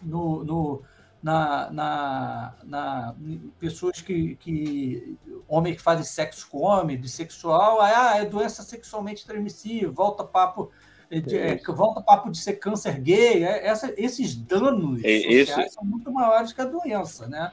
no, 0.01 0.43
no, 0.43 0.81
na, 1.23 1.71
na, 1.71 2.53
na 2.63 3.15
pessoas 3.57 4.01
que, 4.01 4.35
que 4.35 5.17
homem 5.47 5.73
que 5.73 5.81
fazem 5.81 6.03
sexo 6.03 6.49
com 6.49 6.59
homem, 6.59 6.97
bissexual, 6.97 7.79
ah, 7.79 8.17
é 8.17 8.25
doença 8.25 8.63
sexualmente 8.63 9.25
transmissível, 9.25 9.93
volta 9.93 10.25
papo 10.25 10.71
de, 11.19 11.37
é, 11.37 11.59
volta 11.67 12.01
papo 12.01 12.31
de 12.31 12.37
ser 12.37 12.53
câncer 12.53 12.99
gay, 12.99 13.43
é, 13.43 13.67
essa, 13.67 13.93
esses 13.97 14.33
danos 14.33 15.03
é, 15.03 15.19
sociais 15.19 15.49
esse... 15.49 15.69
são 15.73 15.83
muito 15.83 16.09
maiores 16.11 16.53
que 16.53 16.61
a 16.61 16.65
doença, 16.65 17.27
né? 17.27 17.51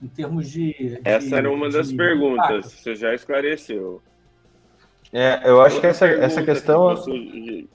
Em 0.00 0.06
termos 0.06 0.48
de. 0.48 1.00
Essa 1.02 1.28
de, 1.28 1.34
era 1.34 1.50
uma 1.50 1.68
das 1.68 1.88
de, 1.88 1.96
perguntas, 1.96 2.70
de 2.70 2.82
você 2.82 2.94
já 2.94 3.12
esclareceu. 3.14 4.00
É, 5.12 5.42
eu 5.44 5.60
acho 5.60 5.76
Outra 5.76 5.80
que 5.80 5.86
essa, 5.88 6.06
essa 6.06 6.42
questão. 6.44 6.94
Que 6.94 7.00
você... 7.00 7.68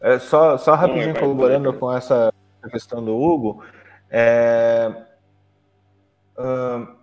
é, 0.00 0.18
só, 0.18 0.58
só 0.58 0.74
rapidinho 0.74 1.14
Não, 1.14 1.20
colaborando 1.20 1.72
com 1.72 1.92
essa 1.92 2.32
questão 2.70 3.04
do 3.04 3.16
Hugo, 3.16 3.62
é, 4.10 4.92
uh, 6.36 6.97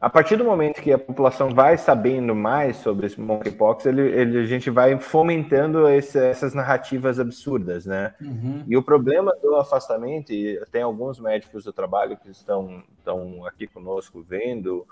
a 0.00 0.08
partir 0.08 0.36
do 0.36 0.44
momento 0.44 0.80
que 0.80 0.92
a 0.92 0.98
população 0.98 1.50
vai 1.50 1.76
sabendo 1.76 2.34
mais 2.34 2.76
sobre 2.76 3.06
esse 3.06 3.20
monkeypox, 3.20 3.84
ele, 3.84 4.02
ele, 4.02 4.38
a 4.38 4.46
gente 4.46 4.70
vai 4.70 4.96
fomentando 4.98 5.88
esse, 5.88 6.18
essas 6.18 6.54
narrativas 6.54 7.18
absurdas, 7.18 7.84
né? 7.84 8.14
Uhum. 8.20 8.62
E 8.66 8.76
o 8.76 8.82
problema 8.82 9.34
do 9.42 9.56
afastamento, 9.56 10.32
e 10.32 10.60
tem 10.70 10.82
alguns 10.82 11.18
médicos 11.18 11.64
do 11.64 11.72
trabalho 11.72 12.16
que 12.16 12.30
estão, 12.30 12.84
estão 12.96 13.44
aqui 13.44 13.66
conosco 13.66 14.22
vendo 14.22 14.86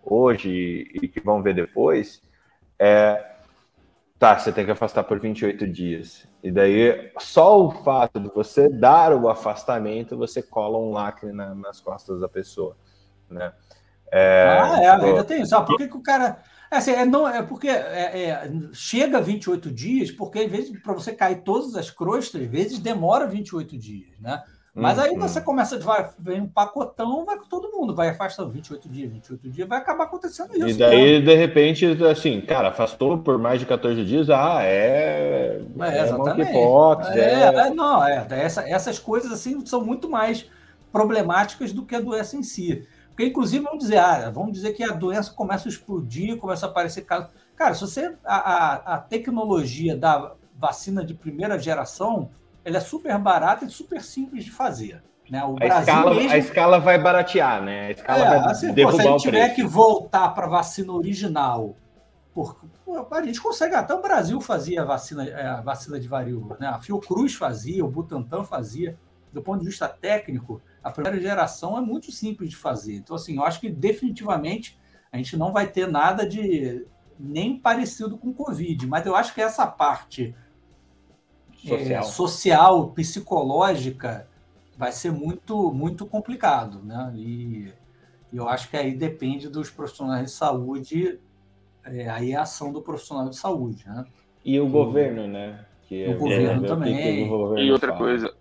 hoje 0.00 0.88
e 0.94 1.08
que 1.08 1.20
vão 1.20 1.42
ver 1.42 1.54
depois, 1.54 2.22
é 2.78 3.30
tá, 4.22 4.38
você 4.38 4.52
tem 4.52 4.64
que 4.64 4.70
afastar 4.70 5.02
por 5.02 5.18
28 5.18 5.66
dias. 5.66 6.28
E 6.44 6.52
daí, 6.52 7.10
só 7.18 7.60
o 7.60 7.72
fato 7.72 8.20
de 8.20 8.28
você 8.28 8.68
dar 8.68 9.12
o 9.12 9.28
afastamento, 9.28 10.16
você 10.16 10.40
cola 10.40 10.78
um 10.78 10.92
lacre 10.92 11.32
na, 11.32 11.52
nas 11.56 11.80
costas 11.80 12.20
da 12.20 12.28
pessoa, 12.28 12.76
né? 13.28 13.52
É, 14.12 14.58
ah, 14.60 14.82
é, 14.82 14.94
tipo... 14.94 15.06
ainda 15.06 15.24
tem 15.24 15.42
isso. 15.42 15.56
Ah, 15.56 15.62
por 15.62 15.76
que, 15.76 15.88
que 15.88 15.96
o 15.96 16.02
cara... 16.02 16.38
É, 16.70 16.76
assim, 16.76 16.92
é, 16.92 17.04
não, 17.04 17.26
é 17.28 17.42
porque 17.42 17.68
é, 17.68 18.28
é, 18.28 18.50
chega 18.72 19.20
28 19.20 19.70
dias, 19.70 20.10
porque 20.10 20.40
às 20.40 20.50
vezes, 20.50 20.78
para 20.80 20.92
você 20.92 21.12
cair 21.12 21.42
todas 21.42 21.74
as 21.74 21.90
crostas, 21.90 22.42
às 22.42 22.48
vezes 22.48 22.78
demora 22.78 23.26
28 23.26 23.76
dias, 23.76 24.10
né? 24.20 24.42
Mas 24.74 24.98
aí 24.98 25.14
você 25.18 25.38
uhum. 25.38 25.44
começa, 25.44 25.78
vai, 25.78 26.08
vem 26.18 26.40
um 26.40 26.48
pacotão, 26.48 27.26
vai 27.26 27.36
com 27.36 27.44
todo 27.44 27.70
mundo, 27.70 27.94
vai 27.94 28.08
afastando 28.08 28.50
28 28.50 28.88
dias, 28.88 29.12
28 29.12 29.50
dias, 29.50 29.68
vai 29.68 29.78
acabar 29.78 30.04
acontecendo 30.04 30.56
isso. 30.56 30.66
E 30.66 30.74
daí, 30.74 31.22
de 31.22 31.34
repente, 31.34 31.84
assim, 32.10 32.40
cara, 32.40 32.68
afastou 32.68 33.18
por 33.18 33.36
mais 33.36 33.60
de 33.60 33.66
14 33.66 34.02
dias, 34.02 34.30
ah, 34.30 34.60
é. 34.62 35.60
É, 35.78 35.98
é 35.98 36.12
monkeypox, 36.12 37.08
é, 37.08 37.20
é... 37.20 37.54
é... 37.54 37.70
Não, 37.70 38.02
é, 38.02 38.26
essa, 38.30 38.66
essas 38.66 38.98
coisas, 38.98 39.30
assim, 39.30 39.64
são 39.66 39.84
muito 39.84 40.08
mais 40.08 40.46
problemáticas 40.90 41.70
do 41.70 41.84
que 41.84 41.94
a 41.94 42.00
doença 42.00 42.34
em 42.34 42.42
si. 42.42 42.88
Porque, 43.12 43.26
inclusive, 43.26 43.62
vamos 43.62 43.80
dizer, 43.80 43.98
ah, 43.98 44.30
vamos 44.30 44.52
dizer 44.52 44.72
que 44.72 44.82
a 44.82 44.92
doença 44.92 45.32
começa 45.32 45.68
a 45.68 45.70
explodir, 45.70 46.38
começa 46.38 46.66
a 46.66 46.68
aparecer 46.68 47.02
casos. 47.02 47.30
Cara, 47.54 47.74
se 47.74 47.82
você. 47.82 48.16
A, 48.24 48.36
a, 48.36 48.74
a 48.94 48.98
tecnologia 48.98 49.96
da 49.96 50.32
vacina 50.58 51.04
de 51.04 51.14
primeira 51.14 51.58
geração 51.58 52.30
ele 52.64 52.76
é 52.76 52.80
super 52.80 53.16
barato 53.18 53.64
e 53.64 53.70
super 53.70 54.02
simples 54.02 54.44
de 54.44 54.50
fazer. 54.50 55.02
Né? 55.28 55.42
O 55.44 55.56
a, 55.56 55.58
Brasil 55.58 55.80
escala, 55.80 56.14
mesmo... 56.14 56.30
a 56.30 56.38
escala 56.38 56.78
vai 56.78 56.98
baratear, 56.98 57.62
né? 57.62 57.86
A 57.86 57.90
escala 57.90 58.24
é, 58.24 58.28
vai 58.28 58.50
assim, 58.50 58.72
derrubar 58.72 58.96
pô, 58.96 59.02
se 59.02 59.08
a 59.08 59.10
gente 59.10 59.22
tiver 59.22 59.48
que 59.50 59.64
voltar 59.64 60.28
para 60.30 60.46
a 60.46 60.48
vacina 60.48 60.92
original, 60.92 61.74
porque 62.34 62.66
a 63.10 63.22
gente 63.22 63.40
consegue, 63.40 63.74
até 63.74 63.94
o 63.94 64.02
Brasil 64.02 64.40
fazia 64.40 64.82
a 64.82 64.84
vacina, 64.84 65.24
é, 65.24 65.46
a 65.46 65.60
vacina 65.60 65.98
de 65.98 66.08
varíola, 66.08 66.56
né? 66.60 66.66
A 66.68 66.78
Fiocruz 66.78 67.34
fazia, 67.34 67.84
o 67.84 67.88
Butantan 67.88 68.44
fazia. 68.44 68.96
Do 69.32 69.40
ponto 69.40 69.60
de 69.60 69.66
vista 69.66 69.88
técnico, 69.88 70.60
a 70.82 70.90
primeira 70.90 71.20
geração 71.20 71.78
é 71.78 71.80
muito 71.80 72.10
simples 72.10 72.50
de 72.50 72.56
fazer. 72.56 72.96
Então, 72.96 73.16
assim, 73.16 73.36
eu 73.36 73.44
acho 73.44 73.60
que 73.60 73.68
definitivamente 73.68 74.78
a 75.10 75.16
gente 75.16 75.36
não 75.36 75.52
vai 75.52 75.66
ter 75.66 75.86
nada 75.86 76.26
de 76.26 76.86
nem 77.18 77.58
parecido 77.58 78.18
com 78.18 78.30
o 78.30 78.34
Covid, 78.34 78.86
mas 78.86 79.06
eu 79.06 79.14
acho 79.14 79.34
que 79.34 79.40
essa 79.40 79.66
parte 79.66 80.34
social. 81.54 82.00
É, 82.00 82.02
social, 82.02 82.90
psicológica, 82.90 84.28
vai 84.76 84.90
ser 84.90 85.12
muito, 85.12 85.72
muito 85.72 86.06
complicado, 86.06 86.82
né? 86.82 87.12
E 87.14 87.72
eu 88.32 88.48
acho 88.48 88.68
que 88.68 88.76
aí 88.76 88.94
depende 88.94 89.48
dos 89.48 89.70
profissionais 89.70 90.24
de 90.24 90.30
saúde, 90.32 91.20
é, 91.84 92.08
aí 92.08 92.32
é 92.32 92.36
a 92.36 92.42
ação 92.42 92.72
do 92.72 92.82
profissional 92.82 93.28
de 93.28 93.36
saúde, 93.36 93.86
né? 93.86 94.04
E 94.44 94.58
o, 94.58 94.66
o 94.66 94.70
governo, 94.70 95.28
né? 95.28 95.64
Que 95.82 96.06
o 96.06 96.12
é, 96.12 96.14
governo 96.14 96.66
também. 96.66 96.96
Que 96.96 97.24
o 97.24 97.28
governo 97.28 97.64
e 97.64 97.70
outra 97.70 97.92
fala. 97.92 97.98
coisa, 97.98 98.34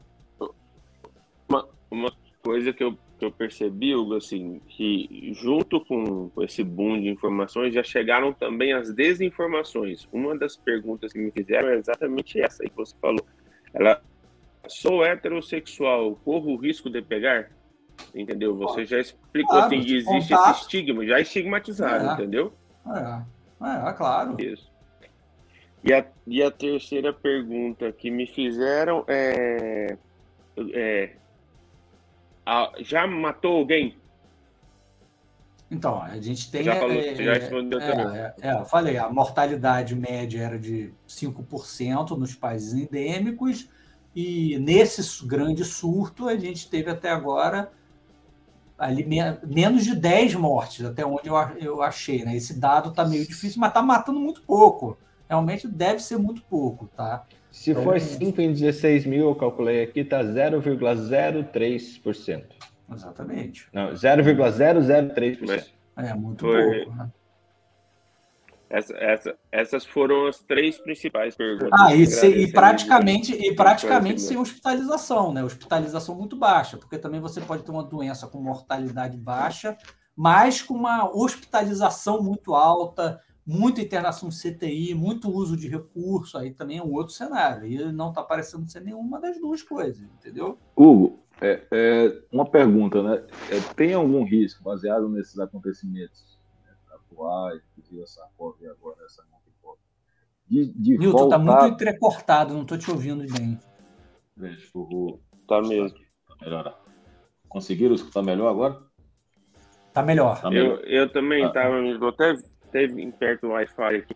uma, 1.48 1.68
uma 1.92 2.12
coisa 2.42 2.74
que 2.74 2.84
eu 2.84 2.98
que 3.22 3.26
eu 3.26 3.32
percebi, 3.32 3.94
Hugo, 3.94 4.16
assim, 4.16 4.60
que 4.68 5.32
junto 5.36 5.80
com, 5.86 6.32
esse 6.40 6.64
boom 6.64 7.00
de 7.00 7.08
informações 7.08 7.72
já 7.72 7.84
chegaram 7.84 8.34
também 8.34 8.74
as 8.74 8.92
desinformações. 8.92 10.08
Uma 10.12 10.36
das 10.36 10.58
perguntas 10.58 11.14
que 11.14 11.20
me 11.20 11.30
fizeram 11.30 11.70
é 11.70 11.76
exatamente 11.76 12.42
essa 12.42 12.64
aí 12.64 12.70
que 12.72 12.76
você 12.76 12.96
falou. 13.00 13.24
Ela, 13.72 14.02
sou 14.68 15.06
heterossexual, 15.06 16.16
corro 16.26 16.54
o 16.54 16.56
risco 16.56 16.90
de 16.90 17.00
pegar? 17.04 17.52
Entendeu? 18.16 18.58
Você 18.58 18.88
já 18.88 19.00
explicou 19.00 19.56
claro, 19.56 19.68
assim, 19.68 19.86
que 19.86 19.98
existe 19.98 20.34
contato. 20.34 20.56
esse 20.56 20.62
estigma, 20.62 21.06
já 21.06 21.20
estigmatizado, 21.20 22.10
é. 22.10 22.14
entendeu? 22.14 22.54
É, 22.88 23.88
é, 23.88 23.94
claro. 23.94 24.36
Isso. 24.42 24.72
E 25.84 25.94
a, 25.94 26.04
e 26.26 26.42
a 26.42 26.50
terceira 26.50 27.14
pergunta 27.14 27.92
que 27.92 28.10
me 28.10 28.26
fizeram 28.26 29.06
é, 29.08 29.96
é 30.74 31.16
já 32.80 33.08
matou 33.08 33.58
alguém? 33.58 33.98
Então, 35.70 36.02
a 36.02 36.20
gente 36.20 36.52
tem. 36.52 36.64
Já 36.64 36.76
falou, 36.76 36.98
é, 36.98 37.16
já 37.16 37.34
respondeu 37.34 37.80
é, 37.80 37.92
também. 37.92 38.18
É, 38.18 38.34
é, 38.42 38.54
eu 38.60 38.66
falei, 38.66 38.98
a 38.98 39.10
mortalidade 39.10 39.96
média 39.96 40.42
era 40.44 40.60
de 40.60 40.94
5% 41.08 42.18
nos 42.18 42.36
países 42.36 42.74
endêmicos, 42.74 43.70
e 44.14 44.60
nesse 44.60 45.26
grande 45.26 45.64
surto 45.64 46.28
a 46.28 46.36
gente 46.36 46.70
teve 46.70 46.90
até 46.90 47.10
agora 47.10 47.72
ali 48.78 49.08
menos 49.46 49.86
de 49.86 49.96
10 49.96 50.36
mortes, 50.36 50.84
até 50.84 51.06
onde 51.06 51.30
eu, 51.30 51.36
eu 51.60 51.82
achei, 51.82 52.26
né? 52.26 52.36
Esse 52.36 52.60
dado 52.60 52.90
está 52.90 53.06
meio 53.06 53.26
difícil, 53.26 53.62
mas 53.62 53.70
está 53.70 53.82
matando 53.82 54.20
muito 54.20 54.42
pouco. 54.42 54.98
Realmente 55.30 55.68
deve 55.68 56.00
ser 56.00 56.18
muito 56.18 56.42
pouco, 56.42 56.90
tá? 56.98 57.24
Se 57.52 57.72
então, 57.72 57.84
for 57.84 58.00
5 58.00 58.40
em 58.42 58.54
16 58.54 59.06
mil, 59.06 59.28
eu 59.28 59.36
calculei 59.36 59.84
aqui, 59.84 60.06
tá 60.06 60.24
0,03%. 60.24 62.46
Exatamente. 62.94 63.68
Não, 63.74 63.92
0,003%. 63.92 65.66
É, 65.98 66.14
muito 66.14 66.46
Foi. 66.46 66.86
pouco, 66.86 66.96
né? 66.96 67.10
Essa, 68.70 68.96
essa, 68.96 69.36
essas 69.52 69.86
foram 69.86 70.28
as 70.28 70.40
três 70.40 70.78
principais 70.78 71.36
perguntas. 71.36 71.78
Ah, 71.78 71.94
e, 71.94 72.08
se, 72.08 72.26
e 72.26 72.50
praticamente, 72.50 73.34
e 73.34 73.54
praticamente 73.54 74.22
sem 74.22 74.38
hospitalização, 74.38 75.34
né? 75.34 75.44
Hospitalização 75.44 76.16
muito 76.16 76.38
baixa, 76.38 76.78
porque 76.78 76.98
também 76.98 77.20
você 77.20 77.42
pode 77.42 77.64
ter 77.64 77.72
uma 77.72 77.84
doença 77.84 78.28
com 78.28 78.40
mortalidade 78.40 79.18
baixa, 79.18 79.78
mas 80.16 80.62
com 80.62 80.74
uma 80.74 81.14
hospitalização 81.14 82.24
muito 82.24 82.56
alta, 82.56 83.20
muita 83.46 83.82
internação 83.82 84.30
de 84.30 84.40
CTI, 84.40 84.94
muito 84.94 85.30
uso 85.30 85.58
de 85.58 85.68
recurso, 85.68 86.38
aí 86.38 86.52
também 86.52 86.78
é 86.78 86.84
um 86.84 86.94
outro 86.94 87.14
cenário. 87.14 87.66
E 87.68 87.92
não 87.92 88.10
está 88.10 88.24
parecendo 88.24 88.70
ser 88.70 88.82
nenhuma 88.82 89.20
das 89.20 89.40
duas 89.40 89.62
coisas, 89.64 90.02
entendeu? 90.02 90.58
Hugo, 90.76 91.20
é, 91.42 91.66
é 91.72 92.22
uma 92.32 92.46
pergunta, 92.46 93.02
né? 93.02 93.26
É, 93.50 93.74
tem 93.74 93.94
algum 93.94 94.24
risco 94.24 94.64
baseado 94.64 95.10
nesses 95.10 95.40
acontecimentos 95.40 96.40
né, 96.64 96.74
atuais, 96.94 97.62
que 97.84 98.02
essa 98.02 98.22
COV 98.38 98.68
agora, 98.68 99.04
essa 99.06 99.24
monkeypox, 99.32 99.80
de, 100.48 100.72
de 100.74 100.98
Milton, 100.98 101.30
tá 101.30 101.38
voltar... 101.38 101.56
tá 101.56 101.62
muito 101.62 101.76
entrecortado, 101.76 102.54
não 102.54 102.62
estou 102.62 102.78
te 102.78 102.92
ouvindo 102.92 103.26
bem. 103.34 103.60
Deixa 104.38 104.70
eu... 104.76 105.20
Tá 105.48 105.62
mesmo. 105.62 105.98
Tá 106.28 106.36
melhor. 106.42 106.82
Conseguiram 107.50 107.96
escutar 107.96 108.22
melhor 108.22 108.50
agora? 108.50 108.80
Tá 109.92 110.02
melhor. 110.02 110.42
Tá 110.42 110.50
melhor. 110.50 110.80
Eu, 110.86 111.02
eu 111.02 111.12
também 111.12 111.46
estava, 111.46 111.76
ah. 111.76 112.10
até 112.10 112.34
teve 112.72 113.12
perto 113.12 113.48
do 113.48 113.54
Wi-Fi 113.54 113.96
aqui. 113.96 114.16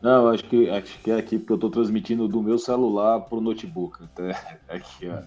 Não, 0.00 0.28
acho 0.28 0.44
que, 0.44 0.68
acho 0.68 0.98
que 1.00 1.10
é 1.10 1.16
aqui 1.16 1.38
porque 1.38 1.52
eu 1.52 1.56
estou 1.56 1.70
transmitindo 1.70 2.28
do 2.28 2.42
meu 2.42 2.58
celular 2.58 3.20
para 3.20 3.38
o 3.38 3.40
notebook. 3.40 4.04
Até 4.04 4.30
aqui 4.68 5.08
a, 5.08 5.24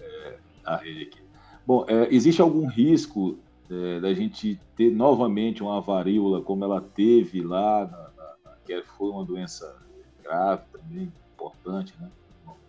é, 0.00 0.76
rede 0.76 1.02
aqui. 1.02 1.22
Bom, 1.66 1.84
é, 1.88 2.08
existe 2.14 2.40
algum 2.40 2.66
risco 2.66 3.38
é, 3.70 4.00
da 4.00 4.12
gente 4.14 4.60
ter 4.76 4.90
novamente 4.90 5.62
uma 5.62 5.80
varíola 5.80 6.40
como 6.40 6.64
ela 6.64 6.80
teve 6.80 7.42
lá, 7.42 7.86
na, 7.86 7.98
na, 8.44 8.56
que 8.64 8.82
foi 8.82 9.10
uma 9.10 9.24
doença 9.24 9.76
grave 10.22 10.62
também, 10.72 11.12
importante, 11.34 11.94
né? 12.00 12.08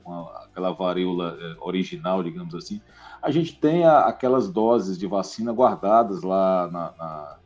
Uma, 0.06 0.30
aquela 0.44 0.72
varíola 0.72 1.38
é, 1.40 1.56
original, 1.62 2.24
digamos 2.24 2.54
assim. 2.56 2.82
A 3.22 3.32
gente 3.32 3.58
tem 3.58 3.86
a, 3.86 4.02
aquelas 4.02 4.50
doses 4.50 4.98
de 4.98 5.08
vacina 5.08 5.54
guardadas 5.54 6.24
lá 6.24 6.70
na, 6.70 6.94
na 6.98 7.38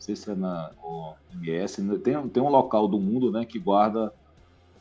não 0.00 0.06
sei 0.06 0.16
se 0.16 0.30
é 0.30 0.34
na 0.34 0.70
OMS, 0.82 1.82
né? 1.82 1.98
tem, 2.02 2.28
tem 2.30 2.42
um 2.42 2.48
local 2.48 2.88
do 2.88 2.98
mundo 2.98 3.30
né, 3.30 3.44
que 3.44 3.58
guarda 3.58 4.10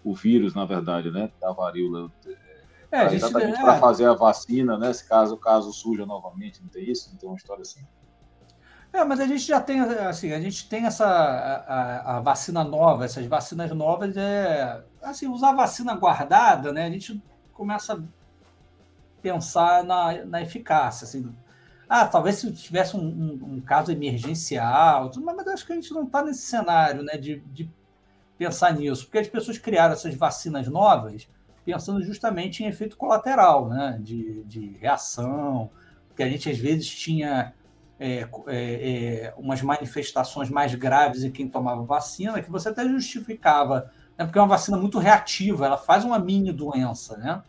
o 0.02 0.16
vírus, 0.16 0.56
na 0.56 0.64
verdade, 0.64 1.12
né, 1.12 1.30
da 1.41 1.52
varíola. 1.52 2.10
É, 2.90 3.04
é 3.04 3.14
exatamente 3.14 3.60
para 3.60 3.78
fazer 3.78 4.06
a 4.06 4.14
vacina, 4.14 4.78
né? 4.78 4.91
Se 4.94 5.08
caso 5.08 5.36
o 5.36 5.38
caso 5.38 5.72
surja 5.74 6.06
novamente, 6.06 6.62
não 6.62 6.70
tem 6.70 6.90
isso? 6.90 7.12
Não 7.12 7.18
tem 7.20 7.30
uma 7.30 7.36
história 7.36 7.62
assim? 7.62 7.82
É, 8.94 9.04
mas 9.04 9.20
a 9.20 9.28
gente 9.28 9.46
já 9.46 9.60
tem, 9.60 9.82
assim, 9.82 10.32
a 10.32 10.40
gente 10.40 10.68
tem 10.68 10.86
essa 10.86 11.06
a, 11.06 12.18
a, 12.18 12.20
vacina 12.22 12.64
nova, 12.64 13.06
essas 13.06 13.26
vacinas 13.28 13.70
novas, 13.72 14.18
é, 14.18 14.84
assim, 15.04 15.28
usar 15.28 15.52
vacina 15.52 15.94
guardada, 15.96 16.72
né? 16.72 16.86
A 16.86 16.90
gente 16.90 17.22
começa 17.54 17.94
a 17.94 18.00
pensar 19.22 19.84
na, 19.84 20.26
na 20.26 20.41
eficácia, 20.41 21.06
assim, 21.06 21.32
ah, 21.90 22.06
talvez 22.06 22.36
se 22.36 22.52
tivesse 22.53 22.95
um, 22.95 23.02
um, 23.02 23.56
um 23.56 23.61
caso 23.61 23.91
emergencial, 23.91 25.11
mas, 25.24 25.48
acho 25.48 25.66
que 25.66 25.74
a 25.74 25.76
gente 25.76 25.91
não 25.91 26.03
está 26.03 26.24
nesse 26.24 26.44
cenário 26.44 27.02
né, 27.02 27.18
de, 27.18 27.40
de 27.48 27.68
pensar 28.38 28.74
nisso, 28.74 29.06
porque 29.06 29.18
as 29.18 29.28
pessoas 29.28 29.57
criaram 29.57 29.94
essas 29.94 30.14
vacinas 30.14 30.68
novas 30.68 31.28
pensando 31.66 32.03
justamente 32.03 32.64
em 32.64 32.68
efeito 32.68 32.95
colateral, 32.95 33.68
né, 33.68 33.99
de, 34.02 34.44
de 34.44 34.78
reação, 34.80 35.70
que 36.16 36.24
a 36.24 36.30
gente 36.30 36.49
às 36.49 36.57
vezes 36.57 36.88
tinha 36.88 37.53
é, 37.99 38.28
é, 38.48 39.28
é, 39.28 39.34
umas 39.38 39.61
manifestações 39.61 40.49
mais 40.49 40.74
graves 40.76 41.24
em 41.24 41.32
quem 41.32 41.49
tomava 41.49 41.84
vacina, 41.84 42.41
que 42.41 42.52
você 42.52 42.70
até 42.70 42.88
justificava, 42.88 43.91
né, 44.18 44.26
porque 44.26 44.38
é 44.38 44.41
uma 44.41 44.48
vacina 44.48 44.78
muito 44.78 44.99
reativa, 44.99 45.66
ela 45.66 45.78
faz 45.78 46.06
uma 46.06 46.20
mini 46.20 46.52
doença, 46.52 47.18
né? 47.18 47.41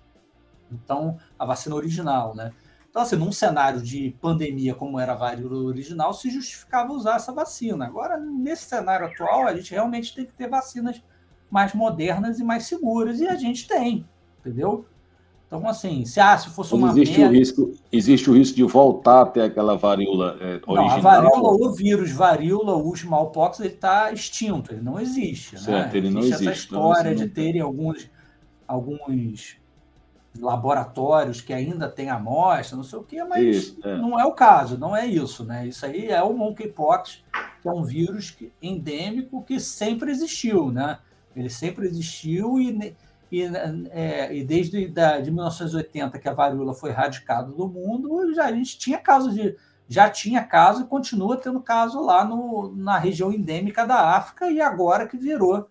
Então, 0.72 1.18
a 1.38 1.44
vacina 1.44 1.74
original, 1.74 2.34
né? 2.34 2.52
Então, 2.90 3.02
assim, 3.02 3.16
num 3.16 3.30
cenário 3.30 3.80
de 3.80 4.16
pandemia 4.20 4.74
como 4.74 4.98
era 4.98 5.12
a 5.12 5.16
varíola 5.16 5.62
original, 5.62 6.12
se 6.12 6.28
justificava 6.28 6.92
usar 6.92 7.16
essa 7.16 7.32
vacina. 7.32 7.86
Agora, 7.86 8.18
nesse 8.18 8.64
cenário 8.64 9.06
atual, 9.06 9.46
a 9.46 9.54
gente 9.54 9.70
realmente 9.70 10.12
tem 10.12 10.26
que 10.26 10.32
ter 10.32 10.48
vacinas 10.48 11.00
mais 11.48 11.72
modernas 11.72 12.40
e 12.40 12.44
mais 12.44 12.64
seguras, 12.66 13.20
e 13.20 13.28
a 13.28 13.36
gente 13.36 13.66
tem, 13.68 14.04
entendeu? 14.40 14.84
Então, 15.46 15.68
assim, 15.68 16.04
se, 16.04 16.20
ah, 16.20 16.38
se 16.38 16.48
fosse 16.50 16.74
uma. 16.74 16.90
Existe, 16.90 17.18
merda... 17.18 17.34
o 17.34 17.36
risco, 17.36 17.72
existe 17.90 18.30
o 18.30 18.34
risco 18.34 18.56
de 18.56 18.62
voltar 18.62 19.22
até 19.22 19.44
aquela 19.44 19.76
varíola 19.76 20.36
é, 20.40 20.60
original? 20.64 20.76
Não, 20.76 20.90
a 20.90 20.98
varíola, 20.98 21.48
o 21.50 21.72
vírus 21.72 22.12
varíola, 22.12 22.76
o 22.76 22.94
smallpox, 22.94 23.58
ele 23.58 23.70
está 23.70 24.12
extinto, 24.12 24.72
ele 24.72 24.80
não 24.80 25.00
existe. 25.00 25.56
Né? 25.56 25.60
Certo, 25.60 25.92
né? 25.92 25.98
ele 25.98 26.10
não 26.10 26.20
existe. 26.20 26.48
essa 26.48 26.52
história 26.52 27.14
de 27.16 27.28
terem 27.28 27.60
alguns, 27.60 28.08
alguns 28.66 29.59
laboratórios 30.39 31.40
que 31.40 31.52
ainda 31.52 31.89
têm 31.89 32.09
amostra, 32.09 32.77
não 32.77 32.85
sei 32.85 32.98
o 32.98 33.02
quê, 33.02 33.23
mas 33.24 33.44
isso, 33.44 33.78
é. 33.82 33.97
não 33.97 34.19
é 34.19 34.24
o 34.24 34.32
caso, 34.32 34.78
não 34.78 34.97
é 34.97 35.07
isso, 35.07 35.44
né? 35.44 35.66
Isso 35.66 35.85
aí 35.85 36.09
é 36.09 36.23
o 36.23 36.32
monkeypox, 36.32 37.23
que 37.61 37.69
é 37.69 37.73
um 37.73 37.82
vírus 37.82 38.36
endêmico 38.62 39.43
que 39.43 39.59
sempre 39.59 40.11
existiu, 40.11 40.70
né? 40.70 40.98
Ele 41.35 41.51
sempre 41.51 41.86
existiu 41.86 42.61
e, 42.61 42.97
e, 43.31 43.43
é, 43.90 44.35
e 44.35 44.44
desde 44.44 44.86
da, 44.89 45.20
de 45.20 45.31
1980 45.31 46.19
que 46.19 46.28
a 46.28 46.35
varíola 46.35 46.74
foi 46.74 46.90
erradicada 46.90 47.52
do 47.52 47.69
mundo, 47.69 48.32
já 48.35 48.47
a 48.47 48.52
gente 48.52 48.78
tinha 48.78 48.98
casos 48.98 49.35
de 49.35 49.57
já 49.89 50.09
tinha 50.09 50.44
caso 50.44 50.82
e 50.82 50.86
continua 50.86 51.36
tendo 51.36 51.61
caso 51.61 52.01
lá 52.01 52.24
no, 52.24 52.73
na 52.77 52.97
região 52.97 53.32
endêmica 53.32 53.85
da 53.85 54.16
África 54.16 54.48
e 54.48 54.61
agora 54.61 55.09
que 55.09 55.16
virou 55.16 55.69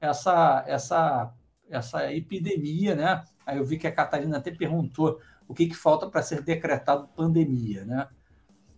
essa 0.00 0.64
essa 0.66 1.32
essa 1.74 2.12
epidemia, 2.12 2.94
né? 2.94 3.24
Aí 3.46 3.58
eu 3.58 3.64
vi 3.64 3.78
que 3.78 3.86
a 3.86 3.92
Catarina 3.92 4.38
até 4.38 4.50
perguntou 4.50 5.20
o 5.48 5.54
que, 5.54 5.66
que 5.66 5.74
falta 5.74 6.08
para 6.08 6.22
ser 6.22 6.42
decretado 6.42 7.08
pandemia, 7.16 7.84
né? 7.84 8.08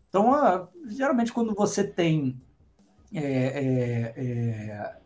Então, 0.09 0.69
geralmente, 0.87 1.33
quando 1.33 1.55
você 1.55 1.83
tem 1.83 2.41
é, 3.13 3.21
é, 3.21 4.15
é, 4.17 4.97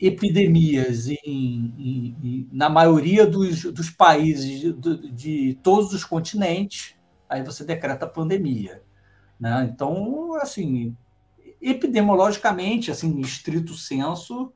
epidemias 0.00 1.08
em, 1.08 1.16
em, 1.24 2.16
em, 2.22 2.48
na 2.52 2.68
maioria 2.68 3.26
dos, 3.26 3.62
dos 3.62 3.90
países 3.90 4.60
de, 4.60 5.12
de, 5.12 5.58
todos 5.62 5.92
os 5.92 6.04
continentes, 6.04 6.96
aí 7.28 7.42
você 7.42 7.64
decreta 7.64 8.06
pandemia. 8.06 8.82
Né? 9.38 9.68
Então, 9.72 10.34
assim, 10.34 10.96
epidemiologicamente, 11.60 12.90
assim, 12.90 13.08
em 13.08 13.20
estrito 13.20 13.74
senso, 13.74 14.52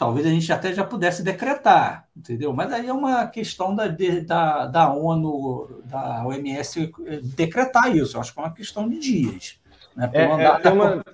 talvez 0.00 0.26
a 0.26 0.30
gente 0.30 0.50
até 0.50 0.72
já 0.72 0.82
pudesse 0.82 1.22
decretar, 1.22 2.06
entendeu? 2.16 2.54
Mas 2.54 2.72
aí 2.72 2.88
é 2.88 2.92
uma 2.92 3.26
questão 3.26 3.76
da, 3.76 3.86
da, 3.86 4.64
da 4.64 4.90
ONU, 4.90 5.82
da 5.84 6.24
OMS 6.24 6.90
decretar 7.36 7.94
isso. 7.94 8.16
Eu 8.16 8.22
acho 8.22 8.32
que 8.32 8.40
é 8.40 8.42
uma 8.42 8.54
questão 8.54 8.88
de 8.88 8.98
dias. 8.98 9.60
Né? 9.94 10.10
É, 10.14 10.22
é, 10.22 10.58
tem, 10.58 10.72
uma, 10.72 11.04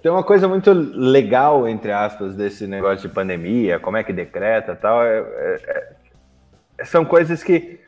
tem 0.00 0.12
uma 0.12 0.22
coisa 0.22 0.46
muito 0.46 0.72
legal, 0.72 1.66
entre 1.66 1.90
aspas, 1.90 2.36
desse 2.36 2.64
negócio 2.64 3.08
de 3.08 3.12
pandemia, 3.12 3.80
como 3.80 3.96
é 3.96 4.04
que 4.04 4.12
decreta 4.12 4.76
tal. 4.76 5.02
É, 5.02 5.18
é, 5.18 5.96
é 6.78 6.84
são 6.84 7.04
coisas 7.04 7.42
que 7.42 7.80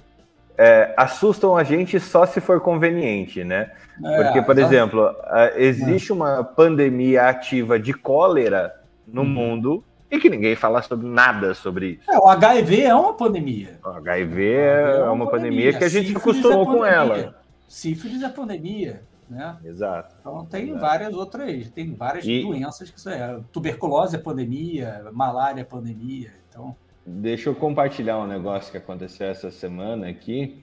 é, 0.59 0.93
assustam 0.97 1.57
a 1.57 1.63
gente 1.63 2.01
só 2.01 2.27
se 2.27 2.41
for 2.41 2.61
conveniente, 2.61 3.45
né? 3.45 3.71
Porque, 4.01 4.43
por 4.43 4.59
exemplo, 4.59 5.15
existe 5.55 6.13
uma 6.13 6.43
pandemia 6.43 7.29
ativa 7.29 7.79
de 7.79 7.95
cólera 7.95 8.75
no 9.07 9.23
hum. 9.23 9.27
mundo 9.27 9.85
e 10.15 10.21
que 10.21 10.31
ninguém 10.31 10.55
fala 10.55 10.83
sobre 10.83 11.07
nada 11.07 11.55
sobre 11.55 12.01
isso. 12.01 12.11
É, 12.11 12.19
o 12.19 12.29
HIV 12.29 12.83
é 12.83 12.95
uma 12.95 13.15
pandemia. 13.15 13.79
O 13.85 13.89
HIV 13.89 14.45
é, 14.45 14.97
é 14.99 15.03
uma, 15.11 15.29
pandemia, 15.29 15.73
pandemia, 15.73 15.79
que 15.79 15.85
a 15.85 15.89
gente 15.89 16.09
Sífilis 16.09 16.23
acostumou 16.23 16.63
é 16.63 16.79
com 16.79 16.85
ela. 16.85 17.35
Sífilis 17.69 18.23
é 18.23 18.29
pandemia. 18.29 19.03
Né? 19.29 19.57
Exato. 19.65 20.15
Então 20.21 20.45
tem 20.45 20.69
Exato. 20.69 20.81
várias 20.81 21.15
outras, 21.15 21.71
tem 21.71 21.95
várias 21.95 22.25
e... 22.27 22.43
doenças 22.43 22.91
que 22.91 23.09
é. 23.09 23.41
Tuberculose 23.51 24.17
é 24.17 24.19
pandemia, 24.19 25.11
malária 25.13 25.61
é 25.61 25.65
pandemia. 25.65 26.31
Então. 26.49 26.77
Deixa 27.07 27.49
eu 27.49 27.55
compartilhar 27.55 28.19
um 28.19 28.27
negócio 28.27 28.71
que 28.71 28.79
aconteceu 28.79 29.29
essa 29.29 29.51
semana 29.51 30.09
aqui. 30.09 30.63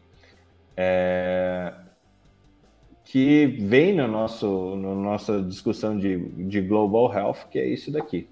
É... 0.78 1.74
Que 3.04 3.46
vem 3.46 3.94
no 3.94 4.08
nosso, 4.08 4.76
na 4.76 4.90
no 4.90 5.02
nossa 5.02 5.42
discussão 5.42 5.98
de, 5.98 6.18
de 6.46 6.62
Global 6.62 7.12
Health, 7.14 7.48
que 7.50 7.60
é 7.60 7.66
isso 7.66 7.92
daqui. 7.92 8.30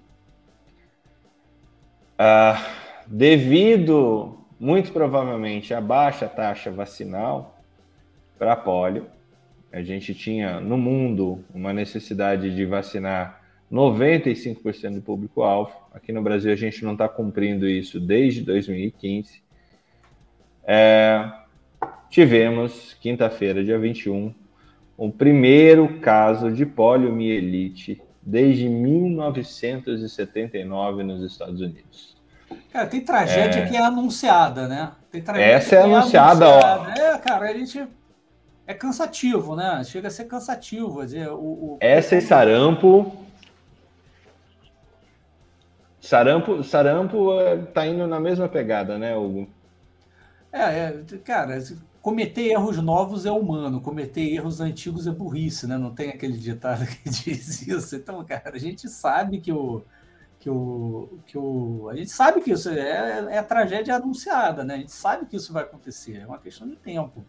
Uh, 2.20 2.60
devido, 3.06 4.44
muito 4.58 4.92
provavelmente, 4.92 5.72
à 5.72 5.80
baixa 5.80 6.28
taxa 6.28 6.70
vacinal 6.70 7.58
para 8.38 8.54
polio, 8.54 9.06
a 9.72 9.82
gente 9.82 10.14
tinha 10.14 10.60
no 10.60 10.76
mundo 10.76 11.42
uma 11.54 11.72
necessidade 11.72 12.54
de 12.54 12.66
vacinar 12.66 13.40
95% 13.72 14.96
do 14.96 15.00
público-alvo. 15.00 15.72
Aqui 15.94 16.12
no 16.12 16.20
Brasil 16.20 16.52
a 16.52 16.56
gente 16.56 16.84
não 16.84 16.92
está 16.92 17.08
cumprindo 17.08 17.66
isso 17.66 17.98
desde 17.98 18.42
2015. 18.42 19.42
É, 20.64 21.24
tivemos, 22.10 22.92
quinta-feira, 23.00 23.64
dia 23.64 23.78
21, 23.78 24.34
o 24.94 25.10
primeiro 25.10 26.00
caso 26.00 26.52
de 26.52 26.66
poliomielite 26.66 28.02
desde 28.22 28.68
1979 28.68 31.02
nos 31.02 31.22
Estados 31.22 31.60
Unidos. 31.60 32.09
Cara, 32.72 32.86
tem 32.86 33.00
tragédia 33.00 33.60
é... 33.60 33.66
que 33.66 33.76
é 33.76 33.80
anunciada, 33.80 34.68
né? 34.68 34.92
Essa 35.34 35.76
é, 35.76 35.78
é 35.78 35.82
anunciada, 35.82 36.46
anunciada, 36.46 36.48
ó. 36.48 36.90
É, 36.90 37.18
cara, 37.18 37.50
a 37.50 37.52
gente 37.52 37.86
é 38.66 38.74
cansativo, 38.74 39.56
né? 39.56 39.82
Chega 39.84 40.08
a 40.08 40.10
ser 40.10 40.24
cansativo. 40.26 41.04
Dizer, 41.04 41.28
o, 41.28 41.38
o... 41.38 41.78
Essa 41.80 42.16
é 42.16 42.20
sarampo. 42.20 43.12
Sarampo, 46.00 46.62
sarampo 46.62 47.40
é, 47.40 47.56
tá 47.58 47.86
indo 47.86 48.06
na 48.06 48.18
mesma 48.18 48.48
pegada, 48.48 48.96
né, 48.96 49.16
Hugo? 49.16 49.48
É, 50.52 50.62
é, 50.62 51.04
cara, 51.24 51.62
cometer 52.00 52.48
erros 52.48 52.78
novos 52.78 53.26
é 53.26 53.30
humano, 53.30 53.80
cometer 53.80 54.22
erros 54.22 54.60
antigos 54.60 55.06
é 55.06 55.10
burrice, 55.10 55.66
né? 55.66 55.76
Não 55.76 55.94
tem 55.94 56.10
aquele 56.10 56.38
ditado 56.38 56.86
que 56.86 57.10
diz 57.10 57.66
isso. 57.66 57.96
Então, 57.96 58.24
cara, 58.24 58.52
a 58.54 58.58
gente 58.58 58.88
sabe 58.88 59.40
que 59.40 59.52
o 59.52 59.82
que 60.40 60.48
o 60.48 61.20
que 61.26 61.36
o 61.36 61.88
a 61.90 61.94
gente 61.94 62.10
sabe 62.10 62.40
que 62.40 62.50
isso 62.50 62.70
é, 62.70 63.34
é 63.34 63.38
a 63.38 63.44
tragédia 63.44 63.94
anunciada, 63.94 64.64
né? 64.64 64.74
A 64.74 64.78
gente 64.78 64.92
sabe 64.92 65.26
que 65.26 65.36
isso 65.36 65.52
vai 65.52 65.62
acontecer, 65.62 66.16
é 66.16 66.26
uma 66.26 66.38
questão 66.38 66.66
de 66.66 66.76
tempo, 66.76 67.24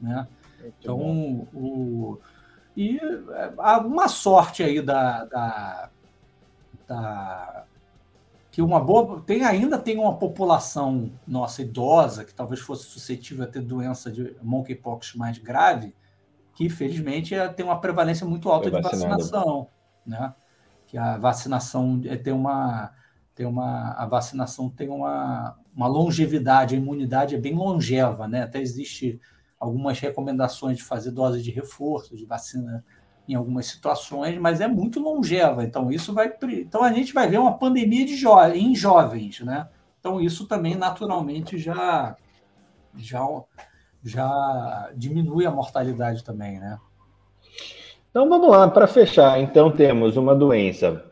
né? 0.00 0.26
então, 0.64 1.46
o, 1.54 2.18
e 2.74 2.98
há 3.58 3.78
uma 3.78 4.08
sorte 4.08 4.62
aí 4.62 4.80
da, 4.80 5.24
da, 5.26 5.90
da 6.88 7.64
que 8.50 8.62
uma 8.62 8.80
boa 8.80 9.20
tem 9.20 9.44
ainda 9.44 9.78
tem 9.78 9.98
uma 9.98 10.16
população 10.16 11.12
nossa 11.26 11.60
idosa 11.60 12.24
que 12.24 12.34
talvez 12.34 12.60
fosse 12.60 12.84
suscetível 12.84 13.44
a 13.44 13.46
ter 13.46 13.60
doença 13.60 14.10
de 14.10 14.34
monkeypox 14.42 15.14
mais 15.14 15.36
grave, 15.36 15.94
que 16.54 16.70
felizmente 16.70 17.34
é, 17.34 17.48
tem 17.48 17.66
uma 17.66 17.78
prevalência 17.78 18.26
muito 18.26 18.50
alta 18.50 18.70
de 18.70 18.80
vacinação, 18.80 19.68
né? 20.06 20.34
Que 20.96 21.00
a 21.00 21.18
vacinação 21.18 22.00
é, 22.06 22.16
tem 22.16 22.32
uma 22.32 22.90
tem 23.34 23.44
uma 23.44 23.92
a 23.98 24.06
vacinação 24.06 24.70
tem 24.70 24.88
uma, 24.88 25.54
uma 25.74 25.86
longevidade, 25.86 26.74
a 26.74 26.78
imunidade 26.78 27.34
é 27.34 27.38
bem 27.38 27.54
longeva, 27.54 28.26
né? 28.26 28.44
Até 28.44 28.62
existe 28.62 29.20
algumas 29.60 30.00
recomendações 30.00 30.78
de 30.78 30.82
fazer 30.82 31.10
dose 31.10 31.42
de 31.42 31.50
reforço 31.50 32.16
de 32.16 32.24
vacina 32.24 32.82
em 33.28 33.34
algumas 33.34 33.66
situações, 33.66 34.38
mas 34.38 34.62
é 34.62 34.66
muito 34.66 34.98
longeva. 34.98 35.64
Então 35.64 35.90
isso 35.90 36.14
vai, 36.14 36.34
então 36.50 36.82
a 36.82 36.90
gente 36.90 37.12
vai 37.12 37.28
ver 37.28 37.40
uma 37.40 37.58
pandemia 37.58 38.06
de 38.06 38.16
jo 38.16 38.34
em 38.54 38.74
jovens, 38.74 39.40
né? 39.40 39.68
Então 40.00 40.18
isso 40.18 40.46
também 40.46 40.76
naturalmente 40.76 41.58
já 41.58 42.16
já 42.96 43.20
já 44.02 44.90
diminui 44.96 45.44
a 45.44 45.50
mortalidade 45.50 46.24
também, 46.24 46.58
né? 46.58 46.80
Então 48.16 48.30
vamos 48.30 48.48
lá 48.48 48.66
para 48.66 48.86
fechar. 48.86 49.38
Então 49.42 49.70
temos 49.70 50.16
uma 50.16 50.34
doença 50.34 51.04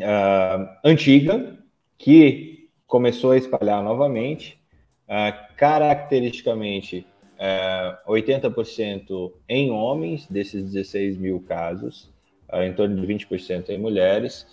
uh, 0.00 0.68
antiga 0.82 1.56
que 1.96 2.68
começou 2.88 3.30
a 3.30 3.36
espalhar 3.36 3.84
novamente, 3.84 4.58
uh, 5.04 5.54
caracteristicamente 5.56 7.06
é, 7.38 7.96
80% 8.08 9.30
em 9.48 9.70
homens, 9.70 10.26
desses 10.26 10.72
16 10.72 11.18
mil 11.18 11.38
casos, 11.38 12.10
em 12.52 12.72
torno 12.72 13.00
de 13.00 13.06
20% 13.06 13.68
em 13.68 13.78
mulheres. 13.78 14.44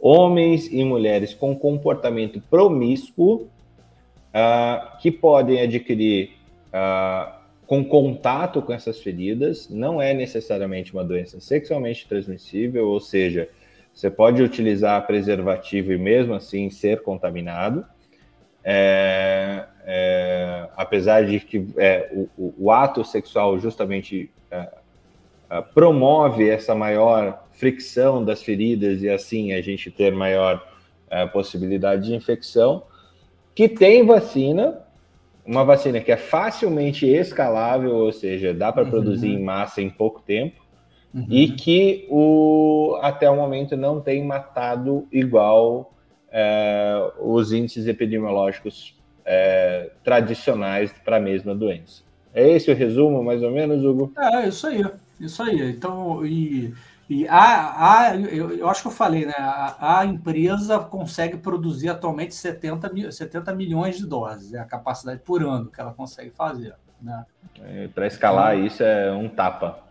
Homens 0.00 0.72
e 0.72 0.82
mulheres 0.84 1.34
com 1.34 1.54
comportamento 1.54 2.40
promíscuo, 2.48 3.50
que 5.02 5.10
podem 5.10 5.60
adquirir 5.60 6.30
com 7.66 7.84
contato 7.84 8.62
com 8.62 8.72
essas 8.72 9.00
feridas, 9.00 9.68
não 9.68 10.00
é 10.00 10.14
necessariamente 10.14 10.92
uma 10.92 11.04
doença 11.04 11.40
sexualmente 11.40 12.06
transmissível, 12.08 12.88
ou 12.88 13.00
seja, 13.00 13.48
você 13.92 14.10
pode 14.10 14.42
utilizar 14.42 15.06
preservativo 15.06 15.92
e 15.92 15.98
mesmo 15.98 16.34
assim 16.34 16.70
ser 16.70 17.02
contaminado. 17.02 17.84
É, 18.62 19.64
é, 19.84 20.68
apesar 20.76 21.24
de 21.24 21.40
que 21.40 21.66
é, 21.76 22.10
o, 22.12 22.54
o, 22.58 22.70
ato 22.70 23.04
sexual 23.04 23.58
justamente 23.58 24.30
é, 24.50 24.68
é, 25.48 25.60
promove 25.60 26.48
essa 26.48 26.74
maior 26.74 27.46
fricção 27.52 28.24
das 28.24 28.42
feridas 28.42 29.02
e 29.02 29.08
assim 29.08 29.52
a 29.52 29.62
gente 29.62 29.90
ter 29.90 30.12
maior 30.12 30.66
é, 31.08 31.24
possibilidade 31.26 32.06
de 32.06 32.14
infecção, 32.14 32.82
que 33.54 33.68
tem 33.68 34.04
vacina, 34.04 34.85
uma 35.46 35.64
vacina 35.64 36.00
que 36.00 36.10
é 36.10 36.16
facilmente 36.16 37.06
escalável, 37.06 37.94
ou 37.94 38.12
seja, 38.12 38.52
dá 38.52 38.72
para 38.72 38.84
uhum. 38.84 38.90
produzir 38.90 39.28
em 39.28 39.42
massa 39.42 39.80
em 39.80 39.88
pouco 39.88 40.20
tempo, 40.20 40.60
uhum. 41.14 41.26
e 41.30 41.48
que 41.48 42.06
o, 42.10 42.98
até 43.00 43.30
o 43.30 43.36
momento 43.36 43.76
não 43.76 44.00
tem 44.00 44.24
matado 44.24 45.06
igual 45.12 45.94
é, 46.30 47.12
os 47.20 47.52
índices 47.52 47.86
epidemiológicos 47.86 48.94
é, 49.24 49.90
tradicionais 50.02 50.92
para 51.04 51.16
a 51.16 51.20
mesma 51.20 51.54
doença. 51.54 52.02
É 52.34 52.48
esse 52.50 52.70
o 52.70 52.74
resumo, 52.74 53.22
mais 53.22 53.42
ou 53.42 53.50
menos, 53.50 53.82
Hugo? 53.82 54.12
É, 54.18 54.48
isso 54.48 54.66
aí. 54.66 54.84
Isso 55.18 55.42
aí. 55.42 55.70
Então, 55.70 56.26
e, 56.26 56.74
e 57.08 57.26
a, 57.28 58.08
a, 58.08 58.16
eu, 58.16 58.50
eu 58.50 58.68
acho 58.68 58.82
que 58.82 58.88
eu 58.88 58.92
falei, 58.92 59.26
né? 59.26 59.34
A, 59.38 60.00
a, 60.00 60.06
empresa 60.06 60.80
consegue 60.80 61.36
produzir 61.36 61.88
atualmente 61.88 62.34
70, 62.34 63.12
70 63.12 63.54
milhões 63.54 63.96
de 63.96 64.06
doses, 64.06 64.52
é 64.52 64.58
a 64.58 64.64
capacidade 64.64 65.20
por 65.20 65.42
ano 65.44 65.70
que 65.70 65.80
ela 65.80 65.92
consegue 65.92 66.30
fazer. 66.30 66.74
Né? 67.00 67.24
É, 67.60 67.88
para 67.88 68.06
escalar 68.06 68.54
então, 68.54 68.66
isso 68.66 68.82
é 68.82 69.12
um 69.12 69.28
tapa. 69.28 69.84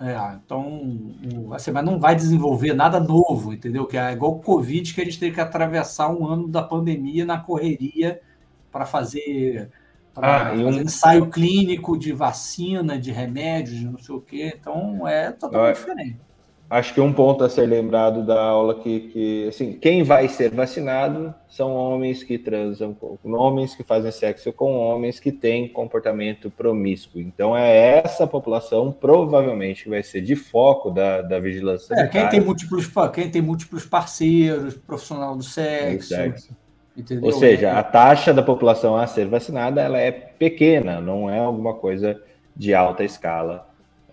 É, 0.00 0.14
então, 0.34 1.14
assim, 1.52 1.70
mas 1.70 1.84
não 1.84 2.00
vai 2.00 2.16
desenvolver 2.16 2.74
nada 2.74 2.98
novo, 2.98 3.52
entendeu? 3.52 3.86
Que 3.86 3.96
é 3.96 4.12
igual 4.12 4.32
o 4.32 4.40
Covid, 4.40 4.92
que 4.92 5.00
a 5.00 5.04
gente 5.04 5.20
teve 5.20 5.34
que 5.34 5.40
atravessar 5.40 6.10
um 6.10 6.26
ano 6.26 6.48
da 6.48 6.62
pandemia 6.62 7.24
na 7.24 7.38
correria 7.38 8.20
para 8.70 8.84
fazer, 8.84 9.70
pra 10.12 10.36
ah, 10.36 10.50
fazer 10.50 10.64
um... 10.64 10.72
ensaio 10.72 11.30
clínico 11.30 11.96
de 11.96 12.12
vacina, 12.12 12.98
de 12.98 13.10
remédios, 13.12 13.78
de 13.78 13.86
não 13.86 13.98
sei 13.98 14.14
o 14.16 14.20
quê. 14.20 14.54
Então 14.60 15.06
é 15.06 15.30
totalmente 15.30 15.76
diferente. 15.76 16.25
Acho 16.68 16.94
que 16.94 17.00
um 17.00 17.12
ponto 17.12 17.44
a 17.44 17.48
ser 17.48 17.66
lembrado 17.66 18.24
da 18.24 18.40
aula 18.40 18.74
que, 18.74 19.00
que 19.00 19.48
assim, 19.48 19.74
quem 19.74 20.02
vai 20.02 20.28
ser 20.28 20.52
vacinado 20.52 21.32
são 21.48 21.72
homens 21.74 22.24
que 22.24 22.38
transam 22.38 22.92
com 22.92 23.18
homens 23.32 23.74
que 23.74 23.84
fazem 23.84 24.10
sexo 24.10 24.52
com 24.52 24.76
homens 24.76 25.20
que 25.20 25.30
têm 25.30 25.68
comportamento 25.68 26.50
promíscuo. 26.50 27.20
Então 27.20 27.56
é 27.56 28.00
essa 28.04 28.26
população 28.26 28.90
provavelmente 28.90 29.84
que 29.84 29.90
vai 29.90 30.02
ser 30.02 30.22
de 30.22 30.34
foco 30.34 30.90
da, 30.90 31.22
da 31.22 31.38
vigilância. 31.38 31.94
É, 31.94 32.08
quem 32.08 32.28
tem 32.28 32.40
múltiplos, 32.40 32.90
quem 33.14 33.30
tem 33.30 33.40
múltiplos 33.40 33.86
parceiros, 33.86 34.74
profissional 34.74 35.36
do 35.36 35.44
sexo. 35.44 36.08
Do 36.08 36.14
sexo 36.16 36.66
Entendeu? 36.96 37.26
Ou 37.26 37.32
seja, 37.32 37.78
a 37.78 37.82
taxa 37.82 38.32
da 38.32 38.42
população 38.42 38.96
a 38.96 39.06
ser 39.06 39.26
vacinada 39.26 39.82
ela 39.82 39.98
é 39.98 40.10
pequena, 40.10 40.98
não 40.98 41.28
é 41.28 41.38
alguma 41.38 41.74
coisa 41.74 42.18
de 42.56 42.72
alta 42.72 43.04
escala. 43.04 43.65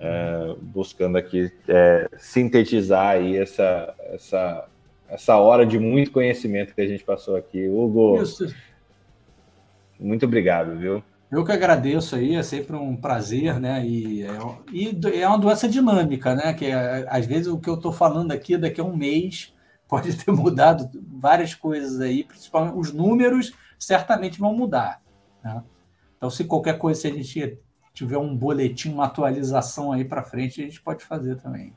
É, 0.06 0.56
buscando 0.62 1.18
aqui 1.18 1.50
é, 1.66 2.10
sintetizar 2.18 3.12
aí 3.12 3.38
essa, 3.38 3.96
essa, 4.12 4.68
essa 5.08 5.38
hora 5.38 5.66
de 5.66 5.80
muito 5.80 6.12
conhecimento 6.12 6.76
que 6.76 6.82
a 6.82 6.88
gente 6.88 7.06
passou 7.06 7.38
aqui. 7.38 7.70
Hugo, 7.70 8.22
Isso. 8.22 8.54
muito 9.98 10.26
obrigado, 10.26 10.78
viu? 10.78 11.02
Eu 11.32 11.46
que 11.46 11.54
agradeço 11.54 12.18
aí, 12.18 12.36
é 12.36 12.44
sempre 12.44 12.76
um 12.76 12.98
prazer, 12.98 13.62
né? 13.62 13.86
E 13.86 14.24
é, 14.24 14.30
e 14.74 15.22
é 15.22 15.28
uma 15.28 15.40
doença 15.40 15.70
dinâmica, 15.70 16.36
né? 16.36 16.54
Que 16.54 16.66
é, 16.66 17.08
às 17.10 17.26
vezes 17.26 17.48
o 17.48 17.58
que 17.58 17.70
eu 17.70 17.76
estou 17.76 17.94
falando 17.94 18.34
aqui 18.34 18.58
daqui 18.58 18.82
a 18.82 18.84
um 18.84 18.96
mês 18.96 19.54
pode 19.88 20.14
ter 20.18 20.32
mudado 20.32 20.90
várias 21.18 21.56
coisas 21.56 22.02
aí, 22.02 22.26
principalmente 22.26 22.78
os 22.78 22.92
números 22.92 23.54
certamente 23.80 24.38
vão 24.38 24.54
mudar. 24.54 25.02
Né? 25.42 25.64
Então, 26.18 26.30
se 26.30 26.44
qualquer 26.44 26.78
coisa, 26.78 27.00
se 27.00 27.08
a 27.08 27.12
gente 27.12 27.58
tiver 27.94 28.18
um 28.18 28.36
boletim, 28.36 28.92
uma 28.92 29.06
atualização 29.06 29.92
aí 29.92 30.04
para 30.04 30.24
frente, 30.24 30.62
a 30.62 30.66
gente 30.66 30.82
pode 30.82 31.06
fazer 31.06 31.36
também. 31.38 31.74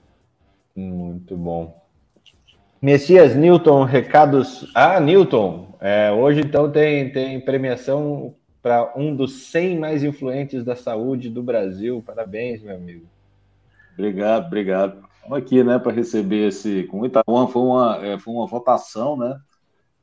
Muito 0.75 1.37
bom. 1.37 1.85
Messias 2.81 3.35
Newton, 3.35 3.85
recados. 3.85 4.71
Ah, 4.75 5.01
Newton, 5.01 5.77
é, 5.81 6.11
hoje 6.11 6.41
então 6.41 6.71
tem, 6.71 7.11
tem 7.11 7.41
premiação 7.41 8.35
para 8.63 8.93
um 8.97 9.15
dos 9.15 9.45
100 9.51 9.79
mais 9.79 10.03
influentes 10.03 10.65
da 10.65 10.75
saúde 10.75 11.31
do 11.31 11.43
Brasil. 11.43 12.03
Parabéns, 12.05 12.63
meu 12.63 12.75
amigo. 12.75 13.07
Obrigado, 13.95 14.47
obrigado. 14.47 15.05
Estamos 15.15 15.39
aqui, 15.39 15.65
né, 15.65 15.79
para 15.79 15.93
receber 15.93 16.49
esse 16.49 16.85
com 16.85 17.01
o 17.01 17.07
Itaúna. 17.07 17.49
Foi 17.49 17.63
uma, 17.63 18.05
é, 18.05 18.19
foi 18.19 18.35
uma 18.35 18.47
votação, 18.47 19.17
né, 19.17 19.39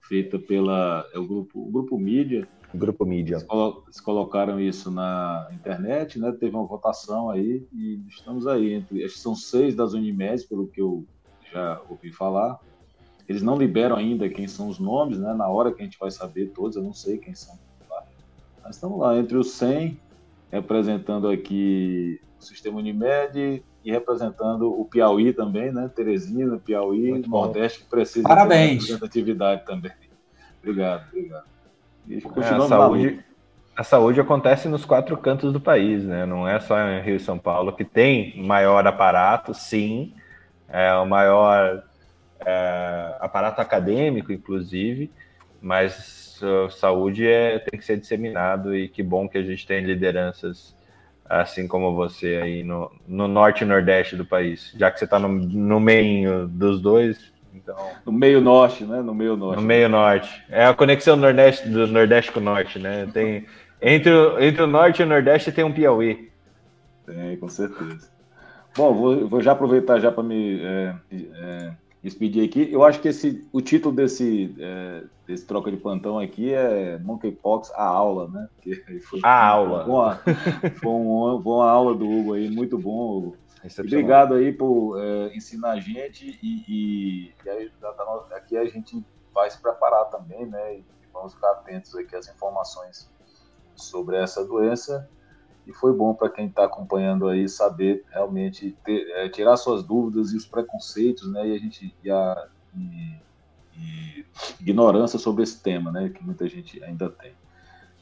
feita 0.02 0.40
pela 0.40 1.06
é, 1.14 1.20
o 1.20 1.28
grupo, 1.28 1.60
o 1.60 1.72
grupo 1.72 1.98
mídia 1.98 2.48
Grupo 2.74 3.06
Mídia. 3.06 3.36
Eles 3.36 4.02
colocaram 4.02 4.60
isso 4.60 4.90
na 4.90 5.48
internet, 5.52 6.20
né? 6.20 6.32
Teve 6.32 6.56
uma 6.56 6.66
votação 6.66 7.30
aí 7.30 7.66
e 7.72 8.02
estamos 8.10 8.48
aí 8.48 8.74
entre. 8.74 9.04
Acho 9.04 9.16
que 9.16 9.20
são 9.20 9.36
seis 9.36 9.76
das 9.76 9.94
Unimed, 9.94 10.46
pelo 10.48 10.68
que 10.68 10.82
eu 10.82 11.06
já 11.52 11.82
ouvi 11.90 12.12
falar. 12.12 12.60
Eles 13.28 13.42
não 13.42 13.58
liberam 13.58 13.96
ainda 13.96 14.28
quem 14.28 14.48
são 14.48 14.68
os 14.68 14.80
nomes, 14.80 15.20
né? 15.20 15.34
Na 15.34 15.48
hora 15.48 15.72
que 15.72 15.82
a 15.82 15.86
gente 15.86 16.00
vai 16.00 16.12
saber 16.12 16.48
todos, 16.48 16.76
eu 16.76 16.84
não 16.84 16.94
sei 16.94 17.18
quem 17.18 17.34
são. 17.34 17.58
Mas 18.64 18.76
estamos 18.76 19.00
lá, 19.00 19.18
entre 19.18 19.38
os 19.38 19.52
100, 19.52 20.00
representando 20.52 21.30
aqui 21.30 22.20
o 22.40 22.44
Sistema 22.44 22.80
Unimed 22.80 23.64
e 23.84 23.92
representando 23.92 24.70
o 24.70 24.86
Piauí 24.86 25.34
também, 25.34 25.72
né? 25.72 25.90
Teresina, 25.94 26.58
Piauí, 26.58 27.12
Muito 27.12 27.30
Nordeste, 27.30 27.80
que 27.80 27.86
precisa 27.86 28.28
Parabéns. 28.28 28.84
de 28.84 28.92
representatividade 28.92 29.66
também. 29.66 29.92
Obrigado, 30.62 31.08
obrigado. 31.10 31.46
É, 32.10 32.40
a, 32.40 32.68
saúde, 32.68 33.26
a 33.76 33.84
saúde 33.84 34.22
acontece 34.22 34.68
nos 34.68 34.86
quatro 34.86 35.16
cantos 35.18 35.54
do 35.54 35.60
país, 35.60 36.04
né? 36.04 36.26
Não 36.26 36.48
é 36.48 36.60
só 36.60 36.80
em 36.80 37.02
Rio 37.02 37.16
e 37.16 37.20
São 37.20 37.38
Paulo, 37.38 37.74
que 37.74 37.86
tem 37.86 38.42
maior 38.44 38.86
aparato, 38.86 39.54
sim, 39.54 40.14
é 40.68 40.94
o 40.96 41.06
maior 41.06 41.84
é, 42.46 43.16
aparato 43.20 43.62
acadêmico, 43.62 44.32
inclusive, 44.32 45.12
mas 45.62 46.42
uh, 46.42 46.70
saúde 46.70 47.28
é, 47.28 47.60
tem 47.60 47.80
que 47.80 47.86
ser 47.86 47.98
disseminado 47.98 48.76
e 48.76 48.90
que 48.90 49.02
bom 49.02 49.30
que 49.30 49.38
a 49.38 49.44
gente 49.44 49.66
tem 49.66 49.84
lideranças 49.84 50.76
assim 51.26 51.68
como 51.68 51.96
você 51.96 52.40
aí 52.44 52.64
no, 52.64 52.92
no 53.08 53.28
norte 53.28 53.64
e 53.64 53.66
nordeste 53.66 54.16
do 54.16 54.26
país, 54.26 54.74
já 54.78 54.92
que 54.92 55.00
você 55.00 55.06
está 55.06 55.18
no, 55.18 55.30
no 55.30 55.80
meio 55.80 56.48
dos 56.48 56.82
dois, 56.82 57.33
então... 57.56 57.76
No 58.06 58.12
meio 58.12 58.42
norte, 58.42 58.84
né? 58.84 59.02
No 59.02 59.14
meio 59.14 59.36
norte. 59.38 59.60
No 59.60 59.66
meio 59.66 59.90
norte. 59.90 60.44
É 60.50 60.66
a 60.66 60.74
conexão 60.74 61.16
nordeste, 61.16 61.68
do 61.70 61.88
nordeste 61.88 62.32
com 62.32 62.40
o 62.40 62.44
norte, 62.44 62.80
né? 62.80 63.08
Tem, 63.14 63.46
entre, 63.82 64.12
o, 64.12 64.40
entre 64.40 64.64
o 64.64 64.68
norte 64.68 65.02
e 65.02 65.06
o 65.06 65.08
nordeste 65.08 65.52
tem 65.52 65.64
um 65.64 65.74
Piauí. 65.74 66.32
Tem, 67.06 67.38
com 67.38 67.50
certeza. 67.50 68.12
Bom, 68.76 68.94
vou, 68.94 69.28
vou 69.28 69.42
já 69.42 69.52
aproveitar 69.52 70.00
já 70.00 70.12
para 70.12 70.24
me 70.24 70.60
é, 70.62 70.96
é, 71.12 71.72
despedir 72.02 72.44
aqui. 72.44 72.70
Eu 72.72 72.84
acho 72.84 73.00
que 73.00 73.08
esse, 73.08 73.48
o 73.52 73.62
título 73.62 73.94
desse, 73.94 74.56
é, 74.60 75.04
desse 75.28 75.46
troca 75.46 75.70
de 75.70 75.78
plantão 75.78 76.18
aqui 76.18 76.52
é 76.52 76.98
Monkeypox, 77.00 77.72
a 77.76 77.84
aula, 77.84 78.28
né? 78.30 78.48
Foi, 79.02 79.20
a 79.22 79.48
aula. 79.48 79.86
Foi 79.86 79.94
uma, 79.94 80.16
foi, 80.16 80.92
uma, 80.92 81.42
foi 81.42 81.54
uma 81.54 81.70
aula 81.70 81.94
do 81.94 82.10
Hugo 82.10 82.34
aí, 82.34 82.50
muito 82.50 82.78
bom, 82.78 83.18
Hugo. 83.18 83.38
Obrigado 83.80 84.34
aí 84.34 84.52
por 84.52 85.00
é, 85.00 85.36
ensinar 85.36 85.72
a 85.72 85.80
gente 85.80 86.38
e, 86.42 86.66
e, 86.68 87.34
e 87.46 87.50
aí, 87.50 87.72
tá 87.80 88.28
aqui 88.32 88.58
a 88.58 88.66
gente 88.66 89.04
vai 89.34 89.50
se 89.50 89.62
preparar 89.62 90.06
também, 90.06 90.46
né? 90.46 90.78
E 90.78 90.86
vamos 91.14 91.34
ficar 91.34 91.52
atentos 91.52 91.96
aqui 91.96 92.16
às 92.16 92.28
informações 92.28 93.10
sobre 93.76 94.18
essa 94.18 94.46
doença. 94.46 95.10
E 95.66 95.72
foi 95.72 95.94
bom 95.94 96.14
para 96.14 96.30
quem 96.30 96.48
está 96.48 96.66
acompanhando 96.66 97.28
aí 97.28 97.48
saber 97.48 98.04
realmente 98.12 98.78
ter, 98.84 99.10
é, 99.12 99.30
tirar 99.30 99.56
suas 99.56 99.82
dúvidas 99.82 100.34
e 100.34 100.36
os 100.36 100.46
preconceitos, 100.46 101.32
né? 101.32 101.48
E 101.48 101.56
a 101.56 101.58
gente 101.58 101.96
e 102.04 102.12
a 102.12 102.48
e, 102.76 103.20
e 103.78 104.26
ignorância 104.60 105.18
sobre 105.18 105.44
esse 105.44 105.62
tema, 105.62 105.90
né? 105.90 106.10
Que 106.10 106.24
muita 106.24 106.48
gente 106.50 106.84
ainda 106.84 107.10
tem. 107.10 107.34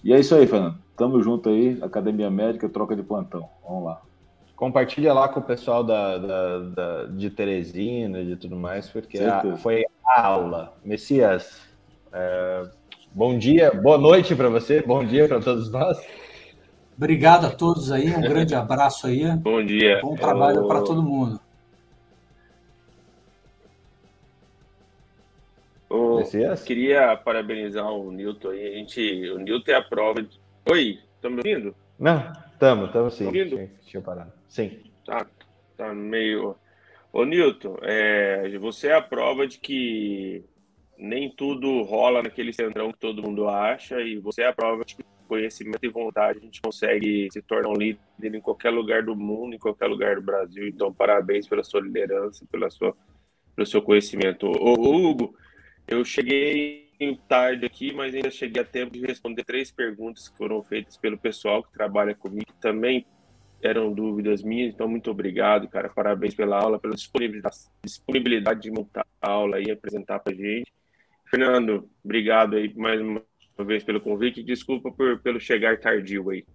E 0.04 0.12
é 0.12 0.20
isso 0.20 0.34
aí, 0.34 0.48
Fernando. 0.48 0.80
Tamo 0.98 1.22
junto 1.22 1.50
aí, 1.50 1.78
Academia 1.84 2.32
Médica, 2.32 2.68
troca 2.68 2.96
de 2.96 3.04
plantão. 3.04 3.48
Vamos 3.64 3.86
lá. 3.86 4.02
Compartilha 4.62 5.12
lá 5.12 5.28
com 5.28 5.40
o 5.40 5.44
pessoal 5.44 5.84
da, 5.84 6.20
da, 6.20 6.60
da 6.60 7.06
de 7.06 7.32
Teresina 7.32 8.20
e 8.20 8.28
de 8.28 8.36
tudo 8.36 8.56
mais, 8.56 8.88
porque 8.88 9.18
a, 9.18 9.58
foi 9.58 9.84
a 10.06 10.22
aula. 10.22 10.78
Messias, 10.86 11.68
é, 12.14 12.70
bom 13.12 13.40
dia, 13.40 13.72
boa 13.74 13.98
noite 13.98 14.36
para 14.36 14.50
você, 14.50 14.80
bom 14.84 15.04
dia 15.04 15.28
para 15.28 15.40
todos 15.40 15.72
nós. 15.72 15.98
Obrigado 16.96 17.48
a 17.48 17.50
todos 17.50 17.92
aí, 17.92 18.16
um 18.16 18.22
grande 18.22 18.54
abraço 18.54 19.08
aí. 19.08 19.26
Bom 19.38 19.66
dia. 19.66 20.00
Bom 20.00 20.16
trabalho 20.16 20.58
Eu... 20.58 20.68
para 20.68 20.84
todo 20.84 21.02
mundo. 21.02 21.40
Oh, 25.90 26.22
queria 26.64 27.18
parabenizar 27.18 27.92
o 27.92 28.12
Nilton 28.12 28.50
aí. 28.50 28.76
A 28.76 28.78
gente, 28.78 29.28
o 29.32 29.40
Nilton 29.40 29.72
é 29.72 29.76
a 29.76 29.82
prova 29.82 30.22
de. 30.22 30.40
Oi, 30.70 31.00
estão 31.16 31.32
me 31.32 31.38
ouvindo? 31.38 31.76
Não, 31.98 32.32
estamos, 32.62 32.88
estamos 32.88 33.14
sim. 33.16 33.26
Ouvindo? 33.26 33.56
Deixa 33.58 33.98
eu 33.98 34.02
parar. 34.04 34.32
Sim. 34.48 34.80
Tá, 35.06 35.26
tá 35.76 35.94
meio. 35.94 36.56
Ô, 37.12 37.26
Newton, 37.26 37.78
é, 37.82 38.58
você 38.60 38.90
é 38.90 38.96
a 38.96 39.02
prova 39.02 39.48
de 39.48 39.60
que 39.60 40.46
nem 40.98 41.34
tudo 41.36 41.82
rola 41.82 42.22
naquele 42.22 42.54
centrão 42.54 42.92
que 42.92 43.00
todo 43.00 43.24
mundo 43.24 43.50
acha, 43.50 44.00
e 44.00 44.20
você 44.20 44.44
é 44.44 44.48
a 44.48 44.54
prova 44.54 44.86
de 44.86 44.96
que 44.96 45.04
conhecimento 45.28 45.80
e 45.82 45.88
vontade 45.88 46.40
a 46.40 46.42
gente 46.42 46.62
consegue 46.62 47.30
se 47.32 47.42
tornar 47.42 47.70
um 47.70 47.78
líder 47.78 48.36
em 48.36 48.42
qualquer 48.42 48.70
lugar 48.70 49.02
do 49.02 49.16
mundo, 49.16 49.56
em 49.56 49.60
qualquer 49.60 49.88
lugar 49.88 50.18
do 50.18 50.22
Brasil. 50.22 50.68
Então, 50.68 50.94
parabéns 50.94 51.48
pela 51.48 51.64
sua 51.64 51.80
liderança, 51.80 52.46
pela 52.52 52.70
sua, 52.70 52.94
pelo 53.56 53.66
seu 53.66 53.82
conhecimento. 53.82 54.46
Ô, 54.46 54.74
Hugo, 54.74 55.34
eu 55.88 56.04
cheguei 56.04 56.91
tarde 57.28 57.66
aqui, 57.66 57.94
mas 57.94 58.14
ainda 58.14 58.30
cheguei 58.30 58.62
a 58.62 58.66
tempo 58.66 58.94
de 58.94 59.02
responder 59.02 59.44
três 59.44 59.72
perguntas 59.72 60.30
que 60.30 60.38
foram 60.38 60.62
feitas 60.62 60.98
pelo 60.98 61.18
pessoal 61.18 61.64
que 61.64 61.74
trabalha 61.74 62.14
comigo, 62.14 62.52
também 62.62 63.06
eram 63.62 63.94
dúvidas 63.94 64.42
minhas, 64.42 64.74
então 64.74 64.88
muito 64.88 65.10
obrigado, 65.12 65.68
cara. 65.68 65.90
Parabéns 65.90 66.34
pela 66.34 66.60
aula, 66.60 66.80
pela 66.80 66.96
disponibilidade 66.96 68.62
de 68.62 68.72
montar 68.72 69.06
a 69.22 69.30
aula 69.30 69.60
e 69.60 69.70
apresentar 69.70 70.20
para 70.20 70.34
gente. 70.34 70.72
Fernando, 71.30 71.88
obrigado 72.04 72.56
aí 72.56 72.74
mais 72.76 73.00
uma 73.00 73.22
vez 73.60 73.84
pelo 73.84 74.02
convite. 74.02 74.44
Desculpa 74.44 74.92
por, 74.92 75.20
pelo 75.20 75.40
chegar 75.40 75.80
tardio 75.80 76.30
aí. 76.30 76.46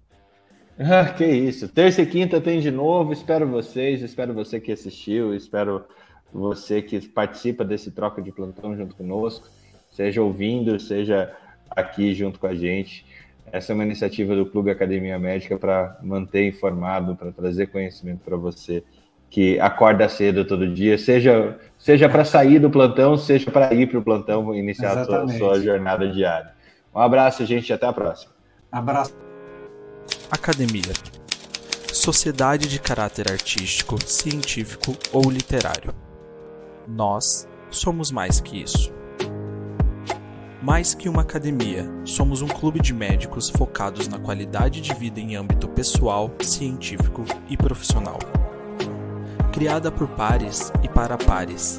Ah, 0.78 1.10
que 1.10 1.24
isso. 1.24 1.70
Terça 1.70 2.02
e 2.02 2.06
quinta 2.06 2.38
tem 2.38 2.60
de 2.60 2.70
novo. 2.70 3.10
Espero 3.10 3.48
vocês, 3.48 4.02
espero 4.02 4.34
você 4.34 4.60
que 4.60 4.70
assistiu, 4.70 5.34
espero 5.34 5.86
você 6.30 6.82
que 6.82 7.00
participa 7.08 7.64
desse 7.64 7.90
troca 7.90 8.20
de 8.20 8.30
plantão 8.30 8.76
junto 8.76 8.94
conosco, 8.94 9.48
seja 9.96 10.22
ouvindo, 10.22 10.78
seja 10.78 11.32
aqui 11.70 12.12
junto 12.12 12.38
com 12.38 12.46
a 12.46 12.54
gente. 12.54 13.06
Essa 13.50 13.72
é 13.72 13.74
uma 13.74 13.84
iniciativa 13.84 14.36
do 14.36 14.44
Clube 14.44 14.70
Academia 14.70 15.18
Médica 15.18 15.56
para 15.56 15.96
manter 16.02 16.46
informado, 16.46 17.16
para 17.16 17.32
trazer 17.32 17.68
conhecimento 17.68 18.20
para 18.22 18.36
você 18.36 18.84
que 19.30 19.58
acorda 19.58 20.08
cedo 20.08 20.44
todo 20.44 20.72
dia, 20.72 20.98
seja, 20.98 21.58
seja 21.78 22.08
para 22.08 22.24
sair 22.24 22.58
do 22.58 22.70
plantão, 22.70 23.16
seja 23.16 23.50
para 23.50 23.72
ir 23.74 23.88
para 23.88 23.98
o 23.98 24.02
plantão 24.02 24.54
iniciar 24.54 24.98
a 24.98 25.04
sua, 25.04 25.28
sua, 25.28 25.60
jornada 25.60 26.08
diária. 26.08 26.52
Um 26.94 27.00
abraço, 27.00 27.44
gente, 27.44 27.72
até 27.72 27.86
a 27.86 27.92
próxima. 27.92 28.32
Abraço. 28.70 29.16
Academia. 30.30 30.92
Sociedade 31.92 32.68
de 32.68 32.78
caráter 32.78 33.30
artístico, 33.30 33.96
científico 34.06 34.94
ou 35.12 35.30
literário. 35.30 35.92
Nós 36.86 37.48
somos 37.70 38.12
mais 38.12 38.40
que 38.40 38.62
isso. 38.62 38.94
Mais 40.66 40.94
que 40.94 41.08
uma 41.08 41.22
academia, 41.22 41.88
somos 42.04 42.42
um 42.42 42.48
clube 42.48 42.80
de 42.80 42.92
médicos 42.92 43.48
focados 43.48 44.08
na 44.08 44.18
qualidade 44.18 44.80
de 44.80 44.92
vida 44.94 45.20
em 45.20 45.36
âmbito 45.36 45.68
pessoal, 45.68 46.28
científico 46.42 47.24
e 47.48 47.56
profissional. 47.56 48.18
Criada 49.52 49.92
por 49.92 50.08
pares 50.08 50.72
e 50.82 50.88
para 50.88 51.16
pares. 51.16 51.78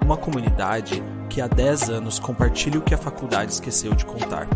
Uma 0.00 0.16
comunidade 0.16 1.02
que 1.28 1.40
há 1.40 1.48
10 1.48 1.90
anos 1.90 2.20
compartilha 2.20 2.78
o 2.78 2.82
que 2.82 2.94
a 2.94 2.98
faculdade 2.98 3.54
esqueceu 3.54 3.92
de 3.96 4.06
contar. 4.06 4.46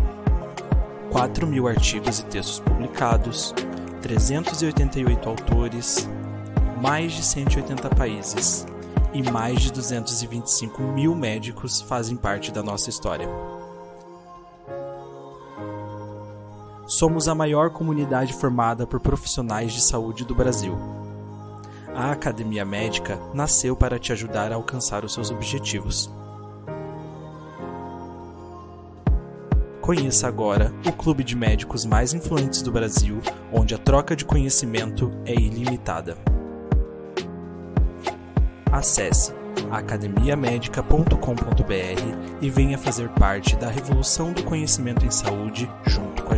4 1.11 1.45
mil 1.45 1.67
artigos 1.67 2.19
e 2.19 2.25
textos 2.27 2.61
publicados, 2.61 3.53
388 4.01 5.27
autores, 5.27 6.09
mais 6.81 7.11
de 7.11 7.21
180 7.21 7.89
países 7.89 8.65
e 9.13 9.21
mais 9.21 9.61
de 9.61 9.71
225 9.71 10.81
mil 10.81 11.15
médicos 11.15 11.81
fazem 11.81 12.17
parte 12.17 12.51
da 12.51 12.63
nossa 12.63 12.89
história. 12.89 13.29
Somos 16.87 17.27
a 17.27 17.35
maior 17.35 17.69
comunidade 17.69 18.33
formada 18.33 18.85
por 18.85 18.99
profissionais 18.99 19.71
de 19.71 19.81
saúde 19.81 20.25
do 20.25 20.35
Brasil. 20.35 20.77
A 21.95 22.11
Academia 22.11 22.65
Médica 22.65 23.19
nasceu 23.33 23.75
para 23.75 23.99
te 23.99 24.11
ajudar 24.11 24.51
a 24.51 24.55
alcançar 24.55 25.05
os 25.05 25.13
seus 25.13 25.29
objetivos. 25.29 26.11
Conheça 29.79 30.27
agora 30.27 30.73
o 30.87 30.91
clube 30.91 31.23
de 31.23 31.35
médicos 31.35 31.85
mais 31.85 32.13
influentes 32.13 32.61
do 32.61 32.71
Brasil, 32.71 33.19
onde 33.51 33.75
a 33.75 33.77
troca 33.77 34.15
de 34.15 34.25
conhecimento 34.25 35.11
é 35.25 35.33
ilimitada 35.33 36.17
acesse 38.73 39.31
academiamedica.com.br 39.71 42.37
e 42.41 42.49
venha 42.49 42.77
fazer 42.77 43.07
parte 43.09 43.55
da 43.55 43.69
revolução 43.69 44.33
do 44.33 44.43
conhecimento 44.43 45.05
em 45.05 45.11
saúde 45.11 45.71
junto 45.85 46.23
com 46.23 46.33